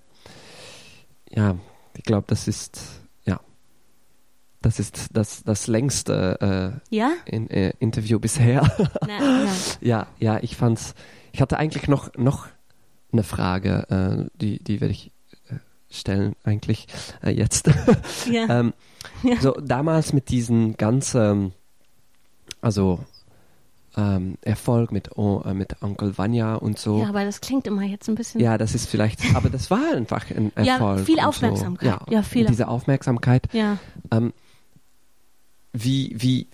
ja, 1.30 1.56
ich 1.98 2.04
glaube, 2.04 2.26
das 2.28 2.48
ist, 2.48 3.02
ja, 3.26 3.40
das 4.62 4.80
ist 4.80 5.10
das, 5.14 5.44
das 5.44 5.68
längste 5.68 6.82
Ja? 6.90 7.12
äh, 7.26 7.36
in, 7.36 7.50
äh, 7.50 7.74
Interview 7.80 8.20
bisher. 8.20 8.62
Na, 9.06 9.44
ja. 9.44 9.52
ja, 9.82 10.08
ja, 10.20 10.40
ich 10.42 10.56
fand's, 10.56 10.96
ich 11.32 11.42
hatte 11.42 11.58
eigentlich 11.58 11.88
noch, 11.88 12.14
noch 12.16 12.48
eine 13.12 13.24
Frage, 13.24 13.88
äh, 13.90 14.30
die, 14.40 14.64
die 14.64 14.82
werde 14.82 14.92
ich 14.94 15.08
äh, 15.08 15.12
stellen 15.90 16.36
eigentlich 16.44 16.88
äh, 17.24 17.32
jetzt. 17.32 17.70
Ja. 18.30 18.60
ähm, 18.60 18.74
Ja. 19.24 19.40
So 19.42 19.52
damals 19.54 20.14
mit 20.14 20.30
diesen 20.30 20.76
ganzen, 20.78 21.54
also 22.62 23.00
ähm, 23.98 24.38
Erfolg 24.42 24.92
mit, 24.92 25.18
O- 25.18 25.42
äh, 25.46 25.54
mit 25.54 25.82
Onkel 25.82 26.18
Vanya 26.18 26.56
und 26.56 26.78
so. 26.78 27.02
ja, 27.02 27.10
aber 27.10 27.26
das 27.26 27.42
klingt 27.42 27.66
immer 27.68 27.84
jetzt 27.84 28.08
ein 28.08 28.16
bisschen. 28.16 28.40
Ja, 28.40 28.58
das 28.58 28.76
ist 28.76 28.88
vielleicht, 28.88 29.20
aber 29.36 29.50
das 29.50 29.72
war 29.72 29.94
einfach 29.96 30.30
ein 30.32 30.52
Ja, 30.64 30.74
Erfolg. 30.74 31.06
viel 31.06 31.18
und 31.20 31.26
Aufmerksamkeit. 31.26 32.00
So. 32.08 32.14
Ja, 32.14 32.22
viel 32.24 32.42
und 32.46 32.50
diese 32.52 32.68
Aufmerksamkeit. 32.68 33.48
Ja. 33.54 33.78
Ähm, 34.12 34.32
wie, 35.74 36.16
wie, 36.18 36.48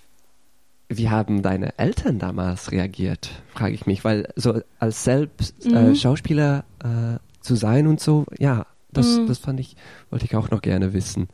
wie 0.89 1.09
haben 1.09 1.41
deine 1.41 1.77
Eltern 1.77 2.19
damals 2.19 2.71
reagiert, 2.71 3.29
frage 3.53 3.73
ich 3.73 3.85
mich, 3.85 4.03
weil 4.03 4.31
so 4.35 4.61
als 4.79 5.03
selbst 5.03 5.65
äh, 5.65 5.69
Mhm. 5.89 5.95
Schauspieler 5.95 6.63
äh, 6.83 7.19
zu 7.41 7.55
sein 7.55 7.87
und 7.87 7.99
so, 7.99 8.25
ja, 8.39 8.65
das, 8.97 9.17
Mhm. 9.17 9.27
das 9.27 9.37
fand 9.39 9.59
ich, 9.59 9.75
wollte 10.09 10.25
ich 10.25 10.35
auch 10.35 10.49
noch 10.51 10.61
gerne 10.61 10.93
wissen. 10.93 11.27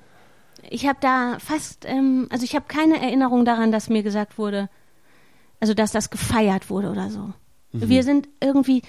Ich 0.70 0.86
habe 0.88 1.00
da 1.02 1.38
fast, 1.40 1.86
ähm, 1.86 2.28
also 2.30 2.44
ich 2.44 2.56
habe 2.56 2.66
keine 2.68 3.02
Erinnerung 3.02 3.46
daran, 3.46 3.72
dass 3.72 3.90
mir 3.90 4.04
gesagt 4.04 4.38
wurde, 4.38 4.70
also 5.60 5.74
dass 5.74 5.92
das 5.92 6.10
gefeiert 6.10 6.70
wurde 6.70 6.90
oder 6.92 7.10
so. 7.10 7.32
Mhm. 7.72 7.90
Wir 7.90 8.04
sind 8.04 8.28
irgendwie, 8.42 8.82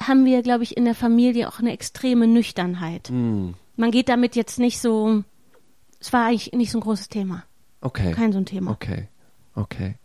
haben 0.00 0.24
wir, 0.24 0.42
glaube 0.42 0.62
ich, 0.64 0.76
in 0.76 0.84
der 0.84 0.94
Familie 0.94 1.48
auch 1.48 1.58
eine 1.58 1.72
extreme 1.72 2.26
Nüchternheit. 2.26 3.10
Mm, 3.10 3.50
Man 3.76 3.90
geht 3.90 4.08
damit 4.08 4.36
jetzt 4.36 4.58
nicht 4.58 4.80
so, 4.80 5.24
es 6.00 6.12
war 6.12 6.26
eigentlich 6.26 6.52
nicht 6.52 6.70
so 6.70 6.78
ein 6.78 6.82
großes 6.82 7.08
Thema. 7.08 7.44
okay, 7.82 8.12
Kein 8.12 8.32
so 8.32 8.38
ein 8.38 8.46
Thema. 8.46 8.70
okay, 8.70 9.08
okay. 9.54 9.96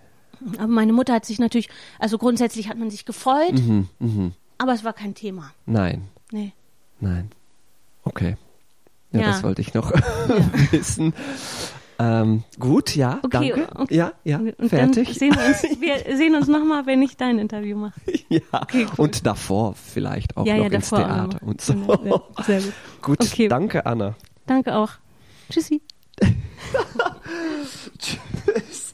Aber 0.58 0.68
meine 0.68 0.92
Mutter 0.94 1.14
hat 1.14 1.26
sich 1.26 1.40
natürlich, 1.40 1.70
also 2.00 2.18
grundsätzlich 2.18 2.68
hat 2.70 2.78
man 2.78 2.90
sich 2.90 3.06
gefreut, 3.06 3.54
Mhm, 3.54 3.88
mhm. 4.00 4.32
aber 4.58 4.74
es 4.74 4.84
war 4.84 4.94
kein 4.94 5.16
Thema. 5.16 5.52
Nein, 5.66 6.10
Nee. 6.32 6.52
nein. 7.00 7.30
Okay. 8.06 8.38
Ja, 9.12 9.20
Ja. 9.22 9.28
das 9.28 9.44
wollte 9.44 9.62
ich 9.62 9.74
noch 9.74 9.92
wissen. 10.72 11.14
Ähm, 11.98 12.44
gut, 12.60 12.94
ja, 12.96 13.20
Okay, 13.24 13.54
danke. 13.56 13.68
okay. 13.80 13.96
Ja, 13.96 14.12
ja, 14.26 14.40
Und 14.40 14.68
fertig. 14.70 15.18
sehen 15.18 15.34
wir 15.34 15.46
uns, 15.48 15.64
wir 15.82 16.18
sehen 16.18 16.36
uns 16.36 16.48
nochmal, 16.48 16.86
wenn 16.86 17.02
ich 17.02 17.16
dein 17.16 17.40
Interview 17.40 17.78
mache. 17.78 17.94
ja, 18.28 18.42
Okay, 18.52 18.86
cool. 18.98 19.06
und 19.06 19.26
davor 19.26 19.76
vielleicht 19.76 20.36
auch 20.36 20.46
Ja, 20.46 20.58
noch 20.58 20.66
ja, 20.66 20.72
ins 20.72 20.90
Theater 20.90 21.40
und 21.42 21.62
so. 21.62 21.74
Ja, 22.04 22.44
sehr 22.44 22.62
gut. 22.62 22.74
Gut, 23.02 23.22
Okay. 23.22 23.48
danke, 23.48 23.86
Anna. 23.86 24.16
Danke 24.46 24.76
auch. 24.76 24.92
Tschüssi. 25.50 25.82
Tschüss. 27.98 28.92